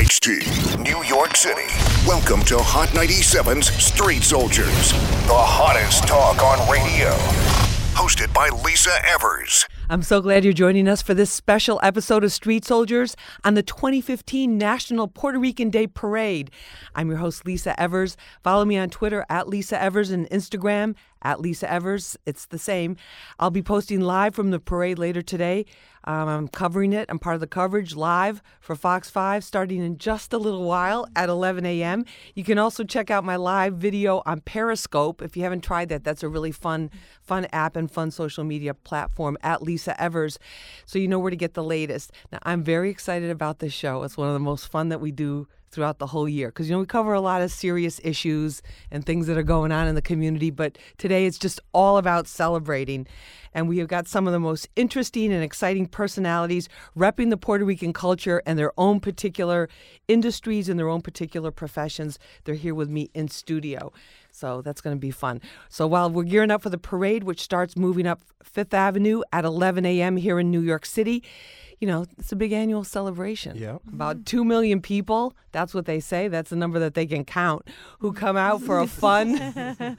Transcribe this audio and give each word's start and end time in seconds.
WQHT, 0.00 0.82
New 0.82 1.04
York 1.04 1.36
City. 1.36 1.66
Welcome 2.06 2.42
to 2.44 2.56
Hot 2.56 2.88
97's 2.88 3.70
Street 3.84 4.22
Soldiers, 4.22 4.92
the 5.26 5.36
hottest 5.36 6.08
talk 6.08 6.42
on 6.42 6.70
radio. 6.72 7.10
Hosted 7.92 8.32
by 8.32 8.48
Lisa 8.64 8.92
Evers. 9.04 9.66
I'm 9.90 10.02
so 10.02 10.22
glad 10.22 10.42
you're 10.42 10.54
joining 10.54 10.88
us 10.88 11.02
for 11.02 11.12
this 11.12 11.30
special 11.30 11.78
episode 11.82 12.24
of 12.24 12.32
Street 12.32 12.64
Soldiers 12.64 13.14
on 13.44 13.52
the 13.52 13.62
2015 13.62 14.56
National 14.56 15.06
Puerto 15.06 15.38
Rican 15.38 15.68
Day 15.68 15.86
Parade. 15.86 16.50
I'm 16.94 17.08
your 17.10 17.18
host, 17.18 17.44
Lisa 17.44 17.78
Evers. 17.78 18.16
Follow 18.42 18.64
me 18.64 18.78
on 18.78 18.88
Twitter 18.88 19.26
at 19.28 19.48
Lisa 19.48 19.82
Evers 19.82 20.10
and 20.10 20.26
Instagram 20.30 20.94
at 21.22 21.40
Lisa 21.40 21.70
Evers. 21.70 22.16
It's 22.26 22.46
the 22.46 22.58
same. 22.58 22.96
I'll 23.38 23.50
be 23.50 23.62
posting 23.62 24.00
live 24.00 24.34
from 24.34 24.50
the 24.50 24.60
parade 24.60 24.98
later 24.98 25.22
today. 25.22 25.66
Um, 26.04 26.28
I'm 26.28 26.48
covering 26.48 26.92
it. 26.92 27.06
I'm 27.10 27.18
part 27.18 27.34
of 27.34 27.40
the 27.40 27.46
coverage 27.46 27.94
live 27.94 28.42
for 28.60 28.74
Fox 28.74 29.10
5 29.10 29.44
starting 29.44 29.82
in 29.84 29.98
just 29.98 30.32
a 30.32 30.38
little 30.38 30.64
while 30.64 31.06
at 31.14 31.28
11 31.28 31.66
a.m. 31.66 32.04
You 32.34 32.42
can 32.42 32.58
also 32.58 32.84
check 32.84 33.10
out 33.10 33.22
my 33.22 33.36
live 33.36 33.74
video 33.74 34.22
on 34.24 34.40
Periscope. 34.40 35.20
If 35.20 35.36
you 35.36 35.42
haven't 35.42 35.62
tried 35.62 35.90
that, 35.90 36.02
that's 36.02 36.22
a 36.22 36.28
really 36.28 36.52
fun, 36.52 36.90
fun 37.22 37.46
app 37.52 37.76
and 37.76 37.90
fun 37.90 38.10
social 38.10 38.44
media 38.44 38.72
platform 38.72 39.36
at 39.42 39.62
Lisa 39.62 40.00
Evers. 40.00 40.38
So 40.86 40.98
you 40.98 41.06
know 41.06 41.18
where 41.18 41.30
to 41.30 41.36
get 41.36 41.54
the 41.54 41.64
latest. 41.64 42.12
Now, 42.32 42.38
I'm 42.44 42.62
very 42.62 42.90
excited 42.90 43.30
about 43.30 43.58
this 43.58 43.74
show. 43.74 44.02
It's 44.02 44.16
one 44.16 44.28
of 44.28 44.34
the 44.34 44.40
most 44.40 44.68
fun 44.68 44.88
that 44.88 45.00
we 45.00 45.12
do 45.12 45.48
throughout 45.70 45.98
the 45.98 46.06
whole 46.06 46.28
year 46.28 46.48
because 46.48 46.68
you 46.68 46.74
know 46.74 46.80
we 46.80 46.86
cover 46.86 47.14
a 47.14 47.20
lot 47.20 47.42
of 47.42 47.50
serious 47.50 48.00
issues 48.02 48.60
and 48.90 49.06
things 49.06 49.26
that 49.26 49.38
are 49.38 49.42
going 49.42 49.70
on 49.70 49.86
in 49.86 49.94
the 49.94 50.02
community 50.02 50.50
but 50.50 50.76
today 50.98 51.26
it's 51.26 51.38
just 51.38 51.60
all 51.72 51.96
about 51.96 52.26
celebrating 52.26 53.06
and 53.54 53.68
we 53.68 53.78
have 53.78 53.88
got 53.88 54.06
some 54.06 54.26
of 54.26 54.32
the 54.32 54.40
most 54.40 54.68
interesting 54.76 55.32
and 55.32 55.42
exciting 55.42 55.86
personalities 55.86 56.68
repping 56.96 57.30
the 57.30 57.36
Puerto 57.36 57.64
Rican 57.64 57.92
culture 57.92 58.42
and 58.46 58.58
their 58.58 58.72
own 58.78 59.00
particular 59.00 59.68
industries 60.08 60.68
and 60.68 60.78
their 60.78 60.88
own 60.88 61.02
particular 61.02 61.50
professions 61.50 62.18
they're 62.44 62.54
here 62.56 62.74
with 62.74 62.88
me 62.88 63.08
in 63.14 63.28
studio 63.28 63.92
so 64.32 64.62
that's 64.62 64.80
going 64.80 64.96
to 64.96 65.00
be 65.00 65.10
fun. 65.10 65.40
So 65.68 65.86
while 65.86 66.10
we're 66.10 66.24
gearing 66.24 66.50
up 66.50 66.62
for 66.62 66.70
the 66.70 66.78
parade, 66.78 67.24
which 67.24 67.40
starts 67.40 67.76
moving 67.76 68.06
up 68.06 68.20
Fifth 68.42 68.74
Avenue 68.74 69.22
at 69.32 69.44
11 69.44 69.84
a.m. 69.84 70.16
here 70.16 70.38
in 70.38 70.50
New 70.50 70.60
York 70.60 70.86
City, 70.86 71.22
you 71.80 71.86
know, 71.86 72.04
it's 72.18 72.30
a 72.30 72.36
big 72.36 72.52
annual 72.52 72.84
celebration. 72.84 73.56
Yeah. 73.56 73.78
About 73.88 74.18
mm. 74.18 74.24
2 74.26 74.44
million 74.44 74.80
people, 74.80 75.34
that's 75.52 75.74
what 75.74 75.86
they 75.86 75.98
say, 75.98 76.28
that's 76.28 76.50
the 76.50 76.56
number 76.56 76.78
that 76.78 76.94
they 76.94 77.06
can 77.06 77.24
count, 77.24 77.66
who 78.00 78.12
come 78.12 78.36
out 78.36 78.62
for 78.62 78.78
a 78.78 78.86
fun, 78.86 79.96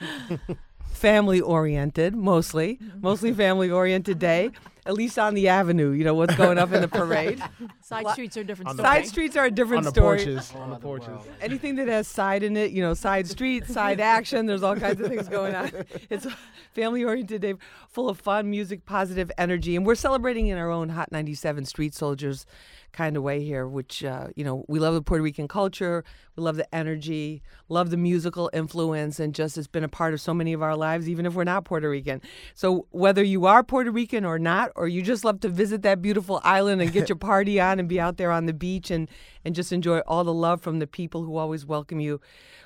family 0.94 1.42
oriented, 1.42 2.16
mostly, 2.16 2.80
mostly 3.02 3.34
family 3.34 3.70
oriented 3.70 4.20
day. 4.20 4.52
At 4.86 4.96
least 4.96 5.20
on 5.20 5.36
the 5.36 5.48
avenue, 5.48 5.92
you 5.92 6.04
know 6.04 6.16
what's 6.16 6.36
going 6.36 6.58
up 6.58 6.74
in 6.74 6.82
the 6.82 6.88
parade. 6.88 7.42
Side 7.82 8.08
streets 8.10 8.36
are 8.36 8.42
a 8.42 8.44
different 8.44 8.70
On 8.70 8.76
story. 8.76 8.88
Side 8.88 9.08
streets 9.08 9.36
are 9.38 9.46
a 9.46 9.52
different 9.52 9.80
on 9.80 9.84
the 9.84 9.92
story. 9.92 10.18
porches. 10.18 10.54
On 10.56 10.70
the 10.72 10.76
porches. 10.78 11.22
Anything 11.40 11.76
that 11.76 11.88
has 11.88 12.08
side 12.08 12.42
in 12.42 12.58
it, 12.58 12.72
you 12.72 12.82
know, 12.82 12.94
side 12.94 13.28
street, 13.28 13.68
side 13.68 14.00
action, 14.00 14.48
there's 14.48 14.64
all 14.64 14.76
kinds 14.76 15.00
of 15.00 15.08
things 15.08 15.28
going 15.28 15.54
on. 15.54 15.72
It's 16.09 16.26
a 16.26 16.36
family 16.74 17.04
oriented 17.04 17.42
day 17.42 17.54
full 17.90 18.09
of 18.09 18.20
fun, 18.20 18.50
music, 18.50 18.86
positive 18.86 19.32
energy. 19.38 19.76
And 19.76 19.86
we're 19.86 19.96
celebrating 19.96 20.48
in 20.48 20.58
our 20.58 20.72
own 20.72 20.90
Hot 20.90 21.12
97 21.12 21.66
Street 21.66 21.94
Soldiers 21.94 22.46
kind 22.92 23.16
of 23.16 23.24
way 23.24 23.42
here, 23.42 23.68
which, 23.68 24.04
uh, 24.04 24.28
you 24.36 24.44
know, 24.44 24.66
we 24.68 24.80
love 24.80 24.94
the 24.94 25.02
Puerto 25.02 25.24
Rican 25.24 25.48
culture, 25.48 26.04
we 26.36 26.44
love 26.44 26.58
the 26.58 26.76
energy, 26.76 27.42
love 27.70 27.90
the 27.90 27.98
musical 27.98 28.50
influence, 28.54 29.20
and 29.20 29.34
just 29.34 29.58
it's 29.58 29.68
been 29.68 29.84
a 29.84 29.90
part 29.90 30.14
of 30.14 30.20
so 30.20 30.34
many 30.34 30.52
of 30.54 30.62
our 30.62 30.76
lives, 30.76 31.08
even 31.08 31.26
if 31.26 31.34
we're 31.34 31.44
not 31.44 31.64
Puerto 31.64 31.90
Rican. 31.90 32.22
So 32.54 32.88
whether 32.92 33.24
you 33.24 33.46
are 33.46 33.64
Puerto 33.64 33.92
Rican 33.92 34.26
or 34.26 34.38
not, 34.40 34.71
or 34.76 34.88
you 34.88 35.02
just 35.02 35.24
love 35.24 35.40
to 35.42 35.50
visit 35.50 35.82
that 35.84 36.02
beautiful 36.02 36.42
island 36.44 36.82
and 36.82 36.92
get 36.92 37.10
your 37.10 37.16
party 37.32 37.60
on 37.60 37.80
and 37.80 37.88
be 37.88 38.00
out 38.00 38.18
there 38.18 38.32
on 38.32 38.46
the 38.46 38.54
beach 38.54 38.92
and, 38.92 39.10
and 39.46 39.56
just 39.56 39.72
enjoy 39.72 40.00
all 40.00 40.24
the 40.24 40.34
love 40.34 40.62
from 40.62 40.80
the 40.80 40.88
people 40.88 41.24
who 41.24 41.38
always 41.38 41.66
welcome 41.66 42.00
you 42.00 42.20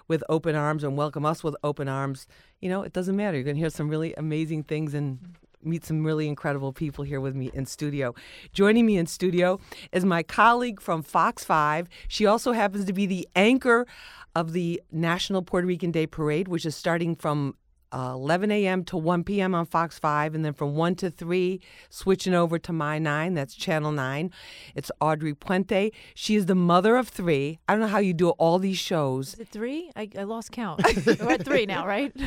with 0.08 0.24
open 0.30 0.56
arms 0.56 0.84
and 0.84 0.98
welcome 0.98 1.26
us 1.26 1.44
with 1.44 1.56
open 1.64 1.88
arms, 1.88 2.28
you 2.62 2.70
know, 2.70 2.84
it 2.84 2.94
doesn't 2.94 3.16
matter. 3.16 3.38
You're 3.38 3.44
going 3.44 3.56
to 3.56 3.62
hear 3.62 3.70
some 3.70 3.90
really 3.90 4.14
amazing 4.16 4.64
things 4.64 4.94
and 4.94 5.20
meet 5.64 5.84
some 5.84 6.06
really 6.06 6.28
incredible 6.28 6.72
people 6.72 7.04
here 7.04 7.20
with 7.20 7.36
me 7.36 7.50
in 7.54 7.66
studio. 7.66 8.14
Joining 8.54 8.86
me 8.86 8.98
in 8.98 9.08
studio 9.08 9.60
is 9.92 10.06
my 10.06 10.22
colleague 10.22 10.80
from 10.80 11.02
Fox 11.02 11.44
5. 11.44 11.90
She 12.08 12.26
also 12.26 12.52
happens 12.52 12.86
to 12.86 12.94
be 12.94 13.06
the 13.06 13.28
anchor 13.36 13.88
of 14.36 14.54
the 14.54 14.82
National 14.92 15.42
Puerto 15.42 15.66
Rican 15.66 15.92
Day 15.92 16.06
Parade, 16.06 16.48
which 16.48 16.66
is 16.66 16.76
starting 16.76 17.16
from 17.16 17.56
uh, 17.92 18.12
11 18.14 18.52
a.m. 18.52 18.84
to 18.86 18.98
1 18.98 19.24
p.m. 19.24 19.56
on 19.56 19.66
Fox 19.66 19.98
5, 20.00 20.36
and 20.36 20.44
then 20.44 20.54
from 20.54 20.76
1 20.76 20.96
to 20.96 21.10
3, 21.10 21.62
switching 21.90 22.34
over 22.34 22.60
to 22.60 22.74
My 22.74 23.00
9, 23.00 23.34
that's 23.34 23.56
Channel 23.56 23.92
9. 23.92 24.32
It's 24.76 24.92
Audrey 25.00 25.34
Puente. 25.34 25.92
She 26.14 26.36
is 26.36 26.46
the 26.46 26.56
mother 26.56 26.96
of 26.98 27.08
three. 27.10 27.60
I 27.68 27.74
don't 27.74 27.82
know 27.82 27.88
how 27.88 28.00
you 28.00 28.14
do 28.14 28.30
all 28.32 28.60
these 28.60 28.78
shows. 28.78 29.34
Is 29.34 29.40
it 29.42 29.50
three? 29.50 29.92
I, 29.96 30.10
I 30.18 30.24
lost 30.24 30.52
count. 30.52 30.82
We're 31.06 31.32
at 31.32 31.46
three 31.46 31.66
now, 31.66 31.86
right? 31.88 32.14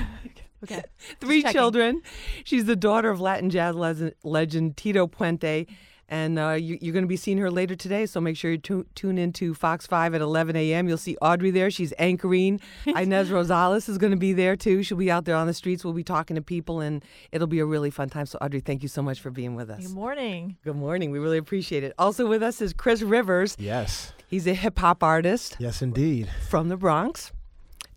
Okay. 0.65 0.83
three 1.21 1.45
children. 1.45 2.03
She's 2.43 2.65
the 2.65 2.75
daughter 2.75 3.11
of 3.11 3.21
Latin 3.21 3.49
jazz 3.49 3.77
legend 4.25 4.77
Tito 4.77 5.07
Puente. 5.07 5.69
And 6.11 6.39
uh, 6.39 6.53
you, 6.53 6.79
you're 6.81 6.95
going 6.95 7.05
to 7.05 7.09
be 7.09 7.17
seeing 7.19 7.37
her 7.37 7.51
later 7.51 7.75
today, 7.77 8.07
so 8.07 8.19
make 8.19 8.35
sure 8.37 8.53
you 8.53 8.57
tu- 8.59 8.87
tune 8.95 9.19
into 9.19 9.53
Fox 9.53 9.87
5 9.87 10.15
at 10.15 10.23
11 10.23 10.57
a.m. 10.57 10.89
You'll 10.89 10.97
see 10.97 11.19
Audrey 11.21 11.51
there. 11.51 11.71
She's 11.71 11.93
anchoring. 11.99 12.61
Ines 12.87 13.29
Rosales 13.29 13.91
is 13.91 13.99
going 13.99 14.13
to 14.13 14.17
be 14.17 14.33
there, 14.33 14.57
too. 14.57 14.83
She'll 14.83 14.97
be 14.97 15.11
out 15.11 15.27
there 15.27 15.37
on 15.37 15.47
the 15.47 15.53
streets. 15.53 15.85
We'll 15.85 15.93
be 15.93 16.03
talking 16.03 16.35
to 16.37 16.41
people, 16.41 16.81
and 16.81 17.05
it'll 17.31 17.47
be 17.47 17.59
a 17.59 17.67
really 17.67 17.91
fun 17.91 18.09
time. 18.09 18.25
So, 18.25 18.39
Audrey, 18.41 18.61
thank 18.61 18.83
you 18.83 18.89
so 18.89 19.03
much 19.03 19.21
for 19.21 19.31
being 19.31 19.55
with 19.55 19.69
us. 19.69 19.87
Good 19.87 19.95
morning. 19.95 20.57
Good 20.65 20.77
morning. 20.77 21.11
We 21.11 21.19
really 21.19 21.37
appreciate 21.39 21.85
it. 21.85 21.93
Also 21.99 22.27
with 22.27 22.43
us 22.43 22.63
is 22.63 22.73
Chris 22.73 23.03
Rivers. 23.03 23.55
Yes. 23.59 24.13
He's 24.29 24.47
a 24.47 24.55
hip 24.55 24.79
hop 24.79 25.03
artist 25.03 25.57
Yes, 25.59 25.83
indeed. 25.83 26.31
from 26.49 26.69
the 26.69 26.77
Bronx, 26.79 27.33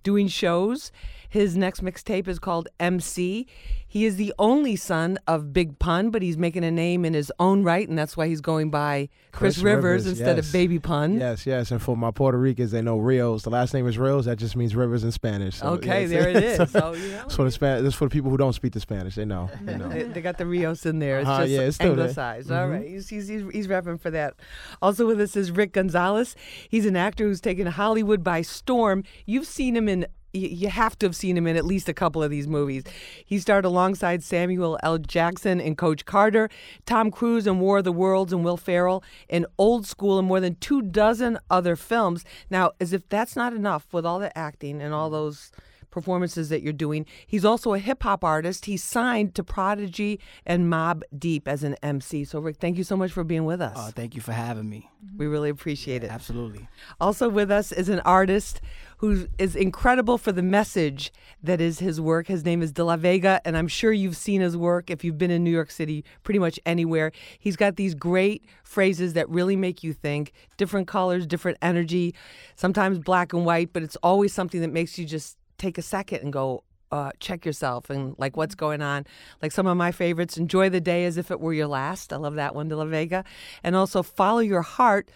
doing 0.03 0.27
shows. 0.27 0.91
His 1.31 1.55
next 1.55 1.81
mixtape 1.81 2.27
is 2.27 2.39
called 2.39 2.67
MC. 2.77 3.47
He 3.87 4.05
is 4.05 4.17
the 4.17 4.33
only 4.37 4.75
son 4.75 5.17
of 5.27 5.51
Big 5.53 5.79
Pun, 5.79 6.11
but 6.11 6.21
he's 6.21 6.37
making 6.37 6.63
a 6.65 6.71
name 6.71 7.03
in 7.05 7.13
his 7.13 7.31
own 7.39 7.63
right, 7.63 7.87
and 7.89 7.97
that's 7.97 8.15
why 8.15 8.27
he's 8.27 8.39
going 8.41 8.69
by 8.69 9.07
Chris, 9.31 9.55
Chris 9.55 9.63
Rivers, 9.63 9.83
Rivers, 9.83 10.07
instead 10.07 10.35
yes. 10.37 10.45
of 10.47 10.53
Baby 10.53 10.77
Pun. 10.79 11.19
Yes, 11.19 11.45
yes. 11.45 11.71
And 11.71 11.81
for 11.81 11.95
my 11.97 12.11
Puerto 12.11 12.37
Ricans, 12.37 12.71
they 12.71 12.81
know 12.81 12.97
Rios. 12.99 13.43
The 13.43 13.49
last 13.49 13.73
name 13.73 13.87
is 13.87 13.97
Rios. 13.97 14.25
That 14.25 14.37
just 14.39 14.55
means 14.57 14.75
rivers 14.75 15.03
in 15.05 15.11
Spanish. 15.11 15.55
So, 15.55 15.67
Okay, 15.71 16.01
yes. 16.01 16.09
there 16.09 16.29
it 16.29 16.43
is. 16.43 16.71
So, 16.71 16.93
you 16.95 17.11
know, 17.11 17.23
So 17.29 17.43
the 17.45 17.51
Span- 17.51 17.83
this 17.83 17.95
for 17.95 18.05
the 18.05 18.11
people 18.11 18.29
who 18.29 18.37
don't 18.37 18.53
speak 18.53 18.73
the 18.73 18.79
Spanish. 18.81 19.15
They 19.15 19.25
know. 19.25 19.49
They 19.61 19.77
know. 19.77 19.87
They, 19.89 20.03
they 20.03 20.21
got 20.21 20.37
the 20.37 20.45
Rios 20.45 20.85
in 20.85 20.99
there. 20.99 21.19
It's 21.19 21.29
Uh-huh, 21.29 21.41
just 21.43 21.51
yeah, 21.51 21.59
it's 21.61 21.75
still 21.75 21.95
there. 21.95 22.03
anglicized. 22.05 22.51
All 22.51 22.67
Mhm. 22.67 22.71
right. 22.71 22.87
He's, 22.87 23.07
he's, 23.09 23.27
he's, 23.29 23.67
repping 23.67 23.99
for 24.01 24.11
that. 24.11 24.33
Also 24.81 25.07
with 25.07 25.19
us 25.21 25.35
is 25.37 25.51
Rick 25.51 25.73
Gonzalez. 25.73 26.35
He's 26.69 26.85
an 26.85 26.95
actor 26.97 27.23
who's 27.25 27.39
taken 27.41 27.67
Hollywood 27.67 28.21
by 28.23 28.41
storm. 28.41 29.03
You've 29.25 29.47
seen 29.47 29.75
him 29.77 29.87
in 29.89 30.05
you 30.33 30.69
have 30.69 30.97
to 30.99 31.05
have 31.05 31.15
seen 31.15 31.37
him 31.37 31.47
in 31.47 31.55
at 31.55 31.65
least 31.65 31.89
a 31.89 31.93
couple 31.93 32.23
of 32.23 32.31
these 32.31 32.47
movies. 32.47 32.83
He 33.25 33.39
starred 33.39 33.65
alongside 33.65 34.23
Samuel 34.23 34.79
L. 34.83 34.97
Jackson 34.97 35.59
in 35.59 35.75
Coach 35.75 36.05
Carter, 36.05 36.49
Tom 36.85 37.11
Cruise 37.11 37.47
in 37.47 37.59
War 37.59 37.79
of 37.79 37.83
the 37.83 37.91
Worlds, 37.91 38.31
and 38.33 38.43
Will 38.43 38.57
Ferrell 38.57 39.03
in 39.27 39.45
Old 39.57 39.85
School, 39.85 40.19
and 40.19 40.27
more 40.27 40.39
than 40.39 40.55
two 40.55 40.81
dozen 40.81 41.37
other 41.49 41.75
films. 41.75 42.23
Now, 42.49 42.71
as 42.79 42.93
if 42.93 43.07
that's 43.09 43.35
not 43.35 43.53
enough, 43.53 43.87
with 43.91 44.05
all 44.05 44.19
the 44.19 44.35
acting 44.37 44.81
and 44.81 44.93
all 44.93 45.09
those 45.09 45.51
performances 45.91 46.49
that 46.49 46.61
you're 46.61 46.73
doing. 46.73 47.05
He's 47.27 47.45
also 47.45 47.73
a 47.73 47.79
hip 47.79 48.03
hop 48.03 48.23
artist. 48.23 48.65
He's 48.65 48.83
signed 48.83 49.35
to 49.35 49.43
Prodigy 49.43 50.19
and 50.45 50.71
Mobb 50.71 51.03
Deep 51.17 51.47
as 51.47 51.63
an 51.63 51.75
MC. 51.83 52.23
So, 52.23 52.39
Rick, 52.39 52.57
thank 52.57 52.77
you 52.77 52.83
so 52.83 52.97
much 52.97 53.11
for 53.11 53.23
being 53.23 53.45
with 53.45 53.61
us. 53.61 53.77
Uh, 53.77 53.91
thank 53.93 54.15
you 54.15 54.21
for 54.21 54.31
having 54.31 54.69
me. 54.69 54.89
we 55.17 55.27
really 55.27 55.49
appreciate 55.49 56.03
it. 56.03 56.11
Absolutely. 56.11 56.67
Also 56.99 57.29
with 57.29 57.51
us 57.51 57.71
is 57.71 57.89
an 57.89 57.99
artist 58.01 58.61
who 58.97 59.27
is 59.39 59.55
incredible 59.55 60.19
for 60.19 60.31
the 60.31 60.43
message 60.43 61.11
that 61.41 61.59
is 61.59 61.79
his 61.79 61.99
work. 61.99 62.27
His 62.27 62.45
name 62.45 62.61
is 62.61 62.71
De 62.71 62.83
La 62.83 62.95
Vega, 62.97 63.41
and 63.43 63.57
I'm 63.57 63.67
sure 63.67 63.91
you've 63.91 64.15
seen 64.15 64.41
his 64.41 64.55
work 64.55 64.91
if 64.91 65.03
you've 65.03 65.17
been 65.17 65.31
in 65.31 65.43
New 65.43 65.49
York 65.49 65.71
City, 65.71 66.05
pretty 66.23 66.39
much 66.39 66.59
anywhere. 66.67 67.11
He's 67.39 67.55
got 67.55 67.77
these 67.77 67.95
great 67.95 68.45
phrases 68.63 69.13
that 69.13 69.27
really 69.27 69.55
make 69.55 69.83
you 69.83 69.91
think, 69.91 70.33
different 70.55 70.87
colors, 70.87 71.25
different 71.25 71.57
energy, 71.63 72.13
sometimes 72.55 72.99
black 72.99 73.33
and 73.33 73.43
white, 73.43 73.73
but 73.73 73.81
it's 73.81 73.97
always 74.03 74.33
something 74.33 74.61
that 74.61 74.71
makes 74.71 74.99
you 74.99 75.05
just 75.05 75.35
take 75.61 75.77
a 75.77 75.81
second 75.81 76.21
and 76.23 76.33
go, 76.33 76.63
uh, 76.91 77.11
check 77.19 77.45
yourself 77.45 77.89
and 77.89 78.15
like 78.17 78.35
what's 78.35 78.55
going 78.55 78.81
on. 78.81 79.05
Like 79.41 79.51
some 79.51 79.67
of 79.67 79.77
my 79.77 79.91
favorites, 79.91 80.37
enjoy 80.37 80.69
the 80.69 80.81
day 80.81 81.05
as 81.05 81.17
if 81.17 81.31
it 81.31 81.39
were 81.39 81.53
your 81.53 81.67
last. 81.67 82.11
I 82.11 82.17
love 82.17 82.35
that 82.35 82.55
one, 82.55 82.67
De 82.67 82.75
La 82.75 82.85
Vega. 82.85 83.23
And 83.63 83.75
also 83.75 84.03
follow 84.03 84.39
your 84.39 84.63
heart, 84.63 85.09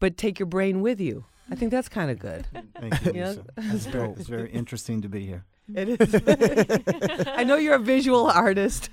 but 0.00 0.16
take 0.16 0.38
your 0.38 0.46
brain 0.46 0.80
with 0.80 1.00
you. 1.00 1.24
I 1.50 1.54
think 1.54 1.70
that's 1.70 1.88
kind 1.88 2.10
of 2.10 2.18
good. 2.18 2.46
Thank 2.80 3.04
you. 3.04 3.12
Yeah. 3.14 3.28
Lisa. 3.28 3.44
It's 3.56 3.86
very, 3.86 4.10
it's 4.10 4.28
very 4.28 4.50
interesting 4.50 5.02
to 5.02 5.08
be 5.08 5.26
here. 5.26 5.44
It 5.74 6.00
is. 6.00 7.26
I 7.28 7.44
know 7.44 7.56
you're 7.56 7.74
a 7.74 7.78
visual 7.78 8.26
artist. 8.26 8.90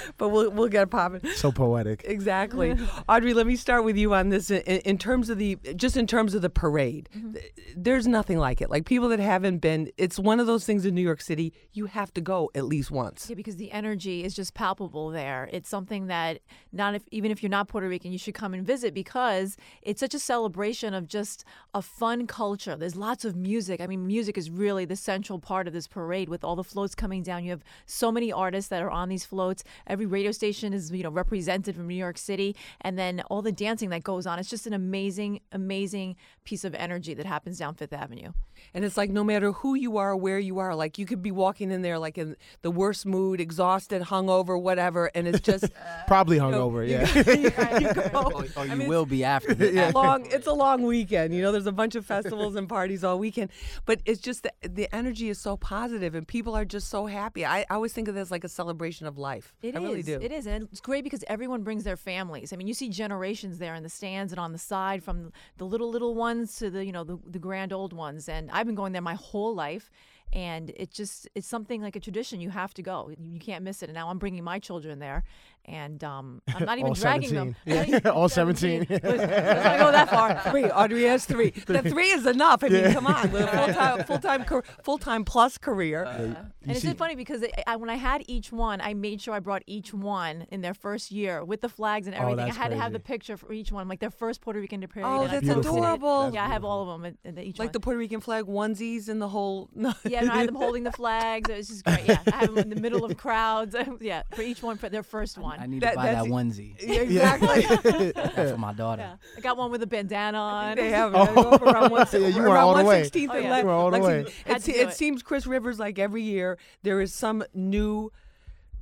but 0.16 0.28
we'll 0.28 0.50
we'll 0.50 0.68
get 0.68 0.82
it 0.82 0.90
popping. 0.90 1.28
So 1.32 1.52
poetic. 1.52 2.02
Exactly, 2.04 2.76
Audrey. 3.08 3.34
Let 3.34 3.46
me 3.46 3.56
start 3.56 3.84
with 3.84 3.96
you 3.96 4.14
on 4.14 4.28
this. 4.28 4.50
In, 4.50 4.60
in 4.60 4.98
terms 4.98 5.30
of 5.30 5.38
the, 5.38 5.58
just 5.76 5.96
in 5.96 6.06
terms 6.06 6.34
of 6.34 6.42
the 6.42 6.50
parade, 6.50 7.08
mm-hmm. 7.16 7.34
th- 7.34 7.52
there's 7.76 8.06
nothing 8.06 8.38
like 8.38 8.60
it. 8.60 8.70
Like 8.70 8.86
people 8.86 9.08
that 9.08 9.20
haven't 9.20 9.58
been, 9.58 9.90
it's 9.96 10.18
one 10.18 10.40
of 10.40 10.46
those 10.46 10.64
things 10.64 10.84
in 10.84 10.94
New 10.94 11.02
York 11.02 11.20
City. 11.20 11.52
You 11.72 11.86
have 11.86 12.12
to 12.14 12.20
go 12.20 12.50
at 12.54 12.64
least 12.64 12.90
once. 12.90 13.28
Yeah, 13.28 13.36
because 13.36 13.56
the 13.56 13.72
energy 13.72 14.24
is 14.24 14.34
just 14.34 14.54
palpable 14.54 15.10
there. 15.10 15.48
It's 15.52 15.68
something 15.68 16.06
that 16.06 16.40
not 16.72 16.94
if 16.94 17.02
even 17.10 17.30
if 17.30 17.42
you're 17.42 17.50
not 17.50 17.68
Puerto 17.68 17.88
Rican, 17.88 18.12
you 18.12 18.18
should 18.18 18.34
come 18.34 18.54
and 18.54 18.66
visit 18.66 18.94
because 18.94 19.56
it's 19.82 20.00
such 20.00 20.14
a 20.14 20.18
celebration 20.18 20.94
of 20.94 21.08
just 21.08 21.44
a 21.74 21.82
fun 21.82 22.26
culture. 22.26 22.76
There's 22.76 22.96
lots 22.96 23.24
of 23.24 23.36
music. 23.36 23.80
I 23.80 23.86
mean, 23.86 24.06
music 24.06 24.38
is 24.38 24.50
really 24.50 24.84
the 24.84 24.96
central 24.96 25.38
part 25.38 25.66
of 25.66 25.72
this 25.72 25.85
parade 25.86 26.28
with 26.28 26.44
all 26.44 26.56
the 26.56 26.64
floats 26.64 26.94
coming 26.94 27.22
down. 27.22 27.44
You 27.44 27.50
have 27.50 27.64
so 27.86 28.10
many 28.12 28.32
artists 28.32 28.68
that 28.70 28.82
are 28.82 28.90
on 28.90 29.08
these 29.08 29.24
floats. 29.24 29.64
Every 29.86 30.06
radio 30.06 30.32
station 30.32 30.72
is, 30.72 30.90
you 30.90 31.02
know, 31.02 31.10
represented 31.10 31.74
from 31.76 31.86
New 31.88 31.94
York 31.94 32.18
City 32.18 32.54
and 32.80 32.98
then 32.98 33.22
all 33.30 33.42
the 33.42 33.52
dancing 33.52 33.90
that 33.90 34.02
goes 34.02 34.26
on. 34.26 34.38
It's 34.38 34.50
just 34.50 34.66
an 34.66 34.72
amazing 34.72 35.40
amazing 35.52 36.16
piece 36.44 36.64
of 36.64 36.74
energy 36.74 37.14
that 37.14 37.26
happens 37.26 37.58
down 37.58 37.74
5th 37.74 37.92
Avenue. 37.92 38.32
And 38.72 38.84
it's 38.84 38.96
like 38.96 39.10
no 39.10 39.22
matter 39.24 39.52
who 39.52 39.74
you 39.74 39.96
are, 39.98 40.16
where 40.16 40.38
you 40.38 40.58
are, 40.58 40.74
like 40.74 40.98
you 40.98 41.06
could 41.06 41.22
be 41.22 41.30
walking 41.30 41.70
in 41.70 41.82
there 41.82 41.98
like 41.98 42.16
in 42.18 42.36
the 42.62 42.70
worst 42.70 43.04
mood, 43.04 43.40
exhausted, 43.40 44.02
hungover, 44.02 44.60
whatever, 44.60 45.10
and 45.14 45.28
it's 45.28 45.40
just 45.40 45.66
Probably 46.06 46.36
you 46.36 46.42
know, 46.50 46.70
hungover. 46.70 46.86
you 46.86 46.92
Yeah. 46.94 47.22
go- 47.22 47.78
you 47.78 47.94
go. 47.94 48.00
Or, 48.00 48.06
or 48.32 48.44
oh, 48.44 48.44
oh, 48.56 48.60
I 48.62 48.64
you 48.64 48.76
mean, 48.76 48.88
will 48.88 49.06
be 49.06 49.24
after. 49.24 49.50
it's 49.52 49.76
a 49.76 49.90
long 49.92 50.26
it's 50.30 50.46
a 50.46 50.52
long 50.52 50.82
weekend 50.82 51.34
you 51.34 51.42
know 51.42 51.52
there's 51.52 51.66
a 51.66 51.72
bunch 51.72 51.94
of 51.94 52.06
festivals 52.06 52.54
and 52.56 52.68
parties 52.68 53.04
all 53.04 53.18
weekend 53.18 53.50
but 53.84 54.00
it's 54.04 54.20
just 54.20 54.42
the, 54.44 54.52
the 54.62 54.94
energy 54.94 55.28
is 55.28 55.38
so 55.38 55.56
positive 55.56 55.75
and 55.84 56.26
people 56.26 56.54
are 56.56 56.64
just 56.64 56.88
so 56.88 57.06
happy 57.06 57.44
i, 57.44 57.60
I 57.60 57.66
always 57.70 57.92
think 57.92 58.08
of 58.08 58.14
this 58.14 58.30
like 58.30 58.44
a 58.44 58.48
celebration 58.48 59.06
of 59.06 59.18
life 59.18 59.54
It 59.62 59.74
i 59.76 59.78
is. 59.78 59.84
really 59.84 60.02
do 60.02 60.18
It 60.20 60.32
is, 60.32 60.46
and 60.46 60.68
it's 60.72 60.80
great 60.80 61.04
because 61.04 61.22
everyone 61.28 61.62
brings 61.62 61.84
their 61.84 61.96
families. 61.96 62.52
I 62.52 62.56
mean, 62.56 62.66
you 62.66 62.74
see 62.74 62.88
generations 62.88 63.58
there 63.58 63.74
in 63.74 63.82
the 63.82 63.88
stands 63.88 64.32
and 64.32 64.38
on 64.40 64.52
the 64.52 64.58
side, 64.58 65.02
from 65.04 65.32
the 65.58 65.64
little 65.64 65.90
little 65.90 66.14
ones 66.14 66.56
to 66.58 66.70
the 66.70 66.84
you 66.84 66.92
know 66.92 67.04
the, 67.04 67.18
the 67.26 67.38
grand 67.38 67.72
old 67.72 67.92
ones. 67.92 68.28
And 68.28 68.50
I've 68.50 68.66
been 68.66 68.74
going 68.74 68.92
there 68.92 69.02
my 69.02 69.14
whole 69.14 69.54
life, 69.54 69.90
and 70.32 70.70
it 70.76 70.90
just 70.90 71.28
it's 71.34 71.46
something 71.46 71.80
like 71.82 71.96
a 71.96 72.00
tradition. 72.00 72.40
You 72.40 72.50
have 72.50 72.72
to 72.74 72.82
go. 72.82 73.10
You 73.18 73.40
can't 73.40 73.62
miss 73.64 73.82
it. 73.82 73.88
And 73.90 73.94
now 73.94 74.08
I'm 74.10 74.18
bringing 74.18 74.44
my 74.44 74.58
children 74.58 74.98
there, 74.98 75.22
and 75.66 76.02
um, 76.04 76.40
I'm 76.54 76.64
not 76.64 76.78
even 76.78 76.88
All 76.88 76.94
dragging 76.94 77.34
them. 77.34 77.56
17. 77.66 77.72
I'm 77.72 77.76
not 77.92 78.00
even- 78.06 78.10
All 78.12 78.28
17. 78.28 78.86
Let's, 78.88 79.02
let's 79.04 79.64
not 79.64 79.78
go 79.78 79.92
that 79.92 80.08
far. 80.10 80.40
three 80.50 80.64
audrey 80.64 81.02
has 81.04 81.24
three 81.24 81.50
the 81.66 81.82
three 81.82 82.08
is 82.10 82.24
enough 82.26 82.62
i 82.64 82.68
mean 82.68 82.92
come 82.92 83.06
on 83.06 83.30
with 83.32 83.42
a 83.42 84.04
full-time 84.06 84.44
full-time 84.44 84.62
full-time 84.82 85.24
plus 85.24 85.58
career 85.58 86.04
And 86.04 86.36
it's 86.72 86.82
just 86.82 86.96
funny 86.98 87.14
because 87.14 87.42
it, 87.42 87.52
I, 87.66 87.76
when 87.76 87.90
I 87.90 87.94
had 87.94 88.24
each 88.26 88.50
one, 88.52 88.80
I 88.80 88.94
made 88.94 89.20
sure 89.20 89.34
I 89.34 89.38
brought 89.40 89.62
each 89.66 89.94
one 89.94 90.46
in 90.50 90.62
their 90.62 90.74
first 90.74 91.12
year 91.12 91.44
with 91.44 91.60
the 91.60 91.68
flags 91.68 92.06
and 92.08 92.16
Oh, 92.16 92.20
everything. 92.22 92.40
I 92.40 92.44
that's 92.46 92.56
had 92.56 92.70
to 92.70 92.76
have 92.76 92.92
the 92.92 92.98
picture 92.98 93.36
for 93.36 93.52
each 93.52 93.70
one, 93.70 93.86
like 93.88 94.00
their 94.00 94.10
first 94.10 94.40
Puerto 94.40 94.58
Rican 94.60 94.80
parade. 94.88 95.06
Oh, 95.06 95.26
that's 95.28 95.46
posted 95.46 95.58
adorable. 95.72 96.22
That's 96.24 96.34
yeah, 96.34 96.44
I 96.44 96.48
have 96.48 96.64
all 96.64 96.82
of 96.82 97.00
them 97.02 97.16
in, 97.24 97.36
in 97.38 97.44
each 97.44 97.58
like 97.58 97.68
one. 97.68 97.72
the 97.72 97.80
puerto 97.80 97.98
rican 97.98 98.20
flag 98.20 98.44
onesies 98.46 99.08
and 99.08 99.22
the 99.22 99.28
whole 99.28 99.68
yeah, 99.76 100.20
and 100.20 100.30
I 100.30 100.38
had 100.38 100.48
them 100.48 100.54
holding 100.56 100.82
the 100.84 100.92
flags. 100.92 101.48
It 101.48 101.56
was 101.56 101.68
just 101.68 101.84
great. 101.84 102.06
Yeah, 102.06 102.18
I 102.32 102.36
have 102.36 102.48
them 102.54 102.58
in 102.64 102.70
the 102.70 102.80
middle 102.80 103.04
of 103.04 103.16
crowds. 103.16 103.76
yeah, 104.00 104.22
for 104.34 104.42
each 104.42 104.62
one 104.62 104.76
for 104.76 104.88
their 104.88 105.02
first 105.04 105.38
one. 105.38 105.55
I 105.58 105.66
need 105.66 105.82
That- 105.82 105.90
to 105.92 105.96
buy 105.96 106.12
that 106.12 106.24
onesie. 106.24 106.74
exactly 106.80 108.12
That's 108.12 108.50
for 108.52 108.58
my 108.58 108.72
daughter. 108.72 109.02
yeah, 109.02 109.16
I 109.36 109.40
got 109.40 109.56
one 109.56 109.70
with 109.70 109.82
a 109.82 109.86
bandana 109.86 110.38
on. 110.38 110.76
They 110.76 110.90
have 111.00 111.14
it. 111.14 111.18
Oh. 111.18 111.26
They 111.26 111.34
go 111.34 111.50
up 111.50 111.62
around 111.62 111.90
one, 111.90 112.06
Yeah, 112.12 112.18
you 112.28 112.42
were 112.42 112.56
all 112.56 112.74
the 112.74 112.84
way. 112.84 113.02
116th 113.02 113.28
Oh, 113.30 113.36
yeah. 113.38 113.50
Le- 113.50 113.58
You 113.60 113.64
were 113.66 113.72
all 113.72 113.90
the 113.90 114.00
way. 114.00 114.20
It, 114.46 114.62
se- 114.62 114.72
it 114.72 114.88
it. 114.88 114.94
seems 114.94 115.22
Chris 115.22 115.46
Rivers 115.46 115.78
like 115.78 115.98
every 115.98 116.22
year 116.22 116.58
there 116.82 117.00
is 117.00 117.12
some 117.14 117.44
new 117.54 118.12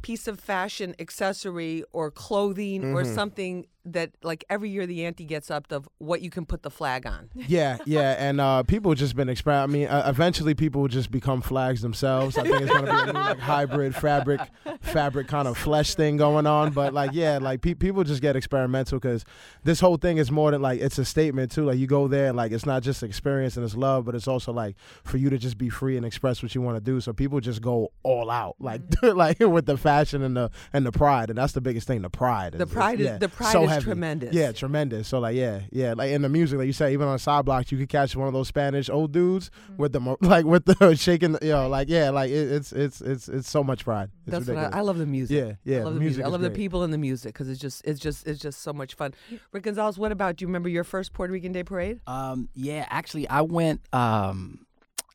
piece 0.02 0.28
of 0.28 0.38
fashion 0.38 0.94
accessory 0.98 1.82
or 1.92 2.10
clothing 2.10 2.84
or 2.94 3.02
Mm-hmm. 3.04 3.14
something 3.14 3.66
that 3.86 4.10
like 4.22 4.44
every 4.48 4.70
year 4.70 4.86
the 4.86 5.04
auntie 5.04 5.24
gets 5.26 5.50
up 5.50 5.70
of 5.70 5.88
what 5.98 6.22
you 6.22 6.30
can 6.30 6.46
put 6.46 6.62
the 6.62 6.70
flag 6.70 7.06
on. 7.06 7.30
Yeah, 7.46 7.76
yeah, 7.84 8.12
and 8.18 8.40
uh, 8.40 8.62
people 8.62 8.90
have 8.90 8.98
just 8.98 9.14
been 9.14 9.28
express. 9.28 9.62
I 9.62 9.66
mean, 9.66 9.86
uh, 9.86 10.04
eventually 10.06 10.54
people 10.54 10.80
will 10.80 10.88
just 10.88 11.10
become 11.10 11.42
flags 11.42 11.82
themselves. 11.82 12.38
I 12.38 12.42
think 12.44 12.62
it's 12.62 12.72
gonna 12.72 12.86
be 12.86 13.10
a 13.10 13.12
new 13.12 13.12
like 13.12 13.38
hybrid 13.38 13.94
fabric, 13.94 14.40
fabric 14.80 15.28
kind 15.28 15.46
of 15.46 15.56
flesh 15.58 15.94
thing 15.94 16.16
going 16.16 16.46
on. 16.46 16.72
But 16.72 16.94
like, 16.94 17.10
yeah, 17.12 17.38
like 17.38 17.60
pe- 17.60 17.74
people 17.74 18.02
just 18.04 18.22
get 18.22 18.34
experimental 18.36 18.98
because 18.98 19.24
this 19.62 19.80
whole 19.80 19.96
thing 19.96 20.16
is 20.18 20.30
more 20.30 20.50
than 20.50 20.62
like 20.62 20.80
it's 20.80 20.98
a 20.98 21.04
statement 21.04 21.52
too. 21.52 21.64
Like 21.66 21.78
you 21.78 21.86
go 21.86 22.08
there, 22.08 22.32
like 22.32 22.52
it's 22.52 22.66
not 22.66 22.82
just 22.82 23.02
experience 23.02 23.56
and 23.56 23.64
it's 23.64 23.74
love, 23.76 24.04
but 24.06 24.14
it's 24.14 24.26
also 24.28 24.52
like 24.52 24.76
for 25.04 25.18
you 25.18 25.28
to 25.30 25.38
just 25.38 25.58
be 25.58 25.68
free 25.68 25.96
and 25.96 26.06
express 26.06 26.42
what 26.42 26.54
you 26.54 26.62
want 26.62 26.76
to 26.76 26.80
do. 26.80 27.00
So 27.00 27.12
people 27.12 27.40
just 27.40 27.60
go 27.60 27.92
all 28.02 28.30
out, 28.30 28.56
like 28.58 28.80
like 29.02 29.40
with 29.40 29.66
the 29.66 29.76
fashion 29.76 30.22
and 30.22 30.36
the 30.36 30.50
and 30.72 30.86
the 30.86 30.92
pride, 30.92 31.28
and 31.30 31.38
that's 31.38 31.52
the 31.52 31.60
biggest 31.60 31.86
thing. 31.86 32.02
The 32.02 32.10
pride. 32.10 32.52
The 32.54 32.64
is- 32.64 32.72
pride 32.72 33.00
is- 33.00 33.06
yeah, 33.06 33.18
the 33.18 33.28
pride 33.28 33.52
so 33.52 33.64
is 33.64 33.70
heavy. 33.74 33.84
tremendous. 33.84 34.34
Yeah, 34.34 34.52
tremendous. 34.52 35.08
So 35.08 35.18
like, 35.18 35.36
yeah, 35.36 35.60
yeah, 35.70 35.94
like 35.94 36.10
in 36.10 36.22
the 36.22 36.28
music, 36.28 36.58
like 36.58 36.66
you 36.66 36.72
said, 36.72 36.92
even 36.92 37.06
on 37.08 37.18
side 37.18 37.44
blocks, 37.44 37.70
you 37.72 37.78
could 37.78 37.88
catch 37.88 38.14
one 38.16 38.26
of 38.28 38.34
those 38.34 38.48
Spanish 38.48 38.88
old 38.90 39.12
dudes 39.12 39.50
Mm-hmm. 39.64 39.76
with 39.82 39.92
the 39.92 40.00
mo- 40.00 40.16
like 40.22 40.44
with 40.46 40.64
the 40.64 40.94
shaking, 40.98 41.32
the, 41.32 41.38
you 41.42 41.52
know, 41.52 41.68
like 41.68 41.88
yeah, 41.88 42.10
like 42.10 42.30
it, 42.30 42.52
it's 42.52 42.72
it's 42.72 43.00
it's 43.00 43.28
it's 43.28 43.50
so 43.50 43.62
much 43.64 43.84
pride. 43.84 44.10
It's 44.26 44.32
That's 44.46 44.48
what. 44.48 44.74
I, 44.74 44.78
I 44.78 44.80
love 44.80 44.98
the 44.98 45.06
music. 45.06 45.36
Yeah, 45.36 45.52
yeah, 45.74 45.80
I 45.80 45.84
love 45.84 45.94
the 45.94 45.98
the 45.98 46.04
music. 46.04 46.24
I 46.24 46.24
music 46.24 46.26
is 46.26 46.32
love 46.32 46.40
the 46.42 46.50
people 46.50 46.82
and 46.82 46.92
the 46.92 46.98
music 46.98 47.34
because 47.34 47.48
it's 47.48 47.60
just 47.60 47.84
it's 47.84 48.00
just 48.00 48.26
it's 48.26 48.40
just 48.40 48.62
so 48.62 48.72
much 48.72 48.94
fun. 48.94 49.14
Rick 49.52 49.64
Gonzalez, 49.64 49.98
what 49.98 50.12
about 50.12 50.36
do 50.36 50.42
you 50.42 50.46
remember 50.48 50.68
your 50.68 50.84
first 50.84 51.12
Puerto 51.12 51.32
Rican 51.32 51.52
Day 51.52 51.64
parade? 51.64 52.00
Um, 52.06 52.48
yeah, 52.54 52.86
actually, 52.90 53.28
I 53.28 53.40
went. 53.42 53.80
Um, 53.92 54.66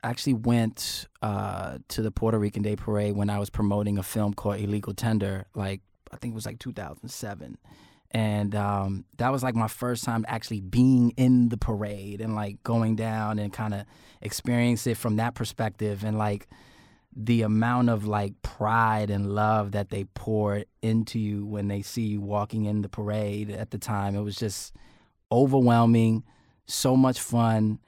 actually 0.02 0.32
went 0.32 1.06
uh, 1.20 1.76
to 1.88 2.00
the 2.00 2.10
Puerto 2.10 2.38
Rican 2.38 2.62
Day 2.62 2.74
Parade 2.74 3.14
when 3.14 3.28
I 3.28 3.38
was 3.38 3.50
promoting 3.50 3.98
a 3.98 4.02
film 4.02 4.32
called 4.32 4.58
Illegal 4.58 4.94
Tender. 4.94 5.44
Like 5.54 5.82
I 6.10 6.16
think 6.16 6.32
it 6.32 6.34
was 6.34 6.46
like 6.46 6.58
2007, 6.58 7.58
and 8.12 8.54
um, 8.56 9.04
that 9.18 9.30
was 9.30 9.42
like 9.42 9.54
my 9.54 9.68
first 9.68 10.02
time 10.04 10.24
actually 10.28 10.60
being 10.60 11.10
in 11.16 11.48
the 11.48 11.56
parade 11.56 12.20
and 12.20 12.34
like 12.34 12.62
going 12.64 12.96
down 12.96 13.38
and 13.38 13.52
kind 13.52 13.72
of 13.74 13.84
experience 14.20 14.86
it 14.86 14.96
from 14.96 15.16
that 15.16 15.34
perspective. 15.36 16.02
And 16.04 16.18
like 16.18 16.48
the 17.14 17.42
amount 17.42 17.88
of 17.88 18.06
like 18.06 18.40
pride 18.42 19.10
and 19.10 19.32
love 19.34 19.72
that 19.72 19.90
they 19.90 20.04
pour 20.14 20.64
into 20.82 21.18
you 21.18 21.46
when 21.46 21.68
they 21.68 21.82
see 21.82 22.02
you 22.02 22.20
walking 22.20 22.64
in 22.64 22.82
the 22.82 22.88
parade 22.88 23.50
at 23.50 23.70
the 23.72 23.78
time 23.78 24.14
it 24.14 24.22
was 24.22 24.36
just 24.36 24.72
overwhelming 25.32 26.24
so 26.66 26.96
much 26.96 27.20
fun. 27.20 27.78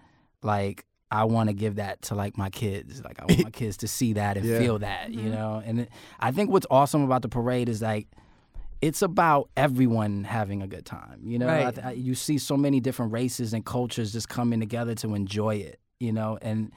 Like 0.43 0.85
i 1.11 1.25
want 1.25 1.51
to 1.51 1.53
give 1.53 1.75
that 1.77 2.01
to 2.03 2.15
like 2.15 2.39
my 2.39 2.49
kids. 2.51 3.03
Like 3.05 3.21
i 3.21 3.27
want 3.27 3.43
my 3.45 3.51
kids 3.63 3.77
to 3.79 3.89
see 3.89 4.15
that 4.15 4.37
and 4.37 4.47
Yeah. 4.47 4.59
feel 4.59 4.79
that 4.81 5.13
you 5.13 5.31
know? 5.31 5.63
And 5.65 5.81
it, 5.81 5.91
i 6.21 6.31
think 6.31 6.51
what's 6.51 6.67
awesome 6.71 7.03
about 7.03 7.23
the 7.23 7.29
parade 7.29 7.69
is 7.69 7.83
like 7.83 8.07
it's 8.83 9.01
about 9.01 9.49
everyone 9.57 10.25
having 10.25 10.61
a 10.61 10.67
good 10.67 10.85
time 10.85 11.21
you 11.25 11.39
know 11.39 11.47
Right. 11.47 11.75
th- 11.75 11.87
I- 11.87 11.93
you 11.93 12.15
see 12.15 12.37
so 12.39 12.57
many 12.57 12.81
different 12.81 13.13
races 13.13 13.55
and 13.55 13.65
cultures 13.65 14.13
just 14.13 14.29
coming 14.29 14.61
together 14.61 14.95
to 14.97 15.15
enjoy 15.15 15.57
it 15.57 15.79
you 16.01 16.13
know 16.13 16.39
and 16.43 16.71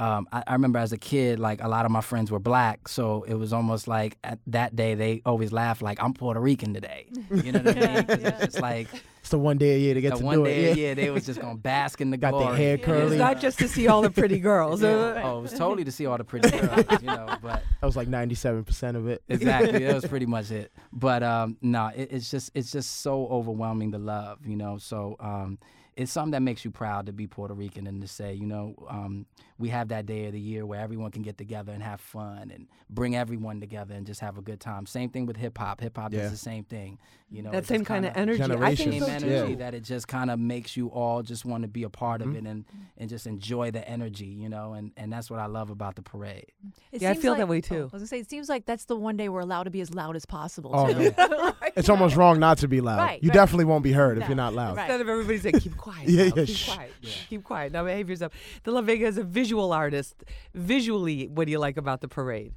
um, 0.00 0.28
I, 0.32 0.44
I 0.46 0.52
remember 0.52 0.78
as 0.78 0.92
a 0.92 0.96
kid, 0.96 1.40
like 1.40 1.60
a 1.60 1.66
lot 1.66 1.84
of 1.84 1.90
my 1.90 2.02
friends 2.02 2.30
were 2.30 2.38
black, 2.38 2.86
so 2.86 3.24
it 3.24 3.34
was 3.34 3.52
almost 3.52 3.88
like 3.88 4.16
at 4.22 4.38
that 4.46 4.76
day 4.76 4.94
they 4.94 5.22
always 5.26 5.50
laugh 5.50 5.82
like 5.82 6.00
I'm 6.00 6.14
Puerto 6.14 6.38
Rican 6.38 6.72
today. 6.72 7.06
You 7.32 7.50
know 7.50 7.58
what 7.62 7.76
I 7.76 7.80
mean? 7.94 8.04
'Cause 8.04 8.18
it's 8.22 8.40
just 8.44 8.60
like 8.60 8.86
It's 9.28 9.32
the 9.32 9.38
one 9.38 9.58
day 9.58 9.74
a 9.74 9.78
year 9.78 9.92
to 9.92 10.00
get 10.00 10.12
that 10.14 10.20
to 10.20 10.24
one 10.24 10.38
do 10.38 10.44
day, 10.46 10.70
it. 10.70 10.78
yeah. 10.78 10.94
they 10.94 11.10
was 11.10 11.26
just 11.26 11.38
gonna 11.38 11.54
bask 11.58 12.00
in 12.00 12.08
the 12.08 12.16
Got 12.16 12.30
their 12.30 12.40
glory. 12.40 12.56
hair 12.56 12.74
It's 12.76 12.84
curly. 12.86 13.18
not 13.18 13.38
just 13.42 13.58
to 13.58 13.68
see 13.68 13.86
all 13.86 14.00
the 14.00 14.08
pretty 14.10 14.38
girls. 14.40 14.80
Yeah. 14.88 15.20
Oh, 15.22 15.40
it 15.40 15.42
was 15.42 15.52
totally 15.52 15.84
to 15.84 15.92
see 15.92 16.06
all 16.06 16.16
the 16.16 16.24
pretty 16.24 16.48
girls, 16.58 16.86
you 17.02 17.08
know. 17.08 17.26
But 17.42 17.62
That 17.82 17.86
was 17.86 17.94
like 17.94 18.08
ninety 18.08 18.34
seven 18.34 18.64
percent 18.64 18.96
of 18.96 19.06
it. 19.06 19.22
exactly, 19.28 19.80
that 19.84 19.94
was 19.96 20.06
pretty 20.06 20.24
much 20.24 20.50
it. 20.50 20.72
But 20.94 21.22
um, 21.22 21.58
no, 21.60 21.90
it, 21.94 22.08
it's 22.10 22.30
just 22.30 22.50
it's 22.54 22.72
just 22.72 23.02
so 23.02 23.26
overwhelming 23.26 23.90
the 23.90 23.98
love, 23.98 24.46
you 24.46 24.56
know. 24.56 24.78
So 24.78 25.16
um, 25.20 25.58
it's 25.98 26.12
something 26.12 26.30
that 26.30 26.42
makes 26.42 26.64
you 26.64 26.70
proud 26.70 27.06
to 27.06 27.12
be 27.12 27.26
Puerto 27.26 27.52
Rican 27.52 27.86
and 27.86 28.00
to 28.00 28.08
say, 28.08 28.32
you 28.32 28.46
know, 28.46 28.74
um, 28.88 29.26
we 29.58 29.68
have 29.70 29.88
that 29.88 30.06
day 30.06 30.26
of 30.26 30.32
the 30.32 30.40
year 30.40 30.64
where 30.64 30.80
everyone 30.80 31.10
can 31.10 31.22
get 31.22 31.36
together 31.36 31.72
and 31.72 31.82
have 31.82 32.00
fun 32.00 32.50
and 32.54 32.68
bring 32.88 33.16
everyone 33.16 33.58
together 33.60 33.94
and 33.94 34.06
just 34.06 34.20
have 34.20 34.38
a 34.38 34.40
good 34.40 34.60
time. 34.60 34.86
Same 34.86 35.10
thing 35.10 35.26
with 35.26 35.36
hip 35.36 35.58
hop. 35.58 35.80
Hip 35.80 35.96
hop 35.96 36.12
Yeah. 36.12 36.22
does 36.22 36.30
the 36.30 36.36
same 36.36 36.62
thing, 36.64 36.98
you 37.28 37.42
know. 37.42 37.50
that 37.50 37.66
same 37.66 37.84
kind 37.84 38.06
of 38.06 38.16
energy. 38.16 38.40
I 38.42 38.46
think 38.46 38.52
Generations. 38.60 38.98
so 39.00 39.06
same 39.06 39.20
too. 39.20 39.26
energy 39.26 39.50
Yeah. 39.52 39.58
that 39.58 39.74
it 39.74 39.82
just 39.82 40.06
kind 40.08 40.30
of 40.30 40.38
makes 40.38 40.76
you 40.76 40.86
all 40.88 41.22
just 41.22 41.44
want 41.44 41.62
to 41.62 41.68
be 41.68 41.82
a 41.82 41.90
part 41.90 42.20
Mm-hmm. 42.20 42.30
of 42.30 42.36
it 42.36 42.44
and 42.46 42.64
and 42.96 43.10
just 43.10 43.26
enjoy 43.26 43.70
the 43.72 43.86
energy, 43.88 44.26
you 44.26 44.48
know. 44.48 44.74
And 44.74 44.92
and 44.96 45.12
that's 45.12 45.28
what 45.28 45.40
I 45.40 45.46
love 45.46 45.70
about 45.70 45.96
the 45.96 46.02
parade. 46.02 46.46
It 46.92 47.02
Yeah, 47.02 47.10
I 47.10 47.14
feel 47.14 47.32
like- 47.32 47.38
that 47.40 47.48
way, 47.48 47.58
oh, 47.58 47.60
too. 47.60 47.74
I 47.80 47.82
was 47.82 47.92
gonna 47.92 48.06
say, 48.06 48.20
it 48.20 48.30
seems 48.30 48.48
like 48.48 48.64
that's 48.66 48.84
the 48.84 48.94
one 48.96 49.16
day 49.16 49.28
we're 49.28 49.40
allowed 49.40 49.64
to 49.64 49.70
be 49.70 49.80
as 49.80 49.92
loud 49.92 50.14
as 50.14 50.24
possible. 50.24 50.70
Oh, 50.72 50.92
too. 50.92 51.12
yeah. 51.16 51.52
It's 51.76 51.88
almost 51.88 52.16
wrong 52.16 52.40
not 52.40 52.58
to 52.58 52.66
be 52.68 52.80
loud. 52.80 52.98
Right, 52.98 53.22
you 53.22 53.28
right. 53.28 53.34
definitely 53.34 53.66
won't 53.66 53.84
be 53.84 53.92
heard 53.92 54.18
if 54.18 54.26
you're 54.26 54.34
not 54.34 54.52
loud. 54.52 54.76
right. 54.76 54.84
Instead 54.90 55.00
of 55.00 55.08
everybody 55.08 55.38
saying, 55.38 55.60
keep 55.60 55.76
quiet. 55.76 55.87
Yeah, 56.06 56.28
now, 56.28 56.34
yeah, 56.36 56.44
keep 56.44 56.56
shh. 56.56 56.72
quiet. 56.72 56.92
Keep 57.28 57.44
quiet. 57.44 57.72
Now 57.72 57.84
behave 57.84 58.08
yourself. 58.08 58.32
De 58.64 58.70
La 58.70 58.80
Vega 58.80 59.06
is 59.06 59.18
a 59.18 59.24
visual 59.24 59.72
artist. 59.72 60.24
Visually, 60.54 61.28
what 61.28 61.46
do 61.46 61.52
you 61.52 61.58
like 61.58 61.76
about 61.76 62.00
the 62.00 62.08
parade? 62.08 62.52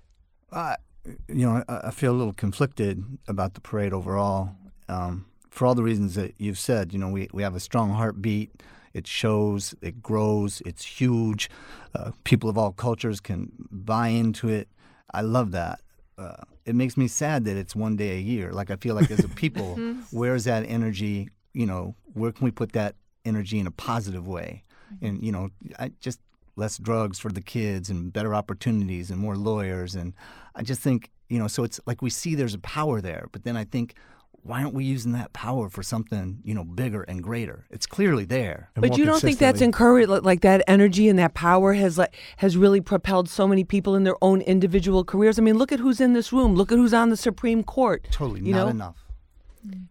Uh, 0.51 0.75
you 1.27 1.45
know, 1.45 1.63
I, 1.67 1.87
I 1.87 1.91
feel 1.91 2.11
a 2.11 2.17
little 2.17 2.33
conflicted 2.33 3.03
about 3.27 3.53
the 3.53 3.61
parade 3.61 3.93
overall. 3.93 4.55
Um, 4.87 5.25
for 5.49 5.65
all 5.65 5.75
the 5.75 5.83
reasons 5.83 6.15
that 6.15 6.33
you've 6.37 6.59
said, 6.59 6.93
you 6.93 6.99
know, 6.99 7.09
we, 7.09 7.29
we 7.33 7.43
have 7.43 7.55
a 7.55 7.59
strong 7.59 7.91
heartbeat. 7.91 8.51
It 8.93 9.07
shows, 9.07 9.73
it 9.81 10.01
grows, 10.01 10.61
it's 10.65 10.83
huge. 10.83 11.49
Uh, 11.95 12.11
people 12.23 12.49
of 12.49 12.57
all 12.57 12.71
cultures 12.71 13.19
can 13.19 13.51
buy 13.71 14.09
into 14.09 14.49
it. 14.49 14.67
I 15.13 15.21
love 15.21 15.51
that. 15.51 15.81
Uh, 16.17 16.35
it 16.65 16.75
makes 16.75 16.97
me 16.97 17.07
sad 17.07 17.45
that 17.45 17.57
it's 17.57 17.75
one 17.75 17.95
day 17.95 18.17
a 18.17 18.19
year. 18.19 18.51
Like 18.51 18.69
I 18.69 18.75
feel 18.75 18.95
like 18.95 19.09
as 19.09 19.23
a 19.23 19.29
people, 19.29 19.75
where's 20.11 20.43
that 20.43 20.63
energy? 20.67 21.29
You 21.53 21.65
know, 21.65 21.95
where 22.13 22.31
can 22.31 22.45
we 22.45 22.51
put 22.51 22.73
that 22.73 22.95
energy 23.25 23.59
in 23.59 23.67
a 23.67 23.71
positive 23.71 24.27
way? 24.27 24.63
Mm-hmm. 24.93 25.05
And 25.05 25.25
you 25.25 25.31
know, 25.31 25.49
I 25.79 25.91
just 25.99 26.19
less 26.55 26.77
drugs 26.77 27.19
for 27.19 27.31
the 27.31 27.41
kids 27.41 27.89
and 27.89 28.11
better 28.11 28.35
opportunities 28.35 29.09
and 29.09 29.19
more 29.19 29.35
lawyers. 29.35 29.95
And 29.95 30.13
I 30.55 30.63
just 30.63 30.81
think 30.81 31.09
you 31.29 31.39
know, 31.39 31.47
so 31.47 31.63
it's 31.63 31.79
like 31.85 32.01
we 32.01 32.09
see 32.09 32.35
there's 32.35 32.53
a 32.53 32.59
power 32.59 33.01
there, 33.01 33.27
but 33.31 33.43
then 33.43 33.57
I 33.57 33.63
think. 33.63 33.95
Why 34.43 34.63
aren't 34.63 34.73
we 34.73 34.85
using 34.85 35.11
that 35.11 35.33
power 35.33 35.69
for 35.69 35.83
something, 35.83 36.39
you 36.43 36.55
know, 36.55 36.63
bigger 36.63 37.03
and 37.03 37.21
greater? 37.21 37.67
It's 37.69 37.85
clearly 37.85 38.25
there. 38.25 38.71
But 38.73 38.97
you 38.97 39.05
don't 39.05 39.21
think 39.21 39.37
that's 39.37 39.59
consistently. 39.59 39.65
encouraged, 39.65 40.09
like, 40.09 40.23
like 40.23 40.41
that 40.41 40.63
energy 40.67 41.07
and 41.09 41.19
that 41.19 41.35
power 41.35 41.73
has 41.73 41.99
like 41.99 42.15
has 42.37 42.57
really 42.57 42.81
propelled 42.81 43.29
so 43.29 43.47
many 43.47 43.63
people 43.63 43.93
in 43.95 44.03
their 44.03 44.15
own 44.19 44.41
individual 44.41 45.03
careers. 45.03 45.37
I 45.37 45.43
mean, 45.43 45.59
look 45.59 45.71
at 45.71 45.79
who's 45.79 46.01
in 46.01 46.13
this 46.13 46.33
room. 46.33 46.55
Look 46.55 46.71
at 46.71 46.79
who's 46.79 46.91
on 46.91 47.09
the 47.09 47.17
Supreme 47.17 47.63
Court. 47.63 48.07
Totally 48.09 48.41
you 48.41 48.53
not 48.53 48.63
know, 48.63 48.67
enough. 48.69 49.05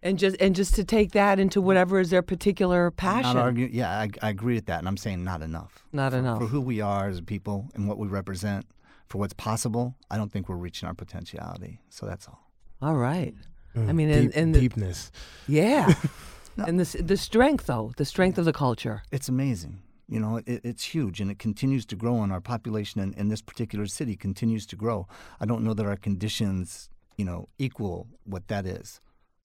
And 0.03 0.17
just 0.17 0.35
and 0.39 0.55
just 0.55 0.75
to 0.75 0.83
take 0.83 1.11
that 1.11 1.39
into 1.39 1.61
whatever 1.61 1.99
is 1.99 2.09
their 2.09 2.21
particular 2.21 2.91
passion. 2.91 3.35
Not 3.35 3.37
argue. 3.37 3.69
Yeah, 3.71 3.89
I, 3.89 4.09
I 4.21 4.29
agree 4.29 4.55
with 4.55 4.65
that, 4.67 4.79
and 4.79 4.87
I'm 4.87 4.97
saying 4.97 5.23
not 5.23 5.41
enough. 5.41 5.83
Not 5.91 6.11
for, 6.11 6.17
enough. 6.17 6.39
for 6.39 6.47
who 6.47 6.61
we 6.61 6.81
are 6.81 7.09
as 7.09 7.19
a 7.19 7.23
people 7.23 7.69
and 7.75 7.87
what 7.87 7.97
we 7.97 8.07
represent, 8.07 8.65
for 9.07 9.17
what's 9.17 9.33
possible. 9.33 9.95
I 10.09 10.17
don't 10.17 10.31
think 10.31 10.49
we're 10.49 10.55
reaching 10.55 10.87
our 10.87 10.93
potentiality. 10.93 11.81
So 11.89 12.05
that's 12.05 12.27
all. 12.27 12.49
All 12.81 12.95
right. 12.95 13.35
Mm, 13.75 13.89
I 13.89 13.93
mean, 13.93 14.09
and, 14.09 14.27
deep, 14.29 14.37
and 14.37 14.55
the, 14.55 14.59
deepness. 14.59 15.11
yeah, 15.47 15.93
and 16.57 16.79
the 16.79 17.01
the 17.01 17.17
strength 17.17 17.67
though, 17.67 17.93
the 17.97 18.05
strength 18.05 18.37
of 18.37 18.45
the 18.45 18.53
culture. 18.53 19.03
It's 19.11 19.29
amazing. 19.29 19.81
You 20.09 20.19
know, 20.19 20.37
it, 20.37 20.61
it's 20.65 20.83
huge, 20.83 21.21
and 21.21 21.31
it 21.31 21.39
continues 21.39 21.85
to 21.85 21.95
grow. 21.95 22.21
And 22.21 22.33
our 22.33 22.41
population 22.41 22.99
in, 22.99 23.13
in 23.13 23.29
this 23.29 23.41
particular 23.41 23.85
city 23.85 24.17
continues 24.17 24.65
to 24.67 24.75
grow. 24.75 25.07
I 25.39 25.45
don't 25.45 25.63
know 25.63 25.73
that 25.73 25.85
our 25.85 25.95
conditions, 25.95 26.89
you 27.15 27.23
know, 27.23 27.47
equal 27.57 28.07
what 28.25 28.49
that 28.49 28.65
is. 28.65 28.99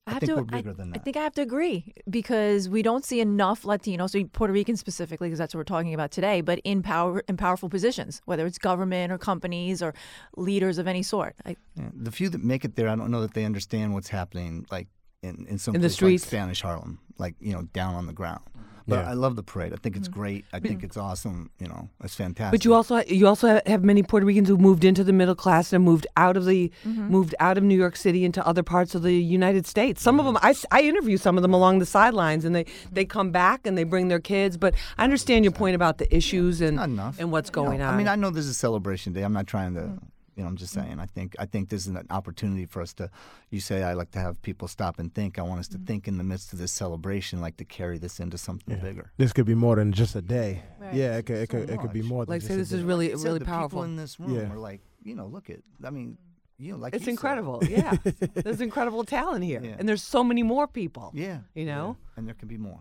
I, 0.06 0.12
have 0.12 0.20
think 0.20 0.30
to, 0.30 0.36
we're 0.36 0.44
bigger 0.44 0.70
I, 0.70 0.74
than 0.74 0.92
I 0.94 0.98
think 0.98 1.16
I 1.16 1.22
have 1.22 1.34
to 1.34 1.42
agree 1.42 1.92
because 2.08 2.68
we 2.68 2.82
don't 2.82 3.04
see 3.04 3.20
enough 3.20 3.62
Latinos, 3.62 4.10
so 4.10 4.24
Puerto 4.32 4.52
Ricans 4.52 4.78
specifically, 4.78 5.28
because 5.28 5.38
that's 5.38 5.54
what 5.54 5.58
we're 5.58 5.64
talking 5.64 5.94
about 5.94 6.12
today, 6.12 6.40
but 6.40 6.60
in 6.64 6.82
power 6.82 7.22
in 7.28 7.36
powerful 7.36 7.68
positions, 7.68 8.22
whether 8.24 8.46
it's 8.46 8.58
government 8.58 9.12
or 9.12 9.18
companies 9.18 9.82
or 9.82 9.94
leaders 10.36 10.78
of 10.78 10.86
any 10.86 11.02
sort. 11.02 11.34
I, 11.44 11.56
Yeah, 11.74 11.90
the 11.92 12.12
few 12.12 12.28
that 12.28 12.42
make 12.42 12.64
it 12.64 12.76
there, 12.76 12.88
I 12.88 12.94
don't 12.94 13.10
know 13.10 13.20
that 13.22 13.34
they 13.34 13.44
understand 13.44 13.94
what's 13.94 14.08
happening, 14.08 14.66
like 14.70 14.88
in, 15.22 15.46
in 15.48 15.58
some 15.58 15.74
In 15.74 15.80
the 15.80 15.90
streets? 15.90 16.22
like 16.24 16.28
Spanish 16.28 16.62
Harlem, 16.62 17.00
like 17.18 17.34
you 17.40 17.52
know, 17.52 17.62
down 17.72 17.94
on 17.94 18.06
the 18.06 18.12
ground. 18.12 18.42
But 18.88 19.00
Yeah. 19.00 19.10
I 19.10 19.14
love 19.14 19.36
the 19.36 19.42
parade. 19.42 19.72
I 19.72 19.76
think 19.76 19.96
it's 19.96 20.08
mm-hmm. 20.08 20.20
great. 20.20 20.44
I 20.52 20.60
think 20.60 20.84
it's 20.84 20.96
awesome. 20.96 21.50
You 21.58 21.68
know, 21.68 21.88
it's 22.02 22.14
fantastic. 22.14 22.52
But 22.58 22.64
you 22.64 22.74
also 22.74 23.02
you 23.06 23.26
also 23.26 23.60
have 23.66 23.82
many 23.82 24.02
Puerto 24.02 24.24
Ricans 24.26 24.48
who 24.48 24.56
moved 24.56 24.84
into 24.84 25.02
the 25.02 25.12
middle 25.12 25.34
class 25.34 25.72
and 25.72 25.84
moved 25.84 26.06
out 26.16 26.36
of 26.36 26.44
the 26.44 26.70
mm-hmm. 26.84 27.08
moved 27.08 27.34
out 27.40 27.58
of 27.58 27.64
New 27.64 27.76
York 27.76 27.96
City 27.96 28.24
into 28.24 28.46
other 28.46 28.62
parts 28.62 28.94
of 28.94 29.02
the 29.02 29.14
United 29.14 29.66
States. 29.66 30.02
Some 30.02 30.20
of 30.20 30.26
mm-hmm. 30.26 30.34
them 30.34 30.56
I, 30.70 30.78
I 30.78 30.82
interview 30.82 31.16
some 31.16 31.36
of 31.36 31.42
them 31.42 31.52
along 31.52 31.80
the 31.80 31.86
sidelines 31.86 32.44
and 32.44 32.54
they 32.54 32.66
they 32.92 33.04
come 33.04 33.30
back 33.30 33.66
and 33.66 33.76
they 33.76 33.84
bring 33.84 34.08
their 34.08 34.20
kids. 34.20 34.56
But 34.56 34.74
I 34.98 35.04
understand 35.04 35.44
your 35.44 35.52
point 35.52 35.74
about 35.74 35.98
the 35.98 36.14
issues 36.14 36.60
and 36.60 36.78
and 37.18 37.32
what's 37.32 37.50
You 37.50 37.62
know, 37.62 37.64
going 37.64 37.82
on. 37.82 37.94
I 37.94 37.96
mean, 37.96 38.08
I 38.08 38.16
know 38.16 38.30
this 38.30 38.44
is 38.44 38.50
a 38.50 38.54
celebration 38.54 39.12
day. 39.12 39.22
I'm 39.22 39.32
not 39.32 39.46
trying 39.46 39.74
to. 39.74 39.80
Mm. 39.80 39.98
You 40.36 40.42
know, 40.42 40.48
I'm 40.50 40.56
just 40.56 40.74
saying. 40.74 41.00
I 41.00 41.06
think 41.06 41.34
I 41.38 41.46
think 41.46 41.70
this 41.70 41.86
is 41.86 41.94
an 41.94 42.06
opportunity 42.10 42.66
for 42.66 42.82
us 42.82 42.92
to. 42.94 43.10
You 43.50 43.58
say 43.60 43.82
I 43.82 43.94
like 43.94 44.10
to 44.10 44.18
have 44.18 44.40
people 44.42 44.68
stop 44.68 44.98
and 44.98 45.12
think. 45.14 45.38
I 45.38 45.42
want 45.42 45.60
us 45.60 45.68
to 45.68 45.78
think 45.78 46.06
in 46.06 46.18
the 46.18 46.24
midst 46.24 46.52
of 46.52 46.58
this 46.58 46.72
celebration, 46.72 47.40
like 47.40 47.56
to 47.56 47.64
carry 47.64 47.96
this 47.98 48.20
into 48.20 48.36
something 48.36 48.78
bigger. 48.78 49.12
This 49.16 49.32
could 49.32 49.46
be 49.46 49.54
more 49.54 49.76
than 49.76 49.92
just 49.92 50.14
a 50.14 50.20
day. 50.22 50.62
Right. 50.78 50.94
Yeah, 50.94 51.16
it 51.16 51.24
could 51.26 51.36
it 51.38 51.46
could, 51.48 51.68
So 51.68 51.74
it 51.74 51.80
could 51.80 51.92
be 51.92 52.02
much. 52.02 52.08
more 52.10 52.24
than 52.26 52.32
like 52.34 52.40
just 52.42 52.48
say 52.48 52.54
a 52.54 52.58
this 52.58 52.70
is 52.72 52.80
day. 52.82 52.86
really 52.86 53.08
Said 53.10 53.24
really 53.24 53.38
the 53.38 53.44
powerful. 53.46 53.68
People 53.80 53.84
in 53.84 53.96
this 53.96 54.20
room 54.20 54.34
Yeah. 54.36 54.52
are 54.52 54.58
like, 54.58 54.82
you 55.02 55.14
know, 55.14 55.26
look 55.26 55.48
at. 55.48 55.60
I 55.82 55.88
mean, 55.90 56.18
you 56.58 56.72
know, 56.72 56.78
like 56.78 56.92
It's 56.94 57.00
you 57.02 57.06
said. 57.06 57.10
incredible. 57.12 57.62
Yeah. 57.68 57.96
There's 58.34 58.60
incredible 58.60 59.04
talent 59.04 59.42
here. 59.44 59.62
Yeah. 59.64 59.76
And 59.78 59.88
there's 59.88 60.02
so 60.02 60.22
many 60.22 60.42
more 60.42 60.66
people. 60.66 61.12
Yeah. 61.14 61.38
You 61.54 61.64
know? 61.64 61.96
yeah. 61.98 62.12
and 62.18 62.26
there 62.26 62.34
can 62.34 62.48
be 62.48 62.58
more. 62.58 62.80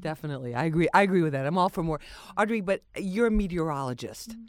Definitely. 0.00 0.54
I 0.54 0.64
agree. 0.64 0.88
I 0.92 1.02
agree 1.02 1.22
with 1.22 1.32
that. 1.34 1.46
I'm 1.46 1.56
all 1.58 1.68
for 1.68 1.82
more. 1.82 2.00
Audrey, 2.36 2.60
but 2.62 2.82
you're 2.98 3.26
a 3.28 3.30
meteorologist. 3.30 4.30
Mm-hmm. 4.30 4.44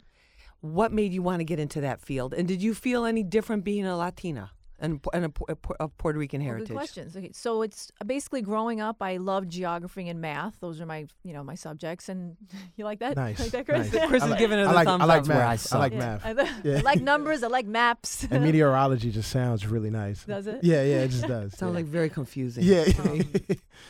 What 0.72 0.92
made 0.92 1.12
you 1.12 1.22
want 1.22 1.40
to 1.40 1.44
get 1.44 1.58
into 1.60 1.80
that 1.82 2.00
field? 2.00 2.34
And 2.34 2.48
did 2.48 2.62
you 2.62 2.74
feel 2.74 3.04
any 3.04 3.22
different 3.22 3.64
being 3.64 3.86
a 3.86 3.96
Latina 3.96 4.50
and, 4.78 5.00
and 5.12 5.24
a, 5.26 5.28
Pu- 5.30 5.74
a 5.80 5.88
Puerto 5.88 6.18
Rican 6.18 6.40
Well, 6.40 6.46
heritage? 6.48 6.68
Good 6.68 6.74
questions. 6.76 7.16
Okay, 7.16 7.30
so 7.32 7.62
it's 7.62 7.90
basically 8.04 8.42
growing 8.42 8.80
up. 8.80 9.02
I 9.02 9.16
loved 9.16 9.50
geography 9.50 10.08
and 10.08 10.20
math. 10.20 10.60
Those 10.60 10.80
are 10.80 10.86
my, 10.86 11.06
you 11.24 11.32
know, 11.32 11.42
my 11.42 11.54
subjects. 11.54 12.08
And 12.08 12.36
you 12.76 12.84
like 12.84 12.98
that? 13.00 13.16
Nice, 13.16 13.38
Like 13.40 13.50
that, 13.52 13.64
Chris? 13.66 13.92
nice. 13.92 14.06
Chris 14.08 14.22
I 14.22 14.26
is 14.26 14.30
like- 14.32 14.38
giving 14.38 14.58
us 14.58 14.68
I 14.68 14.72
a 14.72 14.74
like 14.74 14.86
thumbs 14.86 15.02
I 15.02 15.06
like 15.06 15.22
up. 15.22 15.28
where 15.28 15.36
I 15.38 15.50
math. 15.52 15.72
I 15.72 15.78
like 15.78 15.92
suck. 15.92 15.98
math. 15.98 16.26
I, 16.26 16.30
Yeah. 16.68 16.78
I 16.78 16.80
like 16.80 17.00
numbers. 17.00 17.42
I 17.42 17.48
like 17.48 17.66
maps. 17.66 18.26
And 18.36 18.44
meteorology 18.44 19.10
just 19.10 19.30
sounds 19.30 19.66
really 19.66 19.90
nice. 19.90 20.24
Does 20.24 20.46
it? 20.46 20.60
Yeah, 20.62 20.82
yeah, 20.82 20.96
it 21.04 21.08
just 21.08 21.26
does. 21.26 21.56
Sounds 21.56 21.70
yeah. 21.72 21.76
like 21.76 21.86
very 21.86 22.10
confusing. 22.10 22.64
yeah. 22.64 22.84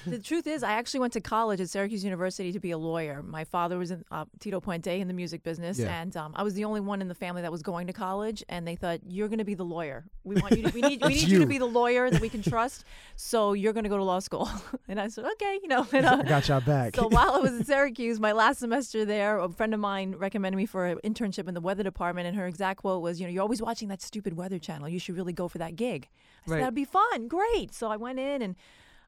The 0.05 0.19
truth 0.19 0.47
is, 0.47 0.63
I 0.63 0.73
actually 0.73 1.01
went 1.01 1.13
to 1.15 1.21
college 1.21 1.61
at 1.61 1.69
Syracuse 1.69 2.05
University 2.05 2.53
to 2.53 2.61
be 2.61 2.71
a 2.73 2.79
lawyer. 2.79 3.23
My 3.23 3.45
father 3.45 3.79
was 3.79 3.91
in 3.91 4.05
uh, 4.11 4.25
Tito 4.41 4.61
Puente 4.61 5.01
in 5.01 5.09
the 5.09 5.15
music 5.15 5.43
business, 5.43 5.79
Yeah. 5.79 6.01
and 6.01 6.17
um, 6.17 6.33
I 6.37 6.43
was 6.43 6.55
the 6.55 6.65
only 6.65 6.81
one 6.81 7.01
in 7.01 7.09
the 7.09 7.15
family 7.15 7.43
that 7.43 7.53
was 7.53 7.63
going 7.63 7.87
to 7.89 7.93
college. 7.93 8.45
And 8.49 8.67
they 8.67 8.77
thought, 8.77 9.01
"You're 9.07 9.29
going 9.29 9.39
to 9.39 9.45
be 9.45 9.55
the 9.55 9.65
lawyer. 9.65 10.05
We 10.25 10.37
want 10.37 10.57
you. 10.57 10.63
To, 10.65 10.71
we 10.81 10.89
need. 10.89 11.03
We 11.03 11.15
need 11.15 11.29
you. 11.29 11.39
to 11.41 11.47
be 11.47 11.59
the 11.59 11.67
lawyer 11.67 12.11
that 12.11 12.21
we 12.21 12.29
can 12.29 12.43
trust. 12.43 12.85
So 13.17 13.53
you're 13.55 13.73
going 13.73 13.85
to 13.85 13.91
go 13.91 13.97
to 13.97 14.05
law 14.05 14.19
school." 14.19 14.49
and 14.89 15.01
I 15.01 15.09
said, 15.09 15.25
"Okay, 15.25 15.59
you 15.63 15.69
know." 15.69 15.87
And, 15.93 16.07
uh, 16.07 16.19
I 16.21 16.29
got 16.29 16.49
y'all 16.49 16.61
back. 16.61 16.97
so 16.97 17.09
while 17.09 17.33
I 17.33 17.39
was 17.39 17.53
in 17.53 17.65
Syracuse, 17.73 18.21
my 18.21 18.33
last 18.33 18.59
semester 18.59 19.05
there, 19.05 19.39
a 19.39 19.49
friend 19.49 19.73
of 19.75 19.81
mine 19.81 20.15
recommended 20.17 20.57
me 20.57 20.67
for 20.67 20.87
an 20.87 20.99
internship 21.05 21.49
in 21.49 21.55
the 21.55 21.61
weather 21.61 21.83
department, 21.83 22.27
and 22.27 22.37
her 22.37 22.47
exact 22.47 22.81
quote 22.83 23.03
was, 23.03 23.21
"You 23.21 23.27
know, 23.27 23.33
you're 23.33 23.43
always 23.43 23.63
watching 23.63 23.89
that 23.89 24.03
stupid 24.03 24.37
weather 24.37 24.59
channel. 24.59 24.89
You 24.89 24.99
should 24.99 25.17
really 25.17 25.33
go 25.33 25.49
for 25.49 25.59
that 25.59 25.77
gig." 25.77 26.09
I 26.45 26.49
said, 26.49 26.53
Right. 26.53 26.61
"That'd 26.61 26.75
be 26.75 26.85
fun, 26.85 27.29
great." 27.29 27.75
So 27.75 27.89
I 27.89 27.97
went 27.97 28.19
in 28.19 28.43
and 28.43 28.57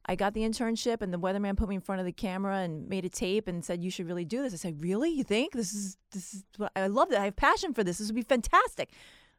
I 0.07 0.15
got 0.17 0.33
the 0.33 0.41
internship, 0.41 1.03
and 1.03 1.13
the 1.13 1.19
weatherman 1.19 1.55
put 1.57 1.69
me 1.69 1.75
in 1.75 1.83
front 1.83 2.01
of 2.01 2.07
the 2.07 2.13
camera 2.13 2.59
and 2.59 2.89
made 2.89 3.05
a 3.05 3.11
tape 3.11 3.47
and 3.47 3.63
said, 3.63 3.83
"You 3.83 3.91
should 3.91 4.07
really 4.07 4.25
do 4.25 4.43
this." 4.43 4.55
I 4.55 4.57
said, 4.57 4.83
"Really? 4.83 5.11
You 5.11 5.23
think 5.25 5.53
this 5.53 5.75
is 5.75 5.99
this 6.13 6.33
is? 6.33 6.45
What, 6.57 6.73
I 6.75 6.87
love 6.87 7.13
it. 7.13 7.19
I 7.19 7.27
have 7.27 7.37
passion 7.37 7.75
for 7.75 7.85
this. 7.85 7.99
This 7.99 8.09
would 8.09 8.17
be 8.17 8.23
fantastic." 8.23 8.91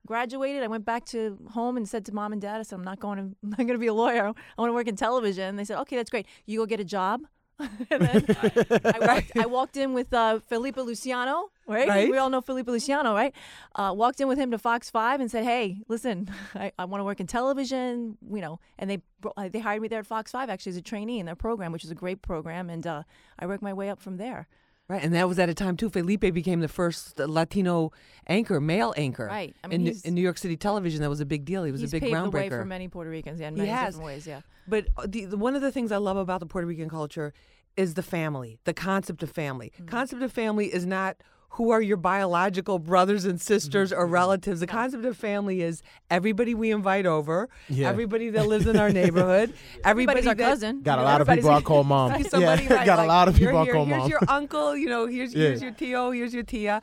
Graduated. 0.08 0.64
I 0.64 0.68
went 0.68 0.86
back 0.86 1.06
to 1.08 1.38
home 1.52 1.78
and 1.78 1.88
said 1.88 2.06
to 2.06 2.14
mom 2.14 2.34
and 2.34 2.42
dad, 2.42 2.60
"I 2.60 2.64
said 2.64 2.76
I'm 2.76 2.84
not 2.84 3.00
going 3.00 3.18
to. 3.18 3.24
I'm 3.44 3.50
not 3.50 3.58
going 3.58 3.68
to 3.70 3.78
be 3.78 3.88
a 3.88 3.94
lawyer. 3.94 4.28
I 4.28 4.62
want 4.62 4.70
to 4.70 4.74
work 4.74 4.88
in 4.88 4.96
television." 4.96 5.56
They 5.56 5.66
said, 5.66 5.80
"Okay, 5.82 5.96
that's 5.96 6.10
great. 6.10 6.26
You 6.46 6.60
go 6.60 6.66
get 6.66 6.80
a 6.80 6.86
job." 6.86 7.22
and 7.92 8.02
then 8.02 8.26
I, 8.86 9.00
walked, 9.08 9.32
I 9.38 9.46
walked 9.46 9.78
in 9.78 9.94
with 9.94 10.14
uh, 10.14 10.40
Felipe 10.48 10.78
Luciano, 10.78 11.50
right? 11.68 11.90
Right. 11.90 12.10
We 12.10 12.18
all 12.18 12.30
know 12.30 12.40
Felipe 12.40 12.68
Luciano, 12.68 13.14
right? 13.14 13.36
Uh, 13.76 13.94
walked 13.94 14.22
in 14.22 14.30
with 14.30 14.38
him 14.38 14.52
to 14.52 14.58
Fox 14.58 14.90
Five 14.90 15.20
and 15.20 15.30
said, 15.30 15.44
"Hey, 15.44 15.82
listen, 15.90 16.30
I, 16.56 16.72
I 16.80 16.86
want 16.86 17.02
to 17.02 17.06
work 17.06 17.20
in 17.20 17.28
television, 17.28 18.18
you 18.32 18.40
know." 18.40 18.60
And 18.78 18.90
they 18.90 19.02
uh, 19.36 19.50
they 19.50 19.60
hired 19.60 19.82
me 19.82 19.90
there 19.90 20.00
at 20.00 20.08
Fox 20.08 20.32
Five 20.32 20.50
actually 20.50 20.72
as 20.72 20.78
a 20.78 20.82
trainee 20.82 21.20
in 21.20 21.26
their 21.26 21.36
program, 21.36 21.74
which 21.74 21.84
is 21.84 21.92
a 21.92 21.96
great 21.96 22.22
program, 22.22 22.70
and 22.70 22.88
uh, 22.88 23.04
I 23.38 23.46
worked 23.46 23.64
my 23.64 23.74
way 23.74 23.90
up 23.90 24.00
from 24.00 24.18
there. 24.18 24.48
Right, 24.90 25.04
and 25.04 25.14
that 25.14 25.28
was 25.30 25.38
at 25.38 25.50
a 25.50 25.54
time 25.54 25.78
too. 25.78 25.90
Felipe 25.90 26.22
became 26.34 26.62
the 26.62 26.68
first 26.68 27.20
Latino 27.20 27.92
anchor, 28.28 28.60
male 28.60 28.94
anchor, 28.98 29.28
Right. 29.28 29.56
I 29.64 29.68
mean, 29.68 29.82
in, 29.82 29.84
New- 29.84 30.00
in 30.04 30.14
New 30.16 30.22
York 30.22 30.40
City 30.40 30.58
television. 30.58 31.02
That 31.02 31.10
was 31.10 31.20
a 31.20 31.26
big 31.28 31.46
deal. 31.46 31.64
He 31.64 31.72
was 31.72 31.84
a 31.84 31.88
big 31.88 32.02
paved 32.02 32.16
groundbreaker. 32.16 32.32
the 32.32 32.38
way 32.38 32.50
for 32.50 32.66
many 32.66 32.88
Puerto 32.88 33.10
Ricans, 33.12 33.40
yeah, 33.40 33.50
in 33.50 33.56
many 33.56 33.70
different 33.70 34.04
ways, 34.04 34.26
yeah. 34.26 34.42
But 34.68 34.88
uh, 34.98 35.06
the, 35.08 35.26
the, 35.26 35.38
one 35.38 35.56
of 35.56 35.62
the 35.62 35.72
things 35.72 35.92
I 35.92 35.98
love 35.98 36.18
about 36.18 36.40
the 36.40 36.48
Puerto 36.48 36.68
Rican 36.68 36.90
culture 36.90 37.34
is 37.78 37.94
the 37.94 38.04
family, 38.04 38.58
the 38.66 38.74
concept 38.74 39.22
of 39.22 39.30
family. 39.30 39.72
Mm-hmm. 39.76 39.86
Concept 39.86 40.22
of 40.24 40.32
family 40.32 40.74
is 40.74 40.86
not 40.88 41.18
who 41.54 41.72
are 41.72 41.82
your 41.82 41.98
biological 41.98 42.80
brothers 42.80 43.26
and 43.26 43.40
sisters 43.42 43.92
Mm-hmm. 43.92 44.00
or 44.02 44.08
relatives. 44.08 44.60
The 44.60 44.68
concept 44.68 45.04
of 45.06 45.18
family 45.18 45.62
is 45.62 45.82
everybody 46.10 46.54
we 46.56 46.72
invite 46.72 47.06
over, 47.06 47.50
Yeah. 47.68 47.90
everybody 47.90 48.30
that 48.30 48.48
lives 48.48 48.68
in 48.68 48.78
our 48.78 48.90
neighborhood, 48.92 49.54
everybody 49.84 50.20
Everybody's 50.20 50.28
our 50.28 50.36
that, 50.36 50.44
cousin. 50.50 50.82
Got 50.82 51.00
a 51.00 51.02
you 51.02 51.06
know, 51.06 51.12
lot 51.12 51.22
of 51.22 51.28
people 51.28 51.50
I 51.50 51.62
call 51.62 51.84
mom. 51.84 52.24
See 52.24 52.30
yeah, 52.40 52.50
right, 52.56 52.86
got 52.86 53.00
a 53.00 53.06
lot 53.06 53.28
of 53.28 53.36
people 53.36 53.58
I 53.58 53.64
here, 53.66 53.74
call 53.74 53.86
here's 53.86 54.00
mom. 54.00 54.10
your 54.10 54.20
uncle, 54.28 54.78
you 54.78 54.88
know, 54.90 55.06
here's 55.08 55.34
Yeah. 55.34 55.48
here's 55.48 55.62
your 55.62 55.72
tio, 55.72 56.12
here's 56.12 56.34
your 56.34 56.44
tia, 56.44 56.82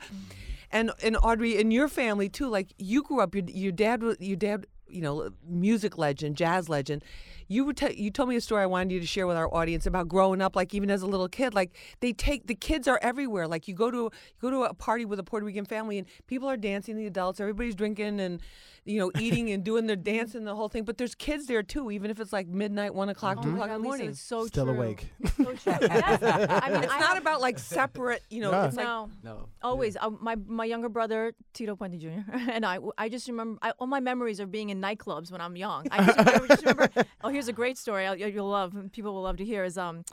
and 0.71 0.91
and 1.01 1.17
Audrey, 1.23 1.57
in 1.57 1.71
your 1.71 1.87
family 1.87 2.29
too. 2.29 2.47
Like 2.47 2.73
you 2.77 3.03
grew 3.03 3.21
up, 3.21 3.33
your 3.35 3.45
your 3.47 3.71
dad 3.71 4.03
was 4.03 4.17
your 4.19 4.35
dad, 4.37 4.67
you 4.87 5.01
know, 5.01 5.29
music 5.47 5.97
legend, 5.97 6.35
jazz 6.35 6.67
legend. 6.69 7.03
You 7.47 7.63
would 7.65 7.77
t- 7.77 7.93
you 8.01 8.11
told 8.11 8.29
me 8.29 8.35
a 8.35 8.41
story 8.41 8.63
I 8.63 8.65
wanted 8.65 8.91
you 8.91 8.99
to 8.99 9.05
share 9.05 9.25
with 9.27 9.37
our 9.37 9.53
audience 9.53 9.85
about 9.85 10.07
growing 10.07 10.41
up, 10.41 10.55
like 10.55 10.73
even 10.73 10.89
as 10.89 11.01
a 11.01 11.07
little 11.07 11.29
kid. 11.29 11.53
Like 11.53 11.75
they 12.01 12.11
take 12.13 12.47
the 12.47 12.55
kids 12.55 12.87
are 12.87 12.99
everywhere. 13.01 13.47
Like 13.47 13.67
you 13.67 13.73
go 13.73 13.89
to 13.91 13.97
you 13.97 14.11
go 14.41 14.49
to 14.49 14.63
a 14.63 14.73
party 14.73 15.05
with 15.05 15.19
a 15.19 15.23
Puerto 15.23 15.45
Rican 15.45 15.65
family, 15.65 15.97
and 15.97 16.07
people 16.27 16.49
are 16.49 16.57
dancing. 16.57 16.97
The 16.97 17.05
adults, 17.07 17.39
everybody's 17.39 17.75
drinking 17.75 18.19
and 18.19 18.41
you 18.85 18.99
know 18.99 19.11
eating 19.19 19.49
and 19.51 19.63
doing 19.63 19.85
their 19.87 19.95
dance 20.13 20.35
and 20.35 20.45
the 20.45 20.55
whole 20.55 20.69
thing. 20.69 20.83
But 20.83 20.97
there's 20.97 21.15
kids 21.15 21.45
there 21.47 21.63
too, 21.63 21.89
even 21.91 22.11
if 22.11 22.19
it's 22.19 22.33
like 22.33 22.47
midnight, 22.47 22.93
one 22.93 23.09
o'clock, 23.09 23.41
two 23.41 23.49
Oh 23.49 23.51
my 23.51 23.65
o'clock 23.65 23.69
in 23.69 23.69
God, 23.69 23.77
the 23.77 23.79
Lisa, 23.83 23.87
morning. 23.89 24.09
it's 24.09 24.21
so 24.21 24.45
Still 24.47 24.65
true. 24.65 24.73
awake. 24.75 25.07
So 25.37 25.43
true. 25.53 25.53
Yes. 25.81 26.23
I 26.23 26.69
mean, 26.69 26.83
It's 26.83 26.93
I 26.93 26.99
not 26.99 27.09
have- 27.13 27.17
about 27.21 27.41
like 27.41 27.59
separate, 27.59 28.23
you 28.29 28.41
know. 28.41 28.51
No. 28.51 28.63
It's 28.63 28.75
like 28.75 28.85
no. 28.85 29.09
No. 29.23 29.49
Always, 29.61 29.95
uh, 29.97 30.09
my 30.09 30.35
my 30.47 30.65
younger 30.65 30.89
brother 30.89 31.33
Tito 31.53 31.75
Puente 31.75 31.97
Jr. 31.99 32.29
and 32.51 32.65
I, 32.65 32.79
I 32.97 33.07
just 33.09 33.27
remember 33.27 33.59
I, 33.61 33.71
all 33.79 33.87
my 33.87 33.99
memories 33.99 34.39
of 34.39 34.51
being 34.51 34.69
in 34.69 34.81
nightclubs 34.81 35.31
when 35.31 35.41
I'm 35.41 35.55
young. 35.55 35.87
I 35.91 36.03
just 36.05 36.17
remember, 36.17 36.47
just 36.47 36.65
remember 36.65 36.89
oh, 37.23 37.29
here's 37.37 37.47
a 37.47 37.53
great 37.53 37.77
story 37.77 38.07
you'll 38.17 38.49
love. 38.49 38.75
People 38.93 39.13
will 39.13 39.21
love 39.21 39.37
to 39.37 39.45
hear. 39.45 39.63
Is 39.63 39.77
um, 39.77 40.03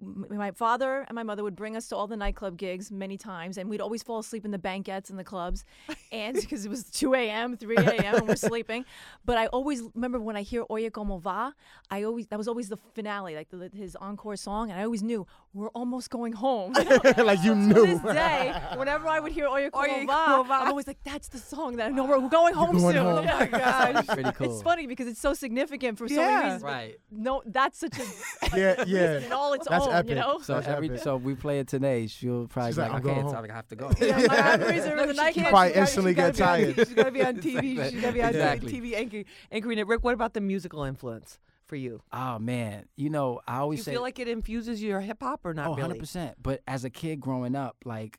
my 0.00 0.50
father 0.52 1.04
and 1.08 1.14
my 1.14 1.22
mother 1.22 1.42
would 1.42 1.56
bring 1.56 1.76
us 1.76 1.88
to 1.88 1.96
all 1.96 2.06
the 2.06 2.16
nightclub 2.16 2.56
gigs 2.56 2.90
many 2.90 3.16
times, 3.18 3.58
and 3.58 3.68
we'd 3.68 3.80
always 3.80 4.02
fall 4.02 4.18
asleep 4.18 4.44
in 4.44 4.50
the 4.50 4.58
banquettes 4.58 5.10
and 5.10 5.18
the 5.18 5.24
clubs, 5.24 5.64
and 6.12 6.34
because 6.40 6.64
it 6.64 6.68
was 6.68 6.84
2 6.84 7.14
a.m., 7.14 7.56
3 7.56 7.76
a.m., 7.76 8.14
and 8.16 8.28
we're 8.28 8.36
sleeping. 8.36 8.84
But 9.24 9.36
I 9.38 9.46
always 9.46 9.82
remember 9.94 10.18
when 10.20 10.36
I 10.36 10.42
hear 10.42 10.64
Oye 10.70 10.88
Como 10.90 11.18
Va, 11.18 11.54
I 11.90 12.02
always 12.04 12.26
that 12.28 12.38
was 12.38 12.48
always 12.48 12.68
the 12.68 12.78
finale, 12.94 13.34
like 13.36 13.50
the, 13.50 13.70
his 13.74 13.96
encore 13.96 14.36
song, 14.36 14.70
and 14.70 14.80
I 14.80 14.84
always 14.84 15.02
knew 15.02 15.26
we're 15.52 15.68
almost 15.68 16.10
going 16.10 16.32
home. 16.32 16.72
like 17.16 17.42
you 17.42 17.54
to 17.54 17.56
knew. 17.56 17.86
this 17.86 18.00
day, 18.02 18.54
whenever 18.76 19.08
I 19.08 19.20
would 19.20 19.32
hear 19.32 19.46
Oye 19.48 19.70
Como 19.70 19.84
Oye 19.84 20.06
Va, 20.06 20.12
Como 20.26 20.44
Va. 20.44 20.54
I'm 20.54 20.68
always 20.68 20.86
like, 20.86 20.98
that's 21.04 21.28
the 21.28 21.38
song 21.38 21.76
that 21.76 21.86
I 21.86 21.90
know 21.90 22.04
we're 22.04 22.28
going 22.28 22.54
home 22.54 22.78
going 22.78 22.94
soon. 22.94 23.04
home. 23.04 23.26
Oh 23.28 23.38
my 23.38 23.46
gosh. 23.46 24.06
Pretty 24.06 24.32
cool. 24.32 24.52
It's 24.52 24.62
funny 24.62 24.86
because 24.86 25.06
it's 25.08 25.20
so 25.20 25.34
significant 25.34 25.98
for 25.98 26.08
so 26.08 26.16
many 26.16 26.44
reasons. 26.44 26.62
but 26.62 26.68
Right. 26.70 26.96
No, 27.10 27.42
that's 27.46 27.78
such 27.78 27.98
a 27.98 28.56
Yeah, 28.56 28.84
yeah. 28.86 29.18
in 29.18 29.32
all 29.32 29.52
its 29.54 29.66
That's 29.68 29.84
own, 29.86 29.89
epic. 29.90 30.10
you 30.10 30.14
know. 30.16 30.38
So 30.40 30.54
That's 30.54 30.68
every 30.68 30.88
epic. 30.90 31.02
so 31.02 31.16
we 31.16 31.34
play 31.34 31.58
it 31.60 31.68
today. 31.68 32.06
She'll 32.06 32.46
probably 32.46 32.70
She's 32.70 32.76
be 32.76 32.82
like, 32.82 32.92
like, 32.92 32.96
"I'm 32.96 33.02
going 33.02 33.18
okay, 33.18 33.26
it's 33.26 33.34
home." 33.34 33.46
I 33.50 33.54
have 33.54 33.68
to 33.68 33.76
go. 33.76 33.90
Yeah, 34.00 34.26
my 34.26 34.56
memories 34.56 34.86
are 34.86 34.96
in 34.96 35.08
the 35.08 35.32
she 35.32 35.42
Probably 35.42 35.74
instantly 35.74 36.14
get 36.14 36.34
tired. 36.34 36.74
She's 36.76 36.94
gonna 36.94 37.10
be 37.10 37.22
on 37.22 37.36
TV. 37.36 37.60
She's 37.60 37.90
She's 37.92 38.00
got 38.00 38.08
to 38.08 38.12
be 38.12 38.22
on 38.22 38.32
TV 38.32 38.94
anchoring, 38.94 39.24
anchoring 39.50 39.78
it. 39.78 39.86
Rick, 39.86 40.04
what 40.04 40.14
about 40.14 40.34
the 40.34 40.40
musical 40.40 40.84
influence 40.84 41.38
for 41.66 41.76
you? 41.76 42.02
Oh 42.12 42.38
man, 42.38 42.86
you 42.96 43.10
know 43.10 43.40
I 43.46 43.56
Do 43.56 43.60
always 43.60 43.78
you 43.80 43.82
say 43.84 43.92
feel 43.92 44.02
like 44.02 44.18
it 44.18 44.28
infuses 44.28 44.82
your 44.82 45.00
hip 45.00 45.22
hop 45.22 45.44
or 45.44 45.54
not 45.54 45.68
oh, 45.68 45.74
really? 45.76 45.98
100%. 45.98 46.34
But 46.42 46.62
as 46.66 46.84
a 46.84 46.90
kid 46.90 47.20
growing 47.20 47.54
up, 47.54 47.76
like, 47.84 48.18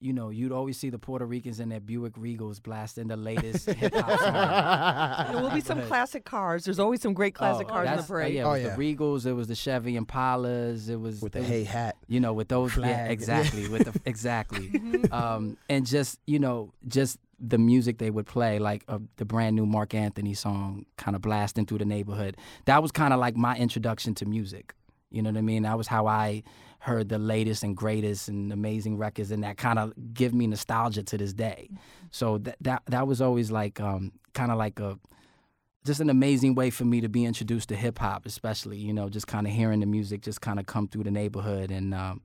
you 0.00 0.12
know, 0.14 0.30
you'd 0.30 0.50
always 0.52 0.78
see 0.78 0.88
the 0.88 0.98
Puerto 0.98 1.26
Ricans 1.26 1.60
in 1.60 1.68
their 1.68 1.78
Buick 1.80 2.14
Regals 2.14 2.62
blasting 2.62 3.08
the 3.08 3.16
latest 3.16 3.68
hip 3.70 3.94
hop. 3.94 5.28
There 5.32 5.42
will 5.42 5.50
be 5.50 5.60
some 5.60 5.82
classic 5.82 6.24
cars. 6.24 6.64
There's 6.64 6.78
always 6.78 7.02
some 7.02 7.12
great 7.12 7.34
classic 7.34 7.66
Oh, 7.68 7.72
cars 7.72 7.86
in 7.88 7.96
the 7.96 8.02
that's- 8.02 8.10
uh, 8.10 8.26
yeah, 8.28 8.40
it 8.40 8.44
Oh, 8.44 8.50
was 8.52 8.62
yeah. 8.62 8.76
the 8.76 8.94
Regals, 8.96 9.26
it 9.26 9.32
was 9.34 9.48
the 9.48 9.54
Chevy 9.54 9.98
Impalas, 9.98 10.88
it 10.88 10.96
was 10.96 11.20
With 11.20 11.32
the 11.32 11.40
was- 11.40 11.48
hay 11.48 11.64
hat. 11.64 11.96
you 12.08 12.18
know, 12.20 12.32
with 12.32 12.48
those, 12.48 12.70
yeah, 12.76 12.82
Flag. 12.82 13.10
exactly, 13.10 13.68
with 13.68 13.84
the 13.92 14.00
exactly, 14.08 14.70
um, 15.12 15.56
and 15.68 15.86
just 15.86 16.18
you 16.26 16.38
know, 16.38 16.72
just 16.88 17.18
the 17.38 17.58
music 17.58 17.98
they 17.98 18.10
would 18.10 18.26
play, 18.26 18.58
like 18.58 18.84
uh, 18.88 18.98
the 19.16 19.24
brand 19.24 19.56
new 19.56 19.66
Marc 19.66 19.94
Anthony 19.94 20.34
song, 20.34 20.84
kind 20.96 21.14
of 21.16 21.22
blasting 21.22 21.66
through 21.66 21.78
the 21.78 21.84
neighborhood. 21.86 22.36
That 22.66 22.82
was 22.82 22.90
kind 22.92 23.12
of 23.14 23.20
like 23.20 23.36
my 23.36 23.56
introduction 23.56 24.14
to 24.16 24.26
music. 24.26 24.74
You 25.10 25.22
know 25.22 25.30
what 25.30 25.38
I 25.38 25.42
mean? 25.42 25.62
That 25.64 25.76
was 25.76 25.88
how 25.88 26.06
I 26.06 26.42
heard 26.80 27.08
the 27.08 27.18
latest 27.18 27.62
and 27.62 27.76
greatest 27.76 28.28
and 28.28 28.52
amazing 28.52 28.96
records, 28.96 29.30
and 29.30 29.44
that 29.44 29.56
kind 29.56 29.78
of 29.78 29.92
give 30.12 30.34
me 30.34 30.46
nostalgia 30.46 31.02
to 31.04 31.18
this 31.18 31.32
day. 31.32 31.70
So 32.10 32.38
that 32.38 32.56
that 32.62 32.82
that 32.86 33.06
was 33.06 33.20
always 33.20 33.50
like 33.50 33.80
um, 33.80 34.12
kind 34.34 34.50
of 34.50 34.58
like 34.58 34.80
a 34.80 34.98
just 35.84 36.00
an 36.00 36.10
amazing 36.10 36.54
way 36.54 36.70
for 36.70 36.84
me 36.84 37.00
to 37.00 37.08
be 37.08 37.24
introduced 37.24 37.68
to 37.70 37.76
hip 37.76 37.98
hop, 37.98 38.26
especially 38.26 38.78
you 38.78 38.92
know 38.92 39.08
just 39.08 39.26
kind 39.26 39.46
of 39.46 39.52
hearing 39.52 39.80
the 39.80 39.86
music 39.86 40.22
just 40.22 40.40
kind 40.40 40.58
of 40.58 40.66
come 40.66 40.88
through 40.88 41.04
the 41.04 41.10
neighborhood 41.10 41.70
and. 41.70 41.94
Um, 41.94 42.20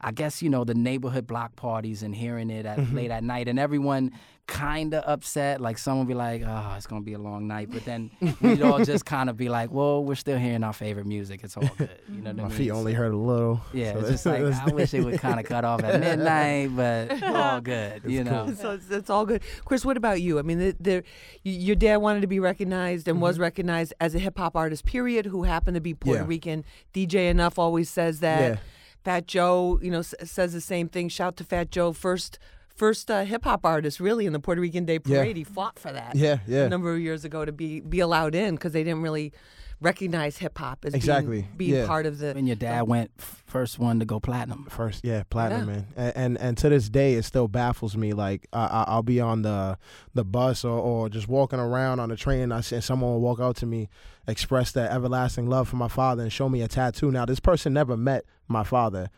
I 0.00 0.12
guess 0.12 0.42
you 0.42 0.50
know 0.50 0.64
the 0.64 0.74
neighborhood 0.74 1.26
block 1.26 1.56
parties 1.56 2.02
and 2.02 2.14
hearing 2.14 2.50
it 2.50 2.66
at 2.66 2.78
mm-hmm. 2.78 2.96
late 2.96 3.10
at 3.10 3.24
night, 3.24 3.48
and 3.48 3.58
everyone 3.58 4.12
kind 4.46 4.94
of 4.94 5.02
upset. 5.06 5.60
Like 5.60 5.78
some 5.78 5.98
would 5.98 6.08
be 6.08 6.14
like, 6.14 6.42
"Oh, 6.46 6.74
it's 6.76 6.86
gonna 6.86 7.02
be 7.02 7.14
a 7.14 7.18
long 7.18 7.46
night," 7.46 7.68
but 7.70 7.84
then 7.84 8.10
we'd 8.40 8.62
all 8.62 8.84
just 8.84 9.04
kind 9.06 9.28
of 9.28 9.36
be 9.36 9.48
like, 9.48 9.70
"Well, 9.70 10.04
we're 10.04 10.14
still 10.14 10.38
hearing 10.38 10.62
our 10.64 10.72
favorite 10.72 11.06
music. 11.06 11.40
It's 11.42 11.56
all 11.56 11.68
good." 11.76 11.90
You 12.08 12.22
know 12.22 12.30
what 12.30 12.36
My 12.36 12.44
I 12.44 12.48
mean? 12.48 12.56
feet 12.56 12.70
only 12.70 12.92
So- 12.92 12.98
hurt 12.98 13.12
a 13.12 13.16
little. 13.16 13.60
Yeah, 13.72 13.92
so 13.92 13.98
it's 14.00 14.08
just 14.10 14.26
like 14.26 14.42
I 14.42 14.72
wish 14.72 14.94
it 14.94 15.04
would 15.04 15.20
kind 15.20 15.40
of 15.40 15.46
cut 15.46 15.64
off 15.64 15.82
at 15.82 16.00
midnight, 16.00 16.74
but 16.74 17.22
all 17.34 17.60
good. 17.60 18.02
You 18.06 18.24
know. 18.24 18.54
so 18.54 18.72
it's, 18.72 18.90
it's 18.90 19.10
all 19.10 19.26
good. 19.26 19.42
Chris, 19.64 19.84
what 19.84 19.96
about 19.96 20.20
you? 20.20 20.38
I 20.38 20.42
mean, 20.42 20.58
the, 20.58 20.76
the, 20.78 21.02
your 21.42 21.76
dad 21.76 21.96
wanted 21.96 22.20
to 22.20 22.26
be 22.26 22.40
recognized 22.40 23.08
and 23.08 23.20
was 23.20 23.36
mm-hmm. 23.36 23.42
recognized 23.42 23.94
as 24.00 24.14
a 24.14 24.18
hip 24.18 24.38
hop 24.38 24.56
artist, 24.56 24.84
period, 24.84 25.26
who 25.26 25.42
happened 25.42 25.74
to 25.74 25.80
be 25.80 25.94
Puerto 25.94 26.20
Yeah. 26.20 26.28
Rican. 26.28 26.64
DJ 26.94 27.30
Enuff 27.30 27.58
always 27.58 27.90
says 27.90 28.20
that. 28.20 28.40
Yeah. 28.40 28.58
Fat 29.06 29.28
Joe, 29.28 29.78
you 29.80 29.90
know, 29.92 30.00
s- 30.00 30.16
says 30.24 30.52
the 30.52 30.60
same 30.60 30.88
thing. 30.88 31.08
Shout 31.08 31.36
to 31.36 31.44
Fat 31.44 31.70
Joe, 31.70 31.92
first 31.92 32.40
first 32.74 33.08
uh, 33.10 33.22
hip 33.24 33.44
hop 33.44 33.64
artist 33.64 34.00
really 34.00 34.26
in 34.26 34.32
the 34.32 34.40
Puerto 34.40 34.60
Rican 34.60 34.84
Day 34.84 34.98
Yeah. 35.06 35.20
Parade. 35.22 35.36
He 35.36 35.44
fought 35.44 35.78
for 35.78 35.92
that 35.92 36.16
Yeah, 36.16 36.38
yeah. 36.46 36.64
a 36.64 36.68
number 36.68 36.92
of 36.92 36.98
years 37.00 37.24
ago 37.24 37.44
to 37.44 37.52
be 37.52 37.80
be 37.80 38.00
allowed 38.00 38.34
in 38.34 38.56
because 38.56 38.72
they 38.72 38.82
didn't 38.82 39.02
really 39.02 39.32
recognize 39.80 40.38
hip 40.38 40.56
hop 40.58 40.84
as 40.84 40.94
Exactly. 40.94 41.42
being, 41.42 41.52
being 41.56 41.74
Yeah. 41.74 41.86
part 41.86 42.06
of 42.06 42.18
the. 42.18 42.32
When 42.32 42.46
your 42.46 42.56
dad 42.56 42.82
went 42.88 43.10
first 43.20 43.78
one 43.78 43.98
to 44.00 44.04
go 44.04 44.18
platinum. 44.20 44.66
First, 44.70 45.04
yeah, 45.04 45.22
platinum, 45.30 45.68
Yeah. 45.68 45.74
man, 45.74 45.86
and, 45.96 46.16
and 46.16 46.38
and 46.38 46.58
to 46.58 46.68
this 46.68 46.88
day, 46.88 47.14
it 47.14 47.24
still 47.24 47.48
baffles 47.48 47.96
me. 47.96 48.12
Like 48.12 48.46
I, 48.52 48.66
I- 48.66 48.84
I'll 48.88 49.02
be 49.02 49.20
on 49.20 49.42
the 49.42 49.78
the 50.14 50.24
bus 50.24 50.64
or, 50.64 50.78
or 50.78 51.08
just 51.08 51.28
walking 51.28 51.58
around 51.58 52.00
on 52.00 52.08
the 52.08 52.16
train, 52.16 52.40
and 52.40 52.54
I 52.54 52.60
see 52.60 52.80
someone 52.80 53.10
will 53.12 53.20
walk 53.20 53.40
out 53.40 53.56
to 53.56 53.66
me, 53.66 53.88
express 54.26 54.72
their 54.72 54.90
everlasting 54.90 55.46
love 55.48 55.68
for 55.68 55.76
my 55.76 55.88
father, 55.88 56.22
and 56.22 56.32
show 56.32 56.48
me 56.48 56.62
a 56.62 56.68
tattoo. 56.68 57.10
Now, 57.10 57.24
this 57.26 57.40
person 57.40 57.72
never 57.72 57.96
met 57.96 58.24
my 58.48 58.64
father, 58.64 59.10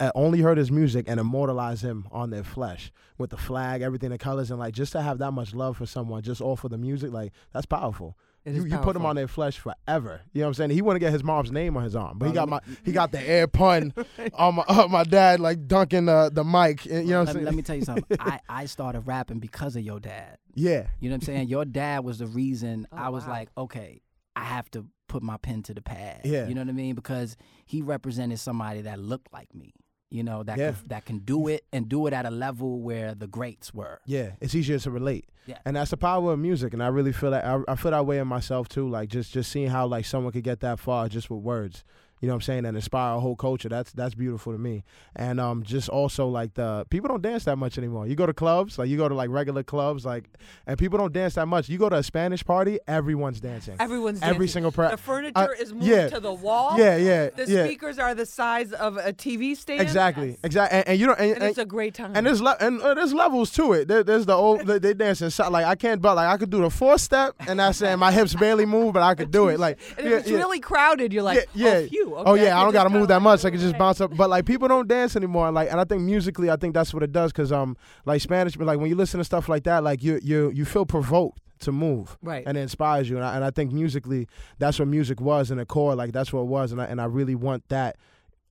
uh, 0.00 0.10
only 0.14 0.40
heard 0.40 0.58
his 0.58 0.70
music 0.70 1.04
and 1.08 1.20
immortalized 1.20 1.82
him 1.82 2.06
on 2.10 2.30
their 2.30 2.44
flesh 2.44 2.90
with 3.18 3.30
the 3.30 3.36
flag, 3.36 3.82
everything, 3.82 4.10
the 4.10 4.18
colors, 4.18 4.50
and 4.50 4.58
like 4.58 4.74
just 4.74 4.92
to 4.92 5.02
have 5.02 5.18
that 5.18 5.32
much 5.32 5.54
love 5.54 5.76
for 5.76 5.86
someone, 5.86 6.22
just 6.22 6.40
all 6.40 6.56
for 6.56 6.68
the 6.68 6.78
music, 6.78 7.12
like 7.12 7.32
that's 7.52 7.66
powerful. 7.66 8.16
It 8.46 8.54
you, 8.54 8.64
you 8.64 8.78
put 8.78 8.94
him 8.96 9.04
on 9.04 9.16
their 9.16 9.26
flesh 9.28 9.58
forever. 9.58 10.20
You 10.32 10.40
know 10.40 10.46
what 10.46 10.50
I'm 10.50 10.54
saying? 10.54 10.70
He 10.70 10.80
wouldn't 10.80 11.00
get 11.00 11.12
his 11.12 11.24
mom's 11.24 11.50
name 11.50 11.76
on 11.76 11.82
his 11.82 11.96
arm, 11.96 12.16
but 12.18 12.26
he 12.26 12.32
got 12.32 12.48
my 12.48 12.60
he 12.84 12.92
got 12.92 13.10
the 13.12 13.20
air 13.20 13.46
pun 13.48 13.92
on 14.34 14.54
my 14.54 14.62
on 14.68 14.90
my 14.90 15.02
dad 15.04 15.40
like 15.40 15.66
dunking 15.66 16.06
the 16.06 16.30
the 16.32 16.44
mic. 16.44 16.86
You 16.86 16.92
know 16.92 17.00
what 17.00 17.10
I'm 17.10 17.24
let, 17.26 17.32
saying? 17.34 17.44
let 17.44 17.54
me 17.54 17.62
tell 17.62 17.76
you 17.76 17.82
something. 17.84 18.04
I, 18.20 18.40
I 18.48 18.66
started 18.66 19.00
rapping 19.00 19.40
because 19.40 19.74
of 19.76 19.82
your 19.82 19.98
dad. 20.00 20.38
yeah, 20.54 20.86
You 21.00 21.08
know 21.10 21.14
what 21.14 21.22
I'm 21.22 21.26
saying? 21.26 21.48
Your 21.48 21.64
dad 21.64 22.04
was 22.04 22.18
the 22.18 22.26
reason 22.28 22.86
Oh, 22.92 22.96
I 22.96 23.08
was 23.08 23.24
wow. 23.24 23.30
like, 23.32 23.48
okay, 23.58 24.00
I 24.36 24.44
have 24.44 24.70
to 24.70 24.86
put 25.08 25.22
my 25.22 25.36
pen 25.38 25.62
to 25.64 25.74
the 25.74 25.82
pad. 25.82 26.20
Yeah. 26.24 26.46
You 26.46 26.54
know 26.54 26.60
what 26.60 26.68
I 26.68 26.72
mean? 26.72 26.94
Because 26.94 27.36
he 27.64 27.82
represented 27.82 28.38
somebody 28.38 28.82
that 28.82 28.98
looked 29.00 29.32
like 29.32 29.54
me. 29.54 29.72
You 30.10 30.22
know 30.22 30.42
that 30.44 30.56
Yeah. 30.58 30.72
can, 30.72 30.88
that 30.88 31.04
can 31.04 31.18
do 31.18 31.48
it 31.48 31.64
and 31.72 31.88
do 31.88 32.06
it 32.06 32.12
at 32.12 32.24
a 32.26 32.30
level 32.30 32.80
where 32.80 33.14
the 33.14 33.26
greats 33.26 33.74
were. 33.74 34.00
yeah. 34.06 34.32
It's 34.40 34.54
easier 34.54 34.78
to 34.78 34.90
relate. 34.90 35.26
Yeah. 35.46 35.58
And 35.64 35.76
that's 35.76 35.90
the 35.90 35.96
power 35.96 36.32
of 36.32 36.38
music, 36.38 36.72
and 36.74 36.82
I 36.82 36.88
really 36.88 37.12
feel 37.12 37.30
that 37.32 37.44
I, 37.44 37.60
I 37.68 37.76
feel 37.76 37.90
that 37.92 38.04
way 38.06 38.18
in 38.18 38.26
myself 38.28 38.68
too. 38.68 38.88
Like 38.88 39.08
just 39.10 39.32
just 39.32 39.50
seeing 39.50 39.68
how 39.68 39.86
like 39.86 40.04
someone 40.04 40.32
could 40.32 40.44
get 40.44 40.60
that 40.60 40.78
far 40.80 41.08
just 41.08 41.28
with 41.30 41.40
words. 41.40 41.84
You 42.20 42.28
know 42.28 42.32
what 42.32 42.36
I'm 42.36 42.42
saying? 42.42 42.64
And 42.64 42.76
inspire 42.76 43.16
a 43.16 43.20
whole 43.20 43.36
culture. 43.36 43.68
That's 43.68 43.92
that's 43.92 44.14
beautiful 44.14 44.52
to 44.52 44.58
me. 44.58 44.84
And 45.14 45.38
um, 45.38 45.62
just 45.62 45.88
also 45.90 46.26
like 46.28 46.54
the 46.54 46.86
people 46.88 47.08
don't 47.08 47.20
dance 47.20 47.44
that 47.44 47.56
much 47.56 47.76
anymore. 47.76 48.06
You 48.06 48.14
go 48.16 48.24
to 48.24 48.32
clubs, 48.32 48.78
like 48.78 48.88
you 48.88 48.96
go 48.96 49.06
to 49.08 49.14
like 49.14 49.28
regular 49.28 49.62
clubs, 49.62 50.06
like, 50.06 50.24
and 50.66 50.78
people 50.78 50.98
don't 50.98 51.12
dance 51.12 51.34
that 51.34 51.46
much. 51.46 51.68
You 51.68 51.76
go 51.76 51.90
to 51.90 51.96
a 51.96 52.02
Spanish 52.02 52.42
party, 52.44 52.78
everyone's 52.88 53.38
dancing. 53.40 53.76
Everyone's 53.78 54.22
Every 54.22 54.46
dancing. 54.46 54.48
single 54.48 54.72
per- 54.72 54.90
The 54.90 54.96
furniture 54.96 55.32
I- 55.36 55.60
is 55.60 55.72
moved 55.74 55.86
yeah. 55.86 56.08
to 56.08 56.18
the 56.20 56.32
wall. 56.32 56.78
Yeah, 56.78 56.96
yeah, 56.96 57.28
The 57.30 57.44
yeah. 57.46 57.64
speakers 57.66 57.98
are 57.98 58.14
the 58.14 58.24
size 58.26 58.72
of 58.72 58.96
a 58.96 59.12
TV 59.12 59.54
stand. 59.54 59.82
Exactly, 59.82 60.38
exactly. 60.42 60.78
And, 60.78 60.88
and 60.88 60.98
you 61.00 61.06
don't. 61.06 61.18
And, 61.20 61.34
And 61.34 61.42
it's 61.44 61.58
a 61.58 61.66
great 61.66 61.92
time. 61.94 62.12
And 62.14 62.26
there's 62.26 62.40
le- 62.40 62.56
and 62.60 62.80
uh, 62.80 62.94
there's 62.94 63.12
levels 63.12 63.50
to 63.52 63.74
it. 63.74 63.88
There, 63.88 64.02
there's 64.02 64.24
the 64.24 64.34
old 64.34 64.66
they, 64.66 64.78
they 64.78 64.94
dance 64.94 65.20
inside. 65.20 65.48
Like 65.48 65.66
I 65.66 65.74
can't, 65.74 66.00
but 66.00 66.16
like 66.16 66.28
I 66.28 66.38
could 66.38 66.48
do 66.50 66.62
the 66.62 66.70
four 66.70 66.96
step, 66.98 67.34
and 67.46 67.60
that's 67.60 67.76
saying 67.78 67.98
my 67.98 68.10
hips 68.10 68.34
barely 68.34 68.64
move, 68.64 68.94
but 68.94 69.02
I 69.02 69.14
could 69.14 69.30
do 69.30 69.48
it. 69.48 69.60
Like 69.60 69.78
And 69.98 70.06
if 70.06 70.12
yeah, 70.12 70.18
it's 70.18 70.30
really 70.30 70.60
crowded, 70.60 71.12
you're 71.12 71.22
like, 71.22 71.46
yeah, 71.54 71.80
yeah. 71.80 72.00
oh, 72.04 72.05
phew. 72.06 72.22
oh 72.24 72.34
yeah, 72.34 72.56
I 72.56 72.60
can 72.60 72.64
don't 72.64 72.72
gotta 72.72 72.90
move 72.90 73.08
that 73.08 73.22
much. 73.22 73.44
I 73.44 73.50
can 73.50 73.60
just 73.60 73.78
bounce 73.78 74.00
up. 74.00 74.16
But 74.16 74.30
like 74.30 74.46
people 74.46 74.68
don't 74.68 74.88
dance 74.88 75.16
anymore. 75.16 75.50
Like, 75.50 75.70
and 75.70 75.80
I 75.80 75.84
think 75.84 76.02
musically, 76.02 76.50
I 76.50 76.56
think 76.56 76.74
that's 76.74 76.94
what 76.94 77.02
it 77.02 77.12
does. 77.12 77.32
Cause 77.32 77.52
um, 77.52 77.76
like 78.04 78.20
Spanish, 78.20 78.56
but 78.56 78.66
like 78.66 78.78
when 78.78 78.88
you 78.88 78.96
listen 78.96 79.18
to 79.18 79.24
stuff 79.24 79.48
like 79.48 79.64
that, 79.64 79.82
like 79.84 80.02
you 80.02 80.20
you 80.22 80.50
you 80.50 80.64
feel 80.64 80.86
provoked 80.86 81.40
to 81.60 81.72
move, 81.72 82.18
Right. 82.22 82.44
And 82.46 82.56
it 82.56 82.60
inspires 82.60 83.08
you. 83.08 83.16
And 83.16 83.24
I, 83.24 83.34
and 83.34 83.44
I 83.44 83.50
think 83.50 83.72
musically, 83.72 84.28
that's 84.58 84.78
what 84.78 84.88
music 84.88 85.20
was 85.20 85.50
in 85.50 85.56
the 85.56 85.64
core. 85.66 85.94
Like 85.94 86.12
that's 86.12 86.32
what 86.32 86.42
it 86.42 86.46
was. 86.48 86.72
And 86.72 86.80
I 86.80 86.84
and 86.84 87.00
I 87.00 87.06
really 87.06 87.34
want 87.34 87.68
that. 87.68 87.96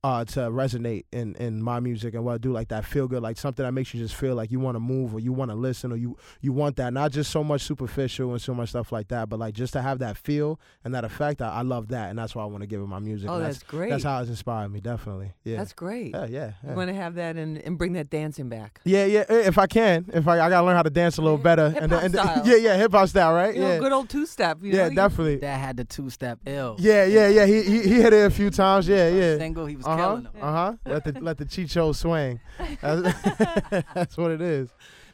Uh, 0.06 0.24
to 0.24 0.38
resonate 0.62 1.04
in, 1.10 1.34
in 1.34 1.60
my 1.60 1.80
music 1.80 2.14
and 2.14 2.24
what 2.24 2.34
I 2.34 2.38
do, 2.38 2.52
like 2.52 2.68
that 2.68 2.84
feel 2.84 3.08
good, 3.08 3.22
like 3.24 3.36
something 3.36 3.64
that 3.64 3.72
makes 3.72 3.92
you 3.92 3.98
just 4.00 4.14
feel 4.14 4.36
like 4.36 4.52
you 4.52 4.60
want 4.60 4.76
to 4.76 4.80
move 4.80 5.12
or 5.12 5.18
you 5.18 5.32
want 5.32 5.50
to 5.50 5.56
listen 5.56 5.90
or 5.90 5.96
you 5.96 6.16
you 6.40 6.52
want 6.52 6.76
that, 6.76 6.92
not 6.92 7.10
just 7.10 7.32
so 7.32 7.42
much 7.42 7.62
superficial 7.62 8.30
and 8.30 8.40
so 8.40 8.54
much 8.54 8.68
stuff 8.68 8.92
like 8.92 9.08
that, 9.08 9.28
but 9.28 9.40
like 9.40 9.52
just 9.54 9.72
to 9.72 9.82
have 9.82 9.98
that 9.98 10.16
feel 10.16 10.60
and 10.84 10.94
that 10.94 11.04
effect. 11.04 11.42
I, 11.42 11.48
I 11.48 11.62
love 11.62 11.88
that, 11.88 12.10
and 12.10 12.16
that's 12.16 12.36
why 12.36 12.44
I 12.44 12.46
want 12.46 12.60
to 12.62 12.68
give 12.68 12.80
it 12.80 12.86
my 12.86 13.00
music. 13.00 13.28
Oh, 13.28 13.34
and 13.34 13.46
that's 13.46 13.64
great. 13.64 13.90
That's 13.90 14.04
how 14.04 14.20
it's 14.20 14.30
inspired 14.30 14.68
me, 14.68 14.80
definitely. 14.80 15.32
Yeah, 15.42 15.56
That's 15.56 15.72
great. 15.72 16.12
yeah, 16.14 16.26
yeah. 16.30 16.52
You 16.68 16.76
want 16.76 16.88
to 16.90 16.94
have 16.94 17.16
that 17.16 17.34
and, 17.36 17.58
and 17.58 17.76
bring 17.76 17.94
that 17.94 18.08
dancing 18.08 18.48
back. 18.48 18.80
Yeah, 18.84 19.06
yeah. 19.06 19.24
If 19.28 19.58
I 19.58 19.66
can, 19.66 20.08
if 20.14 20.28
I, 20.28 20.34
I 20.38 20.48
gotta 20.48 20.64
learn 20.64 20.76
how 20.76 20.82
to 20.84 20.90
dance 20.90 21.18
a 21.18 21.22
little 21.22 21.36
better. 21.36 21.70
Hip-hop 21.70 21.82
and 21.82 21.90
then, 21.90 22.04
and 22.04 22.14
then- 22.14 22.24
style. 22.26 22.42
yeah, 22.46 22.56
yeah, 22.56 22.76
hip 22.76 22.92
hop 22.92 23.08
style, 23.08 23.34
right? 23.34 23.54
You 23.56 23.60
know, 23.62 23.68
yeah, 23.72 23.78
good 23.80 23.92
old 23.92 24.08
two 24.08 24.24
step. 24.26 24.58
You 24.62 24.72
yeah, 24.72 24.88
know, 24.88 24.94
definitely. 24.94 25.36
That 25.38 25.58
had 25.58 25.76
the 25.76 25.84
two 25.84 26.10
step 26.10 26.38
ill. 26.46 26.76
Yeah, 26.78 27.04
yeah, 27.06 27.26
yeah. 27.28 27.46
He, 27.46 27.62
he 27.62 27.82
he 27.82 27.94
hit 27.94 28.12
it 28.12 28.24
a 28.26 28.30
few 28.30 28.50
times. 28.50 28.86
Yeah, 28.86 29.08
yeah. 29.08 29.36
Single, 29.38 29.66
he 29.66 29.74
was 29.74 29.84
Uh 29.84 29.95
huh. 29.96 30.02
killing 30.02 30.22
them. 30.24 30.32
Uh 30.40 30.52
huh. 30.52 30.72
Let 30.84 31.04
the 31.04 31.20
let 31.20 31.38
the 31.38 31.44
chicho 31.44 31.94
swing. 31.94 32.40
That's, 32.80 33.84
that's 33.94 34.16
what 34.16 34.30
it 34.30 34.40
is. 34.40 34.70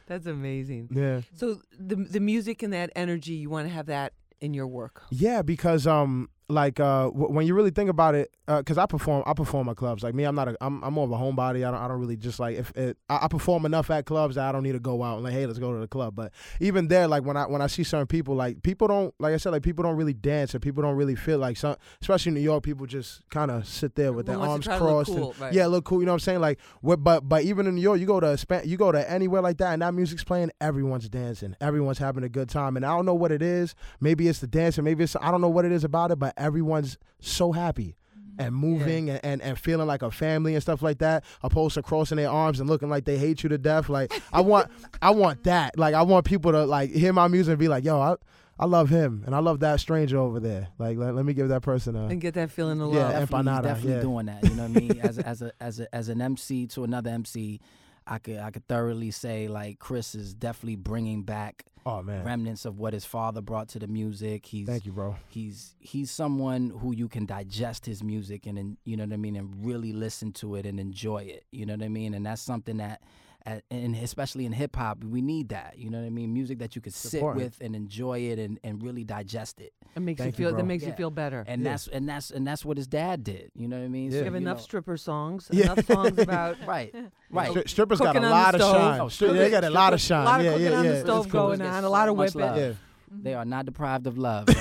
That's 0.07 0.25
amazing. 0.25 0.89
Yeah. 0.91 1.21
So 1.35 1.61
the 1.77 1.95
the 1.95 2.19
music 2.19 2.63
and 2.63 2.73
that 2.73 2.91
energy, 2.95 3.33
you 3.33 3.49
want 3.49 3.67
to 3.67 3.73
have 3.73 3.87
that 3.87 4.13
in 4.41 4.53
your 4.53 4.67
work. 4.67 5.03
Yeah, 5.09 5.41
because 5.41 5.87
um, 5.87 6.29
like 6.49 6.79
uh, 6.79 7.05
w- 7.05 7.31
when 7.31 7.47
you 7.47 7.55
really 7.55 7.71
think 7.71 7.89
about 7.89 8.15
it, 8.15 8.33
because 8.47 8.77
I 8.77 8.85
perform, 8.85 9.23
I 9.25 9.33
perform 9.33 9.69
at 9.69 9.77
clubs. 9.77 10.03
Like 10.03 10.13
me, 10.13 10.25
I'm 10.25 10.35
not 10.35 10.49
a, 10.49 10.57
I'm, 10.59 10.83
I'm 10.83 10.93
more 10.93 11.05
of 11.05 11.11
a 11.11 11.15
homebody. 11.15 11.65
I 11.65 11.71
don't, 11.71 11.75
I 11.75 11.87
don't 11.87 11.99
really 11.99 12.17
just 12.17 12.39
like 12.39 12.57
if 12.57 12.71
it, 12.71 12.97
I, 13.09 13.19
I 13.23 13.27
perform 13.27 13.65
enough 13.65 13.89
at 13.89 14.05
clubs 14.05 14.35
that 14.35 14.47
I 14.47 14.51
don't 14.51 14.63
need 14.63 14.73
to 14.73 14.79
go 14.79 15.01
out 15.03 15.15
and 15.15 15.23
like, 15.23 15.33
hey, 15.33 15.45
let's 15.45 15.59
go 15.59 15.73
to 15.73 15.79
the 15.79 15.87
club. 15.87 16.15
But 16.15 16.33
even 16.59 16.87
there, 16.87 17.07
like 17.07 17.23
when 17.23 17.37
I 17.37 17.45
when 17.45 17.61
I 17.61 17.67
see 17.67 17.83
certain 17.83 18.07
people, 18.07 18.35
like 18.35 18.61
people 18.63 18.87
don't, 18.87 19.13
like 19.19 19.33
I 19.33 19.37
said, 19.37 19.51
like 19.51 19.63
people 19.63 19.83
don't 19.83 19.95
really 19.95 20.13
dance, 20.13 20.53
and 20.53 20.61
people 20.61 20.83
don't 20.83 20.95
really 20.95 21.15
feel 21.15 21.37
like 21.39 21.57
some, 21.57 21.77
especially 22.01 22.31
in 22.31 22.33
New 22.35 22.41
York, 22.41 22.63
people 22.63 22.85
just 22.85 23.27
kind 23.29 23.49
of 23.49 23.67
sit 23.67 23.95
there 23.95 24.11
with 24.11 24.25
their 24.25 24.37
arms 24.37 24.47
wants 24.47 24.65
to 24.67 24.69
try 24.71 24.77
to 24.79 24.83
look 24.83 25.05
crossed. 25.05 25.17
cool, 25.17 25.31
and, 25.31 25.39
right. 25.39 25.53
Yeah, 25.53 25.67
look 25.67 25.85
cool. 25.85 25.99
You 26.01 26.05
know 26.05 26.11
what 26.11 26.15
I'm 26.15 26.19
saying? 26.19 26.41
Like, 26.41 26.59
what, 26.81 27.03
but 27.03 27.27
but 27.27 27.43
even 27.43 27.67
in 27.67 27.75
New 27.75 27.81
York, 27.81 27.99
you 27.99 28.05
go 28.05 28.19
to 28.19 28.37
a 28.37 28.65
you 28.65 28.77
go 28.77 28.91
to 28.91 29.09
anywhere 29.09 29.41
like 29.41 29.57
that, 29.57 29.73
and 29.73 29.81
that 29.81 29.93
music's 29.93 30.23
playing, 30.23 30.51
everyone's 30.59 31.07
dancing, 31.07 31.55
everyone's 31.61 31.99
having 31.99 32.23
a 32.23 32.29
good 32.29 32.49
time, 32.49 32.75
and 32.75 32.85
I 32.85 32.89
don't 32.89 33.05
know 33.05 33.13
what 33.13 33.31
it 33.31 33.41
is. 33.41 33.73
Maybe 34.01 34.27
it's 34.27 34.39
the 34.39 34.47
dancing, 34.47 34.83
maybe 34.83 35.03
it's 35.05 35.15
I 35.15 35.31
don't 35.31 35.41
know 35.41 35.49
what 35.49 35.65
it 35.65 35.71
is 35.71 35.83
about 35.83 36.11
it, 36.11 36.19
but 36.19 36.32
everyone's 36.37 36.97
so 37.19 37.51
happy 37.51 37.95
mm-hmm. 38.17 38.41
and 38.41 38.55
moving 38.55 39.09
and, 39.09 39.19
and, 39.23 39.41
and 39.41 39.59
feeling 39.59 39.87
like 39.87 40.01
a 40.01 40.11
family 40.11 40.53
and 40.53 40.61
stuff 40.61 40.81
like 40.81 40.99
that, 40.99 41.23
opposed 41.41 41.75
to 41.75 41.81
crossing 41.81 42.17
their 42.17 42.29
arms 42.29 42.59
and 42.59 42.69
looking 42.69 42.89
like 42.89 43.05
they 43.05 43.17
hate 43.17 43.43
you 43.43 43.49
to 43.49 43.57
death. 43.57 43.89
Like 43.89 44.13
I 44.31 44.41
want 44.41 44.69
I 45.01 45.11
want 45.11 45.43
that. 45.45 45.77
Like 45.77 45.95
I 45.95 46.01
want 46.01 46.25
people 46.25 46.51
to 46.51 46.65
like 46.65 46.91
hear 46.91 47.13
my 47.13 47.27
music 47.27 47.53
and 47.53 47.59
be 47.59 47.67
like, 47.67 47.83
yo, 47.83 47.99
I 47.99 48.15
I 48.59 48.65
love 48.65 48.89
him 48.89 49.23
and 49.25 49.35
I 49.35 49.39
love 49.39 49.61
that 49.61 49.79
stranger 49.79 50.17
over 50.17 50.39
there. 50.39 50.67
Like 50.77 50.97
let, 50.97 51.15
let 51.15 51.25
me 51.25 51.33
give 51.33 51.49
that 51.49 51.61
person 51.61 51.95
a 51.95 52.07
and 52.07 52.21
get 52.21 52.35
that 52.35 52.51
feeling 52.51 52.81
of 52.81 52.93
Yeah, 52.93 52.99
love. 52.99 53.11
and- 53.11 53.29
definitely, 53.29 53.51
empanada, 53.51 53.63
definitely 53.63 53.93
yeah. 53.93 54.01
doing 54.01 54.25
that. 54.27 54.43
You 54.43 54.49
know 54.51 54.67
what 54.67 54.77
I 54.77 54.79
mean? 54.79 54.99
As 55.01 55.17
a, 55.17 55.27
as 55.27 55.41
a 55.41 55.51
as 55.59 55.79
a 55.79 55.95
as 55.95 56.09
an 56.09 56.21
MC 56.21 56.67
to 56.67 56.83
another 56.83 57.09
MC, 57.09 57.59
I 58.07 58.17
could 58.19 58.37
I 58.37 58.51
could 58.51 58.67
thoroughly 58.67 59.11
say 59.11 59.47
like 59.47 59.79
Chris 59.79 60.15
is 60.15 60.33
definitely 60.33 60.75
bringing 60.75 61.23
back 61.23 61.65
Oh 61.85 62.01
man. 62.01 62.23
remnants 62.23 62.63
of 62.63 62.79
what 62.79 62.93
his 62.93 63.03
father 63.05 63.41
brought 63.41 63.67
to 63.69 63.79
the 63.79 63.87
music. 63.87 64.45
He's 64.45 64.67
Thank 64.67 64.85
you, 64.85 64.93
bro. 64.93 65.15
he's 65.29 65.75
he's 65.79 66.09
someone 66.11 66.69
who 66.81 66.93
you 66.95 67.07
can 67.09 67.25
digest 67.25 67.85
his 67.85 68.01
music 68.03 68.45
and, 68.45 68.57
and 68.57 68.77
you 68.85 68.95
know 68.97 69.03
what 69.03 69.13
I 69.13 69.17
mean 69.17 69.35
and 69.35 69.65
really 69.65 69.91
listen 69.93 70.31
to 70.33 70.55
it 70.55 70.65
and 70.65 70.79
enjoy 70.79 71.23
it. 71.23 71.43
You 71.51 71.65
know 71.65 71.73
what 71.73 71.83
I 71.83 71.89
mean? 71.89 72.13
And 72.13 72.25
that's 72.25 72.41
something 72.41 72.77
that 72.77 73.01
and 73.45 73.95
especially 73.97 74.45
in 74.45 74.51
hip 74.53 74.75
hop, 74.75 75.03
we 75.03 75.21
need 75.21 75.49
that. 75.49 75.75
You 75.77 75.89
know 75.89 75.99
what 75.99 76.05
I 76.05 76.09
mean? 76.09 76.33
Music 76.33 76.59
that 76.59 76.75
you 76.75 76.81
could 76.81 76.93
sit 76.93 77.21
with 77.23 77.57
and 77.61 77.75
enjoy 77.75 78.19
it 78.19 78.39
and, 78.39 78.59
and 78.63 78.81
really 78.81 79.03
digest 79.03 79.59
it. 79.59 79.73
It 79.95 79.99
makes 79.99 80.19
Thank 80.21 80.37
you 80.39 80.43
you, 80.45 80.49
feel. 80.49 80.55
that 80.55 80.61
bro. 80.63 80.67
makes 80.67 80.85
you 80.85 80.93
feel 80.93 81.11
better. 81.11 81.43
And 81.47 81.61
Yeah. 81.63 81.71
that's 81.71 81.87
and 81.87 82.07
that's 82.09 82.31
and 82.31 82.47
that's 82.47 82.63
what 82.65 82.77
his 82.77 82.87
dad 82.87 83.23
did. 83.23 83.51
You 83.55 83.67
know 83.67 83.77
what 83.77 83.85
I 83.85 83.89
mean? 83.89 84.11
Yeah. 84.11 84.19
you 84.19 84.23
have 84.25 84.33
you 84.33 84.37
enough 84.37 84.57
know- 84.57 84.63
stripper 84.63 84.97
songs, 84.97 85.49
Yeah. 85.51 85.65
enough 85.73 85.85
songs 85.85 86.17
about 86.17 86.57
Right. 86.67 86.95
Right. 87.29 87.51
Stri- 87.51 87.69
strippers 87.69 87.99
got 87.99 88.15
a 88.15 88.19
Cooking 88.19 88.25
on 88.25 88.29
the 88.31 88.35
lot 88.35 88.55
of 88.55 88.61
stove. 88.61 88.75
shine. 88.75 88.99
Oh, 89.01 89.05
Stri- 89.05 89.33
they 89.37 89.49
got 89.49 89.63
a 89.63 89.69
lot 89.69 89.93
of 89.93 90.01
strippers- 90.01 90.07
shine. 90.07 90.21
A 90.21 90.29
lot 90.29 90.39
of 90.39 90.45
yeah, 90.45 90.51
cooking 90.53 90.71
yeah, 90.71 90.77
on 90.79 90.85
the 90.85 90.99
stove 91.01 91.29
cool. 91.29 91.41
going 91.47 91.61
on. 91.61 91.83
A 91.83 91.89
lot 91.89 92.09
of 92.09 92.15
much 92.17 92.33
whipping. 92.35 92.77
Love. 93.13 93.21
Yeah. 93.25 93.29
They 93.31 93.33
are 93.35 93.45
not 93.45 93.65
deprived 93.65 94.07
of 94.07 94.17
love. 94.17 94.47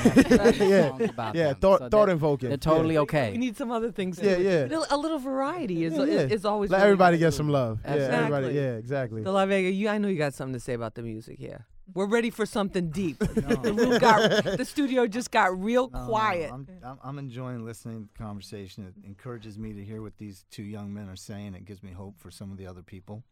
Yeah. 0.63 0.89
songs 0.91 1.11
about 1.11 1.35
Yeah, 1.35 1.49
them. 1.49 1.57
thought 1.57 1.79
So 1.81 1.89
thought 1.89 2.09
invoking. 2.09 2.49
they're 2.51 2.59
totally 2.59 2.95
yeah. 2.95 3.01
We 3.01 3.05
okay. 3.05 3.37
need 3.37 3.57
some 3.57 3.71
other 3.71 3.91
things. 3.93 4.19
Yeah, 4.23 4.37
too. 4.37 4.43
yeah. 4.43 4.51
A 4.65 4.67
little, 4.67 4.87
a 4.91 4.97
little 4.97 5.19
variety 5.19 5.85
is 5.85 5.95
Yeah, 5.95 6.05
yeah. 6.05 6.21
is 6.21 6.45
always. 6.45 6.71
Let 6.71 6.79
really 6.79 6.85
everybody 6.89 7.17
good. 7.19 7.27
get 7.27 7.35
some 7.35 7.49
love. 7.49 7.81
Yeah, 7.85 7.91
everybody. 7.93 8.47
Exactly. 8.47 8.55
Yeah, 8.55 8.73
exactly. 8.77 9.23
De 9.25 9.31
La 9.33 9.47
Vega, 9.47 9.71
you, 9.71 9.89
I 9.89 9.99
know 9.99 10.09
you 10.09 10.19
got 10.19 10.35
something 10.35 10.55
to 10.55 10.61
say 10.61 10.75
about 10.75 10.95
the 10.95 11.03
music 11.03 11.39
here. 11.39 11.67
We're 11.95 12.07
ready 12.07 12.31
for 12.31 12.47
something 12.47 12.91
deep. 12.91 13.19
No. 13.43 13.57
the 13.57 13.99
got, 14.01 14.45
the 14.57 14.65
studio 14.65 15.07
just 15.07 15.31
got 15.31 15.59
real 15.61 15.91
No, 15.91 15.99
no, 16.01 16.07
quiet. 16.07 16.51
I'm, 16.53 16.67
I'm, 16.85 16.99
I'm 17.03 17.19
enjoying 17.19 17.65
listening 17.67 18.05
to 18.05 18.09
the 18.13 18.19
conversation. 18.25 18.85
It 18.87 18.95
encourages 19.07 19.59
me 19.59 19.73
to 19.75 19.85
hear 19.85 20.01
what 20.01 20.17
these 20.17 20.45
two 20.51 20.63
young 20.63 20.95
men 20.95 21.09
are 21.09 21.17
saying. 21.17 21.55
It 21.55 21.65
gives 21.65 21.83
me 21.83 21.91
hope 21.93 22.19
for 22.19 22.31
some 22.31 22.51
of 22.53 22.57
the 22.57 22.67
other 22.67 22.83
people, 22.83 23.25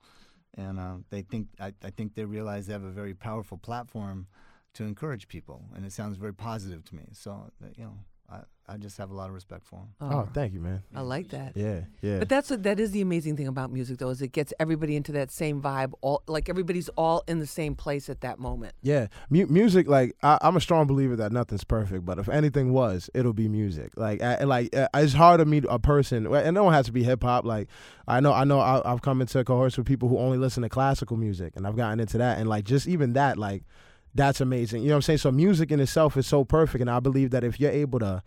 and 0.58 0.78
uh, 0.80 0.96
they 1.10 1.22
think 1.22 1.46
I, 1.60 1.72
I 1.82 1.90
think 1.90 2.14
they 2.16 2.24
realize 2.24 2.66
they 2.66 2.72
have 2.72 2.82
a 2.84 2.90
very 2.90 3.14
powerful 3.14 3.56
platform 3.56 4.26
to 4.74 4.84
encourage 4.84 5.28
people, 5.28 5.64
and 5.74 5.84
it 5.84 5.92
sounds 5.92 6.16
very 6.16 6.34
positive 6.34 6.84
to 6.86 6.94
me. 6.94 7.04
So 7.12 7.50
you 7.76 7.84
know, 7.84 7.98
I, 8.30 8.40
I 8.68 8.76
just 8.76 8.96
have 8.98 9.10
a 9.10 9.14
lot 9.14 9.28
of 9.28 9.34
respect 9.34 9.64
for 9.64 9.80
them. 9.80 9.88
Oh, 10.00 10.28
thank 10.32 10.52
you, 10.52 10.60
man. 10.60 10.84
I 10.94 11.00
like 11.00 11.30
that. 11.30 11.56
Yeah, 11.56 11.80
yeah. 12.02 12.20
But 12.20 12.28
that's 12.28 12.48
what 12.48 12.62
that 12.62 12.78
is 12.78 12.92
the 12.92 13.00
amazing 13.00 13.36
thing 13.36 13.48
about 13.48 13.72
music, 13.72 13.98
though, 13.98 14.10
is 14.10 14.22
it 14.22 14.30
gets 14.30 14.52
everybody 14.60 14.94
into 14.94 15.10
that 15.12 15.32
same 15.32 15.60
vibe. 15.60 15.92
All 16.02 16.22
like 16.28 16.48
everybody's 16.48 16.88
all 16.90 17.24
in 17.26 17.40
the 17.40 17.48
same 17.48 17.74
place 17.74 18.08
at 18.08 18.20
that 18.20 18.38
moment. 18.38 18.74
Yeah, 18.82 19.08
mu- 19.28 19.46
music. 19.46 19.88
Like 19.88 20.14
I, 20.22 20.38
I'm 20.40 20.56
a 20.56 20.60
strong 20.60 20.86
believer 20.86 21.16
that 21.16 21.32
nothing's 21.32 21.64
perfect, 21.64 22.04
but 22.04 22.20
if 22.20 22.28
anything 22.28 22.72
was, 22.72 23.10
it'll 23.12 23.32
be 23.32 23.48
music. 23.48 23.92
Like, 23.96 24.22
I, 24.22 24.44
like 24.44 24.74
uh, 24.76 24.86
it's 24.94 25.14
hard 25.14 25.40
to 25.40 25.44
meet 25.46 25.64
a 25.68 25.80
person, 25.80 26.30
well, 26.30 26.44
and 26.44 26.54
no 26.54 26.62
one 26.62 26.74
has 26.74 26.86
to 26.86 26.92
be 26.92 27.02
hip 27.02 27.24
hop. 27.24 27.44
Like, 27.44 27.68
I 28.06 28.20
know, 28.20 28.32
I 28.32 28.44
know, 28.44 28.60
I, 28.60 28.80
I've 28.90 29.02
come 29.02 29.20
into 29.20 29.42
cohorts 29.42 29.76
with 29.76 29.86
people 29.88 30.08
who 30.08 30.18
only 30.18 30.38
listen 30.38 30.62
to 30.62 30.68
classical 30.68 31.16
music, 31.16 31.54
and 31.56 31.66
I've 31.66 31.76
gotten 31.76 31.98
into 31.98 32.18
that, 32.18 32.38
and 32.38 32.48
like 32.48 32.64
just 32.64 32.86
even 32.86 33.14
that, 33.14 33.36
like, 33.36 33.64
that's 34.14 34.40
amazing. 34.40 34.82
You 34.82 34.88
know 34.88 34.94
what 34.94 34.98
I'm 34.98 35.02
saying? 35.02 35.18
So 35.18 35.30
music 35.32 35.70
in 35.70 35.80
itself 35.80 36.16
is 36.16 36.26
so 36.26 36.44
perfect, 36.44 36.80
and 36.80 36.90
I 36.90 37.00
believe 37.00 37.30
that 37.30 37.44
if 37.44 37.60
you're 37.60 37.70
able 37.70 37.98
to 38.00 38.22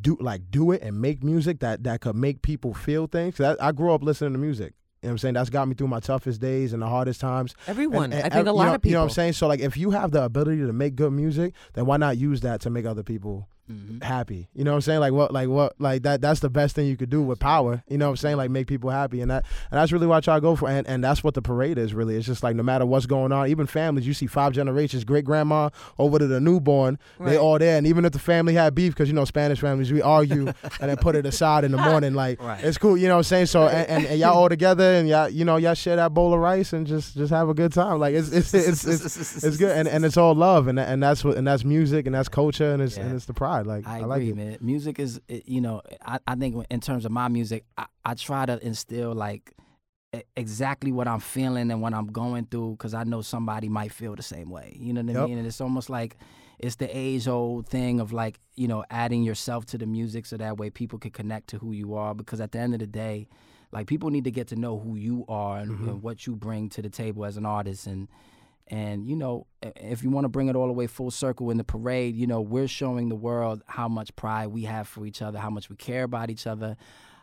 do 0.00 0.16
like 0.20 0.50
do 0.50 0.70
it 0.70 0.82
and 0.82 1.00
make 1.00 1.24
music 1.24 1.58
that 1.60 1.82
that 1.82 2.00
could 2.00 2.14
make 2.14 2.42
people 2.42 2.72
feel 2.74 3.06
things. 3.08 3.40
I, 3.40 3.56
I 3.60 3.72
grew 3.72 3.92
up 3.92 4.02
listening 4.04 4.32
to 4.32 4.38
music. 4.38 4.72
You 5.02 5.08
know 5.08 5.10
what 5.10 5.10
I'm 5.14 5.18
saying? 5.18 5.34
That's 5.34 5.50
got 5.50 5.66
me 5.68 5.74
through 5.74 5.88
my 5.88 6.00
toughest 6.00 6.40
days 6.40 6.72
and 6.72 6.80
the 6.80 6.86
hardest 6.86 7.20
times. 7.20 7.54
Everyone, 7.66 8.04
And- 8.04 8.14
and 8.14 8.32
I 8.32 8.36
think 8.36 8.46
a 8.48 8.52
lot 8.52 8.66
know- 8.66 8.74
of 8.76 8.80
people. 8.82 8.90
You 8.90 8.94
know 8.94 9.00
what 9.00 9.04
I'm 9.06 9.14
saying? 9.14 9.32
So 9.34 9.46
like, 9.48 9.60
if 9.60 9.76
you 9.76 9.90
have 9.90 10.12
the 10.12 10.22
ability 10.24 10.58
to 10.64 10.72
make 10.72 10.94
good 10.94 11.12
music, 11.12 11.54
then 11.74 11.84
why 11.86 11.96
not 11.98 12.16
use 12.16 12.40
that 12.42 12.60
to 12.62 12.70
make 12.70 12.86
other 12.86 13.02
people 13.02 13.48
Mhm. 13.70 14.02
happy? 14.02 14.48
You 14.54 14.62
know 14.64 14.72
what 14.72 14.76
I'm 14.76 14.80
saying? 14.82 15.00
Like 15.00 15.12
what, 15.14 15.32
like 15.32 15.48
what, 15.48 15.74
like 15.80 16.02
that. 16.02 16.20
That's 16.20 16.40
the 16.40 16.50
best 16.50 16.74
thing 16.76 16.86
you 16.86 16.96
could 16.98 17.08
do 17.08 17.22
with 17.22 17.38
power. 17.38 17.82
You 17.88 17.96
know 17.96 18.06
what 18.06 18.10
I'm 18.10 18.16
saying? 18.18 18.36
Like 18.36 18.50
make 18.50 18.66
people 18.66 18.90
happy, 18.90 19.20
and 19.22 19.30
that, 19.30 19.44
and 19.70 19.78
that's 19.80 19.90
really 19.90 20.06
what 20.06 20.16
I 20.16 20.20
try 20.20 20.34
to 20.34 20.40
go 20.42 20.54
for. 20.54 20.68
And 20.68 20.86
and 20.86 21.02
that's 21.02 21.24
what 21.24 21.32
the 21.34 21.40
parade 21.40 21.78
is 21.78 21.94
really. 21.94 22.16
It's 22.16 22.26
just 22.26 22.42
like 22.42 22.54
no 22.56 22.62
matter 22.62 22.84
what's 22.84 23.06
going 23.06 23.32
on, 23.32 23.48
even 23.48 23.66
families, 23.66 24.06
you 24.06 24.12
see 24.12 24.26
five 24.26 24.52
generations, 24.52 25.04
great 25.04 25.24
grandma 25.24 25.70
over 25.98 26.18
to 26.18 26.26
the 26.26 26.40
newborn, 26.40 26.98
Right. 27.18 27.30
they 27.30 27.38
all 27.38 27.58
there. 27.58 27.78
And 27.78 27.86
even 27.86 28.04
if 28.04 28.12
the 28.12 28.18
family 28.18 28.52
had 28.54 28.74
beef, 28.74 28.92
because 28.92 29.08
you 29.08 29.14
know 29.14 29.24
Spanish 29.24 29.60
families, 29.60 29.90
we 29.92 30.02
argue 30.02 30.46
and 30.80 30.90
then 30.90 30.96
put 30.98 31.16
it 31.16 31.24
aside 31.24 31.64
in 31.64 31.72
the 31.72 31.78
morning. 31.78 32.12
Like 32.12 32.42
Right. 32.42 32.62
it's 32.62 32.76
cool. 32.76 32.98
You 32.98 33.08
know 33.08 33.14
what 33.14 33.18
I'm 33.20 33.24
saying? 33.24 33.46
So 33.46 33.68
and, 33.68 33.88
and, 33.88 34.06
and 34.06 34.20
y'all 34.20 34.34
all 34.34 34.48
together, 34.50 34.84
and 34.84 35.08
y'all, 35.08 35.28
you 35.30 35.46
know, 35.46 35.56
y'all 35.56 35.72
share 35.74 35.96
that 35.96 36.12
bowl 36.12 36.34
of 36.34 36.40
rice 36.40 36.74
and 36.74 36.86
just 36.86 37.16
just 37.16 37.30
have 37.32 37.48
a 37.48 37.54
good 37.54 37.72
time. 37.72 37.98
Like 37.98 38.14
it's 38.14 38.30
it's 38.30 38.52
it's 38.52 38.84
it's, 38.84 39.42
it's 39.44 39.56
good, 39.56 39.74
and, 39.74 39.88
and 39.88 40.04
it's 40.04 40.18
all 40.18 40.34
love, 40.34 40.68
and 40.68 40.78
and 40.78 41.02
that's 41.02 41.24
what 41.24 41.38
and 41.38 41.46
that's 41.46 41.64
music, 41.64 42.04
and 42.04 42.14
that's 42.14 42.28
culture, 42.28 42.70
and 42.72 42.82
it's 42.82 42.98
Yeah. 42.98 43.04
and 43.04 43.14
it's 43.16 43.24
the 43.24 43.32
pride. 43.32 43.53
Like 43.62 43.86
I 43.86 43.96
I, 43.96 43.98
agree, 44.00 44.08
like 44.08 44.22
it. 44.22 44.36
man. 44.36 44.58
Music 44.60 44.98
is, 44.98 45.20
you 45.28 45.60
know, 45.60 45.82
I, 46.04 46.18
I 46.26 46.34
think 46.34 46.64
in 46.70 46.80
terms 46.80 47.04
of 47.04 47.12
my 47.12 47.28
music, 47.28 47.64
I, 47.78 47.86
I 48.04 48.14
try 48.14 48.46
to 48.46 48.64
instill 48.66 49.14
like 49.14 49.52
exactly 50.36 50.92
what 50.92 51.08
I'm 51.08 51.18
feeling 51.20 51.70
and 51.72 51.82
what 51.82 51.92
I'm 51.92 52.06
going 52.06 52.46
through 52.46 52.72
because 52.72 52.94
I 52.94 53.02
know 53.04 53.20
somebody 53.20 53.68
might 53.68 53.92
feel 53.92 54.14
the 54.14 54.22
same 54.22 54.48
way. 54.48 54.76
You 54.78 54.92
know 54.92 55.02
what 55.02 55.10
I 55.16 55.20
Yep. 55.20 55.28
mean? 55.28 55.38
And 55.38 55.46
it's 55.46 55.60
almost 55.60 55.90
like 55.90 56.16
it's 56.60 56.76
the 56.76 56.88
age 56.96 57.26
old 57.26 57.66
thing 57.68 57.98
of 58.00 58.12
like, 58.12 58.38
you 58.54 58.68
know, 58.68 58.84
adding 58.90 59.24
yourself 59.24 59.66
to 59.66 59.78
the 59.78 59.86
music 59.86 60.26
so 60.26 60.36
that 60.36 60.56
way 60.56 60.70
people 60.70 60.98
can 61.00 61.10
connect 61.10 61.48
to 61.48 61.58
who 61.58 61.72
you 61.72 61.94
are 61.94 62.14
because 62.14 62.40
at 62.40 62.52
the 62.52 62.58
end 62.60 62.74
of 62.74 62.80
the 62.80 62.86
day, 62.86 63.26
like 63.72 63.88
people 63.88 64.10
need 64.10 64.22
to 64.24 64.30
get 64.30 64.46
to 64.48 64.56
know 64.56 64.78
who 64.78 64.94
you 64.94 65.24
are 65.28 65.58
and, 65.58 65.72
Mm-hmm. 65.72 65.88
and 65.88 66.02
what 66.02 66.26
you 66.28 66.36
bring 66.36 66.68
to 66.70 66.82
the 66.82 66.90
table 66.90 67.24
as 67.24 67.36
an 67.36 67.44
artist 67.44 67.88
and 67.88 68.06
and 68.68 69.06
you 69.06 69.14
know 69.16 69.46
if 69.76 70.02
you 70.02 70.10
want 70.10 70.24
to 70.24 70.28
bring 70.28 70.48
it 70.48 70.56
all 70.56 70.66
the 70.66 70.72
way 70.72 70.86
full 70.86 71.10
circle 71.10 71.50
in 71.50 71.56
the 71.58 71.64
parade 71.64 72.14
you 72.16 72.26
know 72.26 72.40
we're 72.40 72.68
showing 72.68 73.08
the 73.08 73.14
world 73.16 73.62
how 73.66 73.88
much 73.88 74.14
pride 74.16 74.46
we 74.48 74.62
have 74.62 74.88
for 74.88 75.04
each 75.06 75.20
other 75.22 75.38
how 75.38 75.50
much 75.50 75.68
we 75.68 75.76
care 75.76 76.02
about 76.04 76.30
each 76.30 76.46
other 76.46 76.76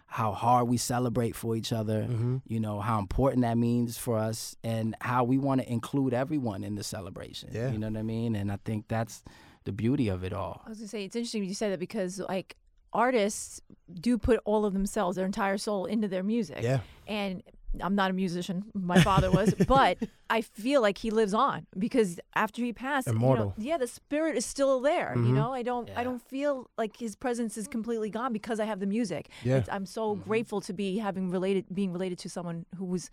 how 0.05 0.33
hard 0.33 0.67
we 0.67 0.77
celebrate 0.77 1.35
for 1.35 1.55
each 1.55 1.71
other 1.73 2.01
Mm-hmm. 2.03 2.37
you 2.45 2.59
know 2.59 2.79
how 2.79 2.99
important 2.99 3.41
that 3.43 3.57
means 3.57 3.97
for 3.97 4.17
us 4.17 4.55
and 4.63 4.95
how 5.01 5.23
we 5.23 5.37
want 5.37 5.61
to 5.61 5.71
include 5.71 6.13
everyone 6.13 6.63
in 6.63 6.75
the 6.75 6.83
celebration 6.83 7.49
Yeah. 7.51 7.71
you 7.71 7.77
know 7.79 7.87
what 7.89 7.97
i 7.97 8.03
mean 8.03 8.35
and 8.35 8.51
i 8.51 8.57
think 8.65 8.87
that's 8.87 9.23
the 9.63 9.71
beauty 9.71 10.09
of 10.09 10.23
it 10.23 10.33
all 10.33 10.61
I 10.65 10.69
was 10.69 10.77
gonna 10.79 10.87
say 10.89 11.05
it's 11.05 11.15
interesting 11.15 11.43
you 11.43 11.53
say 11.53 11.69
that 11.71 11.79
because 11.79 12.19
like 12.19 12.55
artists 12.93 13.61
do 14.01 14.17
put 14.17 14.39
all 14.43 14.65
of 14.65 14.73
themselves, 14.73 15.15
their 15.15 15.25
entire 15.25 15.57
soul 15.57 15.85
into 15.85 16.09
their 16.09 16.23
music. 16.23 16.57
Yeah. 16.61 16.79
And 17.07 17.41
I'm 17.79 17.95
not 17.95 18.09
a 18.11 18.13
musician. 18.13 18.65
My 18.73 19.01
father 19.01 19.31
was, 19.31 19.53
but 19.67 19.97
I 20.29 20.41
feel 20.41 20.81
like 20.81 20.97
he 20.97 21.09
lives 21.09 21.33
on 21.33 21.65
because 21.77 22.19
after 22.35 22.61
he 22.61 22.73
passed, 22.73 23.07
you 23.07 23.13
know, 23.13 23.17
Immortal. 23.19 23.53
yeah, 23.57 23.77
the 23.77 23.87
spirit 23.87 24.35
is 24.35 24.45
still 24.45 24.81
there. 24.81 25.13
You 25.15 25.21
Mhm. 25.23 25.33
know, 25.35 25.53
I 25.53 25.63
don't, 25.63 25.89
I 25.95 26.03
don't 26.03 26.21
feel 26.21 26.69
like 26.77 26.97
his 26.97 27.15
presence 27.15 27.57
is 27.57 27.67
completely 27.67 28.09
gone 28.09 28.33
because 28.33 28.59
I 28.59 28.65
have 28.65 28.79
the 28.79 28.85
music. 28.87 29.29
Yeah. 29.43 29.57
It's, 29.57 29.69
I'm 29.71 29.85
so 29.85 30.15
grateful 30.15 30.59
to 30.61 30.73
be 30.73 30.97
having 30.97 31.29
related, 31.29 31.65
being 31.73 31.93
related 31.93 32.17
to 32.19 32.29
someone 32.29 32.65
who 32.77 32.85
was 32.85 33.09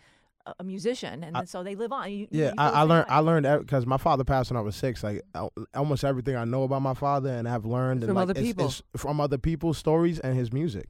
a, 0.47 0.55
a 0.61 0.65
musician, 0.65 1.23
and 1.23 1.37
I- 1.37 1.45
so 1.45 1.63
they 1.63 1.75
live 1.77 1.93
on. 1.93 2.11
You, 2.11 2.27
Yeah, 2.31 2.49
you 2.49 2.55
I, 2.59 2.69
I 2.71 2.83
learned. 2.83 3.07
way. 3.09 3.15
I 3.15 3.19
learned 3.21 3.47
because 3.61 3.87
my 3.87 3.97
father 3.99 4.25
passed 4.25 4.51
when 4.51 4.57
I 4.57 4.61
was 4.63 4.75
six. 4.77 5.05
Like 5.05 5.23
al- 5.35 5.53
almost 5.75 6.03
everything 6.05 6.35
I 6.37 6.45
know 6.45 6.65
about 6.65 6.83
my 6.83 6.95
father, 6.95 7.31
and 7.31 7.49
I've 7.49 7.65
learned 7.65 8.01
From 8.01 8.11
and, 8.11 8.17
like, 8.17 8.23
other 8.25 8.31
it's- 8.33 8.47
people. 8.47 8.67
it's 8.67 8.83
from 8.97 9.21
other 9.21 9.39
people's 9.39 9.79
stories 9.79 10.19
and 10.19 10.37
his 10.37 10.53
music. 10.53 10.89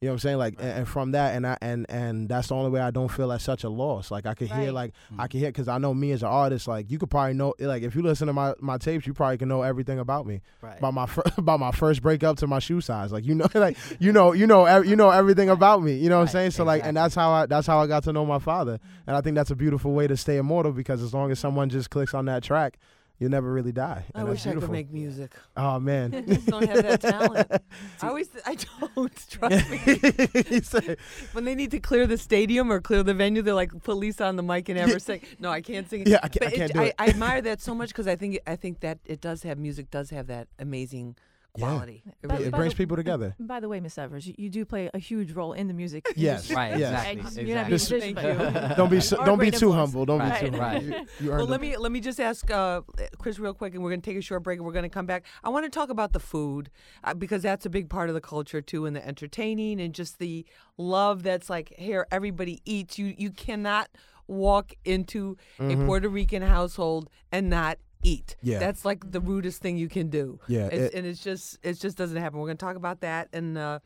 You 0.00 0.06
know 0.06 0.12
what 0.12 0.14
I'm 0.14 0.18
saying? 0.20 0.38
Like, 0.38 0.54
and, 0.58 0.70
and 0.70 0.88
from 0.88 1.12
that, 1.12 1.34
and 1.34 1.46
I 1.46 1.58
and 1.60 1.84
and 1.90 2.26
that's 2.26 2.48
the 2.48 2.54
only 2.54 2.70
way 2.70 2.80
I 2.80 2.90
don't 2.90 3.10
feel 3.10 3.26
like 3.26 3.42
such 3.42 3.64
a 3.64 3.68
loss. 3.68 4.10
Like 4.10 4.24
I 4.24 4.32
could 4.32 4.48
hear, 4.48 4.56
Right. 4.56 4.72
like 4.72 4.94
I 5.18 5.26
mm. 5.26 5.30
can 5.30 5.40
hear, 5.40 5.50
because 5.50 5.68
I 5.68 5.76
know 5.76 5.92
me 5.92 6.12
as 6.12 6.22
an 6.22 6.30
artist. 6.30 6.66
Like 6.66 6.90
you 6.90 6.98
could 6.98 7.10
probably 7.10 7.34
know, 7.34 7.52
like 7.58 7.82
if 7.82 7.94
you 7.94 8.00
listen 8.00 8.26
to 8.28 8.32
my 8.32 8.54
my 8.60 8.78
tapes, 8.78 9.06
you 9.06 9.12
probably 9.12 9.36
can 9.36 9.48
know 9.48 9.60
everything 9.60 9.98
about 9.98 10.26
me. 10.26 10.40
right 10.62 10.78
About 10.78 10.94
my 10.94 11.04
fir- 11.04 11.24
about 11.36 11.60
my 11.60 11.70
first 11.70 12.00
breakup 12.00 12.38
to 12.38 12.46
my 12.46 12.60
shoe 12.60 12.80
size. 12.80 13.12
Like 13.12 13.26
you 13.26 13.34
know, 13.34 13.46
like 13.54 13.76
you 13.98 14.10
know, 14.10 14.32
you 14.32 14.46
know, 14.46 14.64
ev- 14.64 14.86
you 14.86 14.96
know 14.96 15.10
everything 15.10 15.50
about 15.50 15.82
me. 15.82 15.96
You 15.96 16.08
know 16.08 16.16
what 16.16 16.28
I'm 16.28 16.28
saying? 16.28 16.52
So 16.52 16.64
like, 16.64 16.82
and 16.82 16.96
that's 16.96 17.14
how 17.14 17.32
I 17.32 17.44
that's 17.44 17.66
how 17.66 17.78
I 17.78 17.86
got 17.86 18.04
to 18.04 18.12
know 18.14 18.24
my 18.24 18.38
father. 18.38 18.78
Mm. 18.78 18.80
And 19.08 19.16
I 19.18 19.20
think 19.20 19.34
that's 19.34 19.50
a 19.50 19.56
beautiful 19.56 19.92
way 19.92 20.06
to 20.06 20.16
stay 20.16 20.38
immortal 20.38 20.72
because 20.72 21.02
as 21.02 21.12
long 21.12 21.30
as 21.30 21.38
someone 21.38 21.68
just 21.68 21.90
clicks 21.90 22.14
on 22.14 22.24
that 22.24 22.42
track, 22.42 22.78
you'll 23.20 23.30
never 23.30 23.52
really 23.52 23.70
die. 23.70 24.04
I 24.14 24.24
wish 24.24 24.44
I 24.46 24.54
could 24.54 24.70
make 24.70 24.90
music. 24.90 25.32
Oh 25.56 25.78
man. 25.78 26.12
I 26.14 26.20
just 26.22 26.46
don't 26.48 26.66
have 26.66 26.82
that 26.82 27.00
talent. 27.00 27.48
I 28.02 28.08
always, 28.08 28.28
I 28.44 28.56
don't 28.56 29.28
trust 29.30 29.70
me. 29.70 29.78
He 30.50 30.96
when 31.32 31.44
they 31.44 31.54
need 31.54 31.70
to 31.70 31.78
clear 31.80 32.06
the 32.08 32.18
stadium 32.18 32.72
or 32.72 32.80
clear 32.80 33.02
the 33.04 33.14
venue, 33.14 33.42
they're 33.42 33.54
like, 33.54 33.70
"Put 33.84 33.96
Lisa 33.96 34.24
on 34.24 34.34
the 34.36 34.42
mic 34.42 34.68
and 34.68 34.78
ever 34.78 34.98
sing." 34.98 35.20
No, 35.38 35.50
I 35.50 35.60
can't 35.60 35.88
sing. 35.88 36.04
Yeah, 36.06 36.18
I 36.22 36.28
can't- 36.28 36.46
I 36.46 36.48
But 36.50 36.54
can't 36.56 36.72
do 36.72 36.80
I, 36.80 36.84
it. 36.86 36.94
I 36.98 37.06
admire 37.08 37.42
that 37.42 37.60
so 37.60 37.74
much 37.74 37.90
because 37.90 38.06
I 38.08 38.16
think 38.16 38.38
I 38.46 38.56
think 38.56 38.80
that 38.80 38.98
it 39.04 39.20
does 39.20 39.42
have 39.44 39.58
music 39.58 39.90
does 39.90 40.10
have 40.10 40.26
that 40.28 40.48
amazing 40.58 41.16
Yeah. 41.56 41.82
It 41.82 42.02
But- 42.22 42.30
really 42.30 42.44
it 42.44 42.50
but- 42.52 42.56
brings 42.58 42.74
people 42.74 42.96
together. 42.96 43.34
By 43.40 43.60
the 43.60 43.68
way, 43.68 43.80
Miss 43.80 43.98
Evers, 43.98 44.26
you, 44.26 44.34
you 44.38 44.48
do 44.50 44.64
play 44.64 44.88
a 44.94 44.98
huge 44.98 45.32
role 45.32 45.52
in 45.52 45.66
the 45.68 45.74
music. 45.74 46.06
Yes. 46.16 46.50
Right, 46.50 46.78
Yes. 46.78 46.90
exactly. 46.90 47.22
Right, 47.42 47.46
You're 47.48 47.56
not 47.56 47.66
a 47.66 47.70
This- 47.70 47.90
musician, 47.90 48.14
but 48.14 48.22
Thank 48.52 48.76
Don't 48.76 48.90
be 48.90 49.00
so, 49.00 49.24
don't 49.24 49.38
be 49.38 49.50
too 49.50 49.56
influence. 49.70 49.74
humble. 49.92 50.06
Don't 50.06 50.18
Right, 50.20 50.40
be 50.44 50.50
too 50.50 50.56
right. 50.56 50.82
humble. 50.82 50.98
You, 50.98 51.06
you 51.20 51.30
earned 51.32 51.38
Well, 51.38 51.46
let 51.48 51.60
me 51.60 51.76
let 51.76 51.90
me 51.92 52.00
just 52.00 52.20
ask 52.20 52.50
uh, 52.50 52.82
Chris 53.18 53.38
real 53.38 53.52
quick, 53.54 53.74
and 53.74 53.82
we're 53.82 53.90
going 53.90 54.00
to 54.00 54.08
take 54.10 54.16
a 54.18 54.22
short 54.22 54.42
break, 54.42 54.58
and 54.58 54.66
we're 54.66 54.72
going 54.72 54.84
to 54.84 54.88
come 54.88 55.06
back. 55.06 55.24
I 55.42 55.48
want 55.48 55.64
to 55.64 55.70
talk 55.70 55.90
about 55.90 56.12
the 56.12 56.20
food 56.20 56.70
uh, 57.04 57.14
because 57.14 57.42
that's 57.42 57.66
a 57.66 57.70
big 57.70 57.88
part 57.90 58.08
of 58.08 58.14
the 58.14 58.20
culture 58.20 58.60
too, 58.60 58.86
and 58.86 58.94
the 58.94 59.06
entertaining, 59.06 59.80
and 59.80 59.94
just 59.94 60.18
the 60.18 60.46
love 60.78 61.22
that's 61.22 61.50
like 61.50 61.74
here. 61.76 62.06
Everybody 62.12 62.60
eats. 62.64 62.98
You 62.98 63.14
you 63.18 63.30
cannot 63.30 63.88
walk 64.28 64.72
into 64.84 65.36
a 65.58 65.74
Puerto 65.74 66.08
Rican 66.08 66.42
household 66.42 67.10
and 67.32 67.50
not 67.50 67.78
eat. 68.02 68.36
Yeah. 68.42 68.58
that's 68.58 68.84
like 68.84 69.10
the 69.12 69.20
rudest 69.20 69.60
thing 69.62 69.76
you 69.76 69.88
can 69.88 70.08
do. 70.08 70.40
Yeah, 70.48 70.66
it's, 70.66 70.74
it- 70.76 70.94
and 70.94 71.06
it's 71.06 71.22
just 71.22 71.58
it 71.62 71.74
just 71.80 71.96
doesn't 71.96 72.16
happen. 72.16 72.38
We're 72.40 72.46
going 72.46 72.56
to 72.56 72.64
talk 72.64 72.76
about 72.76 73.00
that 73.00 73.28
and 73.32 73.58
uh, 73.58 73.78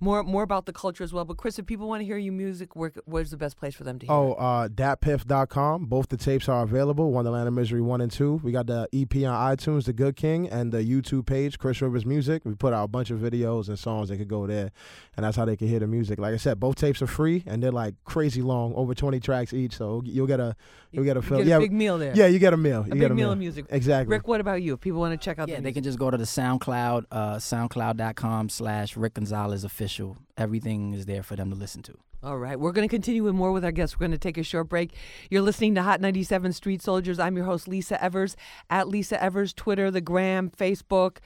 more 0.00 0.22
more 0.22 0.42
about 0.42 0.66
the 0.66 0.72
culture 0.72 1.04
as 1.04 1.12
well. 1.12 1.24
But 1.24 1.36
Chris, 1.36 1.58
if 1.58 1.66
people 1.66 1.88
want 1.88 2.00
to 2.00 2.04
hear 2.04 2.18
your 2.18 2.32
music, 2.32 2.76
where, 2.76 2.92
where's 3.04 3.30
the 3.30 3.36
best 3.36 3.56
place 3.56 3.74
for 3.74 3.84
them 3.84 3.98
to 4.00 4.06
hear? 4.06 4.14
Oh, 4.14 4.32
uh, 4.34 4.68
datpiff.com. 4.68 5.86
Both 5.86 6.08
the 6.08 6.16
tapes 6.16 6.48
are 6.48 6.62
available 6.62 7.10
Wonderland 7.12 7.48
of 7.48 7.54
Misery 7.54 7.80
1 7.80 8.00
and 8.00 8.10
2. 8.10 8.40
We 8.42 8.52
got 8.52 8.66
the 8.66 8.88
EP 8.92 9.14
on 9.26 9.56
iTunes, 9.56 9.84
The 9.84 9.92
Good 9.92 10.16
King, 10.16 10.48
and 10.48 10.72
the 10.72 10.78
YouTube 10.82 11.26
page, 11.26 11.58
Chris 11.58 11.80
Rivers 11.82 12.06
Music. 12.06 12.42
We 12.44 12.54
put 12.54 12.72
out 12.72 12.84
a 12.84 12.88
bunch 12.88 13.10
of 13.10 13.18
videos 13.18 13.68
and 13.68 13.78
songs 13.78 14.08
that 14.08 14.16
could 14.18 14.28
go 14.28 14.46
there, 14.46 14.70
and 15.16 15.24
that's 15.24 15.36
how 15.36 15.44
they 15.44 15.56
can 15.56 15.68
hear 15.68 15.78
the 15.80 15.86
music. 15.86 16.18
Like 16.18 16.34
I 16.34 16.36
said, 16.38 16.58
both 16.60 16.76
tapes 16.76 17.02
are 17.02 17.06
free, 17.06 17.42
and 17.46 17.62
they're 17.62 17.72
like 17.72 17.94
crazy 18.04 18.42
long, 18.42 18.74
over 18.74 18.94
20 18.94 19.20
tracks 19.20 19.52
each, 19.52 19.76
so 19.76 20.02
you'll 20.04 20.26
get 20.26 20.40
a 20.40 20.56
you'll 20.90 21.04
get 21.04 21.16
a 21.16 21.20
You 21.20 21.22
film. 21.22 21.38
get 21.40 21.46
a 21.46 21.50
yeah, 21.50 21.58
big 21.58 21.72
meal 21.72 21.98
there. 21.98 22.12
yeah, 22.14 22.26
you 22.26 22.38
get 22.38 22.52
a 22.52 22.56
meal. 22.56 22.84
You 22.86 22.92
a 22.92 22.96
get 22.96 23.08
big 23.08 23.16
meal 23.16 23.32
of 23.32 23.38
music. 23.38 23.61
Exactly. 23.70 24.14
Rick, 24.14 24.28
what 24.28 24.40
about 24.40 24.62
you? 24.62 24.74
If 24.74 24.80
people 24.80 25.00
want 25.00 25.18
to 25.18 25.24
check 25.24 25.38
out 25.38 25.48
Yeah, 25.48 25.56
the 25.56 25.62
they 25.62 25.72
can 25.72 25.82
just 25.82 25.98
go 25.98 26.10
to 26.10 26.16
the 26.16 26.24
SoundCloud, 26.24 27.04
uh, 27.10 27.36
soundcloud.com 27.36 28.48
slash 28.48 28.96
Rick 28.96 29.14
Gonzalez 29.14 29.64
official. 29.64 30.16
Everything 30.36 30.92
is 30.94 31.06
there 31.06 31.22
for 31.22 31.36
them 31.36 31.50
to 31.50 31.56
listen 31.56 31.82
to. 31.82 31.98
All 32.24 32.38
right, 32.38 32.58
we're 32.58 32.70
going 32.70 32.88
to 32.88 32.90
continue 32.92 33.24
with 33.24 33.34
more 33.34 33.50
with 33.50 33.64
our 33.64 33.72
guests. 33.72 33.96
We're 33.96 34.06
going 34.06 34.12
to 34.12 34.18
take 34.18 34.38
a 34.38 34.44
short 34.44 34.68
break. 34.68 34.92
You're 35.28 35.42
listening 35.42 35.74
to 35.74 35.82
Hot 35.82 36.00
97 36.00 36.52
Street 36.52 36.80
Soldiers. 36.80 37.18
I'm 37.18 37.36
your 37.36 37.46
host, 37.46 37.66
Lisa 37.66 38.02
Evers, 38.02 38.36
at 38.70 38.86
Lisa 38.86 39.20
Evers, 39.20 39.52
Twitter, 39.52 39.90
the 39.90 40.00
Gram, 40.00 40.48
Facebook, 40.48 41.16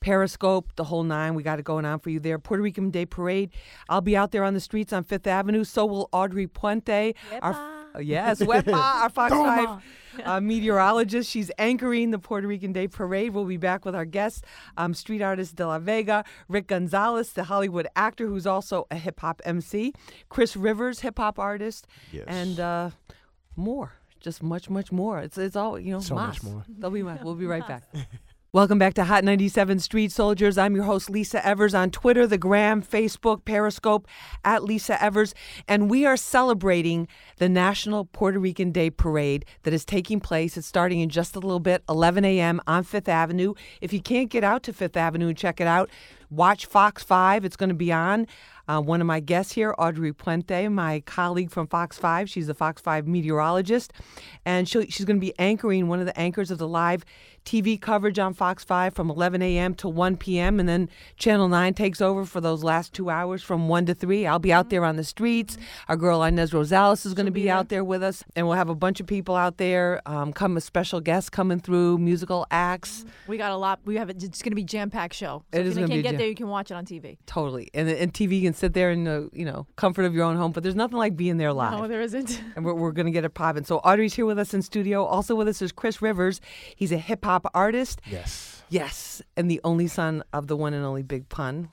Periscope, 0.00 0.70
the 0.76 0.84
whole 0.84 1.02
nine. 1.02 1.34
We 1.34 1.42
got 1.42 1.58
it 1.58 1.64
going 1.64 1.86
on 1.86 1.98
for 1.98 2.10
you 2.10 2.20
there. 2.20 2.38
Puerto 2.38 2.62
Rican 2.62 2.90
Day 2.90 3.06
Parade. 3.06 3.50
I'll 3.88 4.02
be 4.02 4.16
out 4.18 4.32
there 4.32 4.44
on 4.44 4.52
the 4.52 4.60
streets 4.60 4.92
on 4.92 5.02
Fifth 5.04 5.26
Avenue. 5.26 5.64
So 5.64 5.86
will 5.86 6.10
Audrey 6.12 6.46
Puente. 6.46 7.14
Our, 7.40 7.52
uh, 7.54 7.73
yes, 8.00 8.40
Wepa, 8.40 8.72
our 9.02 9.08
Fox 9.10 9.32
5 9.32 9.82
uh, 10.24 10.40
meteorologist. 10.40 11.30
She's 11.30 11.50
anchoring 11.58 12.10
the 12.10 12.18
Puerto 12.18 12.46
Rican 12.46 12.72
Day 12.72 12.88
Parade. 12.88 13.32
We'll 13.34 13.44
be 13.44 13.56
back 13.56 13.84
with 13.84 13.94
our 13.94 14.04
guests, 14.04 14.42
um, 14.76 14.94
street 14.94 15.22
artist 15.22 15.56
De 15.56 15.66
La 15.66 15.78
Vega, 15.78 16.24
Rick 16.48 16.68
Gonzalez, 16.68 17.32
the 17.32 17.44
Hollywood 17.44 17.86
actor 17.96 18.26
who's 18.26 18.46
also 18.46 18.86
a 18.90 18.96
hip 18.96 19.20
hop 19.20 19.40
MC, 19.44 19.92
Chris 20.28 20.56
Rivers, 20.56 21.00
hip 21.00 21.18
hop 21.18 21.38
artist, 21.38 21.86
Yes. 22.12 22.24
and 22.28 22.60
uh, 22.60 22.90
more. 23.56 23.92
Just 24.20 24.42
much, 24.42 24.70
much 24.70 24.90
more. 24.90 25.18
It's 25.18 25.36
it's 25.36 25.54
all 25.54 25.78
you 25.78 25.92
know. 25.92 26.00
So 26.00 26.14
much 26.14 26.42
more. 26.42 26.64
They'll 26.66 26.88
be. 26.90 27.02
We'll 27.02 27.34
be 27.34 27.44
right 27.44 27.66
back. 27.68 27.82
Welcome 28.54 28.78
back 28.78 28.94
to 28.94 29.02
Hot 29.02 29.24
97 29.24 29.80
Street 29.80 30.12
Soldiers. 30.12 30.56
I'm 30.56 30.76
your 30.76 30.84
host, 30.84 31.10
Lisa 31.10 31.44
Evers, 31.44 31.74
on 31.74 31.90
Twitter, 31.90 32.24
the 32.24 32.38
Gram, 32.38 32.84
Facebook, 32.84 33.44
Periscope, 33.44 34.06
at 34.44 34.62
Lisa 34.62 35.02
Evers. 35.02 35.34
And 35.66 35.90
we 35.90 36.06
are 36.06 36.16
celebrating 36.16 37.08
the 37.38 37.48
National 37.48 38.04
Puerto 38.04 38.38
Rican 38.38 38.70
Day 38.70 38.90
Parade 38.90 39.44
that 39.64 39.74
is 39.74 39.84
taking 39.84 40.20
place. 40.20 40.56
It's 40.56 40.68
starting 40.68 41.00
in 41.00 41.08
just 41.08 41.34
a 41.34 41.40
little 41.40 41.58
bit, 41.58 41.82
11 41.88 42.24
a.m. 42.24 42.60
on 42.68 42.84
Fifth 42.84 43.08
Avenue. 43.08 43.54
If 43.80 43.92
you 43.92 44.00
can't 44.00 44.30
get 44.30 44.44
out 44.44 44.62
to 44.62 44.72
Fifth 44.72 44.96
Avenue 44.96 45.26
and 45.26 45.36
check 45.36 45.60
it 45.60 45.66
out, 45.66 45.90
watch 46.30 46.66
Fox 46.66 47.02
5. 47.02 47.44
It's 47.44 47.56
going 47.56 47.70
to 47.70 47.74
be 47.74 47.92
on. 47.92 48.28
Uh, 48.66 48.80
one 48.80 49.00
of 49.00 49.06
my 49.06 49.20
guests 49.20 49.52
here, 49.52 49.74
Audrey 49.78 50.12
Puente, 50.12 50.70
my 50.70 51.00
colleague 51.00 51.50
from 51.50 51.66
Fox 51.66 51.98
5. 51.98 52.30
She's 52.30 52.48
a 52.48 52.54
Fox 52.54 52.80
5 52.80 53.06
meteorologist. 53.06 53.92
And 54.44 54.68
she's 54.68 55.04
going 55.04 55.16
to 55.16 55.26
be 55.26 55.38
anchoring 55.38 55.88
one 55.88 56.00
of 56.00 56.06
the 56.06 56.18
anchors 56.18 56.50
of 56.50 56.58
the 56.58 56.68
live 56.68 57.04
TV 57.44 57.80
coverage 57.80 58.18
on 58.18 58.32
Fox 58.34 58.64
5 58.64 58.94
from 58.94 59.10
11 59.10 59.42
a.m. 59.42 59.74
to 59.74 59.88
1 59.88 60.16
p.m. 60.16 60.58
And 60.58 60.68
then 60.68 60.88
Channel 61.16 61.48
9 61.48 61.74
takes 61.74 62.00
over 62.00 62.24
for 62.24 62.40
those 62.40 62.64
last 62.64 62.92
two 62.92 63.10
hours 63.10 63.42
from 63.42 63.68
1 63.68 63.86
to 63.86 63.94
3. 63.94 64.26
I'll 64.26 64.38
be 64.38 64.52
out 64.52 64.70
there 64.70 64.84
on 64.84 64.96
the 64.96 65.04
streets. 65.04 65.58
Our 65.88 65.96
girl 65.96 66.22
Ines 66.22 66.52
Rosales 66.52 67.04
is 67.04 67.12
going 67.14 67.26
to 67.26 67.32
be, 67.32 67.50
out 67.50 67.68
there 67.68 67.84
with 67.84 68.02
us. 68.02 68.24
And 68.34 68.46
we'll 68.46 68.56
have 68.56 68.70
a 68.70 68.74
bunch 68.74 69.00
of 69.00 69.06
people 69.06 69.36
out 69.36 69.58
there, 69.58 70.00
um, 70.06 70.32
come 70.32 70.56
as 70.56 70.64
special 70.64 71.00
guests 71.00 71.28
coming 71.28 71.60
through, 71.60 71.98
musical 71.98 72.46
acts. 72.50 73.04
we 73.28 73.36
got 73.36 73.52
a 73.52 73.56
lot. 73.56 73.80
We 73.84 73.96
have 73.96 74.08
it. 74.08 74.22
It's 74.22 74.40
going 74.40 74.52
to 74.52 74.56
be 74.56 74.64
jam 74.64 74.88
packed 74.90 75.14
show. 75.14 75.44
So 75.52 75.58
It 75.60 75.66
if 75.66 75.66
is 75.72 75.76
you 75.76 75.82
can't 75.82 75.90
be 75.98 76.02
get 76.02 76.10
jam- 76.12 76.18
there, 76.18 76.28
you 76.28 76.34
can 76.34 76.48
watch 76.48 76.70
it 76.70 76.74
on 76.74 76.86
TV. 76.86 77.18
Totally. 77.26 77.68
And, 77.74 77.88
and 77.90 78.12
TV 78.14 78.42
can 78.42 78.54
sit 78.54 78.72
there 78.72 78.90
in 78.90 79.04
the, 79.04 79.28
you 79.34 79.44
know, 79.44 79.66
comfort 79.76 80.06
of 80.06 80.14
your 80.14 80.24
own 80.24 80.36
home. 80.36 80.52
But 80.52 80.62
there's 80.62 80.74
nothing 80.74 80.96
like 80.96 81.14
being 81.16 81.36
there 81.36 81.52
live. 81.52 81.78
No, 81.78 81.86
there 81.88 82.00
isn't. 82.00 82.42
and 82.56 82.64
we're, 82.64 82.72
we're 82.74 82.92
going 82.92 83.06
to 83.06 83.12
get 83.12 83.24
it 83.26 83.34
popping. 83.34 83.64
So 83.64 83.78
Audrey's 83.80 84.14
here 84.14 84.24
with 84.24 84.38
us 84.38 84.54
in 84.54 84.62
studio. 84.62 85.04
Also 85.04 85.34
with 85.34 85.48
us 85.48 85.60
is 85.60 85.72
Chris 85.72 86.00
Rivers. 86.00 86.40
He's 86.74 86.90
a 86.90 86.96
hip 86.98 87.22
hop 87.24 87.33
artist. 87.54 88.00
Yes. 88.10 88.62
Yes, 88.70 89.22
and 89.36 89.50
the 89.50 89.60
only 89.62 89.86
son 89.86 90.24
of 90.32 90.46
the 90.46 90.56
one 90.56 90.74
and 90.74 90.84
only 90.84 91.02
Big 91.02 91.28
Pun. 91.28 91.68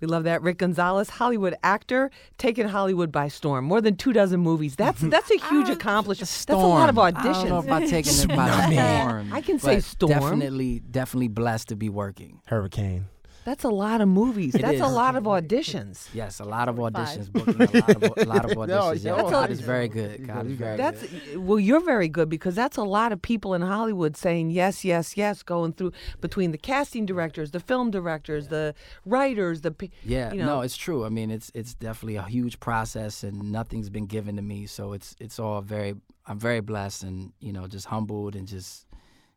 We 0.00 0.06
love 0.06 0.24
that. 0.24 0.42
Rick 0.42 0.58
Gonzalez, 0.58 1.10
Hollywood 1.10 1.54
actor, 1.62 2.10
taking 2.38 2.68
Hollywood 2.68 3.10
by 3.10 3.28
storm. 3.28 3.64
More 3.64 3.80
than 3.80 3.96
two 3.96 4.12
dozen 4.12 4.40
movies. 4.40 4.76
That's 4.76 5.00
that's 5.02 5.30
a 5.30 5.38
huge 5.38 5.68
uh, 5.68 5.72
accomplishment. 5.72 6.28
That's 6.30 6.50
a 6.50 6.56
lot 6.56 6.88
of 6.88 6.94
Storm. 6.94 7.06
I 7.16 7.22
don't 7.22 7.48
know 7.48 7.60
auditions. 7.60 7.64
about 7.64 7.88
taking 7.88 8.12
it 8.20 8.28
by 8.28 8.72
storm. 8.72 9.32
I 9.32 9.40
can 9.40 9.58
say 9.58 9.80
storm. 9.80 10.12
Definitely, 10.12 10.80
definitely 10.80 11.28
blessed 11.28 11.68
to 11.68 11.76
be 11.76 11.88
working. 11.88 12.40
Hurricane. 12.46 13.06
That's 13.44 13.64
a 13.64 13.68
lot 13.68 14.00
of 14.00 14.08
movies. 14.08 14.54
It 14.54 14.62
That's 14.62 14.80
a 14.80 14.86
lot 14.86 15.16
of 15.16 15.24
auditions. 15.24 16.08
Yes, 16.14 16.40
a 16.40 16.44
lot 16.44 16.68
of 16.68 16.76
auditions, 16.76 17.30
booking 17.30 17.60
a 17.60 17.78
lot 17.80 18.02
of, 18.02 18.02
a 18.16 18.24
lot 18.24 18.44
of 18.44 18.50
auditions. 18.56 18.68
No, 18.68 18.92
yeah, 18.92 19.16
yo, 19.16 19.30
God 19.30 19.50
that's 19.50 19.52
is 19.52 19.60
very 19.60 19.88
good. 19.88 20.26
God 20.26 20.46
is 20.46 20.52
very 20.52 20.76
That's 20.76 21.02
good. 21.02 21.38
well, 21.38 21.58
you're 21.58 21.84
very 21.84 22.08
good 22.08 22.28
because 22.28 22.54
that's 22.54 22.76
a 22.76 22.82
lot 22.82 23.12
of 23.12 23.20
people 23.20 23.54
in 23.54 23.62
Hollywood 23.62 24.16
saying 24.16 24.50
yes, 24.50 24.84
yes, 24.84 25.16
yes, 25.16 25.42
going 25.42 25.72
through 25.74 25.92
between 26.20 26.52
the 26.52 26.58
casting 26.58 27.04
directors, 27.04 27.50
the 27.50 27.60
film 27.60 27.90
directors, 27.90 28.48
the 28.48 28.74
writers, 29.04 29.60
the 29.60 29.74
Yeah, 30.04 30.32
you 30.32 30.38
know, 30.38 30.46
no, 30.46 30.60
it's 30.62 30.76
true. 30.76 31.04
I 31.04 31.08
mean, 31.10 31.30
it's 31.30 31.50
it's 31.54 31.74
definitely 31.74 32.16
a 32.16 32.22
huge 32.22 32.60
process, 32.60 33.22
and 33.22 33.52
nothing's 33.52 33.90
been 33.90 34.06
given 34.06 34.36
to 34.36 34.42
me. 34.42 34.66
So 34.66 34.92
it's 34.92 35.14
it's 35.20 35.38
all 35.38 35.60
very. 35.60 35.94
I'm 36.26 36.38
very 36.38 36.60
blessed, 36.60 37.02
and 37.02 37.32
you 37.40 37.52
know, 37.52 37.66
just 37.66 37.86
humbled, 37.86 38.34
and 38.34 38.48
just 38.48 38.86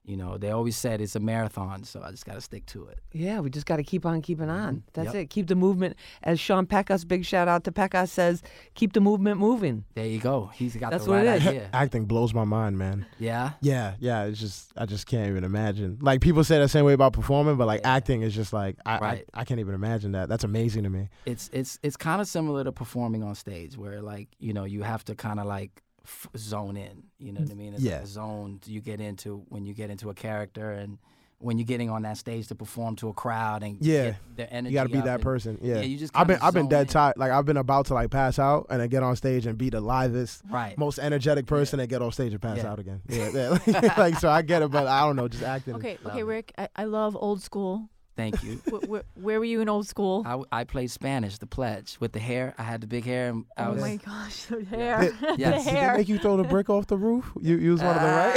you 0.07 0.17
know, 0.17 0.37
they 0.37 0.49
always 0.51 0.75
said 0.77 1.01
it's 1.01 1.15
a 1.15 1.19
marathon, 1.19 1.83
so 1.83 2.01
I 2.01 2.11
just 2.11 2.25
got 2.25 2.35
to 2.35 2.41
stick 2.41 2.65
to 2.67 2.85
it. 2.87 2.99
Yeah, 3.11 3.41
we 3.41 3.49
just 3.49 3.65
got 3.65 3.75
to 3.75 3.83
keep 3.83 4.05
on 4.05 4.21
keeping 4.21 4.49
on. 4.49 4.83
That's 4.93 5.09
Mm-hmm. 5.09 5.17
Yep. 5.17 5.23
it. 5.25 5.29
Keep 5.29 5.47
the 5.47 5.55
movement. 5.55 5.95
As 6.23 6.39
Sean 6.39 6.65
Pecos, 6.65 7.03
big 7.03 7.25
shout 7.25 7.47
out 7.47 7.63
to 7.65 7.71
Pecos, 7.71 8.11
says, 8.11 8.41
keep 8.73 8.93
the 8.93 9.01
movement 9.01 9.39
moving. 9.39 9.83
There 9.95 10.05
you 10.07 10.19
go. 10.19 10.49
He's 10.55 10.75
got 10.77 10.91
That's 10.91 11.03
the 11.05 11.11
what 11.11 11.17
right 11.25 11.35
it 11.35 11.41
is. 11.41 11.47
idea. 11.47 11.69
Acting 11.73 12.05
blows 12.05 12.33
my 12.33 12.45
mind, 12.45 12.77
man. 12.77 13.05
Yeah. 13.19 13.51
Yeah, 13.61 13.95
yeah. 13.99 14.23
It's 14.23 14.39
just 14.39 14.71
I 14.77 14.85
just 14.85 15.05
can't 15.07 15.29
even 15.29 15.43
imagine. 15.43 15.97
Like 16.01 16.21
people 16.21 16.43
say 16.43 16.57
the 16.57 16.67
same 16.69 16.85
way 16.85 16.93
about 16.93 17.13
performing, 17.13 17.57
but 17.57 17.67
like 17.67 17.81
acting 17.83 18.21
is 18.21 18.33
just 18.33 18.53
like 18.53 18.77
I, 18.85 18.99
Right. 18.99 19.25
I 19.33 19.41
I 19.41 19.43
can't 19.43 19.59
even 19.59 19.75
imagine 19.75 20.13
that. 20.13 20.29
That's 20.29 20.43
amazing 20.45 20.83
to 20.83 20.89
me. 20.89 21.09
it's 21.25 21.49
it's 21.53 21.79
it's 21.83 21.97
kind 21.97 22.21
of 22.21 22.27
similar 22.27 22.63
to 22.63 22.71
performing 22.71 23.23
on 23.23 23.35
stage 23.35 23.77
where 23.77 24.01
like 24.01 24.29
you 24.39 24.53
know 24.53 24.63
you 24.63 24.83
have 24.83 25.03
to 25.05 25.15
kind 25.15 25.39
of 25.39 25.45
like 25.45 25.83
f- 26.07 26.27
zone 26.37 26.77
in 26.77 27.03
you 27.19 27.31
know 27.33 27.41
mm, 27.41 27.43
what 27.43 27.51
i 27.51 27.55
mean 27.55 27.73
it's 27.73 27.83
Yeah. 27.83 27.95
like 27.97 28.03
a 28.03 28.07
zone 28.07 28.59
you 28.65 28.81
get 28.81 28.99
into 29.01 29.43
when 29.49 29.65
you 29.65 29.73
get 29.73 29.89
into 29.89 30.09
a 30.09 30.13
character 30.13 30.71
and 30.71 30.97
when 31.39 31.59
you're 31.59 31.65
getting 31.67 31.91
on 31.91 32.01
that 32.01 32.17
stage 32.17 32.47
to 32.47 32.55
perform 32.55 32.95
to 32.95 33.09
a 33.09 33.13
crowd 33.13 33.61
and 33.61 33.77
Yeah. 33.79 34.05
get 34.05 34.15
the 34.37 34.51
energy 34.53 34.73
You 34.73 34.79
got 34.79 34.83
to 34.85 34.89
be 34.89 35.01
that 35.01 35.07
and- 35.15 35.21
person. 35.21 35.59
Yeah. 35.61 35.75
yeah, 35.75 35.81
you 35.81 35.95
just 35.95 36.17
I've 36.17 36.25
been 36.25 36.39
I've 36.41 36.55
been 36.55 36.67
dead 36.67 36.89
tired. 36.89 37.15
Like 37.15 37.31
I've 37.31 37.45
been 37.45 37.57
about 37.57 37.85
to 37.87 37.93
like 37.93 38.09
pass 38.09 38.39
out 38.39 38.65
and 38.71 38.81
then 38.81 38.89
get 38.89 39.03
on 39.03 39.15
stage 39.15 39.45
and 39.45 39.55
be 39.55 39.69
the 39.69 39.79
livest, 39.79 40.41
right 40.49 40.75
most 40.79 40.97
energetic 40.97 41.45
person 41.45 41.79
and 41.79 41.87
get 41.87 42.01
on 42.01 42.11
stage 42.11 42.31
and 42.33 42.41
pass 42.41 42.57
Yeah. 42.57 42.71
out 42.71 42.79
again. 42.79 43.01
Yeah, 43.07 43.59
yeah. 43.67 43.93
like 43.99 44.15
so 44.17 44.29
I 44.31 44.41
get 44.41 44.63
it, 44.63 44.71
but 44.71 44.87
I 44.87 45.01
don't 45.01 45.15
know, 45.15 45.27
just 45.27 45.43
acting. 45.43 45.75
Okay, 45.75 45.99
okay. 46.07 46.23
Rick. 46.23 46.53
I, 46.57 46.69
I 46.75 46.85
love 46.85 47.15
old 47.15 47.43
school. 47.43 47.87
Thank 48.17 48.43
you 48.43 48.59
where, 48.69 48.81
where, 48.81 49.03
where 49.15 49.39
were 49.39 49.45
you 49.45 49.61
in 49.61 49.69
old 49.69 49.87
school? 49.87 50.25
I 50.51 50.65
played 50.65 50.91
spanish 50.91 51.37
the 51.37 51.47
pledge 51.47 51.95
with 52.01 52.11
the 52.11 52.19
hair 52.19 52.53
i 52.57 52.63
had 52.63 52.81
the 52.81 52.87
big 52.87 53.05
hair 53.05 53.29
and 53.29 53.45
i 53.55 53.67
oh 53.67 53.71
was 53.73 53.81
my 53.81 53.95
gosh, 53.97 54.43
the 54.45 54.65
hair. 54.65 55.03
Yes. 55.13 55.13
the 55.21 55.37
Did 55.37 55.37
Did 55.37 55.53
they 55.53 55.61
hair. 55.71 55.97
make 55.97 56.09
you 56.09 56.17
throw 56.19 56.35
the 56.35 56.43
brick 56.43 56.69
off 56.69 56.87
the 56.87 56.97
roof? 56.97 57.31
You, 57.39 57.55
you 57.57 57.71
was 57.71 57.81
one 57.81 57.95
of 57.95 58.01
them, 58.01 58.13
Ah. 58.19 58.33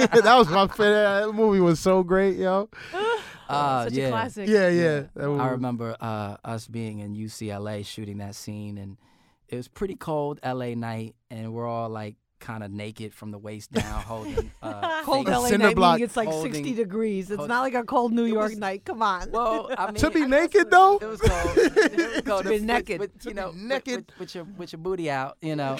right? 0.00 0.10
that 0.24 0.34
was 0.36 0.48
my 0.48 0.66
favorite. 0.66 0.88
That 1.26 1.32
movie 1.34 1.60
was 1.60 1.78
so 1.78 2.02
great, 2.02 2.36
yo. 2.36 2.68
uh, 3.48 3.84
Such 3.84 3.92
yeah. 3.92 4.06
a 4.06 4.10
classic. 4.10 4.48
Yeah, 4.48 4.68
yeah. 4.68 5.02
That 5.14 5.28
I 5.28 5.48
remember 5.50 5.96
uh, 6.00 6.36
us 6.44 6.66
being 6.66 6.98
in 7.00 7.14
UCLA 7.14 7.84
shooting 7.84 8.18
that 8.18 8.34
scene, 8.34 8.78
and 8.78 8.96
it 9.48 9.56
was 9.56 9.68
pretty 9.68 9.96
cold 9.96 10.40
LA 10.44 10.74
night, 10.74 11.14
and 11.30 11.52
we're 11.52 11.66
all 11.68 11.88
like 11.90 12.16
kind 12.44 12.62
of 12.62 12.70
naked 12.70 13.14
from 13.14 13.30
the 13.30 13.38
waist 13.38 13.72
down, 13.72 14.02
holding 14.02 14.50
uh, 14.62 15.02
Cold 15.02 15.26
fake- 15.26 15.34
LA 15.34 15.46
cinder 15.48 15.66
night, 15.68 15.76
block 15.76 16.00
it's 16.00 16.16
like 16.16 16.28
holding- 16.28 16.52
60 16.52 16.74
degrees. 16.74 17.30
It's 17.30 17.38
hold- 17.38 17.48
not 17.48 17.62
like 17.62 17.74
a 17.74 17.84
cold 17.84 18.12
New 18.12 18.24
York 18.24 18.50
was- 18.50 18.58
night. 18.58 18.84
Come 18.84 19.02
on. 19.02 19.30
Well, 19.30 19.70
I 19.78 19.86
mean, 19.86 19.94
To 19.96 20.10
be 20.10 20.22
I- 20.22 20.26
naked 20.26 20.70
though. 20.70 20.98
It 20.98 21.06
was 21.06 21.20
cold. 21.20 21.56
It 21.56 22.14
was 22.14 22.22
cold. 22.26 22.44
To 22.44 22.48
be 22.50 22.58
naked. 22.60 23.00
with, 23.00 23.18
To 23.20 23.28
you 23.30 23.34
know, 23.34 23.52
naked. 23.56 24.06
with, 24.12 24.18
with 24.20 24.34
your 24.34 24.44
with 24.58 24.72
your 24.72 24.80
booty 24.80 25.10
out, 25.10 25.36
you 25.40 25.56
know. 25.56 25.78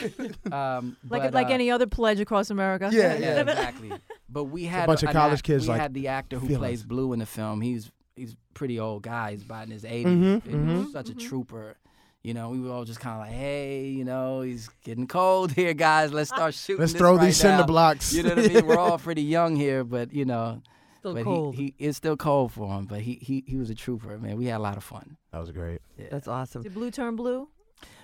Um, 0.50 0.96
like 1.08 1.22
but, 1.22 1.34
like 1.34 1.46
uh, 1.48 1.50
any 1.50 1.70
other 1.70 1.86
pledge 1.86 2.20
across 2.20 2.48
America. 2.50 2.88
Yeah, 2.92 3.16
Yeah, 3.18 3.40
exactly. 3.42 3.92
But 4.28 4.44
we 4.44 4.64
had 4.64 4.84
a 4.84 4.86
bunch 4.86 5.02
of 5.02 5.10
college 5.12 5.40
act- 5.40 5.44
kids 5.44 5.64
We 5.64 5.68
like, 5.70 5.80
had 5.82 5.94
the 5.94 6.08
actor 6.08 6.38
who 6.38 6.56
plays 6.56 6.80
us." 6.80 6.86
Blue 6.86 7.12
in 7.12 7.18
the 7.18 7.26
film. 7.26 7.60
He's 7.60 7.90
he's 8.16 8.34
pretty 8.54 8.80
old 8.80 9.02
guy. 9.02 9.32
He's 9.32 9.42
about 9.42 9.66
in 9.66 9.72
his 9.72 9.84
80s. 9.84 10.04
Mhm, 10.06 10.44
and 10.46 10.70
he 10.70 10.76
was 10.76 10.86
mhm. 10.88 10.92
such 10.92 11.10
a 11.10 11.14
trooper. 11.14 11.76
You 12.24 12.32
know, 12.34 12.48
we 12.48 12.58
were 12.58 12.70
all 12.72 12.84
just 12.84 13.00
kind 13.00 13.20
of 13.20 13.26
like, 13.26 13.32
hey, 13.38 13.86
you 13.88 14.02
know, 14.04 14.40
he's 14.40 14.68
getting 14.82 15.06
cold 15.06 15.52
here, 15.52 15.74
guys. 15.74 16.10
Let's 16.12 16.30
start 16.30 16.54
shooting. 16.62 16.80
Let's 16.80 16.92
this 16.92 16.98
throw 16.98 17.16
right 17.16 17.26
these 17.26 17.36
cinder 17.36 17.58
now." 17.58 17.66
blocks. 17.66 18.12
You 18.14 18.22
know 18.22 18.30
what 18.30 18.38
I 18.38 18.48
mean? 18.48 18.66
We're 18.66 18.78
all 18.78 18.98
pretty 19.08 19.22
young 19.22 19.54
here, 19.56 19.84
but 19.84 20.12
you 20.12 20.24
know, 20.24 20.62
Still 21.00 21.14
but 21.14 21.24
cold. 21.24 21.54
he 21.54 21.74
he 21.78 21.86
it's 21.86 21.98
still 21.98 22.16
cold 22.16 22.50
for 22.52 22.66
him. 22.78 22.86
But 22.86 23.02
he 23.02 23.18
he 23.20 23.44
he 23.46 23.56
was 23.56 23.68
a 23.68 23.74
trooper, 23.74 24.16
man. 24.18 24.38
We 24.38 24.46
had 24.46 24.56
a 24.56 24.62
lot 24.62 24.78
of 24.78 24.84
fun. 24.84 25.18
that 25.32 25.38
was 25.38 25.50
great. 25.50 25.82
Yeah. 25.98 26.06
That's 26.10 26.26
awesome. 26.26 26.62
Did 26.62 26.72
blue 26.74 26.90
turn 26.90 27.14
blue? 27.14 27.48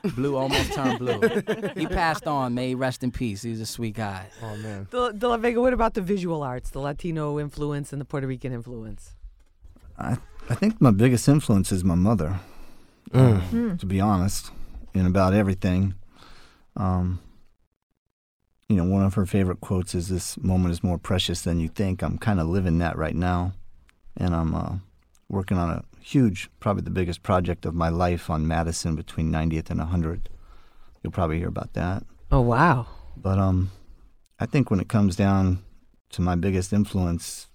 Blue 0.15 0.37
almost 0.37 0.73
turned 0.75 0.99
blue. 0.99 1.21
he 1.75 1.87
passed 1.87 2.27
on. 2.27 2.53
May 2.55 2.69
he 2.69 2.75
rest 2.75 3.03
in 3.03 3.11
peace. 3.11 3.41
He's 3.43 3.61
a 3.63 3.67
sweet 3.67 3.95
guy. 3.95 4.27
Oh 4.43 4.57
man. 4.57 4.87
De, 4.91 5.13
De 5.15 5.29
La 5.29 5.37
Vega, 5.39 5.61
what 5.61 5.73
about 5.73 5.95
the 5.95 6.03
visual 6.03 6.43
arts, 6.43 6.69
the 6.71 6.81
Latino 6.81 7.39
influence 7.39 7.93
and 7.93 8.01
the 8.01 8.05
Puerto 8.05 8.27
Rican 8.27 8.53
influence? 8.53 9.15
I 9.99 10.19
I 10.51 10.55
think 10.55 10.81
my 10.81 10.91
biggest 10.91 11.27
influence 11.29 11.73
is 11.73 11.83
my 11.85 11.95
mother. 11.95 12.41
Mm. 13.13 13.79
To 13.79 13.87
be 13.87 14.01
honest, 14.01 14.51
in 14.95 15.07
about 15.07 15.35
everything. 15.35 15.95
Um, 16.77 17.21
you 18.69 18.77
know, 18.77 18.85
one 18.85 19.03
of 19.03 19.15
her 19.15 19.27
favorite 19.27 19.61
quotes 19.61 19.95
is 19.95 20.09
"This 20.09 20.39
moment 20.39 20.73
is 20.73 20.85
more 20.85 20.99
precious 20.99 21.43
than 21.43 21.59
you 21.59 21.69
think." 21.69 22.03
I'm 22.03 22.19
kind 22.19 22.39
of 22.39 22.47
living 22.47 22.79
that 22.79 22.97
right 22.97 23.17
now, 23.17 23.53
and 24.17 24.35
I'm 24.35 24.55
uh, 24.55 24.77
working 25.29 25.59
on 25.59 25.71
a 25.71 25.85
huge, 26.01 26.51
probably 26.61 26.83
the 26.83 26.91
biggest 26.91 27.23
project 27.23 27.65
of 27.65 27.75
my 27.75 27.89
life 27.89 28.29
on 28.29 28.47
Madison 28.47 28.97
between 28.97 29.31
90th 29.31 29.71
and 29.71 29.79
100. 29.79 30.29
You'll 31.03 31.13
probably 31.13 31.39
hear 31.39 31.49
about 31.49 31.75
that. 31.75 32.05
Oh, 32.31 32.41
wow. 32.41 32.87
But 33.17 33.39
um, 33.39 33.71
I 34.39 34.47
think 34.47 34.71
when 34.71 34.81
it 34.81 34.89
comes 34.89 35.17
down 35.17 35.63
to 36.11 36.23
my 36.23 36.35
biggest 36.35 36.73
influence, 36.73 37.47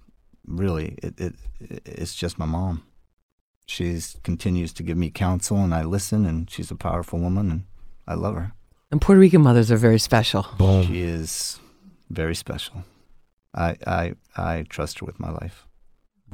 really, 0.46 0.98
it, 1.04 1.20
it 1.20 1.36
it's 1.60 2.16
just 2.16 2.40
my 2.40 2.46
mom. 2.46 2.84
She 3.66 4.00
continues 4.24 4.74
to 4.74 4.84
give 4.84 4.98
me 4.98 5.10
counsel, 5.10 5.58
and 5.58 5.74
I 5.74 5.84
listen, 5.84 6.26
and 6.26 6.50
she's 6.50 6.72
a 6.72 6.76
powerful 6.76 7.20
woman, 7.20 7.52
and 7.52 7.64
I 8.08 8.14
love 8.14 8.36
her. 8.36 8.54
And 8.92 9.02
Puerto 9.02 9.20
Rican 9.20 9.42
mothers 9.42 9.72
are 9.72 9.78
very 9.78 10.00
special. 10.00 10.46
Boom. 10.58 10.86
She 10.86 11.02
is 11.02 11.60
very 12.10 12.36
special. 12.36 12.84
I 13.54 13.78
I 13.88 14.14
I 14.38 14.66
trust 14.70 15.00
her 15.00 15.06
with 15.06 15.20
my 15.20 15.32
life. 15.32 15.65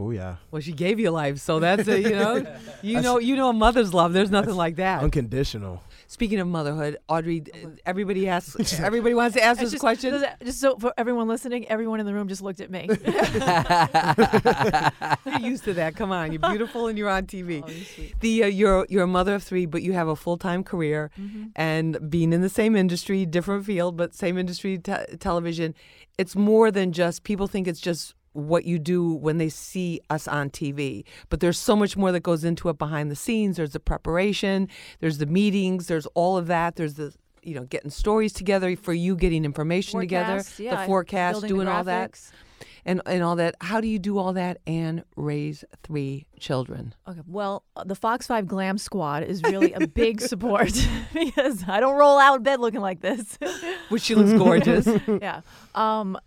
Booyah. 0.02 0.38
Well, 0.50 0.62
she 0.62 0.74
gave 0.74 1.00
you 1.00 1.12
life, 1.12 1.38
so 1.38 1.60
that's 1.60 1.88
it. 1.88 2.02
you 2.04 2.16
know, 2.16 2.44
you 2.82 3.02
know, 3.02 3.20
you 3.20 3.36
know, 3.36 3.50
a 3.50 3.54
mother's 3.54 3.94
love. 3.94 4.14
There's 4.14 4.32
nothing 4.32 4.56
like 4.56 4.78
that. 4.78 5.04
Unconditional. 5.04 5.84
Speaking 6.08 6.40
of 6.40 6.48
motherhood, 6.48 6.98
Audrey, 7.08 7.44
everybody 7.86 8.28
asks, 8.28 8.80
everybody 8.80 9.14
wants 9.16 9.36
to 9.38 9.44
ask 9.44 9.62
It's 9.62 9.72
this 9.72 9.80
question. 9.80 10.12
Just, 10.20 10.26
just 10.44 10.60
so 10.60 10.76
for 10.78 10.94
everyone 10.98 11.28
listening, 11.30 11.66
everyone 11.70 12.02
in 12.02 12.06
the 12.06 12.14
room 12.14 12.28
just 12.28 12.42
looked 12.42 12.60
at 12.60 12.70
me. 12.70 12.90
You're 15.26 15.40
used 15.52 15.64
to 15.66 15.74
that. 15.76 15.96
Come 15.96 16.12
on, 16.12 16.32
you're 16.32 16.42
beautiful 16.42 16.88
and 16.88 16.98
you're 16.98 17.10
on 17.10 17.26
TV. 17.28 17.64
Oh, 17.64 17.68
you're. 17.70 18.10
The 18.20 18.44
uh, 18.44 18.48
you're 18.48 18.86
you're 18.90 19.04
a 19.04 19.08
mother 19.08 19.36
of 19.36 19.44
three, 19.44 19.66
but 19.66 19.82
you 19.84 19.94
have 19.94 20.08
a 20.08 20.16
full 20.16 20.38
time 20.38 20.64
career, 20.64 21.12
Mm-hmm. 21.20 21.44
and 21.56 22.10
being 22.10 22.34
in 22.34 22.42
the 22.42 22.50
same 22.50 22.76
industry, 22.76 23.26
different 23.26 23.66
field, 23.66 23.98
but 23.98 24.14
same 24.16 24.38
industry, 24.38 24.78
te- 24.78 25.18
television. 25.20 25.76
It's 26.18 26.36
more 26.36 26.72
than 26.72 26.92
just 26.92 27.24
people 27.24 27.48
think 27.48 27.68
it's 27.68 27.82
just 27.82 28.16
what 28.34 28.66
you 28.66 28.80
do 28.80 29.14
when 29.14 29.38
they 29.38 29.50
see 29.50 30.00
us 30.10 30.28
on 30.28 30.50
TV. 30.50 31.04
But 31.30 31.40
there's 31.40 31.58
so 31.58 31.76
much 31.76 31.98
more 31.98 32.12
that 32.12 32.22
goes 32.22 32.44
into 32.44 32.70
it 32.70 32.78
behind 32.78 33.12
the 33.12 33.16
scenes. 33.16 33.58
There's 33.58 33.74
the 33.74 33.80
preparation, 33.80 34.68
there's 35.00 35.18
the 35.18 35.26
meetings, 35.26 35.88
there's 35.88 36.06
all 36.08 36.38
of 36.38 36.48
that. 36.48 36.76
There's 36.76 36.96
the 36.96 37.14
you 37.44 37.56
know 37.56 37.64
getting 37.66 37.90
stories 37.90 38.34
together 38.34 38.76
for 38.76 38.94
you, 38.94 39.16
getting 39.16 39.46
information 39.46 40.00
together, 40.00 40.44
yeah, 40.58 40.82
the 40.82 40.86
forecast, 40.86 41.34
building 41.34 41.50
the 41.50 41.56
doing 41.56 41.68
all 41.68 41.84
that, 41.84 42.20
and 42.86 43.02
and 43.06 43.24
all 43.24 43.36
that. 43.36 43.56
How 43.62 43.82
do 43.82 43.88
you 43.88 44.00
do 44.00 44.18
all 44.18 44.34
that 44.34 44.60
and 44.68 45.04
raise 45.16 45.64
three 45.84 46.28
children? 46.40 46.94
Okay. 47.08 47.22
Well, 47.28 47.64
uh, 47.76 47.84
the 47.84 47.96
Fox 47.96 48.28
5 48.28 48.48
Glam 48.48 48.78
Squad 48.78 49.24
is 49.24 49.42
really 49.44 49.74
a 49.74 49.88
big 49.88 50.22
support 50.22 50.72
because 51.14 51.64
I 51.68 51.80
don't 51.80 51.98
roll 51.98 52.18
out 52.18 52.38
of 52.38 52.44
bed 52.44 52.60
looking 52.60 52.82
like 52.82 53.02
this. 53.02 53.38
Which 53.90 54.04
she 54.04 54.16
looks 54.16 54.34
gorgeous. 54.34 54.88
yeah. 55.22 55.42
Um, 55.76 56.18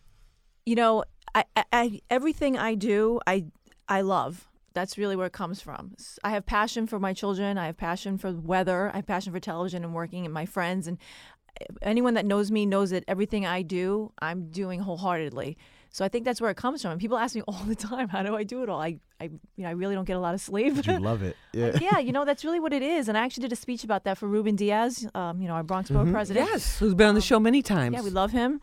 you 0.67 0.77
know, 0.77 1.05
I, 1.35 1.45
I, 1.57 1.65
I 1.73 2.01
everything 2.11 2.57
I 2.59 2.75
do, 2.75 3.21
I 3.27 3.47
I 3.89 4.01
love. 4.01 4.47
That's 4.73 4.99
really 4.99 5.15
where 5.15 5.27
it 5.27 5.33
comes 5.33 5.61
from. 5.61 5.95
I 6.25 6.31
have 6.31 6.47
passion 6.47 6.87
for 6.89 6.99
my 6.99 7.13
children. 7.13 7.59
I 7.59 7.67
have 7.67 7.77
passion 7.77 8.19
for 8.19 8.33
weather. 8.33 8.91
I 8.93 8.97
have 8.97 9.07
passion 9.07 9.33
for 9.33 9.39
television 9.39 9.85
and 9.85 9.95
working 9.95 10.25
and 10.25 10.35
my 10.35 10.47
friends. 10.47 10.89
And 10.89 10.99
eh, 11.61 11.67
anyone 11.81 12.15
that 12.15 12.27
knows 12.27 12.51
me 12.51 12.67
knows 12.67 12.91
that 12.91 13.05
everything 13.07 13.47
I 13.47 13.63
do, 13.63 14.13
I'm 14.19 14.51
doing 14.51 14.81
wholeheartedly. 14.81 15.57
So 15.91 16.05
I 16.05 16.09
think 16.09 16.25
that's 16.25 16.41
where 16.41 16.51
it 16.51 16.57
comes 16.57 16.83
from. 16.83 16.91
And 16.91 17.01
people 17.01 17.17
ask 17.17 17.37
me 17.37 17.43
all 17.49 17.63
the 17.67 17.77
time, 17.77 18.09
how 18.09 18.25
do 18.25 18.35
I 18.35 18.43
do 18.43 18.65
it 18.65 18.69
all? 18.69 18.81
I, 18.81 18.99
I, 19.21 19.31
you 19.55 19.63
know, 19.63 19.69
I 19.69 19.73
really 19.73 19.95
don't 19.95 20.07
get 20.07 20.17
a 20.17 20.21
lot 20.21 20.35
of 20.35 20.41
sleep. 20.41 20.75
But 20.75 20.89
you 20.89 20.99
love 20.99 21.23
it. 21.23 21.37
Yeah. 21.53 21.79
yeah, 21.81 21.99
you 22.01 22.11
know, 22.11 22.25
that's 22.25 22.45
really 22.45 22.59
what 22.59 22.73
it 22.73 22.83
is. 22.83 23.09
And 23.09 23.17
I 23.17 23.25
actually 23.25 23.43
did 23.43 23.53
a 23.53 23.57
speech 23.57 23.85
about 23.85 24.03
that 24.05 24.19
for 24.19 24.27
Ruben 24.27 24.57
Diaz, 24.57 25.07
um, 25.15 25.41
you 25.41 25.47
know, 25.47 25.55
our 25.55 25.63
Bronx 25.63 25.89
Borough 25.89 26.11
president. 26.11 26.49
yes, 26.51 26.81
who's 26.81 26.95
been 26.95 27.07
on 27.07 27.15
the 27.15 27.21
show 27.21 27.39
many 27.39 27.63
times. 27.63 27.95
Yeah, 27.95 28.03
we 28.03 28.11
love 28.11 28.33
him. 28.33 28.61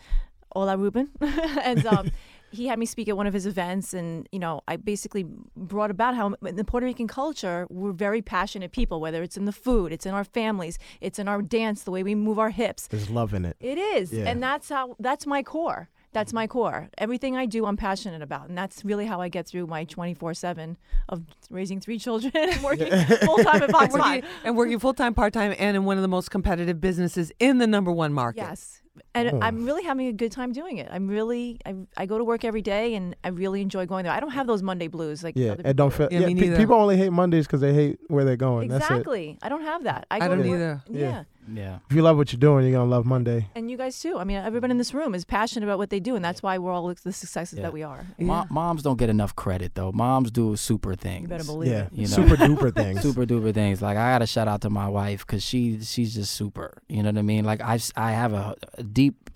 Hola, 0.53 0.75
Ruben. 0.75 1.09
and 1.21 1.85
um, 1.85 2.11
he 2.51 2.67
had 2.67 2.77
me 2.79 2.85
speak 2.85 3.07
at 3.09 3.17
one 3.17 3.27
of 3.27 3.33
his 3.33 3.45
events, 3.45 3.93
and 3.93 4.27
you 4.31 4.39
know, 4.39 4.61
I 4.67 4.75
basically 4.75 5.25
brought 5.55 5.91
about 5.91 6.15
how 6.15 6.33
in 6.45 6.55
the 6.55 6.63
Puerto 6.63 6.85
Rican 6.85 7.07
culture, 7.07 7.67
we're 7.69 7.91
very 7.91 8.21
passionate 8.21 8.71
people. 8.71 8.99
Whether 9.01 9.23
it's 9.23 9.37
in 9.37 9.45
the 9.45 9.51
food, 9.51 9.91
it's 9.91 10.05
in 10.05 10.13
our 10.13 10.23
families, 10.23 10.77
it's 10.99 11.17
in 11.19 11.27
our 11.27 11.41
dance, 11.41 11.83
the 11.83 11.91
way 11.91 12.03
we 12.03 12.15
move 12.15 12.37
our 12.39 12.49
hips. 12.49 12.87
There's 12.87 13.09
love 13.09 13.33
in 13.33 13.45
it. 13.45 13.55
It 13.59 13.77
is, 13.77 14.11
Yeah. 14.13 14.25
and 14.29 14.41
that's 14.43 14.69
how. 14.69 14.95
That's 14.99 15.25
my 15.25 15.43
core. 15.43 15.89
That's 16.13 16.33
my 16.33 16.45
core. 16.45 16.89
Everything 16.97 17.37
I 17.37 17.45
do, 17.45 17.65
I'm 17.65 17.77
passionate 17.77 18.21
about, 18.21 18.49
and 18.49 18.57
that's 18.57 18.83
really 18.83 19.05
how 19.05 19.21
I 19.21 19.29
get 19.29 19.47
through 19.47 19.67
my 19.67 19.85
24/7 19.85 20.75
of 21.07 21.23
raising 21.49 21.79
three 21.79 21.97
children 21.97 22.33
and 22.35 22.61
working 22.63 22.91
full 23.25 23.37
time 23.37 23.63
at 23.63 23.71
Fox 23.71 23.93
working, 23.93 24.23
and 24.43 24.57
working 24.57 24.77
full 24.77 24.93
time, 24.93 25.13
part 25.13 25.31
time, 25.31 25.55
and 25.57 25.77
in 25.77 25.85
one 25.85 25.97
of 25.97 26.01
the 26.01 26.09
most 26.09 26.29
competitive 26.29 26.81
businesses 26.81 27.31
in 27.39 27.59
the 27.59 27.67
number 27.67 27.91
one 27.93 28.11
market. 28.13 28.41
Yes. 28.41 28.80
And 29.15 29.29
Oh. 29.33 29.39
I'm 29.41 29.65
really 29.65 29.83
having 29.83 30.07
a 30.07 30.13
good 30.13 30.31
time 30.31 30.51
doing 30.51 30.77
it. 30.77 30.87
I'm 30.91 31.07
really, 31.07 31.59
I, 31.65 31.75
I 31.97 32.05
go 32.05 32.17
to 32.17 32.23
work 32.23 32.43
every 32.43 32.61
day 32.61 32.95
and 32.95 33.15
I 33.23 33.29
really 33.29 33.61
enjoy 33.61 33.85
going 33.85 34.03
there. 34.03 34.13
I 34.13 34.19
don't 34.19 34.31
have 34.31 34.47
those 34.47 34.61
Monday 34.61 34.87
blues 34.87 35.23
like 35.23 35.35
Yeah, 35.37 35.51
other 35.53 35.61
and 35.65 35.77
don't 35.77 35.93
feel. 35.93 36.07
Yeah, 36.11 36.19
Yeah, 36.21 36.25
me 36.27 36.35
pe- 36.35 36.57
people 36.57 36.75
only 36.75 36.97
hate 36.97 37.11
Mondays 37.11 37.47
because 37.47 37.61
they 37.61 37.73
hate 37.73 37.99
where 38.07 38.25
they're 38.25 38.35
do. 38.35 38.45
going. 38.45 38.67
That's 38.69 38.83
it. 38.89 38.91
Exactly. 38.93 39.37
I 39.41 39.49
don't 39.49 39.63
have 39.63 39.83
that. 39.85 40.07
I, 40.11 40.15
I 40.15 40.19
go 40.19 40.27
don't 40.29 40.43
to 40.43 40.49
work- 40.49 40.55
either. 40.55 40.83
Yeah. 40.89 40.99
Yeah. 40.99 41.23
Yeah. 41.51 41.79
If 41.89 41.95
you 41.95 42.01
love 42.01 42.17
what 42.17 42.31
you're 42.31 42.39
doing, 42.39 42.65
you're 42.65 42.77
gonna 42.77 42.89
love 42.89 43.05
Monday. 43.05 43.47
And 43.55 43.69
you 43.71 43.77
guys 43.77 43.99
too. 43.99 44.17
I 44.17 44.23
mean, 44.23 44.37
everyone 44.37 44.71
in 44.71 44.77
this 44.77 44.93
room 44.93 45.15
is 45.15 45.25
passionate 45.25 45.65
about 45.65 45.77
what 45.77 45.89
they 45.89 45.99
do, 45.99 46.15
and 46.15 46.23
that's 46.23 46.43
why 46.43 46.57
we're 46.57 46.71
all 46.71 46.93
the 46.93 47.11
successes 47.13 47.57
Yeah. 47.57 47.63
that 47.63 47.73
we 47.73 47.83
are. 47.83 48.05
Mo- 48.19 48.45
moms 48.49 48.83
don't 48.83 48.97
get 48.97 49.09
enough 49.09 49.35
credit 49.35 49.75
though. 49.75 49.91
Moms 49.91 50.31
do 50.31 50.55
super 50.55 50.95
things. 50.95 51.23
You 51.23 51.27
better 51.27 51.43
believe 51.43 51.71
Yeah, 51.71 51.83
it. 51.85 51.89
You 51.93 52.01
know. 52.03 52.07
super 52.07 52.35
duper 52.35 52.73
things. 52.81 53.01
super 53.01 53.25
duper 53.25 53.53
things. 53.53 53.81
Like 53.81 53.97
I 53.97 54.13
gotta 54.13 54.27
shout 54.27 54.47
out 54.47 54.61
to 54.61 54.69
my 54.69 54.87
wife 54.87 55.25
because 55.25 55.43
she 55.43 55.81
she's 55.81 56.13
just 56.13 56.33
super. 56.35 56.77
You 56.87 57.03
know 57.03 57.09
what 57.09 57.17
I 57.17 57.23
mean? 57.23 57.43
Like 57.45 57.61
I 57.61 57.79
I 57.95 58.11
have 58.11 58.33
a, 58.33 58.55
a 58.77 58.83
deep 58.83 59.29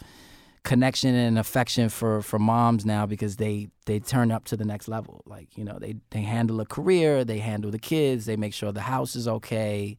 connection 0.63 1.13
and 1.13 1.37
affection 1.37 1.89
for 1.89 2.21
for 2.21 2.39
moms 2.39 2.85
now 2.85 3.05
because 3.05 3.35
they 3.37 3.67
they 3.85 3.99
turn 3.99 4.31
up 4.31 4.45
to 4.45 4.57
the 4.57 4.65
next 4.65 4.87
level. 4.87 5.21
Like 5.25 5.57
you 5.57 5.63
know 5.63 5.77
they 5.79 5.95
they 6.11 6.21
handle 6.21 6.59
a 6.59 6.65
career, 6.65 7.23
they 7.23 7.39
handle 7.39 7.71
the 7.71 7.79
kids, 7.79 8.25
they 8.25 8.35
make 8.35 8.53
sure 8.53 8.71
the 8.71 8.81
house 8.81 9.15
is 9.15 9.27
okay, 9.27 9.97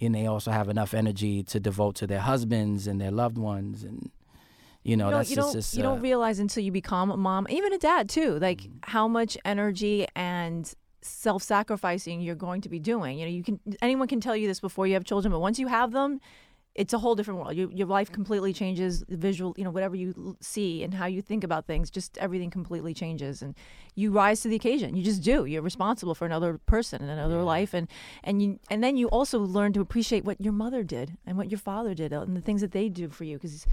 and 0.00 0.14
they 0.14 0.26
also 0.26 0.50
have 0.50 0.68
enough 0.68 0.94
energy 0.94 1.42
to 1.44 1.60
devote 1.60 1.94
to 1.96 2.06
their 2.06 2.20
husbands 2.20 2.86
and 2.86 3.00
their 3.00 3.10
loved 3.10 3.38
ones 3.38 3.82
and. 3.82 4.10
You 4.82 4.96
know, 4.96 5.06
you 5.06 5.10
don't, 5.10 5.18
that's 5.18 5.30
you 5.30 5.36
just, 5.36 5.46
don't, 5.48 5.52
just 5.54 5.74
you 5.74 5.80
uh, 5.80 5.86
don't 5.86 6.00
realize 6.00 6.38
until 6.38 6.62
you 6.62 6.70
become 6.70 7.10
a 7.10 7.16
mom, 7.16 7.48
even 7.50 7.72
a 7.72 7.78
dad 7.78 8.08
too, 8.08 8.38
like 8.38 8.60
Mm-hmm. 8.60 8.78
how 8.82 9.08
much 9.08 9.36
energy 9.44 10.06
and 10.14 10.72
self-sacrificing 11.02 12.20
you're 12.20 12.36
going 12.36 12.60
to 12.60 12.68
be 12.68 12.78
doing. 12.78 13.18
You 13.18 13.26
know, 13.26 13.32
you 13.32 13.42
can 13.42 13.58
anyone 13.82 14.06
can 14.06 14.20
tell 14.20 14.36
you 14.36 14.46
this 14.46 14.60
before 14.60 14.86
you 14.86 14.94
have 14.94 15.02
children, 15.02 15.32
but 15.32 15.40
once 15.40 15.58
you 15.58 15.66
have 15.66 15.90
them, 15.90 16.20
it's 16.76 16.92
a 16.92 16.98
whole 16.98 17.14
different 17.14 17.40
world. 17.40 17.56
You, 17.56 17.70
your 17.74 17.86
life 17.86 18.12
completely 18.12 18.52
changes. 18.52 19.02
The 19.08 19.16
visual, 19.16 19.54
you 19.56 19.64
know, 19.64 19.70
whatever 19.70 19.96
you 19.96 20.14
l- 20.16 20.36
see 20.40 20.82
and 20.84 20.92
how 20.94 21.06
you 21.06 21.22
think 21.22 21.42
about 21.42 21.66
things, 21.66 21.90
just 21.90 22.16
everything 22.18 22.50
completely 22.50 22.92
changes, 22.94 23.40
and 23.42 23.54
you 23.94 24.10
rise 24.12 24.42
to 24.42 24.48
the 24.48 24.56
occasion. 24.56 24.94
You 24.94 25.02
just 25.02 25.22
do. 25.22 25.46
You're 25.46 25.62
responsible 25.62 26.14
for 26.14 26.26
another 26.26 26.58
person 26.66 27.00
and 27.02 27.10
another 27.10 27.42
life, 27.42 27.72
and 27.74 27.88
and 28.22 28.42
you 28.42 28.58
and 28.70 28.84
then 28.84 28.96
you 28.96 29.08
also 29.08 29.38
learn 29.40 29.72
to 29.72 29.80
appreciate 29.80 30.24
what 30.24 30.40
your 30.40 30.52
mother 30.52 30.82
did 30.82 31.16
and 31.26 31.36
what 31.38 31.50
your 31.50 31.58
father 31.58 31.94
did 31.94 32.12
and 32.12 32.36
the 32.36 32.40
things 32.42 32.60
that 32.60 32.72
they 32.72 32.88
do 32.90 33.08
for 33.08 33.24
you 33.24 33.36
because 33.38 33.66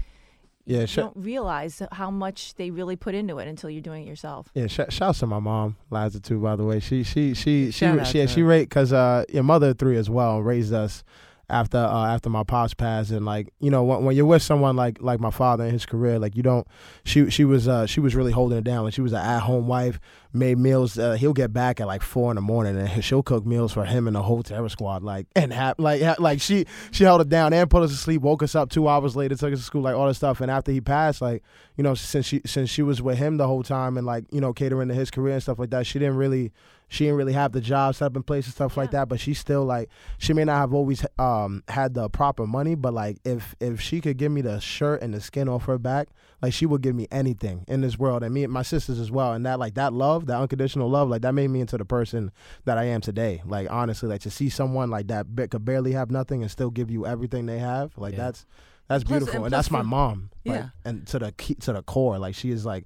Yeah, 0.66 0.80
you 0.80 0.86
sh- 0.86 0.96
don't 0.96 1.16
realize 1.16 1.82
how 1.92 2.10
much 2.10 2.54
they 2.54 2.70
really 2.70 2.96
put 2.96 3.14
into 3.14 3.38
it 3.38 3.46
until 3.48 3.68
you're 3.68 3.82
doing 3.82 4.04
it 4.04 4.08
yourself. 4.08 4.48
Yeah, 4.54 4.66
sh- 4.66 4.88
shouts 4.88 5.18
to 5.18 5.26
my 5.26 5.40
mom, 5.40 5.76
Liza 5.90 6.20
too. 6.20 6.38
By 6.40 6.56
the 6.56 6.64
way, 6.64 6.80
she 6.80 7.02
she 7.02 7.34
she 7.34 7.66
she 7.66 7.70
Shout 7.72 7.98
out 8.00 8.06
she, 8.06 8.26
she 8.26 8.40
her. 8.40 8.46
rate 8.46 8.68
because 8.70 8.94
uh 8.94 9.24
your 9.28 9.42
mother 9.44 9.74
three 9.74 9.98
as 9.98 10.08
well 10.08 10.40
raised 10.42 10.72
us 10.72 11.04
after 11.48 11.78
uh, 11.78 12.06
after 12.06 12.30
my 12.30 12.42
pops 12.42 12.74
passed. 12.74 13.10
And 13.10 13.24
like 13.24 13.52
you 13.60 13.70
know 13.70 13.84
when, 13.84 14.04
when 14.04 14.16
you're 14.16 14.26
with 14.26 14.42
someone 14.42 14.76
like 14.76 15.00
like 15.00 15.20
my 15.20 15.30
father 15.30 15.64
in 15.64 15.70
his 15.70 15.86
career 15.86 16.18
like 16.18 16.36
you 16.36 16.42
don't 16.42 16.66
she 17.04 17.30
she 17.30 17.44
was 17.44 17.68
uh 17.68 17.86
she 17.86 18.00
was 18.00 18.14
really 18.14 18.32
holding 18.32 18.58
it 18.58 18.64
down. 18.64 18.84
Like 18.84 18.94
she 18.94 19.00
was 19.00 19.12
an 19.12 19.20
at 19.20 19.40
home 19.40 19.66
wife 19.66 20.00
made 20.34 20.58
meals 20.58 20.98
uh, 20.98 21.12
he'll 21.12 21.32
get 21.32 21.52
back 21.52 21.80
at 21.80 21.86
like 21.86 22.02
four 22.02 22.30
in 22.30 22.34
the 22.34 22.40
morning 22.40 22.76
and 22.76 23.04
she'll 23.04 23.22
cook 23.22 23.46
meals 23.46 23.72
for 23.72 23.84
him 23.84 24.08
and 24.08 24.16
the 24.16 24.22
whole 24.22 24.42
terror 24.42 24.68
squad 24.68 25.00
like 25.02 25.28
and 25.36 25.52
have 25.52 25.78
like 25.78 26.02
ha- 26.02 26.16
like 26.18 26.40
she 26.40 26.66
she 26.90 27.04
held 27.04 27.20
it 27.20 27.28
down 27.28 27.52
and 27.52 27.70
put 27.70 27.82
us 27.84 27.90
to 27.90 27.96
sleep 27.96 28.20
woke 28.20 28.42
us 28.42 28.56
up 28.56 28.68
two 28.68 28.88
hours 28.88 29.14
later 29.14 29.36
took 29.36 29.52
us 29.52 29.60
to 29.60 29.64
school 29.64 29.82
like 29.82 29.94
all 29.94 30.08
this 30.08 30.16
stuff. 30.16 30.40
And 30.40 30.50
after 30.50 30.72
he 30.72 30.80
passed 30.80 31.22
like 31.22 31.42
you 31.76 31.84
know 31.84 31.94
since 31.94 32.26
she 32.26 32.40
since 32.44 32.68
she 32.68 32.82
was 32.82 33.00
with 33.00 33.16
him 33.16 33.36
the 33.36 33.46
whole 33.46 33.62
time 33.62 33.96
and 33.96 34.06
like 34.06 34.24
you 34.32 34.40
know 34.40 34.52
catering 34.52 34.88
to 34.88 34.94
his 34.94 35.10
career 35.10 35.34
and 35.34 35.42
stuff 35.42 35.58
like 35.58 35.70
that 35.70 35.86
she 35.86 36.00
didn't 36.00 36.16
really 36.16 36.52
she 36.88 37.04
didn't 37.04 37.16
really 37.16 37.32
have 37.32 37.52
the 37.52 37.60
job 37.60 37.94
set 37.94 38.06
up 38.06 38.16
in 38.16 38.22
place 38.22 38.44
and 38.46 38.54
stuff 38.54 38.76
like 38.76 38.90
that 38.92 39.08
but 39.08 39.18
she 39.18 39.34
still 39.34 39.64
like 39.64 39.88
she 40.18 40.32
may 40.32 40.44
not 40.44 40.56
have 40.58 40.72
always 40.74 41.04
um 41.18 41.62
had 41.68 41.94
the 41.94 42.08
proper 42.10 42.46
money 42.46 42.74
but 42.74 42.92
like 42.94 43.18
if 43.24 43.54
if 43.60 43.80
she 43.80 44.00
could 44.00 44.16
give 44.16 44.30
me 44.30 44.40
the 44.40 44.60
shirt 44.60 45.02
and 45.02 45.12
the 45.14 45.20
skin 45.20 45.48
off 45.48 45.64
her 45.64 45.78
back 45.78 46.08
like 46.42 46.52
she 46.52 46.66
would 46.66 46.82
give 46.82 46.94
me 46.94 47.06
anything 47.10 47.64
in 47.68 47.80
this 47.80 47.98
world 47.98 48.22
and 48.22 48.32
me 48.34 48.44
and 48.44 48.52
my 48.52 48.62
sisters 48.62 48.98
as 49.00 49.10
well 49.10 49.32
and 49.32 49.44
that 49.46 49.58
like 49.58 49.74
that 49.74 49.92
love 49.92 50.26
that 50.26 50.38
unconditional 50.38 50.88
love 50.88 51.08
like 51.08 51.22
that 51.22 51.32
made 51.34 51.48
me 51.48 51.60
into 51.60 51.76
the 51.78 51.84
person 51.84 52.30
that 52.64 52.78
i 52.78 52.84
am 52.84 53.00
today 53.00 53.42
like 53.46 53.66
honestly 53.70 54.08
like 54.08 54.20
to 54.20 54.30
see 54.30 54.48
someone 54.48 54.90
like 54.90 55.08
that 55.08 55.34
ba- 55.34 55.48
could 55.48 55.64
barely 55.64 55.92
have 55.92 56.10
nothing 56.10 56.42
and 56.42 56.50
still 56.50 56.70
give 56.70 56.90
you 56.90 57.06
everything 57.06 57.46
they 57.46 57.58
have 57.58 57.96
like 57.96 58.12
Yeah. 58.12 58.24
that's 58.24 58.46
that's 58.86 59.02
Plus- 59.02 59.18
beautiful 59.20 59.36
and 59.36 59.44
and, 59.46 59.52
that's 59.54 59.70
my 59.70 59.80
mom 59.80 60.30
like, 60.44 60.56
Yeah. 60.56 60.68
and 60.84 61.06
to 61.06 61.18
the 61.18 61.32
key, 61.32 61.54
to 61.54 61.72
the 61.72 61.82
core 61.82 62.18
like 62.18 62.34
she 62.34 62.50
is 62.50 62.66
like 62.66 62.84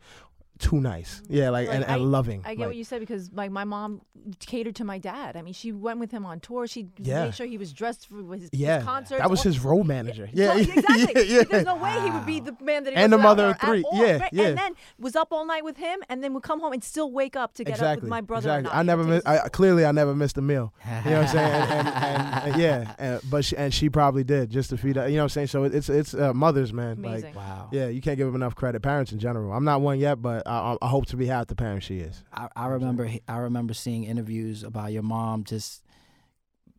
too 0.59 0.81
nice 0.81 1.23
yeah 1.29 1.51
like, 1.51 1.69
Like, 1.69 1.77
and, 1.77 1.85
and 1.85 1.93
I- 1.93 1.97
loving 1.97 2.41
I 2.45 2.51
get 2.55 2.59
like, 2.61 2.67
what 2.69 2.77
you 2.77 2.85
said 2.85 3.01
because 3.01 3.31
like 3.33 3.51
my 3.51 3.65
mom 3.65 4.01
catered 4.41 4.75
to 4.77 4.85
my 4.85 4.99
dad. 4.99 5.37
I 5.37 5.43
mean, 5.43 5.55
she 5.55 5.71
went 5.73 6.01
with 6.01 6.11
him 6.11 6.27
on 6.27 6.41
tour. 6.41 6.67
She 6.67 6.89
Yeah. 6.99 7.25
made 7.27 7.35
sure 7.35 7.47
he 7.47 7.57
was 7.57 7.73
dressed 7.73 8.09
for 8.09 8.17
his, 8.35 8.43
his 8.43 8.51
yeah 8.53 8.83
concerts. 8.83 9.21
that 9.21 9.31
was 9.31 9.41
all- 9.41 9.45
his 9.45 9.61
road 9.61 9.85
manager 9.85 10.29
yeah, 10.33 10.49
Well, 10.49 10.59
exactly. 10.77 11.13
yeah, 11.15 11.39
yeah. 11.39 11.43
There's 11.45 11.65
no 11.65 11.77
way 11.77 11.93
he 12.03 12.11
would 12.11 12.27
be 12.27 12.41
the 12.41 12.55
man 12.61 12.85
that 12.85 12.91
he 12.91 12.97
And 12.97 13.13
was 13.13 13.19
the 13.19 13.23
mother 13.23 13.47
of 13.51 13.61
three. 13.61 13.83
all, 13.85 13.95
Yeah, 14.05 14.19
right? 14.19 14.33
yeah. 14.33 14.47
And 14.49 14.59
then 14.59 14.73
was 14.99 15.15
up 15.17 15.29
all 15.33 15.47
night 15.47 15.65
with 15.65 15.77
him, 15.79 16.01
and 16.09 16.23
then 16.23 16.35
would 16.35 16.43
come 16.43 16.61
home 16.61 16.73
and 16.73 16.83
still 16.85 17.11
wake 17.13 17.37
up 17.37 17.55
to 17.55 17.65
get 17.65 17.71
exactly. 17.75 17.93
up 17.99 18.03
with 18.03 18.11
my 18.11 18.21
brother. 18.21 18.51
Exactly. 18.59 18.79
I 18.79 18.83
never 18.83 19.03
take 19.05 19.11
missed. 19.11 19.29
I 19.29 19.49
clearly 19.49 19.87
I 19.87 19.93
never 19.93 20.15
missed 20.15 20.37
a 20.37 20.43
meal. 20.43 20.75
You 21.05 21.11
know 21.13 21.21
what 21.21 21.29
I'm 21.29 21.29
saying? 21.39 21.53
And, 21.53 21.89
and, 21.89 21.89
and, 21.89 22.53
and 22.53 22.61
yeah, 22.63 22.95
and, 22.99 23.21
but 23.31 23.45
she, 23.45 23.57
and 23.57 23.73
she 23.73 23.89
probably 23.89 24.25
did 24.25 24.51
just 24.51 24.71
to 24.71 24.77
feed. 24.77 24.97
her. 24.97 25.09
You 25.09 25.17
know 25.17 25.23
what 25.23 25.25
I'm 25.25 25.29
saying? 25.31 25.47
So 25.49 25.65
it's 25.65 25.89
it's 25.89 26.13
uh, 26.13 26.35
mothers, 26.35 26.73
man. 26.73 26.99
Amazing. 26.99 27.35
Like, 27.35 27.37
Wow. 27.37 27.69
yeah, 27.73 27.87
you 27.89 28.01
can't 28.03 28.17
give 28.17 28.27
them 28.27 28.35
enough 28.35 28.55
credit. 28.57 28.83
Parents 28.83 29.13
in 29.13 29.19
general. 29.21 29.53
I'm 29.53 29.65
not 29.65 29.81
one 29.81 29.99
yet, 30.01 30.21
but 30.21 30.43
I, 30.49 30.77
I- 30.83 30.89
hope 30.89 31.07
to 31.07 31.17
be 31.17 31.27
half 31.27 31.47
the 31.47 31.55
parent 31.55 31.83
she 31.83 31.99
is. 32.01 32.23
I, 32.33 32.49
I 32.57 32.67
remember 32.69 33.09
I 33.29 33.37
remember 33.39 33.75
seeing 33.75 34.05
interviews 34.05 34.63
about 34.65 34.93
your 34.93 35.03
mom 35.03 35.45
just 35.45 35.83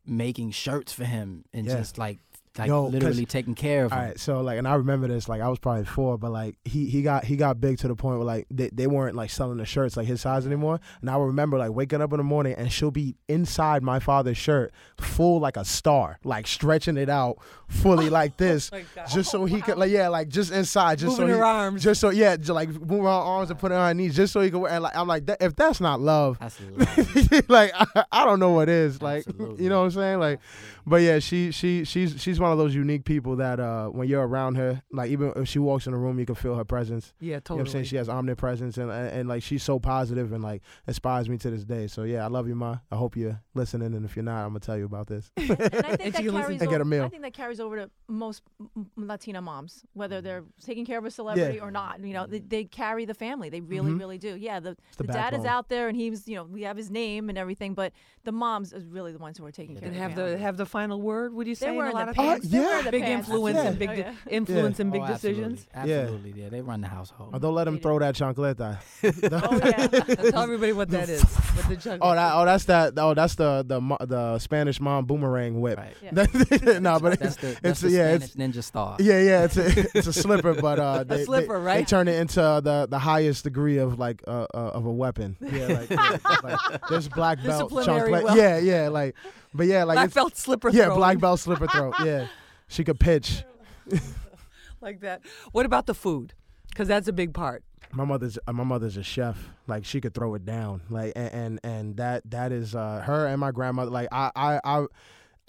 making 0.06 0.52
shirts 0.52 0.92
for 0.94 1.06
him 1.06 1.46
and 1.54 1.66
Yeah. 1.66 1.78
just 1.78 1.98
like 1.98 2.20
like 2.58 2.68
Yo, 2.68 2.84
'cause- 2.86 2.94
literally 2.94 3.26
taking 3.26 3.56
care 3.56 3.86
of 3.86 3.92
him. 3.92 4.00
right, 4.00 4.20
so 4.20 4.42
like, 4.42 4.58
and 4.58 4.68
I 4.68 4.76
remember 4.76 5.08
this. 5.08 5.30
Like, 5.30 5.40
I 5.42 5.48
was 5.48 5.60
probably 5.60 5.86
four, 5.86 6.18
but 6.18 6.32
like, 6.32 6.56
he 6.66 6.88
he 6.88 7.02
got 7.02 7.24
he 7.26 7.36
got 7.36 7.62
big 7.62 7.78
to 7.80 7.88
the 7.88 7.96
point 7.96 8.18
where 8.18 8.26
like 8.26 8.48
they, 8.52 8.70
they 8.74 8.88
weren't 8.88 9.16
like 9.16 9.30
selling 9.30 9.58
the 9.58 9.66
shirts 9.66 9.96
like 9.96 10.08
his 10.08 10.22
size 10.22 10.46
anymore. 10.46 10.80
And 11.02 11.10
I 11.10 11.18
remember 11.18 11.58
like 11.58 11.72
waking 11.72 12.02
up 12.02 12.12
in 12.12 12.18
the 12.18 12.24
morning 12.24 12.56
and 12.58 12.72
she'll 12.72 12.92
be 12.92 13.16
inside 13.28 13.84
my 13.84 14.00
father's 14.00 14.38
shirt, 14.38 14.74
full 15.00 15.40
like 15.40 15.58
a 15.58 15.64
star, 15.66 16.20
like 16.24 16.48
stretching 16.48 16.98
it 16.98 17.10
out 17.10 17.38
fully 17.68 18.10
like 18.20 18.36
this, 18.38 18.72
oh 18.74 18.80
my 18.98 19.06
just 19.06 19.30
so 19.30 19.46
he 19.46 19.62
could 19.62 19.78
like 19.78 19.92
yeah, 19.92 20.08
like 20.08 20.28
just 20.28 20.52
inside, 20.52 20.98
just 20.98 21.20
Moving 21.20 21.36
so 21.36 21.40
her 21.40 21.46
he, 21.46 21.50
arms. 21.50 21.84
just 21.84 22.02
so 22.02 22.10
yeah, 22.10 22.36
just 22.36 22.50
like 22.50 22.70
move 22.70 23.04
her 23.04 23.08
arms 23.10 23.52
and 23.52 23.60
put 23.60 23.72
her 23.72 23.78
on 23.78 23.88
her 23.90 23.94
knees, 23.94 24.16
just 24.16 24.34
so 24.34 24.42
he 24.42 24.50
could. 24.50 24.60
wear 24.60 24.72
And 24.72 24.84
like 24.84 24.96
I'm 24.98 25.08
like, 25.08 25.28
that, 25.28 25.42
if 25.42 25.56
that's 25.56 25.80
not 25.80 26.00
love, 26.02 26.38
That's 26.40 26.60
love. 26.76 27.50
like 27.50 27.72
I, 27.76 28.04
I 28.12 28.26
don't 28.26 28.40
know 28.40 28.52
what 28.52 28.70
is. 28.70 29.02
Like 29.02 29.20
Absolutely. 29.28 29.64
you 29.64 29.70
know 29.70 29.80
what 29.80 29.86
I'm 29.86 29.92
saying? 29.92 30.20
Like 30.20 30.40
but 30.88 31.02
yeah, 31.04 31.20
she 31.20 31.52
she 31.52 31.84
she's 31.86 32.20
she's 32.20 32.39
one 32.40 32.52
of 32.52 32.58
those 32.58 32.74
unique 32.76 33.06
people 33.06 33.36
that 33.38 33.60
uh 33.60 33.88
when 33.88 34.08
you're 34.08 34.26
around 34.28 34.56
her, 34.56 34.82
like 34.92 35.12
even 35.12 35.34
if 35.36 35.48
she 35.48 35.60
walks 35.60 35.88
in 35.88 35.94
a 35.94 35.98
room 35.98 36.20
you 36.20 36.26
can 36.26 36.36
feel 36.36 36.56
her 36.56 36.64
presence. 36.66 37.14
yeah, 37.20 37.26
You 37.26 37.30
know 37.32 37.36
what 37.36 37.46
totally. 37.46 37.62
I'm 37.62 37.68
saying? 37.74 37.86
She 37.86 37.96
has 37.98 38.10
omnipresence 38.10 38.78
and, 38.78 38.92
and 38.92 39.08
and 39.10 39.30
like 39.30 39.44
she's 39.44 39.64
so 39.64 39.80
positive 39.80 40.32
and 40.34 40.44
like 40.44 40.62
inspires 40.88 41.28
me 41.30 41.38
to 41.40 41.50
this 41.52 41.64
day. 41.66 41.88
So 41.88 42.04
yeah, 42.04 42.24
I 42.24 42.28
love 42.28 42.48
you, 42.48 42.56
Ma. 42.56 42.78
I 42.92 42.96
hope 42.96 43.16
you're 43.18 43.42
listening 43.54 43.94
and 43.94 44.06
if 44.06 44.16
you're 44.16 44.24
not, 44.24 44.44
I'm 44.44 44.50
gonna 44.50 44.60
tell 44.60 44.78
you 44.78 44.86
about 44.86 45.08
this. 45.08 45.32
and 45.38 45.52
I 45.52 45.56
think 45.56 45.74
And 46.10 46.14
that 46.14 46.18
she 46.18 46.24
can 46.24 46.26
listen 46.26 46.42
carries 46.42 46.62
and 46.62 46.70
get 46.70 46.78
a 46.82 46.82
over, 46.82 46.86
meal. 46.86 47.04
I 47.04 47.10
think 47.10 47.24
that 47.24 47.34
carries 47.34 47.60
over 47.60 47.76
to 47.78 47.90
most 48.08 48.42
m- 48.60 48.70
m- 48.76 48.90
Latina 49.08 49.42
moms, 49.42 49.84
whether 49.94 50.22
they're 50.22 50.44
taking 50.64 50.86
care 50.86 50.98
of 51.00 51.06
a 51.06 51.12
celebrity 51.12 51.60
or 51.60 51.72
not. 51.72 52.00
You 52.04 52.14
know, 52.14 52.26
they, 52.26 52.40
they 52.40 52.64
carry 52.64 53.06
the 53.06 53.14
family. 53.14 53.50
They 53.50 53.62
really, 53.62 53.92
Mhm. 53.92 54.00
really 54.00 54.18
do. 54.18 54.36
Yeah, 54.38 54.60
the, 54.60 54.76
the 54.98 55.04
the, 55.04 55.14
dad 55.14 55.34
is 55.34 55.46
out 55.46 55.70
there, 55.70 55.88
and 55.88 55.96
he's 55.98 56.28
you 56.28 56.36
know 56.36 56.44
we 56.44 56.64
have 56.64 56.78
his 56.78 56.90
name 56.90 57.30
and 57.30 57.38
everything, 57.38 57.74
but 57.74 57.94
the 58.24 58.32
moms 58.32 58.74
is 58.74 58.86
really 58.86 59.12
the 59.12 59.18
ones 59.20 59.38
who 59.38 59.46
are 59.46 59.52
taking 59.52 59.76
care 59.76 59.88
and 59.88 59.96
of 59.96 60.02
have 60.02 60.16
the 60.16 60.22
the 60.22 60.28
family. 60.30 60.42
have 60.44 60.58
the 60.58 60.66
final 60.66 61.02
word. 61.02 61.34
Would 61.34 61.48
you 61.48 61.56
say 61.56 61.68
They're 61.68 61.76
in 61.86 61.92
a 61.92 61.94
lot 61.94 62.08
the 62.08 62.14
of 62.38 62.42
pants. 62.42 62.50
things? 62.50 62.52
They're 62.52 62.78
yeah. 62.78 62.82
the 62.84 62.92
Big 62.92 63.04
pants. 63.04 63.28
influence 63.30 63.56
Yeah. 63.58 63.68
and 63.70 63.80
big 63.80 63.90
Oh, 63.90 63.96
de- 63.96 64.00
yeah. 64.02 64.14
influence 64.30 64.80
and 64.80 64.92
big 64.92 65.02
oh, 65.04 65.08
decisions. 65.08 65.68
Absolutely. 65.74 65.94
Yeah. 65.96 66.02
absolutely. 66.02 66.42
Yeah. 66.44 66.50
they 66.50 66.62
run 66.62 66.82
the 66.82 66.88
household. 66.88 67.30
Oh, 67.34 67.40
don't 67.40 67.56
let 67.56 67.68
him 67.68 67.76
They 67.76 67.82
throw 67.82 68.00
that 68.00 68.16
chancleta. 68.16 68.78
Oh 69.32 69.58
yeah. 69.64 70.32
Tell 70.32 70.44
everybody 70.44 70.74
what 70.74 70.90
that 70.90 71.10
is. 71.10 71.24
What 71.24 71.68
the 71.70 71.76
chunk 71.78 72.02
Oh, 72.04 72.14
that 72.16 72.34
oh 72.36 72.46
that's 72.46 72.66
that 72.66 72.94
oh 72.98 73.14
that's 73.14 73.36
the 73.36 73.64
the 73.68 73.80
mo- 73.82 73.98
the 74.00 74.40
Spanish 74.40 74.80
mom 74.80 75.06
boomerang 75.06 75.60
whip. 75.62 75.78
Right. 75.78 75.96
Yeah. 76.02 76.80
no, 76.80 77.00
but 77.00 77.20
That's 77.20 77.36
it's, 77.36 77.36
the, 77.38 77.50
it's 77.50 77.60
that's 77.62 77.82
the 77.82 77.90
yeah, 77.92 78.18
Spanish 78.18 78.24
it's 78.24 78.36
ninja 78.58 78.64
star. 78.64 78.98
Yeah, 79.00 79.20
yeah, 79.22 79.44
it's 79.46 79.58
a 79.58 79.98
it's 79.98 80.08
a 80.08 80.14
slipper, 80.14 80.54
but 80.54 80.80
uh, 80.80 81.04
they, 81.04 81.18
they- 81.18 81.26
slipper, 81.26 81.60
They, 81.60 81.66
right? 81.66 81.88
turn 81.88 82.08
it 82.08 82.16
into 82.20 82.40
the 82.40 82.88
the 82.90 83.00
highest 83.00 83.44
degree 83.44 83.78
of 83.78 84.00
like 84.00 84.22
uh, 84.28 84.48
uh 84.54 84.58
of 84.80 84.86
a 84.86 84.92
weapon. 84.92 85.36
Yeah, 85.42 85.68
like, 85.68 85.90
yeah, 85.90 86.18
like 86.44 86.88
this 86.90 87.08
black 87.08 87.44
belt. 87.44 87.70
Disciplinary 87.70 88.12
chocolate- 88.12 88.24
well- 88.26 88.38
Yeah, 88.38 88.58
yeah, 88.60 88.88
like, 88.90 89.16
but 89.54 89.68
yeah, 89.68 89.84
like 89.84 89.96
black 89.96 90.14
belt 90.14 90.38
slipper. 90.38 90.70
yeah, 90.70 90.90
black 90.90 91.20
belt 91.20 91.40
slipper 91.40 91.68
throat. 91.68 91.96
Yeah, 92.04 92.28
she 92.68 92.84
could 92.84 93.00
pitch. 93.00 93.44
like 94.82 95.02
that. 95.02 95.22
What 95.52 95.66
about 95.66 95.86
the 95.86 95.94
food? 95.94 96.34
Because 96.70 96.88
that's 96.88 97.08
a 97.08 97.14
big 97.14 97.34
part. 97.34 97.64
My 97.92 98.06
mother's 98.06 98.38
uh, 98.48 98.54
my 98.54 98.64
mother's 98.64 98.98
a 98.98 99.04
chef. 99.04 99.50
Like 99.68 99.86
she 99.86 100.00
could 100.02 100.14
throw 100.14 100.36
it 100.36 100.46
down. 100.46 100.82
Like 100.90 101.14
and 101.16 101.34
and, 101.34 101.60
and 101.64 101.98
that 101.98 102.30
that 102.30 102.52
is 102.52 102.76
uh 102.76 103.02
her 103.06 103.28
and 103.28 103.40
my 103.40 103.52
grandmother. 103.52 103.92
Like 103.92 104.10
I 104.12 104.32
I. 104.36 104.60
I 104.64 104.86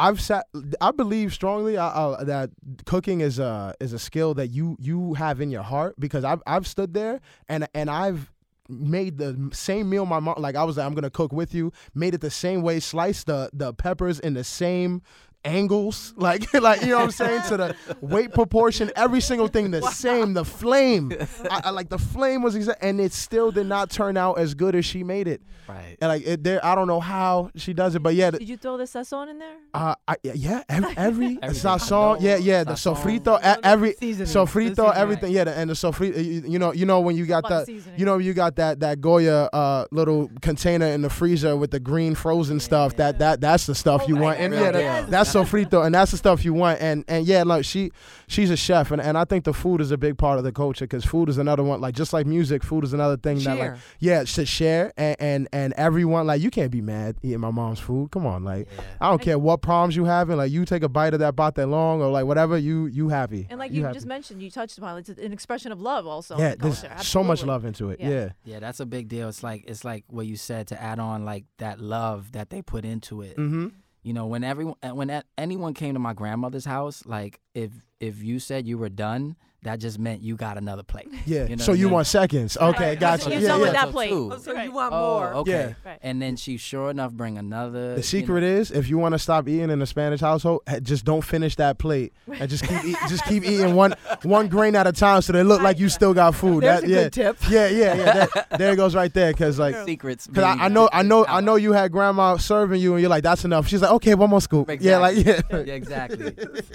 I've 0.03 0.18
sat. 0.18 0.46
I 0.80 0.92
believe 0.92 1.34
strongly 1.34 1.76
uh, 1.76 1.84
uh, 1.84 2.24
that 2.24 2.48
cooking 2.86 3.20
is 3.20 3.38
a 3.38 3.74
is 3.80 3.92
a 3.92 3.98
skill 3.98 4.32
that 4.32 4.48
you 4.48 4.78
you 4.80 5.12
have 5.12 5.42
in 5.42 5.51
your 5.51 5.62
heart 5.62 5.94
because 6.01 6.24
I've 6.24 6.42
I've 6.46 6.66
stood 6.66 6.94
there 6.94 7.20
and 7.51 7.68
and 7.74 7.90
I've 7.90 8.32
made 8.71 9.18
the 9.18 9.51
same 9.53 9.91
meal 9.91 10.07
my 10.07 10.21
mom 10.21 10.37
like 10.39 10.57
I 10.57 10.64
was 10.64 10.77
like 10.77 10.87
I'm 10.87 10.95
gonna 10.95 11.11
cook 11.11 11.33
with 11.33 11.55
you. 11.55 11.73
Made 11.95 12.14
it 12.14 12.21
the 12.21 12.31
same 12.31 12.62
way 12.62 12.81
sliced 12.81 13.27
the 13.27 13.51
the 13.53 13.75
peppers 13.75 14.21
in 14.21 14.35
the 14.35 14.45
same 14.45 15.03
angles 15.45 16.12
like 16.18 16.53
like 16.55 16.82
you 16.82 16.88
know 16.88 16.97
what 16.99 17.05
I'm 17.05 17.11
saying 17.11 17.43
to 17.49 17.57
the 17.57 17.76
weight 18.01 18.32
proportion 18.34 18.91
every 18.95 19.20
single 19.20 19.49
thing 19.49 19.70
the 19.70 19.80
same 19.91 20.34
the 20.34 20.45
flame 20.45 21.12
I, 21.51 21.62
I 21.64 21.70
like 21.70 21.88
the 21.88 21.99
flame 21.99 22.43
was 22.43 22.55
exact 22.55 22.82
and 22.82 23.01
it 23.01 23.12
still 23.12 23.51
did 23.51 23.66
not 23.66 23.91
turn 23.91 24.16
out 24.16 24.38
as 24.38 24.55
good 24.55 24.74
as 24.74 24.84
she 24.84 25.03
made 25.03 25.28
it 25.28 25.41
Right. 25.68 25.97
and 26.01 26.09
like 26.09 26.26
it 26.26 26.43
there 26.43 26.64
I 26.64 26.74
don't 26.74 26.88
know 26.88 26.99
how 26.99 27.51
she 27.55 27.72
does 27.72 27.95
it 27.95 28.03
but 28.03 28.14
yeah 28.16 28.30
the- 28.32 28.38
Did 28.41 28.49
you 28.49 28.57
throw 28.57 28.76
the 28.76 28.84
sazon 28.84 29.30
in 29.30 29.38
there? 29.38 29.55
uh, 29.72 29.95
I, 30.09 30.16
yeah, 30.24 30.62
every, 30.68 30.97
every 30.97 31.36
sazon, 31.36 32.18
yeah, 32.20 32.36
yeah, 32.36 32.64
the 32.64 32.72
Sazon. 32.72 32.97
sofrito, 32.97 33.38
e- 33.38 33.61
every 33.62 33.93
Seasoning. 33.95 34.16
The 34.18 34.24
sofrito, 34.24 34.68
seasoning. 34.70 34.93
everything, 34.97 35.32
yeah, 35.32 35.45
the- 35.45 35.57
and 35.57 35.70
the 35.70 35.74
sofrito, 35.74 36.16
you, 36.16 36.43
you 36.45 36.59
know, 36.59 36.72
you 36.72 36.86
know 36.86 36.99
when 37.01 37.14
you 37.16 37.24
got 37.24 37.45
the 37.49 37.64
that, 37.66 37.99
you 37.99 38.05
know, 38.05 38.18
you 38.18 38.34
got 38.34 38.57
that 38.57 38.80
that 38.80 39.01
Goya 39.01 39.49
uh, 39.53 39.84
little 39.93 40.28
container 40.43 40.86
in 40.86 41.03
the 41.03 41.11
freezer 41.11 41.57
with 41.57 41.70
the 41.70 41.78
green 41.78 42.16
frozen 42.16 42.59
stuff. 42.59 42.97
That 42.97 43.20
that 43.20 43.41
that's 43.41 43.66
the 43.66 43.74
stuff 43.76 44.03
Oh 44.05 44.09
you 44.09 44.16
want, 44.16 44.41
and 44.41 44.53
God, 44.53 44.61
yeah, 44.61 44.72
the- 44.72 44.80
yes. 44.80 45.09
that's 45.09 45.30
sofrito, 45.35 45.85
and 45.85 45.95
that's 45.95 46.12
the 46.12 46.16
stuff 46.16 46.45
you 46.45 46.55
want, 46.55 46.81
and 46.81 47.05
and 47.09 47.26
yeah, 47.26 47.43
like 47.43 47.64
she 47.64 47.91
she's 48.28 48.51
a 48.51 48.57
chef, 48.57 48.91
and, 48.93 49.03
and 49.03 49.18
I 49.18 49.24
think 49.24 49.45
the 49.45 49.55
food 49.55 49.81
is 49.81 49.91
a 49.91 49.99
big 49.99 50.16
part 50.16 50.39
of 50.39 50.45
the 50.45 50.53
culture 50.53 50.85
because 50.85 51.05
food 51.05 51.28
is 51.28 51.39
another 51.39 51.64
one, 51.64 51.81
like 51.81 51.95
just 51.95 52.12
like 52.12 52.26
music, 52.26 52.62
food 52.62 52.85
is 52.85 52.93
another 52.93 53.16
thing 53.16 53.39
that 53.41 53.59
like 53.59 53.74
yeah 53.99 54.22
to 54.22 54.47
share, 54.47 54.93
and 54.97 55.16
and 55.18 55.49
and 55.53 55.72
everyone 55.74 56.26
like 56.26 56.41
you 56.41 56.51
can't 56.51 56.70
be 56.70 56.81
mad 56.81 57.16
eating 57.22 57.41
my 57.41 57.51
mom's 57.51 57.81
food. 57.81 58.11
Come 58.12 58.26
on, 58.26 58.45
like. 58.45 58.68
Yeah. 58.70 58.85
I 59.01 59.09
don't 59.09 59.20
care 59.20 59.39
what 59.39 59.62
problems 59.62 59.97
you 59.97 60.05
have, 60.05 60.20
having. 60.20 60.37
Like 60.37 60.53
you 60.53 60.64
take 60.64 60.83
a 60.83 60.89
bite 60.89 61.14
of 61.14 61.20
that 61.20 61.35
bot 61.35 61.55
that 61.57 61.66
long 61.66 62.01
or 62.01 62.11
like 62.11 62.26
whatever. 62.26 62.57
You 62.57 62.87
you 62.87 63.09
happy. 63.09 63.47
And 63.51 63.59
like 63.59 63.72
you, 63.72 63.83
happy. 63.83 63.95
just 63.95 64.07
mentioned, 64.07 64.43
you 64.43 64.51
touched 64.51 64.78
upon 64.78 64.99
it, 64.99 65.09
it's 65.09 65.20
an 65.20 65.33
expression 65.33 65.72
of 65.72 65.81
love 65.81 66.07
also. 66.07 66.39
yeah, 66.39 66.51
the 66.51 66.62
there's 66.64 66.83
culture. 66.83 67.05
so 67.05 67.24
much 67.24 67.43
love 67.43 67.64
into 67.64 67.91
it. 67.91 68.01
Yeah. 68.01 68.09
Yeah. 68.09 68.28
Yeah, 68.45 68.61
that's 68.61 68.81
a 68.81 68.87
big 68.87 69.09
deal. 69.09 69.28
It's 69.28 69.43
like 69.43 69.64
it's 69.66 69.85
like 69.85 70.05
what 70.09 70.26
you 70.26 70.37
said 70.37 70.68
to 70.68 70.81
add 70.81 70.99
on 70.99 71.24
like 71.24 71.45
that 71.59 71.81
love 71.81 72.33
that 72.33 72.51
they 72.51 72.62
put 72.62 72.85
into 72.85 73.22
it. 73.22 73.37
Mm-hmm. 73.37 73.68
You 74.03 74.12
know, 74.12 74.26
when 74.26 74.44
everyone 74.44 74.76
when 74.82 75.22
anyone 75.36 75.74
came 75.74 75.94
to 75.94 76.01
my 76.01 76.14
grandmother's 76.14 76.64
house, 76.64 77.05
like 77.05 77.40
if 77.55 77.70
if 77.98 78.22
you 78.22 78.38
said 78.38 78.66
you 78.66 78.78
were 78.78 78.88
done, 78.88 79.36
that 79.62 79.78
just 79.78 79.98
meant 79.98 80.22
you 80.22 80.36
got 80.36 80.56
another 80.58 80.82
plate. 80.82 81.08
Yeah. 81.26 81.46
You 81.46 81.56
know 81.56 81.64
so 81.64 81.72
you 81.72 81.86
mean? 81.86 81.94
want 81.94 82.06
seconds? 82.06 82.56
Okay, 82.56 82.90
Right. 82.90 83.00
gotcha. 83.00 83.24
So 83.24 83.30
you 83.30 83.40
Yeah, 83.40 83.48
done 83.48 83.58
yeah. 83.61 83.64
with 83.66 83.72
that 83.74 83.90
plate. 83.90 84.08
two. 84.11 84.30
Oh, 84.32 84.38
so 84.38 84.54
Right. 84.54 84.64
you 84.64 84.72
want 84.72 84.92
Oh, 84.94 85.18
more? 85.18 85.34
okay. 85.34 85.50
Yeah. 85.50 85.72
Right. 85.90 85.98
And 86.02 86.20
then 86.20 86.36
she 86.36 86.56
sure 86.56 86.90
enough 86.90 87.12
bring 87.12 87.36
another. 87.38 87.94
The 87.96 88.02
secret 88.02 88.42
is, 88.42 88.70
if 88.70 88.88
you 88.88 88.96
want 88.98 89.12
to 89.14 89.18
stop 89.18 89.46
eating 89.48 89.70
in 89.70 89.82
a 89.82 89.86
Spanish 89.86 90.20
household, 90.20 90.62
eh, 90.66 90.80
just 90.80 91.04
don't 91.04 91.22
finish 91.22 91.56
that 91.56 91.78
plate 91.78 92.12
and 92.32 92.48
just 92.50 92.64
keep 92.66 92.84
eat, 92.84 92.96
just 93.08 93.24
keep 93.26 93.44
eating 93.44 93.74
one 93.74 93.94
one 94.22 94.48
grain 94.48 94.74
at 94.76 94.86
a 94.86 94.92
time, 94.92 95.20
so 95.22 95.32
they 95.32 95.42
look 95.42 95.61
like 95.61 95.78
you 95.78 95.88
still 95.88 96.14
got 96.14 96.34
food. 96.34 96.62
There's 96.64 96.80
that, 96.80 96.86
a 96.88 96.90
yeah, 96.90 97.02
good 97.04 97.12
tip. 97.12 97.36
Yeah, 97.50 97.68
yeah, 97.68 97.94
yeah. 97.94 98.04
That, 98.26 98.46
there 98.58 98.72
it 98.72 98.76
goes 98.76 98.94
right 98.94 99.12
there. 99.12 99.32
Because 99.32 99.58
like, 99.58 99.76
secrets. 99.84 100.26
because 100.26 100.44
I, 100.44 100.64
I 100.64 100.68
know, 100.68 100.88
I 100.92 101.02
know, 101.02 101.26
I 101.26 101.40
know 101.40 101.56
you 101.56 101.72
had 101.72 101.92
grandma 101.92 102.36
serving 102.38 102.80
you, 102.80 102.94
and 102.94 103.00
you're 103.02 103.11
like, 103.11 103.22
that's 103.24 103.44
enough. 103.44 103.68
She's 103.68 103.82
like, 103.82 103.92
okay, 103.92 104.14
one 104.14 104.30
more 104.30 104.40
scoop. 104.40 104.70
Yeah, 104.80 104.98
like 104.98 105.16
yeah. 105.18 105.40
yeah, 105.50 105.56
exactly. 105.58 106.30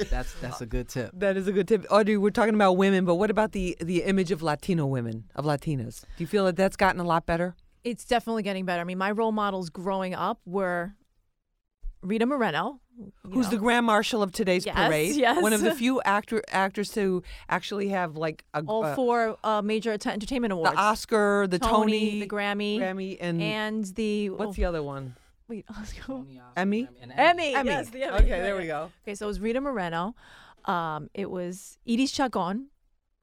That's 0.09 0.33
that's 0.35 0.61
a 0.61 0.65
good 0.65 0.87
tip. 0.87 1.11
That 1.15 1.35
is 1.35 1.47
a 1.47 1.51
good 1.51 1.67
tip. 1.67 1.85
Audrey, 1.89 2.17
we're 2.17 2.29
talking 2.29 2.53
about 2.55 2.74
women, 2.75 3.05
but 3.05 3.15
what 3.15 3.29
about 3.29 3.51
the 3.51 3.77
the 3.79 4.03
image 4.03 4.31
of 4.31 4.41
Latino 4.41 4.85
women, 4.85 5.25
of 5.35 5.45
Latinas? 5.45 6.01
Do 6.17 6.23
you 6.23 6.27
feel 6.27 6.45
that 6.45 6.55
that's 6.55 6.75
gotten 6.75 6.99
a 6.99 7.03
lot 7.03 7.25
better? 7.25 7.55
It's 7.83 8.05
definitely 8.05 8.43
getting 8.43 8.65
better. 8.65 8.81
I 8.81 8.83
mean, 8.83 8.97
my 8.97 9.11
role 9.11 9.31
models 9.31 9.69
growing 9.69 10.15
up 10.15 10.39
were 10.45 10.95
Rita 12.01 12.25
Moreno. 12.25 12.79
Who's 13.23 13.47
know. 13.47 13.51
the 13.51 13.57
grand 13.57 13.85
marshal 13.85 14.23
of 14.23 14.31
today's 14.31 14.65
Yes, 14.65 14.75
parade? 14.75 15.15
yes. 15.15 15.41
One 15.41 15.51
of 15.51 15.59
the 15.59 15.75
few 15.83 16.01
actor 16.03 16.41
actors 16.47 16.91
to 16.93 17.23
actually 17.49 17.89
have 17.89 18.15
like 18.15 18.45
a 18.53 18.63
all 18.65 18.85
uh, 18.85 18.95
four 18.95 19.37
uh, 19.43 19.61
major 19.61 19.91
ent- 19.91 20.07
entertainment 20.07 20.51
the 20.51 20.77
Oscar, 20.77 21.45
the 21.47 21.59
Tony, 21.59 22.21
the 22.21 22.27
Grammy, 22.27 22.79
Grammy, 22.79 23.17
and, 23.19 23.41
and 23.41 23.85
the 23.95 24.29
what's 24.29 24.49
oh, 24.49 24.53
the 24.53 24.65
other 24.65 24.81
one? 24.81 25.15
wait, 25.47 25.65
Oscar. 25.77 26.23
Emmy. 26.55 26.87
Emmy. 27.17 27.53
Emmy. 27.53 27.69
Yes, 27.69 27.89
the 27.89 28.03
Emmy. 28.03 28.17
Okay, 28.17 28.29
there 28.29 28.55
we 28.55 28.67
go. 28.67 28.91
Okay, 29.03 29.15
so 29.15 29.25
it 29.25 29.27
was 29.27 29.39
Rita 29.39 29.61
Moreno. 29.61 30.15
Um, 30.67 31.09
it 31.13 31.29
was 31.29 31.77
Edie 31.87 32.07
Chacon, 32.07 32.67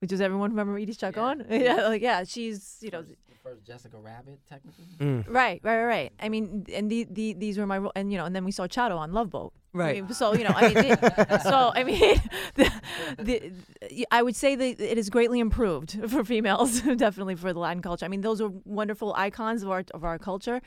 which 0.00 0.10
does 0.10 0.20
everyone 0.20 0.50
remember 0.50 0.78
Edie 0.78 0.94
Chacon? 0.94 1.44
Yeah, 1.50 1.88
like 1.88 2.02
yeah, 2.02 2.24
she's 2.24 2.78
you 2.80 2.90
know 2.90 3.02
The 3.02 3.16
first 3.42 3.64
Jessica 3.64 3.96
Rabbit, 3.98 4.38
technically. 4.48 4.84
Mm. 5.00 5.24
right, 5.28 5.60
right, 5.64 5.78
right, 5.78 5.84
right. 5.86 6.12
I 6.20 6.28
mean, 6.28 6.66
and 6.72 6.90
the, 6.90 7.06
the 7.10 7.32
these 7.34 7.58
were 7.58 7.66
my 7.66 7.78
ro- 7.78 7.92
and 7.96 8.12
you 8.12 8.18
know, 8.18 8.24
and 8.24 8.34
then 8.36 8.44
we 8.44 8.52
saw 8.52 8.66
Charo 8.66 8.96
on 8.98 9.12
Love 9.12 9.30
Boat. 9.30 9.52
I 9.74 9.78
Right. 9.78 10.04
mean, 10.04 10.12
so 10.12 10.34
you 10.34 10.44
know, 10.44 10.52
I 10.54 10.62
mean, 10.68 10.74
the, 10.74 11.38
so 11.50 11.72
I 11.74 11.82
mean, 11.82 12.20
the, 12.56 12.70
the, 13.18 14.06
I 14.10 14.22
would 14.22 14.36
say 14.36 14.54
that 14.54 14.80
it 14.80 14.98
is 14.98 15.08
greatly 15.10 15.40
improved 15.40 15.98
for 16.10 16.24
females, 16.24 16.80
definitely 16.82 17.36
for 17.36 17.52
the 17.54 17.58
Latin 17.58 17.82
culture. 17.82 18.04
I 18.04 18.08
mean, 18.08 18.20
those 18.20 18.40
are 18.42 18.50
wonderful 18.64 19.14
icons 19.16 19.62
of 19.62 19.70
our 19.70 19.82
of 19.94 20.04
our 20.04 20.18
culture. 20.18 20.60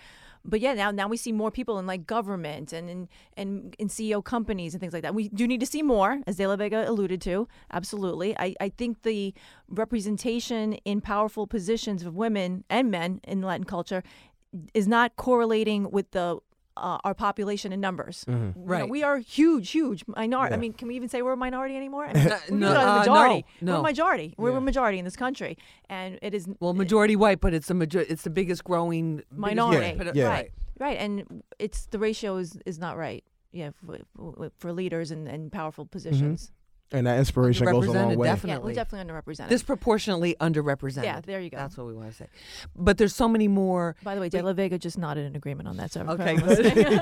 But 0.48 0.60
yeah, 0.60 0.74
now 0.74 0.92
now 0.92 1.08
we 1.08 1.18
see 1.18 1.32
more 1.32 1.52
people 1.52 1.80
in 1.80 1.88
like 1.88 2.06
government 2.06 2.72
and 2.72 2.90
in 2.90 3.10
and 3.36 3.76
in 3.80 3.88
CEO 3.88 4.24
companies 4.24 4.74
and 4.74 4.82
things 4.82 4.94
like 4.94 5.02
that. 5.02 5.16
We 5.16 5.30
do 5.30 5.48
need 5.48 5.60
to 5.60 5.66
see 5.66 5.82
more, 5.82 6.22
as 6.28 6.38
De 6.38 6.48
La 6.48 6.56
Vega 6.56 6.88
alluded 6.88 7.22
to. 7.22 7.48
Absolutely, 7.72 8.38
I, 8.38 8.56
I 8.60 8.70
think 8.70 9.02
the 9.02 9.34
representation 9.68 10.74
in 10.86 11.02
powerful 11.02 11.48
positions 11.48 12.06
of 12.06 12.16
women 12.16 12.64
and 12.70 12.92
men 12.92 13.22
in 13.24 13.42
Latin 13.42 13.66
culture 13.66 14.04
is 14.74 14.88
not 14.88 15.16
correlating 15.16 15.90
with 15.92 16.12
the 16.12 16.40
uh, 16.78 16.98
our 17.04 17.14
population 17.14 17.72
in 17.72 17.80
numbers. 17.80 18.26
You 18.28 18.34
know, 18.36 18.54
Right. 18.56 18.90
we 18.90 19.04
are 19.04 19.18
huge, 19.18 19.72
huge 19.72 20.04
minority. 20.08 20.54
I 20.56 20.58
mean, 20.58 20.74
can 20.74 20.88
we 20.88 20.96
even 20.96 21.08
say 21.10 21.22
we're 21.22 21.34
a 21.34 21.38
minority 21.38 21.76
anymore? 21.78 22.06
I 22.06 22.14
mean, 22.14 22.26
No, 22.28 22.38
we're 22.50 22.58
no, 22.58 22.74
not 22.74 22.86
a 22.88 22.92
uh, 22.92 23.00
majority. 23.00 23.46
no, 23.62 23.72
We're 23.74 23.80
a 23.80 23.84
majority. 23.84 24.36
We're 24.38 24.52
Yeah. 24.52 24.58
a 24.58 24.62
majority 24.62 25.00
in 25.00 25.06
this 25.06 25.16
country, 25.16 25.58
and 25.90 26.20
it 26.22 26.34
is 26.34 26.48
Well, 26.60 26.74
majority 26.74 27.16
white, 27.16 27.40
but 27.40 27.54
it's 27.54 27.68
the 27.68 27.74
major- 27.74 28.06
it's 28.08 28.24
the 28.24 28.30
biggest 28.30 28.64
growing 28.64 29.24
minority. 29.32 29.96
but, 29.98 30.16
Yeah. 30.16 30.28
Right, 30.30 30.52
right, 30.80 30.98
and 30.98 31.44
it's 31.60 31.86
the 31.88 32.00
ratio 32.00 32.38
is 32.38 32.58
is 32.66 32.78
not 32.80 32.98
right. 32.98 33.24
Yeah, 33.52 33.70
for, 33.86 34.00
for 34.58 34.74
leaders 34.74 35.12
and, 35.12 35.30
and 35.30 35.50
powerful 35.50 35.86
positions. 35.86 36.52
And 36.92 37.08
that 37.08 37.18
inspiration 37.18 37.66
goes 37.66 37.88
a 37.88 37.92
long 37.92 38.16
way. 38.16 38.28
definitely. 38.28 38.74
Yeah, 38.74 38.82
we're 38.82 38.84
definitely 38.86 39.12
underrepresented. 39.12 39.50
disproportionately 39.50 40.36
underrepresented. 40.40 41.04
Yeah, 41.04 41.20
there 41.20 41.42
you 41.42 41.50
go. 41.50 41.58
That's 41.58 41.76
what 41.78 41.88
we 41.88 41.94
want 41.94 42.12
to 42.12 42.16
say. 42.16 42.28
But 42.76 42.98
there's 43.00 43.14
so 43.16 43.28
many 43.28 43.48
more. 43.48 43.96
By 44.04 44.14
the 44.16 44.22
way, 44.22 44.30
De 44.30 44.42
La 44.42 44.54
Vega 44.54 44.78
just 44.78 44.98
nodded 44.98 45.26
in 45.26 45.36
agreement 45.36 45.68
on 45.68 45.78
that. 45.78 45.92
So 45.92 46.02
Okay, 46.02 46.36
good. 46.36 47.02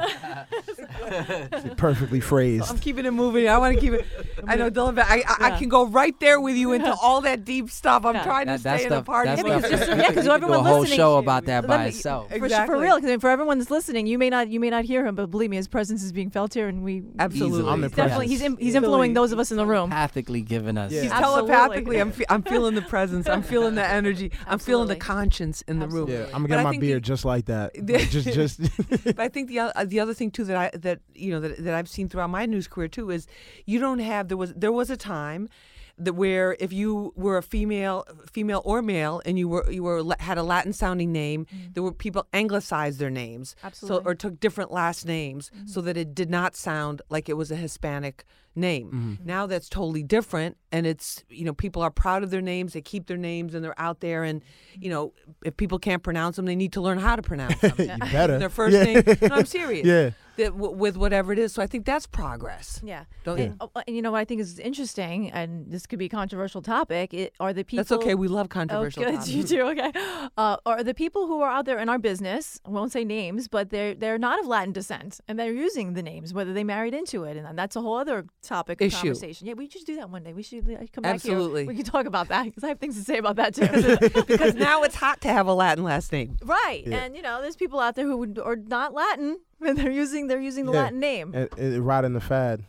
Perfectly 1.77 2.19
phrased. 2.21 2.69
I'm 2.69 2.79
keeping 2.79 3.05
it 3.05 3.11
moving. 3.11 3.47
I 3.49 3.57
want 3.57 3.75
to 3.75 3.81
keep 3.81 3.93
it. 3.93 4.05
I 4.47 4.55
know, 4.55 4.69
Dylan. 4.71 4.97
I, 4.99 5.17
I, 5.17 5.23
I 5.39 5.47
Yeah. 5.49 5.57
can 5.59 5.69
go 5.69 5.85
right 5.85 6.17
there 6.19 6.39
with 6.39 6.55
you 6.55 6.71
into 6.73 6.93
all 7.01 7.21
that 7.21 7.43
deep 7.45 7.69
stuff. 7.69 8.05
I'm 8.05 8.15
Yeah. 8.15 8.23
trying 8.23 8.45
to 8.47 8.53
That, 8.53 8.63
that 8.63 8.77
stay 8.79 8.85
in 8.87 8.93
the 8.93 9.03
party. 9.03 9.29
That 9.35 9.45
Yeah, 9.45 9.57
because 9.57 9.71
just- 9.71 9.87
yeah, 9.89 10.13
'cause 10.13 10.15
we 10.27 10.31
could 10.39 10.41
do 10.47 10.53
a 10.53 10.63
whole 10.63 10.79
listening- 10.81 10.97
show 10.97 11.17
about 11.17 11.45
that 11.45 11.67
by 11.67 11.83
me- 11.83 11.89
itself. 11.89 12.29
For, 12.29 12.35
Exactly. 12.35 12.75
for 12.75 12.81
real, 12.81 12.99
because 12.99 13.19
for 13.21 13.29
everyone 13.29 13.57
that's 13.59 13.69
listening, 13.71 14.07
you 14.07 14.17
may 14.17 14.29
not 14.29 14.47
you 14.49 14.59
may 14.59 14.69
not 14.69 14.85
hear 14.85 15.05
him, 15.05 15.15
but 15.15 15.29
believe 15.29 15.49
me, 15.49 15.57
his 15.57 15.67
presence 15.67 16.03
is 16.03 16.11
being 16.13 16.29
felt 16.29 16.53
here, 16.53 16.67
and 16.67 16.83
we 16.83 17.03
Absolutely. 17.19 17.69
I'm 17.69 17.81
he's 17.83 17.91
definitely 17.91 18.27
he's 18.27 18.41
in, 18.41 18.57
he's 18.57 18.75
influencing 18.75 19.13
those 19.13 19.31
of 19.33 19.39
us 19.39 19.51
in 19.51 19.57
the 19.57 19.65
room. 19.65 19.72
Pathically 19.89 20.41
giving 20.41 20.77
us. 20.77 20.91
Yeah. 20.91 21.01
He's 21.03 21.11
Absolutely. 21.11 21.51
telepathically. 21.51 21.99
I'm, 22.01 22.11
fe- 22.11 22.25
I'm 22.29 22.43
feeling 22.43 22.75
the 22.75 22.81
presence. 22.81 23.27
I'm 23.27 23.43
feeling 23.43 23.75
the 23.75 23.85
energy. 23.85 24.31
I'm 24.47 24.59
feeling 24.59 24.87
the 24.87 24.95
conscience 24.95 25.61
in 25.63 25.79
the 25.79 25.87
room. 25.87 26.09
Yeah, 26.09 26.27
I'm 26.33 26.43
But 26.43 26.49
gonna 26.49 26.61
get 26.61 26.63
my 26.63 26.69
think 26.71 26.81
the- 26.81 26.87
beard 26.87 27.03
just 27.03 27.25
like 27.25 27.45
that. 27.45 27.71
Like, 27.93 28.09
just, 28.09 28.33
just. 28.33 28.59
but 29.03 29.19
I 29.19 29.27
think 29.29 29.49
the 29.49 29.59
o- 29.59 29.71
uh, 29.75 29.85
the 29.85 29.99
other 29.99 30.13
thing 30.13 30.31
too 30.31 30.43
that 30.45 30.55
I 30.57 30.77
that 30.77 30.99
you 31.13 31.31
know 31.31 31.39
that, 31.39 31.63
that 31.63 31.73
I've 31.73 31.89
seen 31.89 32.09
throughout 32.09 32.29
my 32.29 32.45
news 32.45 32.67
career 32.67 32.87
too 32.87 33.09
is 33.11 33.27
you 33.65 33.79
don't 33.79 33.99
have 33.99 34.27
there 34.29 34.37
was 34.37 34.53
there 34.53 34.71
was 34.71 34.89
a 34.89 34.97
time 34.97 35.49
that 35.97 36.13
where 36.13 36.57
if 36.59 36.73
you 36.73 37.13
were 37.15 37.37
a 37.37 37.43
female 37.43 38.03
female 38.31 38.63
or 38.65 38.81
male 38.81 39.21
and 39.25 39.37
you 39.37 39.47
were 39.47 39.69
you 39.69 39.83
were 39.83 40.03
had 40.19 40.39
a 40.39 40.43
Latin 40.43 40.73
sounding 40.73 41.11
name 41.11 41.45
there 41.73 41.83
were 41.83 41.91
people 41.91 42.25
anglicized 42.33 42.97
their 42.97 43.11
names 43.11 43.55
so 43.73 44.01
or 44.03 44.15
took 44.15 44.39
different 44.39 44.71
last 44.71 45.05
names 45.05 45.51
so 45.67 45.81
that 45.81 45.95
it 45.95 46.15
did 46.15 46.31
not 46.31 46.55
sound 46.55 47.03
like 47.11 47.29
it 47.29 47.37
was 47.37 47.51
a 47.51 47.55
Hispanic 47.55 48.25
name 48.55 49.17
now 49.25 49.45
that's 49.47 49.67
totally 49.67 50.03
different 50.03 50.57
and 50.71 50.85
it's 50.85 51.23
you 51.29 51.43
know 51.43 51.53
people 51.53 51.81
are 51.81 51.89
proud 51.89 52.21
of 52.23 52.29
their 52.29 52.41
names 52.41 52.73
they 52.73 52.81
keep 52.81 53.07
their 53.07 53.17
names 53.17 53.55
and 53.55 53.63
they're 53.63 53.79
out 53.79 53.99
there 53.99 54.23
and 54.23 54.41
you 54.79 54.89
know 54.89 55.11
if 55.43 55.57
people 55.57 55.79
can't 55.79 56.03
pronounce 56.03 56.35
them 56.35 56.45
they 56.45 56.55
need 56.55 56.71
to 56.73 56.81
learn 56.81 56.99
how 56.99 57.15
to 57.15 57.21
pronounce 57.21 57.59
them 57.61 57.73
you 57.79 57.87
better. 58.11 58.37
their 58.37 58.49
first 58.49 58.75
Yeah. 58.77 58.83
name. 58.83 59.03
No, 59.21 59.35
I'm 59.35 59.45
serious. 59.45 59.85
Yeah. 59.87 60.11
That 60.35 60.49
w- 60.57 60.71
with 60.75 60.97
whatever 60.97 61.31
it 61.31 61.37
is. 61.37 61.53
So 61.53 61.61
I 61.61 61.67
think 61.67 61.85
that's 61.85 62.07
progress. 62.07 62.81
Yeah. 62.83 63.03
Don't 63.23 63.39
and, 63.39 63.51
you? 63.51 63.57
oh, 63.75 63.81
and 63.85 63.95
you 63.95 64.01
know 64.01 64.11
what 64.11 64.17
I 64.17 64.25
think 64.25 64.41
is 64.41 64.57
interesting, 64.57 65.29
and 65.29 65.69
this 65.69 65.85
could 65.85 65.99
be 65.99 66.05
a 66.05 66.09
controversial 66.09 66.59
topic. 66.63 67.13
It, 67.13 67.35
are 67.39 67.53
the 67.53 67.63
people 67.63 67.83
That's 67.83 67.91
okay. 67.91 68.15
We 68.15 68.27
love 68.27 68.49
controversial 68.49 69.03
Oh, 69.03 69.05
good. 69.05 69.11
topics. 69.17 69.29
You 69.29 69.43
do 69.43 69.61
okay. 69.69 69.91
Uh, 70.35 70.57
are 70.65 70.83
the 70.83 70.95
people 70.95 71.27
who 71.27 71.41
are 71.41 71.51
out 71.51 71.65
there 71.65 71.77
in 71.77 71.87
our 71.87 71.99
business? 71.99 72.59
I 72.65 72.71
won't 72.71 72.91
say 72.91 73.05
names, 73.05 73.47
but 73.47 73.69
they're 73.69 73.93
they're 73.93 74.17
not 74.17 74.39
of 74.39 74.47
Latin 74.47 74.73
descent, 74.73 75.19
and 75.27 75.37
they're 75.37 75.53
using 75.53 75.93
the 75.93 76.01
names, 76.01 76.33
whether 76.33 76.51
they 76.51 76.63
married 76.63 76.95
into 76.95 77.25
it, 77.25 77.37
and 77.37 77.55
that's 77.55 77.75
a 77.75 77.81
whole 77.81 77.97
other 77.97 78.25
topic 78.43 78.81
of 78.81 78.87
Issue. 78.87 78.97
conversation. 78.97 79.47
Yeah, 79.47 79.53
we 79.53 79.69
should 79.69 79.85
do 79.85 79.95
that 79.95 80.09
one 80.09 80.23
day. 80.23 80.33
We 80.33 80.43
should 80.43 80.65
come 80.91 81.01
back 81.01 81.15
Absolutely. 81.15 81.61
here. 81.61 81.67
We 81.67 81.75
can 81.75 81.85
talk 81.85 82.05
about 82.05 82.27
that 82.27 82.45
because 82.45 82.63
I 82.63 82.67
have 82.67 82.79
things 82.79 82.95
to 82.97 83.03
say 83.03 83.17
about 83.17 83.37
that 83.37 83.55
too. 83.55 83.67
because 84.27 84.55
now 84.55 84.83
it's 84.83 84.95
hot 84.95 85.21
to 85.21 85.29
have 85.29 85.47
a 85.47 85.53
Latin 85.53 85.83
last 85.83 86.11
name. 86.11 86.37
right, 86.43 86.83
Yeah. 86.85 86.97
and 87.03 87.15
you 87.15 87.21
know, 87.21 87.41
there's 87.41 87.55
people 87.55 87.79
out 87.79 87.95
there 87.95 88.05
who 88.05 88.17
would, 88.17 88.37
are 88.39 88.55
not 88.55 88.93
Latin, 88.93 89.39
and 89.61 89.77
they're 89.77 89.91
using 89.91 90.27
they're 90.27 90.39
using 90.41 90.65
the 90.65 90.73
Yeah. 90.73 90.81
Latin 90.83 90.99
name. 90.99 91.33
It, 91.33 91.53
it 91.57 91.81
riding 91.81 92.13
the 92.13 92.21
fad. 92.21 92.63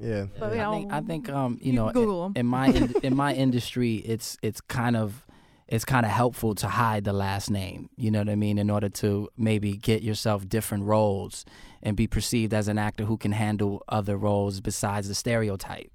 Yeah. 0.00 0.26
But 0.38 0.54
you 0.54 0.60
I 0.60 0.70
think 0.72 0.92
I 0.92 1.00
think 1.00 1.28
um 1.30 1.58
you, 1.60 1.72
you 1.72 1.78
know 1.78 1.90
can 1.90 2.02
in, 2.36 2.40
in 2.40 2.46
my 2.46 2.66
in, 2.68 2.94
in 3.02 3.16
my 3.16 3.34
industry 3.34 3.96
it's 3.96 4.36
it's 4.42 4.60
kind 4.60 4.96
of 4.96 5.25
it's 5.68 5.84
kind 5.84 6.06
of 6.06 6.12
helpful 6.12 6.54
to 6.54 6.68
hide 6.68 7.04
the 7.04 7.12
last 7.12 7.50
name. 7.50 7.90
You 7.96 8.10
know 8.10 8.20
what 8.20 8.28
I 8.28 8.36
mean? 8.36 8.58
In 8.58 8.70
order 8.70 8.88
to 8.88 9.28
maybe 9.36 9.76
get 9.76 10.02
yourself 10.02 10.48
different 10.48 10.84
roles 10.84 11.44
and 11.82 11.96
be 11.96 12.06
perceived 12.06 12.54
as 12.54 12.68
an 12.68 12.78
actor 12.78 13.04
who 13.04 13.16
can 13.16 13.32
handle 13.32 13.82
other 13.88 14.16
roles 14.16 14.60
besides 14.60 15.08
the 15.08 15.14
stereotype. 15.14 15.90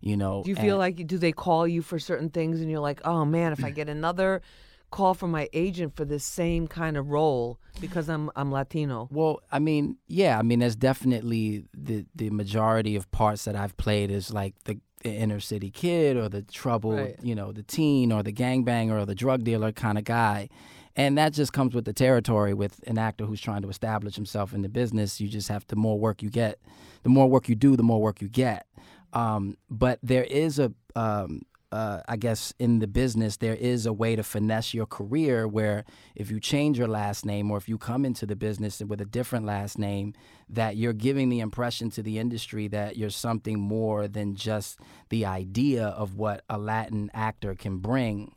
You 0.00 0.16
know. 0.18 0.42
Do 0.42 0.50
you 0.50 0.56
feel 0.56 0.74
and- 0.74 0.78
like 0.78 1.06
do 1.06 1.16
they 1.16 1.32
call 1.32 1.66
you 1.66 1.80
for 1.80 1.98
certain 1.98 2.28
things 2.28 2.60
and 2.60 2.70
you're 2.70 2.80
like, 2.80 3.00
oh 3.04 3.24
man, 3.24 3.52
if 3.52 3.64
I 3.64 3.70
get 3.80 3.88
another 3.88 4.42
call 4.90 5.12
from 5.12 5.32
my 5.32 5.48
agent 5.52 5.96
for 5.96 6.04
this 6.04 6.24
same 6.24 6.68
kind 6.68 6.96
of 6.96 7.08
role 7.08 7.58
because 7.80 8.08
I'm 8.08 8.30
I'm 8.36 8.52
Latino. 8.52 9.08
Well, 9.10 9.40
I 9.50 9.58
mean, 9.58 9.96
yeah, 10.06 10.38
I 10.38 10.42
mean, 10.42 10.60
there's 10.60 10.76
definitely 10.76 11.64
the 11.74 12.06
the 12.14 12.30
majority 12.30 12.94
of 12.94 13.10
parts 13.10 13.44
that 13.46 13.56
I've 13.56 13.76
played 13.76 14.10
is 14.10 14.32
like 14.32 14.54
the, 14.64 14.78
the 15.04 15.12
inner 15.14 15.38
city 15.38 15.70
kid 15.70 16.16
or 16.16 16.28
the 16.28 16.42
troubled, 16.42 16.96
Right. 16.98 17.16
you 17.22 17.34
know, 17.34 17.52
the 17.52 17.62
teen 17.62 18.10
or 18.10 18.22
the 18.22 18.32
gangbanger 18.32 19.00
or 19.00 19.06
the 19.06 19.14
drug 19.14 19.44
dealer 19.44 19.70
kind 19.70 19.98
of 19.98 20.04
guy. 20.04 20.48
And 20.96 21.18
that 21.18 21.32
just 21.32 21.52
comes 21.52 21.74
with 21.74 21.84
the 21.84 21.92
territory 21.92 22.54
with 22.54 22.80
an 22.86 22.98
actor 22.98 23.26
who's 23.26 23.40
trying 23.40 23.62
to 23.62 23.68
establish 23.68 24.14
himself 24.16 24.54
in 24.54 24.62
the 24.62 24.68
business. 24.68 25.20
You 25.20 25.28
just 25.28 25.48
have 25.48 25.66
the 25.66 25.76
more 25.76 25.98
work 25.98 26.22
you 26.22 26.30
get, 26.30 26.58
the 27.02 27.08
more 27.10 27.28
work 27.28 27.48
you 27.48 27.54
do, 27.54 27.76
the 27.76 27.82
more 27.82 28.00
work 28.00 28.20
you 28.22 28.28
get. 28.28 28.66
Um, 29.12 29.56
but 29.70 29.98
there 30.02 30.24
is 30.24 30.58
a, 30.58 30.72
um, 30.96 31.42
uh, 31.74 32.02
I 32.06 32.16
guess, 32.16 32.54
in 32.60 32.78
the 32.78 32.86
business, 32.86 33.38
there 33.38 33.56
is 33.56 33.84
a 33.84 33.92
way 33.92 34.14
to 34.14 34.22
finesse 34.22 34.72
your 34.72 34.86
career 34.86 35.48
where 35.48 35.84
if 36.14 36.30
you 36.30 36.38
change 36.38 36.78
your 36.78 36.86
last 36.86 37.26
name 37.26 37.50
or 37.50 37.58
if 37.58 37.68
you 37.68 37.78
come 37.78 38.04
into 38.04 38.26
the 38.26 38.36
business 38.36 38.80
with 38.80 39.00
a 39.00 39.04
different 39.04 39.44
last 39.44 39.76
name, 39.76 40.14
that 40.48 40.76
you're 40.76 40.92
giving 40.92 41.30
the 41.30 41.40
impression 41.40 41.90
to 41.90 42.02
the 42.02 42.18
industry 42.18 42.68
that 42.68 42.96
you're 42.96 43.10
something 43.10 43.58
more 43.58 44.06
than 44.06 44.36
just 44.36 44.78
the 45.08 45.26
idea 45.26 45.86
of 45.86 46.14
what 46.14 46.44
a 46.48 46.58
Latin 46.58 47.10
actor 47.12 47.56
can 47.56 47.78
bring 47.78 48.34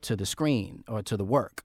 to 0.00 0.16
the 0.16 0.26
screen 0.26 0.82
or 0.88 1.00
to 1.00 1.16
the 1.16 1.24
work. 1.24 1.62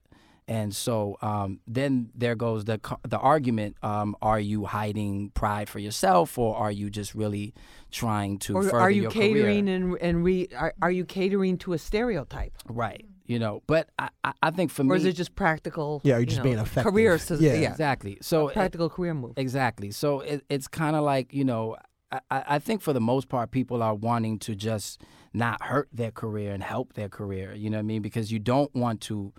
And 0.47 0.75
so 0.75 1.17
um, 1.23 1.59
then 1.65 2.11
there 2.13 2.35
goes 2.35 2.65
the 2.65 2.79
the 3.07 3.17
argument: 3.17 3.77
um, 3.81 4.15
Are 4.21 4.39
you 4.39 4.65
hiding 4.65 5.31
pride 5.31 5.69
for 5.69 5.79
yourself, 5.79 6.37
or 6.37 6.55
are 6.55 6.71
you 6.71 6.89
just 6.91 7.15
really 7.15 7.53
trying 7.91 8.37
to 8.39 8.55
Or 8.57 8.63
further 8.63 8.79
are 8.79 8.91
you 8.91 9.03
your 9.03 9.11
catering 9.11 9.65
career? 9.65 9.75
and 9.75 9.97
and 10.01 10.23
re 10.23 10.47
are, 10.55 10.73
are 10.81 10.91
you 10.91 11.03
catering 11.05 11.57
to 11.59 11.73
a 11.73 11.77
stereotype? 11.79 12.53
Right. 12.69 13.05
You 13.27 13.39
know, 13.39 13.63
but 13.65 13.89
I, 13.97 14.09
I, 14.23 14.33
I 14.43 14.51
think 14.51 14.69
for 14.69 14.83
Or 14.83 14.85
me, 14.85 14.91
or 14.91 14.95
is 14.97 15.05
it 15.05 15.13
just 15.13 15.33
practical? 15.33 15.99
Yeah, 16.03 16.13
you're 16.13 16.19
you 16.19 16.25
just 16.27 16.37
know, 16.37 16.43
being 16.43 16.59
effective. 16.59 16.93
Career, 16.93 17.17
sus- 17.17 17.41
Yeah. 17.41 17.55
yeah, 17.55 17.71
exactly. 17.71 18.19
So 18.21 18.49
it- 18.49 18.53
practical 18.53 18.87
career 18.87 19.15
move. 19.15 19.33
Exactly. 19.37 19.89
So 19.89 20.19
it, 20.19 20.45
it's 20.47 20.67
kind 20.67 20.95
of 20.95 21.03
like 21.03 21.33
you 21.33 21.43
know, 21.43 21.75
I, 22.11 22.19
I 22.29 22.43
I 22.55 22.59
think 22.59 22.83
for 22.83 22.93
the 22.93 23.01
most 23.01 23.29
part, 23.29 23.49
people 23.49 23.81
are 23.81 23.95
wanting 23.95 24.37
to 24.39 24.53
just 24.53 25.01
not 25.33 25.63
hurt 25.63 25.89
their 25.91 26.11
career 26.11 26.53
and 26.53 26.61
help 26.61 26.93
their 26.93 27.09
career. 27.09 27.55
You 27.55 27.71
know 27.71 27.77
what 27.77 27.89
I 27.89 27.91
mean? 27.93 28.03
Because 28.03 28.31
you 28.31 28.37
don't 28.37 28.73
want 28.75 29.01
to 29.09 29.33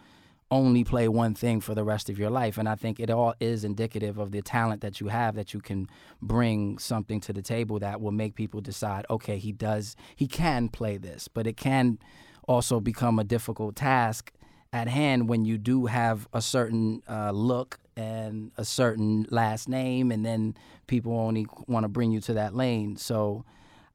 only 0.50 0.84
play 0.84 1.08
one 1.08 1.34
thing 1.34 1.60
for 1.60 1.74
the 1.74 1.84
rest 1.84 2.08
of 2.08 2.18
your 2.18 2.30
life. 2.30 2.56
And 2.56 2.68
I 2.68 2.76
think 2.76 3.00
it 3.00 3.10
all 3.10 3.34
is 3.40 3.64
indicative 3.64 4.18
of 4.18 4.30
the 4.30 4.42
talent 4.42 4.80
that 4.82 5.00
you 5.00 5.08
have 5.08 5.34
that 5.34 5.52
you 5.52 5.60
can 5.60 5.88
bring 6.22 6.78
something 6.78 7.20
to 7.20 7.32
the 7.32 7.42
table 7.42 7.78
that 7.80 8.00
will 8.00 8.12
make 8.12 8.34
people 8.34 8.60
decide, 8.60 9.06
okay, 9.10 9.38
he 9.38 9.52
does, 9.52 9.96
he 10.14 10.28
can 10.28 10.68
play 10.68 10.98
this, 10.98 11.28
but 11.28 11.46
it 11.46 11.56
can 11.56 11.98
also 12.46 12.78
become 12.78 13.18
a 13.18 13.24
difficult 13.24 13.74
task 13.74 14.32
at 14.72 14.88
hand 14.88 15.28
when 15.28 15.44
you 15.44 15.58
do 15.58 15.86
have 15.86 16.28
a 16.32 16.40
certain 16.42 17.02
uh, 17.08 17.30
look 17.30 17.80
and 17.96 18.52
a 18.56 18.64
certain 18.64 19.26
last 19.30 19.68
name, 19.68 20.12
and 20.12 20.24
then 20.24 20.54
people 20.86 21.18
only 21.18 21.46
want 21.66 21.84
to 21.84 21.88
bring 21.88 22.12
you 22.12 22.20
to 22.20 22.34
that 22.34 22.54
lane. 22.54 22.96
So, 22.96 23.44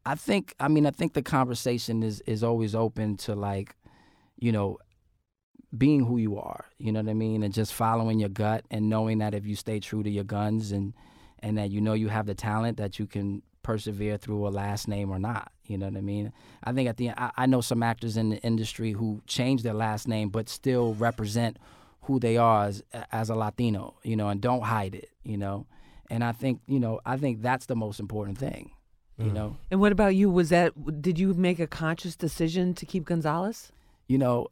I 0.05 0.15
think, 0.15 0.55
I 0.59 0.67
mean, 0.67 0.87
I 0.87 0.91
think 0.91 1.13
the 1.13 1.21
conversation 1.21 2.01
is 2.01 2.21
is 2.21 2.43
always 2.43 2.73
open 2.73 3.17
to 3.17 3.35
like, 3.35 3.75
you 4.39 4.51
know, 4.51 4.79
being 5.77 6.05
who 6.05 6.17
you 6.17 6.37
are. 6.37 6.65
You 6.77 6.91
know 6.91 7.01
what 7.01 7.09
I 7.09 7.13
mean, 7.13 7.43
and 7.43 7.53
just 7.53 7.73
following 7.73 8.19
your 8.19 8.29
gut 8.29 8.65
and 8.69 8.89
knowing 8.89 9.19
that 9.19 9.33
if 9.33 9.45
you 9.45 9.55
stay 9.55 9.79
true 9.79 10.03
to 10.03 10.09
your 10.09 10.23
guns 10.23 10.71
and 10.71 10.93
and 11.39 11.57
that 11.57 11.71
you 11.71 11.81
know 11.81 11.93
you 11.93 12.09
have 12.09 12.25
the 12.25 12.35
talent 12.35 12.77
that 12.77 12.99
you 12.99 13.07
can 13.07 13.41
persevere 13.63 14.17
through 14.17 14.47
a 14.47 14.49
last 14.49 14.87
name 14.87 15.11
or 15.11 15.19
not. 15.19 15.51
You 15.65 15.77
know 15.77 15.87
what 15.87 15.97
I 15.97 16.01
mean? 16.01 16.33
I 16.63 16.73
think 16.73 16.89
at 16.89 16.97
the 16.97 17.09
end, 17.09 17.17
I, 17.17 17.31
I 17.37 17.45
know 17.45 17.61
some 17.61 17.83
actors 17.83 18.17
in 18.17 18.29
the 18.29 18.37
industry 18.37 18.91
who 18.91 19.21
change 19.27 19.63
their 19.63 19.73
last 19.73 20.07
name 20.07 20.29
but 20.29 20.49
still 20.49 20.93
represent 20.95 21.57
who 22.01 22.19
they 22.19 22.37
are 22.37 22.65
as, 22.65 22.83
as 23.11 23.29
a 23.29 23.35
Latino, 23.35 23.95
you 24.03 24.15
know, 24.15 24.29
and 24.29 24.41
don't 24.41 24.63
hide 24.63 24.95
it, 24.95 25.09
you 25.23 25.37
know. 25.37 25.67
And 26.09 26.23
I 26.23 26.31
think, 26.31 26.61
you 26.67 26.79
know, 26.79 26.99
I 27.05 27.17
think 27.17 27.41
that's 27.41 27.67
the 27.67 27.75
most 27.75 27.99
important 27.99 28.37
thing, 28.37 28.71
you 29.17 29.27
mm. 29.27 29.33
know. 29.33 29.57
And 29.69 29.79
what 29.79 29.91
about 29.91 30.15
you? 30.15 30.29
Was 30.29 30.49
that 30.49 31.01
did 31.01 31.17
you 31.17 31.33
make 31.33 31.59
a 31.59 31.67
conscious 31.67 32.15
decision 32.15 32.73
to 32.75 32.85
keep 32.85 33.05
Gonzalez? 33.05 33.71
You 34.07 34.17
know, 34.17 34.47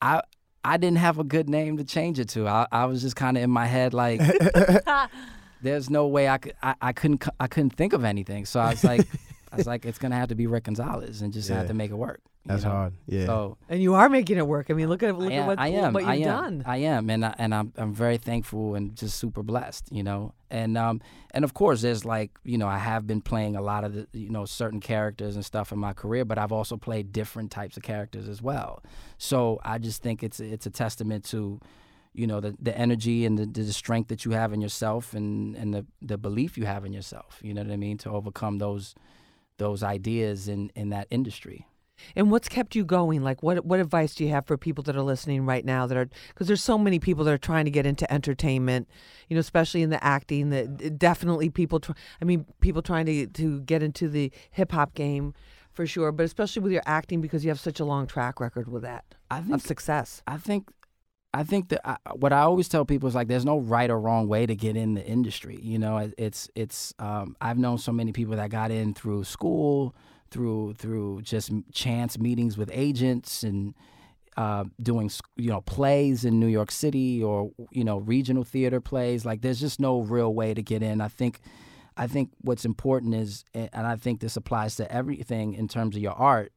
I 0.00 0.22
I 0.64 0.76
didn't 0.78 0.98
have 0.98 1.18
a 1.18 1.24
good 1.24 1.48
name 1.48 1.76
to 1.76 1.84
change 1.84 2.18
it 2.18 2.28
to. 2.30 2.48
I, 2.48 2.66
I 2.72 2.86
was 2.86 3.02
just 3.02 3.16
kind 3.16 3.36
of 3.36 3.42
in 3.42 3.50
my 3.50 3.66
head 3.66 3.92
like, 3.94 4.20
there's 5.62 5.90
no 5.90 6.06
way 6.06 6.28
I 6.28 6.38
could 6.38 6.54
I, 6.62 6.74
I 6.80 6.92
couldn't 6.92 7.24
c- 7.24 7.30
I 7.40 7.46
couldn't 7.46 7.70
think 7.76 7.92
of 7.92 8.04
anything. 8.04 8.44
So 8.44 8.60
I 8.60 8.70
was 8.70 8.84
like, 8.84 9.06
I 9.52 9.56
was 9.56 9.66
like, 9.66 9.84
it's 9.84 9.98
gonna 9.98 10.16
have 10.16 10.28
to 10.28 10.34
be 10.34 10.46
Rick 10.46 10.64
Gonzalez, 10.64 11.22
and 11.22 11.32
just 11.32 11.48
Yeah. 11.48 11.58
have 11.58 11.68
to 11.68 11.74
make 11.74 11.90
it 11.90 11.94
work. 11.96 12.20
That's 12.46 12.64
know? 12.64 12.70
hard. 12.70 12.92
Yeah. 13.06 13.24
So 13.26 13.56
And 13.70 13.80
you 13.82 13.94
are 13.94 14.08
making 14.10 14.36
it 14.36 14.46
work. 14.46 14.66
I 14.70 14.74
mean, 14.74 14.88
look 14.88 15.02
at 15.02 15.18
look 15.18 15.32
I 15.32 15.36
at 15.36 15.46
what, 15.46 15.58
I 15.58 15.68
am, 15.68 15.92
what 15.94 16.02
you've 16.02 16.10
I 16.10 16.14
am, 16.16 16.22
done. 16.22 16.62
I 16.66 16.76
am, 16.78 17.08
and 17.10 17.24
I, 17.24 17.34
and 17.38 17.54
I'm 17.54 17.72
I'm 17.76 17.94
very 17.94 18.18
thankful 18.18 18.74
and 18.74 18.94
just 18.94 19.18
super 19.18 19.42
blessed, 19.42 19.88
you 19.90 20.02
know. 20.02 20.34
And 20.54 20.78
um 20.78 21.00
and 21.32 21.44
of 21.44 21.52
course, 21.52 21.82
there's 21.82 22.04
like 22.04 22.30
you 22.44 22.58
know 22.58 22.68
I 22.68 22.78
have 22.78 23.08
been 23.08 23.20
playing 23.20 23.56
a 23.56 23.60
lot 23.60 23.82
of 23.82 23.92
the 23.92 24.06
you 24.12 24.30
know 24.30 24.44
certain 24.44 24.78
characters 24.78 25.34
and 25.34 25.44
stuff 25.44 25.72
in 25.72 25.80
my 25.80 25.92
career, 25.92 26.24
but 26.24 26.38
I've 26.38 26.52
also 26.52 26.76
played 26.76 27.12
different 27.12 27.50
types 27.50 27.76
of 27.76 27.82
characters 27.82 28.28
as 28.28 28.40
well. 28.40 28.80
So 29.18 29.58
I 29.64 29.78
just 29.78 30.00
think 30.00 30.22
it's 30.22 30.38
it's 30.38 30.64
a 30.64 30.70
testament 30.70 31.24
to 31.26 31.58
you 32.12 32.28
know 32.28 32.38
the 32.38 32.56
the 32.62 32.78
energy 32.78 33.26
and 33.26 33.36
the, 33.36 33.46
the 33.46 33.72
strength 33.72 34.06
that 34.10 34.24
you 34.24 34.30
have 34.30 34.52
in 34.52 34.60
yourself 34.60 35.12
and 35.12 35.56
and 35.56 35.74
the 35.74 35.86
the 36.00 36.16
belief 36.16 36.56
you 36.56 36.66
have 36.66 36.84
in 36.84 36.92
yourself. 36.92 37.40
You 37.42 37.52
know 37.52 37.62
what 37.64 37.72
I 37.72 37.76
mean 37.76 37.98
to 37.98 38.10
overcome 38.10 38.58
those 38.58 38.94
those 39.58 39.82
ideas 39.82 40.46
in 40.46 40.70
in 40.76 40.90
that 40.90 41.08
industry. 41.10 41.66
And 42.16 42.30
what's 42.30 42.48
kept 42.48 42.74
you 42.74 42.84
going? 42.84 43.22
Like, 43.22 43.42
what 43.42 43.64
what 43.64 43.80
advice 43.80 44.14
do 44.14 44.24
you 44.24 44.30
have 44.30 44.46
for 44.46 44.56
people 44.56 44.82
that 44.84 44.96
are 44.96 45.02
listening 45.02 45.46
right 45.46 45.64
now 45.64 45.86
that 45.86 45.96
are 45.96 46.08
because 46.28 46.46
there's 46.46 46.62
so 46.62 46.76
many 46.78 46.98
people 46.98 47.24
that 47.24 47.32
are 47.32 47.38
trying 47.38 47.64
to 47.64 47.70
get 47.70 47.86
into 47.86 48.10
entertainment, 48.12 48.88
you 49.28 49.34
know, 49.36 49.40
especially 49.40 49.82
in 49.82 49.90
the 49.90 50.02
acting. 50.02 50.50
That 50.50 50.98
definitely 50.98 51.50
people. 51.50 51.80
Try, 51.80 51.94
I 52.20 52.24
mean, 52.24 52.46
people 52.60 52.82
trying 52.82 53.06
to 53.06 53.26
to 53.26 53.60
get 53.62 53.82
into 53.82 54.08
the 54.08 54.32
hip 54.50 54.72
hop 54.72 54.94
game, 54.94 55.34
for 55.72 55.86
sure. 55.86 56.12
But 56.12 56.24
especially 56.24 56.62
with 56.62 56.72
your 56.72 56.82
acting 56.86 57.20
because 57.20 57.44
you 57.44 57.50
have 57.50 57.60
such 57.60 57.80
a 57.80 57.84
long 57.84 58.06
track 58.06 58.40
record 58.40 58.68
with 58.68 58.82
that 58.82 59.04
I 59.30 59.38
of 59.38 59.46
think 59.46 59.62
success. 59.62 60.22
I 60.26 60.36
think 60.36 60.70
I 61.32 61.42
think 61.42 61.68
that 61.70 61.80
I, 61.88 61.96
what 62.14 62.32
I 62.32 62.40
always 62.40 62.68
tell 62.68 62.84
people 62.84 63.08
is 63.08 63.14
like 63.14 63.28
there's 63.28 63.44
no 63.44 63.58
right 63.58 63.90
or 63.90 63.98
wrong 63.98 64.28
way 64.28 64.46
to 64.46 64.54
get 64.54 64.76
in 64.76 64.94
the 64.94 65.04
industry. 65.04 65.58
You 65.62 65.78
know, 65.78 65.98
It- 65.98 66.14
it's 66.18 66.48
it's 66.54 66.94
um, 66.98 67.36
I've 67.40 67.58
known 67.58 67.78
so 67.78 67.92
many 67.92 68.12
people 68.12 68.36
that 68.36 68.50
got 68.50 68.70
in 68.70 68.94
through 68.94 69.24
school, 69.24 69.94
through 70.34 70.74
through 70.74 71.22
just 71.22 71.52
chance 71.72 72.18
meetings 72.18 72.58
with 72.58 72.68
agents 72.72 73.44
and 73.44 73.72
uh, 74.36 74.64
doing 74.82 75.08
you 75.36 75.48
know 75.48 75.60
plays 75.60 76.24
in 76.24 76.40
New 76.40 76.48
York 76.48 76.72
City 76.72 77.22
or 77.22 77.52
you 77.70 77.84
know 77.84 77.98
regional 77.98 78.42
theater 78.42 78.80
plays. 78.80 79.24
Like 79.24 79.42
there's 79.42 79.60
just 79.60 79.78
no 79.78 80.00
real 80.00 80.34
way 80.34 80.52
to 80.52 80.60
get 80.60 80.82
in. 80.82 81.00
I 81.00 81.06
think 81.06 81.40
I 81.96 82.08
think 82.08 82.30
what's 82.40 82.64
important 82.64 83.14
is, 83.14 83.44
and 83.54 83.86
I 83.86 83.94
think 83.94 84.20
this 84.20 84.36
applies 84.36 84.74
to 84.76 84.92
everything 84.92 85.54
in 85.54 85.68
terms 85.68 85.94
of 85.94 86.02
your 86.02 86.14
art, 86.14 86.52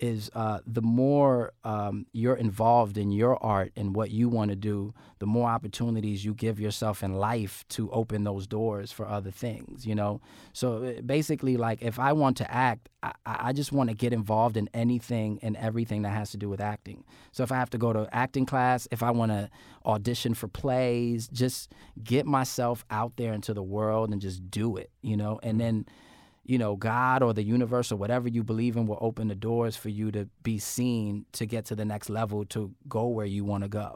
is 0.00 0.30
uh, 0.34 0.60
the 0.66 0.82
more 0.82 1.52
um, 1.62 2.06
you're 2.12 2.34
involved 2.34 2.96
in 2.96 3.10
your 3.12 3.42
art 3.42 3.72
and 3.76 3.94
what 3.94 4.10
you 4.10 4.28
want 4.28 4.50
to 4.50 4.56
do, 4.56 4.94
the 5.18 5.26
more 5.26 5.48
opportunities 5.48 6.24
you 6.24 6.34
give 6.34 6.58
yourself 6.58 7.02
in 7.02 7.14
life 7.14 7.64
to 7.68 7.90
open 7.90 8.24
those 8.24 8.46
doors 8.46 8.90
for 8.90 9.06
other 9.06 9.30
things. 9.30 9.86
You 9.86 9.94
know, 9.94 10.20
so 10.52 10.84
uh, 10.84 11.00
basically, 11.02 11.56
like 11.56 11.82
if 11.82 11.98
I 11.98 12.12
want 12.12 12.38
to 12.38 12.50
act, 12.50 12.88
I, 13.02 13.12
I 13.26 13.52
just 13.52 13.72
want 13.72 13.90
to 13.90 13.94
get 13.94 14.12
involved 14.12 14.56
in 14.56 14.68
anything 14.72 15.38
and 15.42 15.56
everything 15.56 16.02
that 16.02 16.10
has 16.10 16.30
to 16.32 16.38
do 16.38 16.48
with 16.48 16.60
acting. 16.60 17.04
So 17.32 17.42
if 17.42 17.52
I 17.52 17.56
have 17.56 17.70
to 17.70 17.78
go 17.78 17.92
to 17.92 18.08
acting 18.12 18.46
class, 18.46 18.88
if 18.90 19.02
I 19.02 19.10
want 19.10 19.32
to 19.32 19.50
audition 19.84 20.34
for 20.34 20.48
plays, 20.48 21.28
just 21.28 21.72
get 22.02 22.26
myself 22.26 22.84
out 22.90 23.16
there 23.16 23.32
into 23.32 23.54
the 23.54 23.62
world 23.62 24.10
and 24.10 24.20
just 24.20 24.50
do 24.50 24.76
it. 24.76 24.90
You 25.02 25.16
know, 25.16 25.40
and 25.42 25.60
then 25.60 25.86
you 26.50 26.58
know, 26.58 26.74
God 26.76 27.22
or 27.22 27.32
the 27.32 27.44
universe 27.44 27.92
or 27.92 27.96
whatever 27.96 28.28
you 28.28 28.42
believe 28.42 28.76
in 28.76 28.86
will 28.88 28.98
open 29.00 29.28
the 29.28 29.34
doors 29.36 29.76
for 29.76 29.88
you 29.88 30.10
to 30.10 30.28
be 30.42 30.58
seen 30.58 31.24
to 31.32 31.46
get 31.46 31.64
to 31.66 31.74
the 31.76 31.84
next 31.84 32.10
level 32.10 32.44
to 32.46 32.74
go 32.88 33.06
where 33.06 33.26
you 33.36 33.44
want 33.44 33.62
to 33.62 33.68
go. 33.68 33.90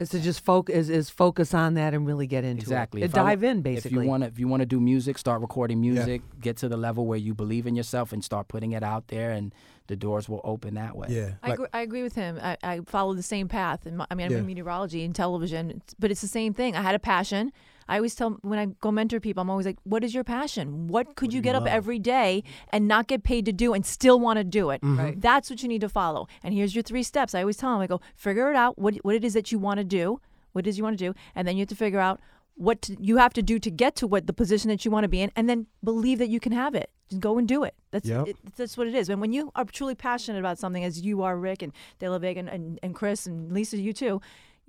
Is 0.00 0.08
to 0.10 0.18
just 0.20 0.42
focus 0.44 0.74
is, 0.74 0.88
is 0.90 1.10
focus 1.10 1.52
on 1.54 1.74
that 1.74 1.92
and 1.94 2.06
really 2.06 2.26
get 2.26 2.42
into 2.42 2.62
Exactly. 2.62 3.02
it. 3.02 3.04
If 3.04 3.14
I 3.16 3.22
wa- 3.22 3.28
dive 3.28 3.44
in 3.44 3.58
If 3.58 3.62
basically. 3.64 4.04
you 4.04 4.08
want 4.10 4.22
to, 4.22 4.28
if 4.28 4.38
you 4.40 4.48
want 4.48 4.60
to 4.62 4.66
do 4.66 4.80
music, 4.80 5.18
start 5.18 5.40
recording 5.42 5.78
music. 5.80 6.22
Get 6.40 6.56
to 6.58 6.68
the 6.70 6.76
level 6.78 7.06
where 7.06 7.18
you 7.18 7.34
believe 7.34 7.66
in 7.66 7.76
yourself 7.76 8.12
and 8.12 8.24
start 8.24 8.48
putting 8.48 8.72
it 8.72 8.82
out 8.82 9.08
there, 9.08 9.30
and 9.30 9.54
the 9.88 9.96
doors 9.96 10.26
will 10.28 10.40
open 10.42 10.74
that 10.74 10.96
way. 10.96 11.08
Yeah. 11.10 11.32
I, 11.42 11.48
Like, 11.50 11.54
agree, 11.58 11.66
I 11.74 11.80
agree 11.82 12.02
with 12.02 12.14
him. 12.14 12.38
I, 12.42 12.56
I 12.62 12.80
follow 12.86 13.12
the 13.14 13.22
same 13.22 13.46
path. 13.46 13.84
And 13.86 14.02
I 14.10 14.14
mean, 14.14 14.24
I'm 14.26 14.32
Yeah. 14.32 14.38
in 14.38 14.46
meteorology 14.46 15.04
and 15.04 15.14
television, 15.14 15.82
but 15.98 16.10
it's 16.10 16.22
the 16.22 16.28
same 16.28 16.54
thing. 16.54 16.74
I 16.74 16.82
had 16.82 16.94
a 16.94 16.98
passion. 16.98 17.52
I 17.90 17.96
always 17.96 18.14
tell 18.14 18.30
when 18.42 18.58
I 18.58 18.66
go 18.80 18.90
mentor 18.90 19.20
people, 19.20 19.40
I'm 19.42 19.50
always 19.50 19.66
like, 19.66 19.78
"What 19.84 20.04
is 20.04 20.14
your 20.14 20.24
passion? 20.24 20.86
What 20.88 21.16
could 21.16 21.32
you 21.34 21.40
get 21.42 21.54
up 21.56 21.66
every 21.66 21.98
day 21.98 22.44
and 22.72 22.86
not 22.86 23.08
get 23.08 23.22
paid 23.24 23.44
to 23.46 23.52
do 23.52 23.74
and 23.74 23.84
still 23.84 24.18
want 24.20 24.38
to 24.38 24.44
do 24.44 24.70
it? 24.70 24.80
Mm-hmm. 24.80 25.18
That's 25.20 25.50
what 25.50 25.62
you 25.62 25.68
need 25.68 25.80
to 25.80 25.88
follow. 25.88 26.28
And 26.42 26.54
here's 26.54 26.74
your 26.74 26.82
three 26.82 27.02
steps. 27.02 27.34
I 27.34 27.40
always 27.40 27.56
tell 27.56 27.72
them, 27.72 27.80
I 27.80 27.86
go, 27.88 28.00
figure 28.14 28.48
it 28.50 28.56
out. 28.56 28.78
What 28.78 28.94
what 29.02 29.14
it 29.16 29.24
is 29.24 29.34
that 29.34 29.50
you 29.52 29.58
want 29.58 29.78
to 29.78 29.84
do. 29.84 30.20
What 30.52 30.66
it 30.66 30.70
is 30.70 30.78
you 30.78 30.84
want 30.84 30.98
to 30.98 31.04
do, 31.12 31.14
and 31.34 31.46
then 31.46 31.56
you 31.56 31.62
have 31.62 31.68
to 31.68 31.76
figure 31.76 32.00
out 32.00 32.20
what 32.54 32.82
to, 32.82 32.96
you 33.00 33.16
have 33.16 33.32
to 33.32 33.42
do 33.42 33.58
to 33.58 33.70
get 33.70 33.96
to 33.96 34.06
what 34.06 34.26
the 34.26 34.32
position 34.32 34.68
that 34.68 34.84
you 34.84 34.90
want 34.90 35.04
to 35.04 35.08
be 35.08 35.20
in, 35.20 35.30
and 35.34 35.48
then 35.48 35.66
believe 35.82 36.18
that 36.18 36.28
you 36.28 36.40
can 36.40 36.52
have 36.52 36.74
it. 36.74 36.90
Just 37.08 37.20
go 37.20 37.38
and 37.38 37.48
do 37.48 37.64
it. 37.64 37.74
That's 37.90 38.06
Yep. 38.08 38.28
it, 38.28 38.36
that's 38.56 38.76
what 38.76 38.86
it 38.86 38.94
is. 38.94 39.08
And 39.08 39.20
when 39.20 39.32
you 39.32 39.50
are 39.56 39.64
truly 39.64 39.94
passionate 39.94 40.38
about 40.38 40.58
something, 40.58 40.84
as 40.84 41.00
you 41.00 41.22
are, 41.22 41.36
Rick 41.36 41.62
and 41.62 41.72
De 41.98 42.08
La 42.08 42.18
Vega 42.18 42.40
and, 42.40 42.48
and, 42.48 42.78
and 42.82 42.94
Chris 42.94 43.26
and 43.26 43.52
Lisa, 43.52 43.78
you 43.78 43.92
too, 43.92 44.20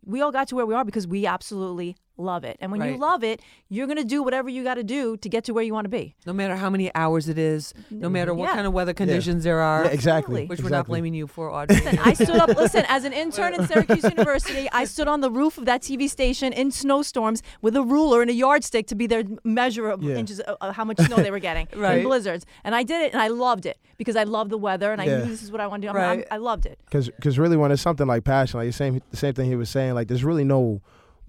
we 0.05 0.21
all 0.21 0.31
got 0.31 0.47
to 0.47 0.55
where 0.55 0.65
we 0.65 0.73
are 0.73 0.85
because 0.85 1.05
we 1.05 1.25
absolutely 1.25 1.95
love 2.17 2.43
it. 2.43 2.57
And 2.59 2.71
when 2.71 2.81
you 2.83 2.97
love 2.97 3.23
it, 3.23 3.41
you're 3.69 3.87
going 3.87 3.97
to 3.97 4.03
do 4.03 4.21
whatever 4.21 4.49
you 4.49 4.63
got 4.63 4.75
to 4.75 4.83
do 4.83 5.17
to 5.17 5.29
get 5.29 5.43
to 5.45 5.53
where 5.53 5.63
you 5.63 5.73
want 5.73 5.85
to 5.85 5.89
be. 5.89 6.15
no 6.25 6.33
matter 6.33 6.55
how 6.55 6.69
many 6.69 6.93
hours 6.93 7.27
it 7.29 7.37
is, 7.37 7.73
no 7.89 8.07
mm-hmm. 8.07 8.13
matter 8.13 8.33
what 8.33 8.49
Yeah. 8.49 8.55
kind 8.55 8.67
of 8.67 8.73
weather 8.73 8.93
conditions 8.93 9.43
there 9.43 9.59
are, 9.59 9.85
yeah, 9.85 9.91
exactly. 9.91 10.45
which 10.45 10.61
we're 10.61 10.69
not 10.69 10.87
blaming 10.87 11.13
you 11.13 11.25
for, 11.27 11.51
Audrey. 11.51 11.77
Listen, 11.77 11.99
I 11.99 12.13
stood 12.13 12.35
up. 12.37 12.49
Listen, 12.57 12.85
as 12.87 13.05
an 13.05 13.13
intern 13.13 13.53
in 13.55 13.65
Syracuse 13.67 14.03
University, 14.03 14.69
I 14.71 14.85
stood 14.85 15.07
on 15.07 15.21
the 15.21 15.31
roof 15.31 15.57
of 15.57 15.65
that 15.65 15.81
TV 15.81 16.09
station 16.09 16.53
in 16.53 16.69
snowstorms 16.71 17.41
with 17.61 17.75
a 17.75 17.81
ruler 17.83 18.21
and 18.21 18.29
a 18.29 18.33
yardstick 18.33 18.87
to 18.87 18.95
be 18.95 19.07
their 19.07 19.23
measure 19.43 19.89
of 19.89 20.03
Yeah. 20.03 20.15
inches 20.15 20.39
of 20.41 20.57
of 20.61 20.75
how 20.75 20.85
much 20.85 20.97
snow 20.99 21.17
they 21.17 21.31
were 21.31 21.39
getting 21.39 21.67
Right. 21.75 21.99
in 21.99 22.03
blizzards. 22.03 22.45
And 22.63 22.75
I 22.75 22.83
did 22.83 23.01
it, 23.01 23.13
and 23.13 23.21
I 23.21 23.29
loved 23.29 23.65
it 23.65 23.77
because 23.97 24.15
I 24.15 24.23
love 24.23 24.49
the 24.49 24.57
weather, 24.57 24.91
and 24.91 25.01
I 25.01 25.05
knew 25.05 25.21
this 25.25 25.41
is 25.41 25.51
what 25.51 25.61
I 25.61 25.67
want 25.67 25.81
to 25.81 25.87
do. 25.87 25.93
I'm- 25.93 25.97
I'm- 26.01 26.17
Right. 26.19 26.27
I 26.31 26.37
loved 26.37 26.65
it. 26.65 26.77
Because 26.91 27.39
really, 27.39 27.57
when 27.57 27.71
it's 27.71 27.81
something 27.81 28.05
like 28.07 28.23
passion, 28.23 28.59
like 28.59 28.67
the 28.69 28.73
same 28.73 29.01
the 29.11 29.17
same 29.17 29.33
thing 29.33 29.49
he 29.49 29.55
was 29.55 29.69
saying, 29.69 29.93
like 29.93 30.07
there's 30.07 30.23
really 30.23 30.43
no 30.43 30.81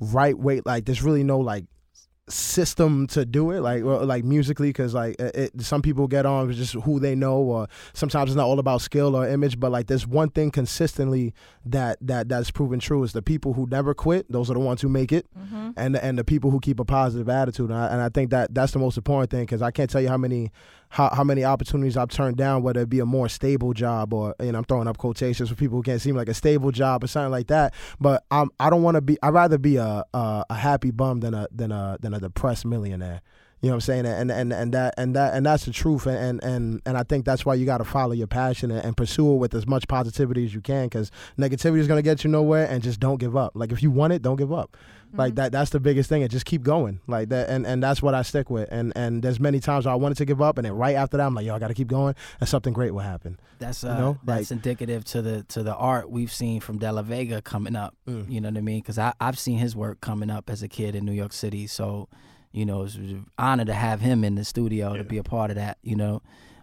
right 0.03 0.39
way. 0.39 0.61
Like 0.65 0.85
there's 0.85 1.03
really 1.03 1.25
no 1.25 1.39
like 1.39 1.65
system 2.29 3.07
to 3.09 3.25
do 3.27 3.51
it 3.51 3.61
like 3.61 3.83
well, 3.85 4.05
like 4.07 4.25
musically 4.25 4.69
because 4.69 4.95
like 4.95 5.17
it, 5.21 5.53
it- 5.55 5.63
some 5.63 5.83
people 5.83 6.07
get 6.07 6.25
on 6.25 6.47
with 6.47 6.57
just 6.57 6.75
who 6.75 7.01
they 7.01 7.17
know 7.17 7.39
or 7.39 7.67
sometimes 7.95 8.31
it's 8.31 8.37
not 8.37 8.47
all 8.47 8.61
about 8.61 8.81
skill 8.81 9.17
or 9.17 9.27
image 9.29 9.59
but 9.59 9.73
like 9.73 9.89
there's 9.89 10.07
one 10.07 10.31
thing 10.31 10.51
consistently 10.51 11.35
that 11.65 11.99
that 12.01 12.29
that's 12.29 12.51
proven 12.51 12.79
true 12.79 13.03
is 13.03 13.13
the 13.13 13.23
people 13.23 13.55
who 13.55 13.67
never 13.71 13.93
quit 13.93 14.31
those 14.31 14.49
are 14.49 14.55
the 14.55 14.61
ones 14.61 14.81
who 14.81 14.89
make 14.89 15.11
it 15.11 15.27
mm-hmm. 15.37 15.71
and 15.77 15.97
and 15.97 16.17
the 16.17 16.25
people 16.25 16.51
who 16.53 16.61
keep 16.61 16.79
a 16.79 16.85
positive 16.85 17.29
attitude 17.29 17.71
and 17.71 17.79
I, 17.79 17.89
and 17.89 18.01
I 18.01 18.09
think 18.09 18.31
that 18.31 18.55
that's 18.55 18.73
the 18.73 18.79
most 18.79 18.97
important 18.97 19.31
thing 19.31 19.43
because 19.43 19.61
I 19.61 19.73
can't 19.73 19.91
tell 19.91 20.01
you 20.01 20.09
how 20.09 20.17
many 20.17 20.53
how, 20.93 21.09
how 21.15 21.25
many 21.25 21.43
opportunities 21.43 21.97
I've 21.97 22.11
turned 22.11 22.37
down 22.37 22.63
whether 22.63 22.83
it 22.83 22.91
be 22.91 23.01
a 23.01 23.07
more 23.07 23.29
stable 23.29 23.73
job 23.73 24.13
or 24.13 24.35
know 24.39 24.59
I'm 24.59 24.65
throwing 24.65 24.87
up 24.87 24.99
quotations 24.99 25.49
for 25.49 25.55
people 25.55 25.79
who 25.79 25.83
can't 25.83 26.01
seem 26.01 26.15
like 26.15 26.29
a 26.29 26.35
stable 26.35 26.71
job 26.71 27.03
or 27.03 27.07
something 27.07 27.31
like 27.31 27.47
that 27.47 27.73
but 27.99 28.25
I'm 28.31 28.51
I 28.61 28.69
don't 28.69 28.83
want 28.83 28.97
to 28.97 29.01
be 29.01 29.17
I'd 29.23 29.33
rather 29.33 29.57
be 29.57 29.77
a, 29.77 30.05
a 30.13 30.45
a 30.51 30.55
happy 30.55 30.91
bum 30.91 31.21
than 31.21 31.33
a 31.33 31.49
than 31.51 31.73
a 31.73 31.97
than 32.01 32.13
a 32.13 32.21
depressed 32.21 32.67
millionaire 32.67 33.23
you 33.63 33.69
know 33.69 33.75
what 33.75 33.89
I'm 33.89 34.05
saying? 34.05 34.07
And 34.07 34.33
and 34.33 34.53
and 34.53 34.75
that 34.75 34.95
and 34.99 35.15
that 35.15 35.35
and 35.35 35.47
that's 35.47 35.67
the 35.67 35.71
truth. 35.71 36.07
And 36.07 36.17
and 36.17 36.43
and, 36.43 36.83
and 36.85 36.99
I 36.99 37.05
think 37.05 37.25
that's 37.25 37.47
why 37.47 37.55
you 37.55 37.65
got 37.65 37.79
to 37.79 37.85
follow 37.85 38.11
your 38.11 38.27
passion 38.27 38.73
and, 38.73 38.85
and 38.85 38.97
pursue 38.97 39.35
it 39.35 39.37
with 39.37 39.55
as 39.55 39.69
much 39.69 39.87
positivity 39.87 40.45
as 40.45 40.53
you 40.53 40.61
can. 40.61 40.87
Because 40.87 41.13
negativity 41.39 41.79
is 41.79 41.87
gonna 41.87 42.03
get 42.03 42.25
you 42.25 42.31
nowhere. 42.31 42.67
And 42.69 42.83
just 42.83 42.99
don't 42.99 43.19
give 43.19 43.37
up. 43.37 43.53
Like 43.55 43.71
if 43.71 43.81
you 43.81 43.93
want 43.93 44.15
it, 44.15 44.21
don't 44.21 44.35
give 44.35 44.53
up. 44.53 44.77
Like 45.13 45.35
that. 45.35 45.53
That's 45.53 45.71
the 45.71 45.81
biggest 45.81 46.09
thing. 46.09 46.23
And 46.23 46.31
just 46.31 46.45
keep 46.47 46.63
going. 46.63 47.01
Like 47.07 47.29
that. 47.29 47.49
And 47.51 47.67
and 47.67 47.83
that's 47.83 48.03
what 48.03 48.15
I 48.15 48.23
stick 48.23 48.49
with. 48.51 48.69
And 48.73 48.93
and 48.97 49.23
there's 49.23 49.39
many 49.39 49.61
times 49.61 49.85
where 49.85 49.93
I 49.93 49.97
wanted 49.97 50.17
to 50.19 50.25
give 50.25 50.41
up, 50.41 50.59
and 50.59 50.65
then 50.65 50.73
right 50.73 50.97
after 50.97 51.17
that, 51.17 51.27
I'm 51.27 51.35
like, 51.35 51.47
yo, 51.47 51.55
I 51.55 51.59
got 51.59 51.69
to 51.69 51.75
keep 51.75 51.89
going, 51.89 52.15
and 52.41 52.49
something 52.49 52.73
great 52.73 52.93
will 52.93 53.01
happen. 53.01 53.39
That's 53.59 53.83
You 53.83 53.91
uh, 53.91 53.99
know, 53.99 54.19
that's 54.25 54.51
like- 54.51 54.57
indicative 54.57 55.05
to 55.07 55.23
the 55.23 55.43
to 55.45 55.63
the 55.63 55.75
art 55.75 56.11
we've 56.11 56.33
seen 56.33 56.61
from 56.61 56.79
De 56.79 56.91
La 56.91 57.03
Vega 57.03 57.43
coming 57.43 57.77
up. 57.77 57.95
Mm. 58.09 58.31
You 58.31 58.41
know 58.41 58.49
what 58.49 58.59
I 58.59 58.63
mean? 58.63 58.81
Because 58.81 58.99
I 58.99 59.13
I've 59.21 59.39
seen 59.39 59.59
his 59.59 59.77
work 59.77 60.01
coming 60.01 60.31
up 60.31 60.49
as 60.49 60.63
a 60.63 60.69
kid 60.69 60.95
in 60.95 61.05
New 61.05 61.13
York 61.13 61.33
City. 61.33 61.67
So, 61.67 62.09
you 62.53 62.65
know, 62.65 62.83
it's 62.85 62.95
an 62.97 63.27
honor 63.39 63.65
to 63.67 63.75
have 63.75 64.01
him 64.01 64.25
in 64.25 64.35
the 64.35 64.45
studio 64.45 64.97
to 64.97 65.05
be 65.05 65.19
a 65.19 65.23
part 65.23 65.51
of 65.51 65.57
that. 65.57 65.79
You 65.83 65.97
know, 65.97 66.23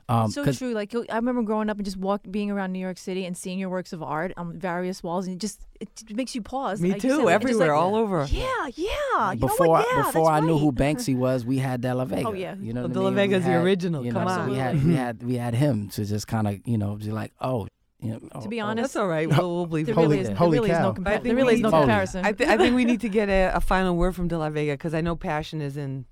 um, 0.10 0.32
so 0.32 0.44
'cause- 0.44 0.58
true. 0.58 0.74
Like 0.74 0.92
you- 0.94 1.06
I 1.10 1.16
remember 1.16 1.42
growing 1.44 1.70
up 1.70 1.78
and 1.78 1.86
just 1.86 1.98
walk, 1.98 2.22
being 2.30 2.50
around 2.52 2.72
New 2.74 2.80
York 2.80 2.98
City 2.98 3.26
and 3.26 3.38
seeing 3.38 3.60
your 3.60 3.70
works 3.70 3.94
of 3.94 4.02
art 4.04 4.34
on 4.38 4.58
various 4.60 5.02
walls, 5.04 5.28
and 5.28 5.36
it 5.36 5.40
just 5.40 5.62
it 5.80 5.90
makes 6.14 6.36
you 6.36 6.42
pause. 6.42 6.82
Me 6.82 6.92
like 6.92 7.02
too, 7.02 7.18
said, 7.18 7.28
everywhere, 7.28 7.68
like, 7.74 7.78
all 7.82 7.96
over. 7.96 8.26
Yeah, 8.30 8.46
yeah. 8.76 9.32
You 9.34 9.40
before 9.40 9.66
know 9.68 9.72
what? 9.72 9.88
I, 9.88 9.96
Yeah, 9.98 10.04
before 10.08 10.26
that's 10.32 10.44
I 10.44 10.46
knew 10.46 10.58
who. 10.58 10.72
Banksy 10.84 11.16
was, 11.16 11.46
we 11.46 11.58
had 11.60 11.82
De 11.82 11.94
La 11.94 12.04
Vega. 12.06 12.28
Oh, 12.28 12.34
yeah. 12.34 12.56
you 12.60 12.74
know, 12.74 12.82
Well, 12.82 12.90
what 12.90 12.94
De 12.94 13.00
I 13.00 13.04
La 13.04 13.10
mean? 13.12 13.16
We 13.16 13.22
Vega's 13.34 13.46
the 13.46 13.56
original, 13.56 14.06
You 14.06 14.12
come 14.12 14.28
so 14.28 14.34
on. 14.42 14.50
we 14.50 14.58
had 14.58 14.84
we 14.86 14.96
had 14.96 15.24
we 15.24 15.36
had 15.36 15.54
him 15.56 15.90
to 15.90 16.04
just 16.06 16.28
kind 16.28 16.48
of 16.48 16.60
you 16.66 16.78
know 16.78 16.96
be 16.96 17.12
like, 17.12 17.32
oh, 17.40 17.68
you 18.02 18.12
know, 18.12 18.20
To 18.42 18.48
be 18.48 18.62
oh, 18.62 18.66
oh. 18.66 18.68
honest, 18.70 18.94
That's 18.94 18.96
all 18.96 19.08
right. 19.08 19.28
We'll, 19.38 19.56
we'll 19.56 19.66
believe 19.68 19.86
there 19.86 19.94
it. 19.94 19.96
Holy- 19.96 20.08
really 20.08 20.20
is, 20.22 20.28
there 20.28 20.36
holy 20.38 20.58
really 20.60 20.72
is 20.72 20.78
cow. 20.78 20.84
no 20.84 20.90
I 20.90 20.94
compa- 20.94 21.12
think 21.12 21.24
there 21.26 21.36
really 21.36 21.54
is 21.56 21.62
no 21.62 21.70
comparison. 21.72 22.26
I, 22.26 22.32
th- 22.32 22.50
I 22.50 22.58
think 22.58 22.76
we 22.76 22.86
need 22.86 23.02
to 23.08 23.10
get 23.10 23.30
a, 23.30 23.52
a 23.56 23.60
final 23.62 23.96
word 23.96 24.16
from 24.16 24.28
De 24.28 24.38
La 24.38 24.50
Vega 24.50 24.74
because 24.74 24.94
I 24.94 25.02
know 25.02 25.16
passion 25.16 25.62
is 25.62 25.78
in 25.78 26.06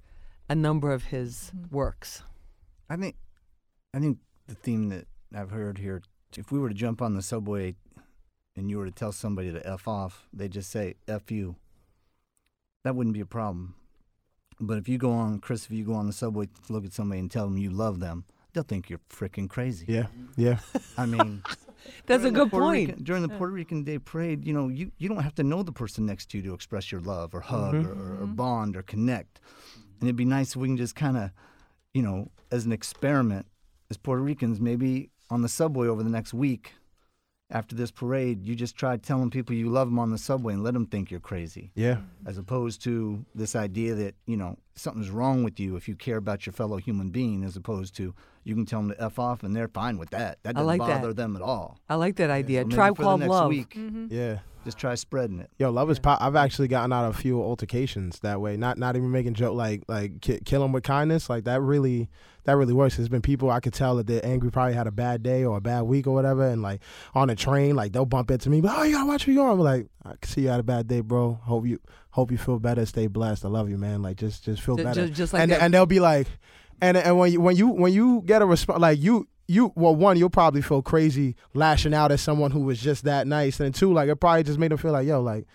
a 0.50 0.56
number 0.56 0.92
of 0.92 1.06
his 1.06 1.52
Mm-hmm. 1.56 1.76
works. 1.76 2.24
I 2.90 2.96
think, 2.98 3.16
I 3.98 4.00
think 4.00 4.20
the 4.48 4.54
theme 4.54 4.90
that 4.90 5.08
I've 5.36 5.50
heard 5.50 5.80
here, 5.80 6.04
if 6.38 6.52
we 6.52 6.60
were 6.60 6.70
to 6.70 6.76
jump 6.76 7.02
on 7.02 7.16
the 7.16 7.24
subway 7.24 7.74
and 8.56 8.70
you 8.70 8.78
were 8.78 8.86
to 8.86 8.92
tell 8.92 9.12
somebody 9.12 9.52
to 9.52 9.68
F 9.68 9.88
off, 9.88 10.28
they'd 10.32 10.52
just 10.52 10.70
say 10.70 10.94
F 11.08 11.32
you. 11.32 11.56
That 12.84 12.96
wouldn't 12.96 13.16
be 13.16 13.22
a 13.22 13.26
problem. 13.26 13.74
But 14.60 14.78
if 14.78 14.88
you 14.88 15.00
go 15.00 15.12
on, 15.14 15.40
Chris, 15.40 15.66
if 15.66 15.72
you 15.72 15.84
go 15.84 15.94
on 15.96 16.06
the 16.06 16.14
subway 16.14 16.46
to 16.46 16.74
look 16.74 16.86
at 16.86 16.94
somebody 16.94 17.20
and 17.22 17.32
tell 17.32 17.46
them 17.46 17.58
you 17.58 17.72
love 17.72 18.00
them, 18.00 18.26
they'll 18.54 18.62
think 18.62 18.88
you're 18.88 19.02
freaking 19.10 19.50
crazy. 19.50 19.86
Yeah. 19.90 20.06
Yeah. 20.36 20.60
I 20.96 21.08
mean, 21.08 21.42
That's 22.06 22.24
a 22.24 22.30
good 22.32 22.52
point. 22.52 22.90
Rican- 22.90 23.04
during 23.04 23.24
the 23.24 23.30
Puerto 23.30 23.52
Rican 23.54 23.84
Day 23.84 23.98
Parade, 23.98 24.46
you 24.46 24.54
know, 24.54 24.68
you, 24.68 24.92
you 25.00 25.10
don't 25.10 25.24
have 25.24 25.36
to 25.36 25.44
know 25.44 25.64
the 25.64 25.72
person 25.72 26.06
next 26.06 26.30
to 26.32 26.38
you 26.38 26.44
to 26.44 26.54
express 26.54 26.92
your 26.92 27.02
love 27.02 27.34
or 27.34 27.42
hug 27.42 27.74
Mm-hmm. 27.74 27.88
or, 28.00 28.18
or, 28.20 28.24
or 28.24 28.28
bond 28.28 28.78
or 28.78 28.84
connect. 28.84 29.40
And 30.00 30.08
it'd 30.08 30.16
be 30.16 30.26
nice 30.26 30.52
if 30.52 30.58
we 30.58 30.68
can 30.68 30.78
just 30.78 30.96
kind 30.96 31.18
of, 31.18 31.32
you 31.96 32.04
know, 32.04 32.30
as 32.52 32.66
an 32.66 32.72
experiment, 32.72 33.48
as 33.90 33.98
Puerto 33.98 34.22
Ricans, 34.22 34.60
maybe 34.60 35.10
on 35.30 35.42
the 35.42 35.50
subway 35.50 35.88
over 35.88 36.04
the 36.04 36.10
next 36.10 36.34
week 36.34 36.74
after 37.50 37.76
this 37.76 37.92
parade, 37.92 38.46
you 38.46 38.56
just 38.56 38.76
try 38.76 38.98
telling 38.98 39.30
people 39.30 39.56
you 39.56 39.70
love 39.70 39.88
them 39.88 40.00
on 40.00 40.12
the 40.12 40.18
subway 40.18 40.54
and 40.54 40.64
let 40.64 40.74
them 40.74 40.86
think 40.86 41.10
you're 41.10 41.20
crazy, 41.22 41.72
Yeah. 41.76 42.02
as 42.26 42.38
opposed 42.38 42.82
to 42.84 43.26
this 43.34 43.56
idea 43.56 43.96
that, 43.96 44.16
you 44.26 44.36
know, 44.36 44.58
something's 44.76 45.10
wrong 45.10 45.44
with 45.46 45.58
you 45.58 45.78
if 45.78 45.88
you 45.88 45.96
care 45.96 46.18
about 46.18 46.46
your 46.46 46.52
fellow 46.54 46.76
human 46.78 47.10
being, 47.10 47.44
as 47.46 47.56
opposed 47.56 47.96
to 47.98 48.14
you 48.48 48.56
can 48.56 48.66
tell 48.66 48.80
them 48.82 48.92
to 48.92 49.04
F 49.04 49.20
off 49.20 49.44
and 49.44 49.56
they're 49.56 49.68
fine 49.68 49.98
with 49.98 50.10
that. 50.12 50.40
That 50.44 50.56
doesn't 50.56 50.66
like 50.68 50.80
that. 50.82 51.02
bother 51.02 51.14
them 51.14 51.36
at 51.36 51.42
all. 51.42 51.78
I 51.90 51.96
like 51.96 52.16
that 52.18 52.30
idea. 52.30 52.62
So 52.62 52.68
maybe 52.68 52.76
Tribe 52.76 52.98
Called 52.98 53.20
the 53.22 53.26
next 53.26 53.30
Love. 53.32 53.50
Week, 53.50 53.70
mm-hmm. 53.76 54.08
Yeah. 54.10 54.40
just 54.66 54.78
try 54.78 54.96
spreading 54.96 55.40
it. 55.40 55.50
Yo, 55.60 55.70
love 55.70 55.90
is 55.92 56.00
pop. 56.00 56.22
I've 56.22 56.36
actually 56.36 56.68
gotten 56.70 56.94
out 56.94 57.06
of 57.06 57.16
a 57.16 57.18
few 57.18 57.42
altercations 57.42 58.20
that 58.20 58.40
way. 58.42 58.56
Not 58.58 58.78
not 58.78 58.96
even 58.96 59.12
making 59.12 59.34
joke 59.34 59.56
like 59.56 59.84
like 59.88 60.22
ki- 60.22 60.40
kill 60.46 60.62
them 60.62 60.72
with 60.72 60.84
kindness. 60.84 61.30
Like 61.30 61.44
that 61.46 61.62
really 61.62 62.10
that 62.46 62.56
really 62.56 62.74
works. 62.74 62.96
There's 62.96 63.10
been 63.10 63.22
people 63.22 63.52
I 63.52 63.60
could 63.60 63.74
tell 63.74 63.98
that 63.98 64.08
they're 64.08 64.26
angry, 64.26 64.50
probably 64.50 64.74
had 64.74 64.88
a 64.88 64.92
bad 64.92 65.22
day 65.22 65.44
or 65.44 65.58
a 65.58 65.62
bad 65.62 65.82
week 65.82 66.08
or 66.08 66.14
whatever, 66.14 66.48
and 66.48 66.62
like 66.62 66.82
on 67.14 67.30
a 67.30 67.36
train, 67.36 67.76
like 67.76 67.92
they'll 67.92 68.06
bump 68.06 68.32
into 68.32 68.50
me. 68.50 68.62
But 68.62 68.74
oh, 68.78 68.84
you 68.84 68.94
gotta 68.94 69.06
watch 69.06 69.28
where 69.28 69.34
you're 69.34 69.44
going. 69.44 69.60
I'm 69.60 69.64
like, 69.64 69.88
I 70.06 70.14
see 70.26 70.42
you 70.44 70.48
had 70.50 70.62
a 70.62 70.64
bad 70.64 70.88
day, 70.88 71.02
bro. 71.02 71.34
Hope 71.44 71.66
you 71.68 71.80
hope 72.12 72.32
you 72.32 72.38
feel 72.38 72.58
better. 72.60 72.86
Stay 72.86 73.08
blessed. 73.08 73.44
I 73.44 73.50
love 73.50 73.70
you, 73.70 73.78
man. 73.78 74.02
Like 74.02 74.16
just 74.18 74.46
just 74.46 74.62
feel 74.62 74.78
Ju- 74.78 74.84
better. 74.86 75.08
ju- 75.08 75.14
just 75.14 75.34
like 75.34 75.42
and 75.44 75.52
that. 75.52 75.62
and 75.62 75.74
they'll 75.74 75.86
be 75.86 76.00
like, 76.00 76.28
and 76.82 76.98
and 76.98 77.18
when 77.18 77.32
you 77.32 77.42
when 77.42 77.56
you 77.56 77.68
when 77.68 77.94
you 77.94 78.22
get 78.26 78.42
a 78.42 78.46
response 78.46 78.80
like 78.80 79.00
you. 79.00 79.28
You 79.50 79.72
well, 79.78 79.96
one, 79.96 80.18
you'll 80.18 80.30
probably 80.30 80.62
feel 80.62 80.82
crazy 80.82 81.38
lashing 81.54 81.94
out 81.94 82.12
at 82.12 82.20
someone 82.20 82.52
who 82.52 82.60
was 82.60 82.82
just 82.82 83.06
that 83.06 83.28
nice, 83.28 83.62
and 83.62 83.74
two, 83.74 83.94
like 83.94 84.10
it 84.10 84.18
probably 84.18 84.44
just 84.44 84.60
made 84.60 84.72
them 84.72 84.78
feel 84.78 84.92
like, 84.92 85.08
yo, 85.08 85.22
like 85.22 85.48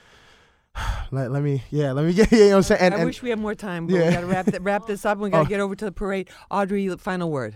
let, 1.11 1.31
let 1.31 1.43
me 1.43 1.63
yeah 1.71 1.93
let 1.93 2.07
me 2.07 2.13
get 2.15 2.33
you 2.33 2.39
know 2.39 2.49
what 2.49 2.57
I'm 2.57 2.63
saying 2.63 2.81
and, 2.81 2.95
I 2.95 2.97
and 2.97 3.07
wish 3.07 3.23
we 3.23 3.29
had 3.29 3.39
more 3.39 3.55
time, 3.55 3.87
but 3.87 3.95
Yeah. 3.97 4.07
we 4.09 4.13
got 4.15 4.21
to 4.23 4.27
wrap, 4.29 4.47
th- 4.47 4.63
wrap 4.63 4.87
this 4.87 5.05
up 5.05 5.17
and 5.17 5.23
we 5.25 5.29
got 5.29 5.41
to 5.41 5.43
Oh. 5.47 5.49
get 5.49 5.61
over 5.61 5.77
to 5.77 5.85
the 5.85 5.93
parade. 5.93 6.31
Audrey, 6.51 6.89
final 6.97 7.31
word. 7.31 7.55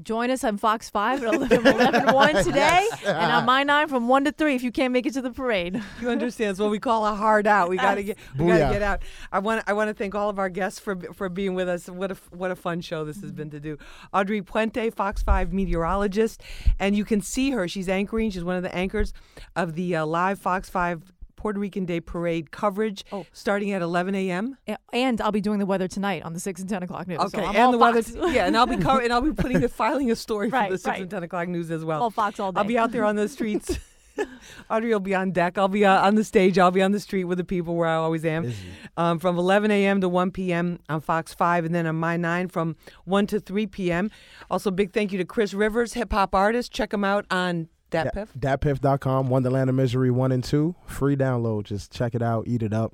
Join 0.00 0.30
us 0.30 0.42
on 0.42 0.56
Fox 0.56 0.88
5 0.88 1.22
at 1.22 1.34
11, 1.34 1.66
11 1.66 2.14
1 2.14 2.34
today, 2.44 2.88
and 3.04 3.32
on 3.32 3.44
My 3.44 3.62
9 3.62 3.88
from 3.88 4.08
1 4.08 4.24
to 4.24 4.32
3 4.32 4.54
if 4.54 4.62
you 4.62 4.72
can't 4.72 4.90
make 4.90 5.04
it 5.04 5.12
to 5.14 5.22
the 5.22 5.30
parade. 5.30 5.82
You 6.00 6.08
understand? 6.08 6.52
It's 6.52 6.60
what 6.60 6.70
we 6.70 6.80
call 6.80 7.06
a 7.06 7.14
hard 7.14 7.46
out. 7.46 7.68
We 7.68 7.76
got 7.76 7.96
to 7.96 8.02
get 8.02 8.18
we 8.36 8.46
got 8.46 8.68
to 8.68 8.74
get 8.74 8.82
out. 8.82 9.02
I 9.30 9.38
want 9.38 9.62
I 9.66 9.72
want 9.74 9.88
to 9.88 9.94
thank 9.94 10.14
all 10.14 10.30
of 10.30 10.38
our 10.38 10.48
guests 10.48 10.80
for 10.80 10.96
for 11.12 11.28
being 11.28 11.54
with 11.54 11.68
us. 11.68 11.88
What 11.88 12.10
a 12.10 12.16
what 12.30 12.50
a 12.50 12.56
fun 12.56 12.80
show 12.80 13.04
this 13.04 13.20
has 13.20 13.30
been 13.30 13.50
to 13.50 13.60
do. 13.60 13.78
Audrey 14.12 14.40
Puente, 14.42 14.90
Fox 14.90 15.22
5 15.22 15.52
meteorologist, 15.52 16.42
and 16.80 16.96
you 16.96 17.04
can 17.04 17.20
see 17.20 17.50
her. 17.50 17.68
She's 17.68 17.88
anchoring. 17.88 18.30
She's 18.30 18.42
one 18.44 18.56
of 18.56 18.62
the 18.62 18.74
anchors 18.74 19.12
of 19.54 19.74
the 19.74 19.96
uh, 19.96 20.06
live 20.06 20.40
Fox 20.40 20.68
5 20.70 21.12
Puerto 21.42 21.58
Rican 21.58 21.84
Day 21.84 21.98
Parade 21.98 22.52
coverage 22.52 23.04
Oh. 23.10 23.26
starting 23.32 23.72
at 23.72 23.82
11 23.82 24.14
a.m. 24.14 24.56
And 24.92 25.20
I'll 25.20 25.32
be 25.32 25.40
doing 25.40 25.58
the 25.58 25.66
weather 25.66 25.88
tonight 25.88 26.22
on 26.22 26.34
the 26.34 26.38
6 26.38 26.60
and 26.60 26.70
10 26.70 26.84
o'clock 26.84 27.08
news. 27.08 27.18
Okay, 27.18 27.38
so 27.38 27.42
I'm 27.44 27.48
and 27.56 27.58
all 27.64 27.72
the 27.72 27.78
weather. 27.78 28.00
Fox. 28.00 28.32
yeah, 28.32 28.46
and 28.46 28.56
I'll 28.56 28.66
be 28.66 28.76
cover- 28.76 29.00
and 29.02 29.12
I'll 29.12 29.20
be 29.20 29.32
putting 29.32 29.58
the 29.60 29.68
filing 29.68 30.08
a 30.12 30.14
story 30.14 30.50
for 30.50 30.66
the 30.70 30.78
six 30.78 30.86
right. 30.86 31.00
and 31.02 31.10
ten 31.10 31.24
o'clock 31.24 31.48
news 31.48 31.68
as 31.72 31.84
well. 31.84 32.00
all 32.00 32.10
Fox 32.10 32.38
all 32.38 32.52
day. 32.52 32.58
I'll 32.60 32.64
be 32.64 32.78
out 32.78 32.92
there 32.92 33.04
on 33.04 33.16
the 33.16 33.28
streets. 33.28 33.76
Audrey 34.70 34.92
will 34.92 35.00
be 35.00 35.14
on 35.14 35.32
deck. 35.32 35.56
I'll 35.58 35.68
be 35.68 35.84
uh, 35.86 36.06
on 36.06 36.14
the 36.14 36.22
stage. 36.22 36.58
I'll 36.58 36.70
be 36.70 36.82
on 36.82 36.92
the 36.92 37.00
street 37.00 37.24
with 37.24 37.38
the 37.38 37.44
people 37.44 37.74
where 37.76 37.88
I 37.88 37.94
always 37.94 38.24
am. 38.26 38.52
Um, 38.96 39.18
from 39.18 39.38
11 39.38 39.70
a.m. 39.70 40.00
to 40.02 40.08
1 40.08 40.30
p.m. 40.32 40.78
on 40.90 41.00
Fox 41.00 41.32
5, 41.34 41.64
and 41.64 41.74
then 41.74 41.86
on 41.86 41.96
My 41.96 42.18
9 42.18 42.48
from 42.48 42.76
1 43.06 43.26
to 43.28 43.40
3 43.40 43.66
p.m. 43.68 44.10
Also, 44.50 44.70
big 44.70 44.92
thank 44.92 45.12
you 45.12 45.18
to 45.18 45.24
Chris 45.24 45.54
Rivers, 45.54 45.94
hip 45.94 46.12
hop 46.12 46.34
artist. 46.34 46.72
Check 46.72 46.92
him 46.92 47.04
out 47.04 47.24
on 47.30 47.68
Dat 47.92 48.12
Piff. 48.14 48.32
datpiff.com 48.38 49.28
wonderland 49.28 49.70
of 49.70 49.76
misery 49.76 50.10
1 50.10 50.32
and 50.32 50.42
2 50.44 50.74
free 50.86 51.16
download 51.16 51.64
just 51.64 51.92
check 51.92 52.14
it 52.14 52.22
out 52.22 52.46
eat 52.48 52.62
it 52.62 52.72
up 52.72 52.92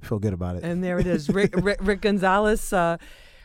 feel 0.00 0.18
good 0.18 0.32
about 0.32 0.56
it 0.56 0.62
And 0.64 0.82
there 0.84 0.98
it 0.98 1.06
is. 1.06 1.28
Rick, 1.30 1.54
Rick, 1.56 1.78
Rick 1.80 2.02
Gonzalez, 2.02 2.72
uh, 2.72 2.98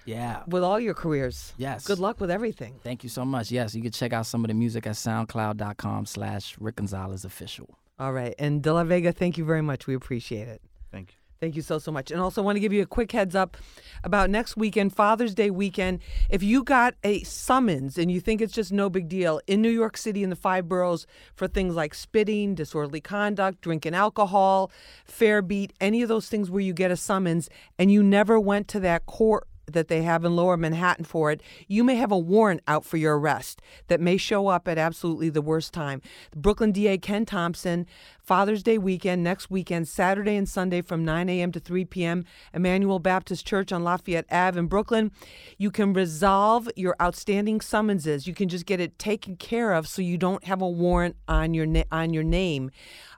yeah. 0.06 0.44
with 0.48 0.62
all 0.64 0.78
your 0.80 0.94
careers. 0.94 1.54
Yes. 1.58 1.86
Good 1.86 2.00
luck 2.00 2.20
with 2.20 2.30
everything. 2.30 2.80
Thank 2.84 3.04
you 3.04 3.10
so 3.10 3.24
much. 3.24 3.50
Yes, 3.50 3.74
you 3.76 3.82
can 3.82 3.92
check 3.92 4.12
out 4.12 4.26
some 4.26 4.44
of 4.44 4.50
the 4.50 4.54
music 4.54 4.86
at 4.86 4.96
soundcloud.com 4.96 6.06
slash 6.06 6.58
Rick 6.60 6.76
Gonzalez 6.78 7.24
official. 7.24 7.78
All 7.98 8.12
right. 8.12 8.36
And 8.38 8.62
De 8.62 8.74
La 8.74 8.84
Vega, 8.84 9.12
thank 9.14 9.38
you 9.38 9.46
very 9.46 9.62
much. 9.62 9.88
We 9.88 9.94
appreciate 9.94 10.48
it. 10.50 10.62
Thank 10.92 11.12
you. 11.12 11.19
Thank 11.40 11.56
you 11.56 11.62
so, 11.62 11.80
so 11.80 11.90
much. 11.90 12.12
And 12.12 12.20
also 12.20 12.42
want 12.42 12.58
to 12.58 12.60
give 12.60 12.74
you 12.74 12.82
a 12.82 12.86
quick 12.86 13.14
heads 13.14 13.34
up 13.34 13.56
about 14.04 14.30
next 14.30 14.58
weekend, 14.58 14.94
Father's 14.94 15.34
Day 15.34 15.50
weekend. 15.50 16.00
If 16.30 16.44
you 16.44 16.66
got 16.66 16.96
a 17.02 17.24
summons 17.24 17.98
and 17.98 18.12
you 18.12 18.20
think 18.20 18.42
it's 18.42 18.52
just 18.52 18.74
no 18.74 18.90
big 18.90 19.08
deal 19.08 19.40
in 19.48 19.62
New 19.62 19.70
York 19.70 19.96
City 19.96 20.22
in 20.22 20.30
the 20.30 20.36
five 20.36 20.68
boroughs 20.68 21.08
for 21.36 21.48
things 21.48 21.76
like 21.76 21.94
spitting, 21.94 22.56
disorderly 22.56 23.00
conduct, 23.00 23.62
drinking 23.62 23.96
alcohol, 23.96 24.70
fare 25.06 25.42
beat, 25.42 25.72
any 25.80 26.02
of 26.02 26.10
those 26.10 26.28
things 26.28 26.52
where 26.52 26.62
you 26.62 26.74
get 26.74 26.92
a 26.92 26.98
summons 26.98 27.50
and 27.78 27.90
you 27.90 28.04
never 28.04 28.38
went 28.38 28.68
to 28.68 28.80
that 28.82 29.06
court 29.06 29.48
that 29.74 29.88
they 29.88 30.04
have 30.04 30.26
in 30.26 30.36
lower 30.36 30.58
Manhattan 30.58 31.06
for 31.06 31.32
it, 31.32 31.42
you 31.68 31.84
may 31.84 31.96
have 31.96 32.12
a 32.12 32.18
warrant 32.18 32.62
out 32.68 32.86
for 32.86 32.98
your 32.98 33.18
arrest 33.18 33.62
that 33.88 34.00
may 34.00 34.18
show 34.18 34.48
up 34.48 34.68
at 34.68 34.78
absolutely 34.78 35.30
the 35.30 35.42
worst 35.42 35.74
time. 35.74 36.02
Brooklyn 36.36 36.72
DA 36.72 36.98
Ken 36.98 37.26
Thompson, 37.26 37.86
Father's 38.22 38.62
Day 38.62 38.78
weekend, 38.78 39.24
next 39.24 39.50
weekend, 39.50 39.88
Saturday 39.88 40.36
and 40.36 40.48
Sunday 40.48 40.82
from 40.82 41.04
9 41.04 41.30
a.m. 41.30 41.52
to 41.52 41.60
3 41.60 41.86
p.m., 41.86 42.26
Emmanuel 42.54 43.00
Baptist 43.00 43.46
Church 43.46 43.72
on 43.72 43.84
Lafayette 43.84 44.26
Ave 44.32 44.60
in 44.60 44.68
Brooklyn. 44.68 45.12
You 45.58 45.72
can 45.72 45.94
resolve 45.94 46.70
your 46.76 46.96
outstanding 47.02 47.62
summonses. 47.62 48.28
You 48.28 48.34
can 48.34 48.50
just 48.50 48.66
get 48.66 48.80
it 48.80 49.00
taken 49.00 49.36
care 49.36 49.74
of 49.74 49.88
so 49.88 50.02
you 50.02 50.18
don't 50.18 50.44
have 50.44 50.62
a 50.62 50.70
warrant 50.70 51.16
on 51.28 51.54
your 51.54 51.66
na- 51.66 51.84
on 51.92 52.14
your 52.14 52.24
name. 52.24 52.70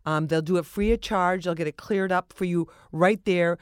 Um, 0.05 0.27
they'll 0.27 0.41
do 0.41 0.57
it 0.57 0.65
free 0.65 0.91
of 0.91 1.01
charge. 1.01 1.43
They'll 1.43 1.55
get 1.55 1.67
it 1.67 1.77
cleared 1.77 2.11
up 2.11 2.33
for 2.33 2.45
you 2.45 2.67
right 2.91 3.23
there 3.25 3.57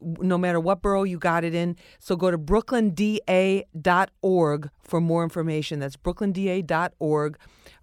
no 0.00 0.38
matter 0.38 0.60
what 0.60 0.82
borough 0.82 1.04
you 1.04 1.18
got 1.18 1.44
it 1.44 1.54
in. 1.54 1.76
So 1.98 2.16
go 2.16 2.30
to 2.30 2.38
brooklynda.org 2.38 4.70
for 4.82 5.00
more 5.00 5.22
information. 5.22 5.80
That's 5.80 5.96
brooklynda.org 5.96 7.38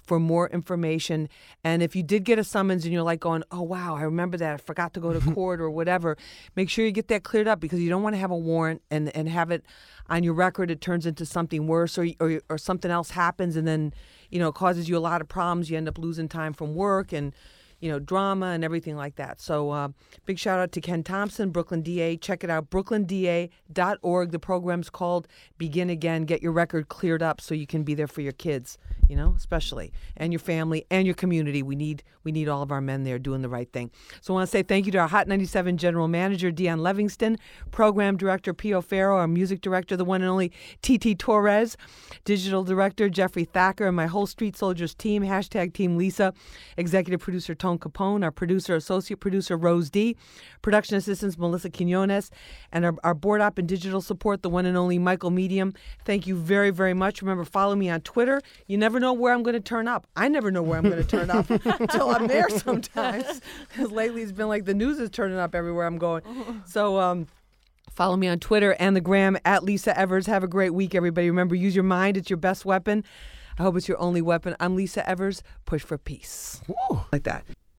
for 0.06 0.20
more 0.20 0.48
information. 0.50 1.28
And 1.64 1.82
if 1.82 1.96
you 1.96 2.04
did 2.04 2.24
get 2.24 2.38
a 2.38 2.44
summons 2.44 2.86
and 2.86 2.94
you're 2.94 3.04
like 3.04 3.20
going, 3.20 3.44
oh, 3.52 3.64
wow, 3.64 3.96
I 3.96 4.04
remember 4.04 4.38
that. 4.38 4.54
I 4.54 4.58
forgot 4.58 4.94
to 4.94 5.00
go 5.00 5.18
to 5.18 5.20
court 5.34 5.60
or 5.60 5.70
whatever, 5.70 6.18
make 6.56 6.70
sure 6.70 6.86
you 6.86 6.92
get 6.92 7.08
that 7.08 7.24
cleared 7.24 7.48
up 7.48 7.60
because 7.60 7.82
you 7.82 7.90
don't 7.90 8.04
want 8.04 8.14
to 8.14 8.20
have 8.20 8.32
a 8.32 8.38
warrant 8.38 8.82
and, 8.92 9.16
and 9.16 9.28
have 9.30 9.52
it 9.52 9.66
on 10.10 10.24
your 10.24 10.34
record. 10.34 10.70
It 10.70 10.82
turns 10.82 11.06
into 11.06 11.26
something 11.26 11.68
worse 11.68 11.98
or, 11.98 12.08
or, 12.20 12.42
or 12.50 12.58
something 12.58 12.92
else 12.92 13.12
happens 13.12 13.56
and 13.56 13.68
then, 13.68 13.94
you 14.30 14.40
know, 14.40 14.52
causes 14.52 14.88
you 14.88 14.98
a 14.98 15.00
lot 15.00 15.22
of 15.22 15.28
problems. 15.28 15.70
You 15.70 15.78
end 15.78 15.88
up 15.88 15.98
losing 15.98 16.30
time 16.30 16.54
from 16.54 16.76
work 16.76 17.12
and, 17.12 17.34
you 17.80 17.92
know, 17.92 18.00
drama 18.00 18.48
and 18.48 18.64
everything 18.64 18.96
like 18.96 19.16
that. 19.16 19.42
So, 19.42 19.72
uh, 19.72 19.90
big 20.26 20.40
shout 20.40 20.60
out 20.60 20.72
to 20.74 20.82
Ken 20.82 21.04
Thompson, 21.04 21.50
Brooklyn 21.50 21.82
DA. 21.82 22.18
Check 22.18 22.44
it 22.44 22.50
out, 22.50 22.70
brooklynda.org. 22.70 24.32
The 24.32 24.40
program's 24.40 24.90
called 24.90 25.28
Begin 25.58 25.90
Again. 25.90 26.24
Get 26.26 26.42
your 26.42 26.52
record 26.52 26.88
cleared 26.88 27.22
up 27.22 27.42
so 27.42 27.54
you 27.54 27.68
can 27.68 27.84
be 27.84 27.94
there 27.94 28.08
for 28.08 28.22
your 28.22 28.32
kids, 28.34 28.78
you 29.08 29.16
know, 29.16 29.34
especially, 29.38 29.92
and 30.18 30.32
your 30.32 30.40
family 30.40 30.86
and 30.90 31.06
your 31.06 31.16
community. 31.16 31.62
We 31.64 31.76
need 31.76 32.04
we 32.24 32.32
need 32.32 32.50
all 32.50 32.64
of 32.64 32.72
our 32.72 32.82
men 32.82 33.04
there 33.04 33.20
doing 33.20 33.42
the 33.42 33.50
right 33.50 33.72
thing. 33.72 33.92
So, 34.22 34.34
I 34.34 34.36
want 34.36 34.48
to 34.48 34.52
say 34.52 34.64
thank 34.64 34.86
you 34.86 34.92
to 34.94 34.98
our 35.00 35.08
Hot 35.08 35.28
97 35.28 35.78
General 35.78 36.08
Manager, 36.08 36.52
Dion 36.52 36.82
Livingston, 36.82 37.38
Program 37.72 38.18
Director, 38.18 38.54
Pio 38.54 38.82
Farrow, 38.82 39.18
our 39.18 39.28
Music 39.28 39.62
Director, 39.62 39.98
the 39.98 40.06
one 40.06 40.22
and 40.22 40.30
only 40.30 40.52
TT 40.82 41.18
Torres, 41.18 41.78
Digital 42.24 42.64
Director, 42.64 43.10
Jeffrey 43.10 43.46
Thacker, 43.46 43.88
and 43.88 43.96
my 43.96 44.08
whole 44.08 44.26
Street 44.26 44.56
Soldiers 44.58 44.96
team, 44.96 45.24
hashtag 45.24 45.74
Team 45.74 45.98
Lisa, 45.98 46.34
Executive 46.78 47.20
Producer, 47.20 47.54
Tone 47.66 47.80
Capone, 47.80 48.24
our 48.24 48.30
producer, 48.30 48.76
associate 48.76 49.20
producer, 49.20 49.58
Rose 49.58 49.90
D, 49.90 50.16
production 50.62 50.98
assistants, 50.98 51.36
Melissa 51.36 51.72
Quinones, 51.72 52.30
and 52.72 52.86
our, 52.86 52.94
our 53.04 53.16
board 53.16 53.42
op 53.42 53.58
and 53.58 53.68
digital 53.68 54.02
support, 54.02 54.44
the 54.44 54.52
one 54.52 54.68
and 54.68 54.78
only 54.78 55.00
Michael 55.00 55.32
Medium. 55.32 55.74
Thank 56.06 56.28
you 56.28 56.36
very, 56.36 56.70
very 56.70 56.94
much. 56.94 57.24
Remember, 57.24 57.44
follow 57.44 57.76
me 57.76 57.90
on 57.90 58.02
Twitter. 58.02 58.40
You 58.68 58.78
never 58.78 59.00
know 59.00 59.14
where 59.14 59.34
I'm 59.34 59.42
going 59.42 59.56
to 59.56 59.60
turn 59.60 59.88
up. 59.88 60.06
I 60.16 60.28
never 60.28 60.52
know 60.52 60.62
where 60.62 60.78
I'm 60.78 60.88
going 60.88 61.04
to 61.04 61.10
turn 61.10 61.32
up 61.32 61.50
until 61.80 62.12
I'm 62.12 62.28
there 62.28 62.50
sometimes. 62.50 63.42
Because 63.70 63.90
lately 63.90 64.22
it's 64.22 64.32
been 64.32 64.48
like 64.48 64.66
the 64.66 64.76
news 64.76 65.00
is 65.00 65.10
turning 65.10 65.40
up 65.40 65.56
everywhere 65.56 65.88
I'm 65.88 65.98
going. 65.98 66.22
So, 66.66 67.00
um, 67.00 67.28
Follow 67.92 68.18
me 68.18 68.28
on 68.28 68.40
Twitter 68.40 68.76
and 68.78 68.94
the 68.94 69.00
gram 69.00 69.38
at 69.46 69.64
Lisa 69.64 69.98
Evers. 69.98 70.26
Have 70.28 70.44
a 70.44 70.50
great 70.50 70.72
week, 70.72 70.94
everybody. 70.94 71.30
Remember, 71.30 71.56
use 71.56 71.74
your 71.74 71.86
mind, 71.86 72.18
it's 72.18 72.30
your 72.30 72.36
best 72.36 72.66
weapon. 72.66 73.06
I 73.58 73.64
hope 73.64 73.78
it's 73.78 73.88
your 73.88 74.00
only 74.00 74.22
weapon. 74.22 74.56
I'm 74.60 74.76
Lisa 74.76 75.08
Evers. 75.10 75.42
Push 75.66 75.84
for 75.84 75.98
peace. 75.98 76.62
Like 77.12 77.24
that. 77.24 77.46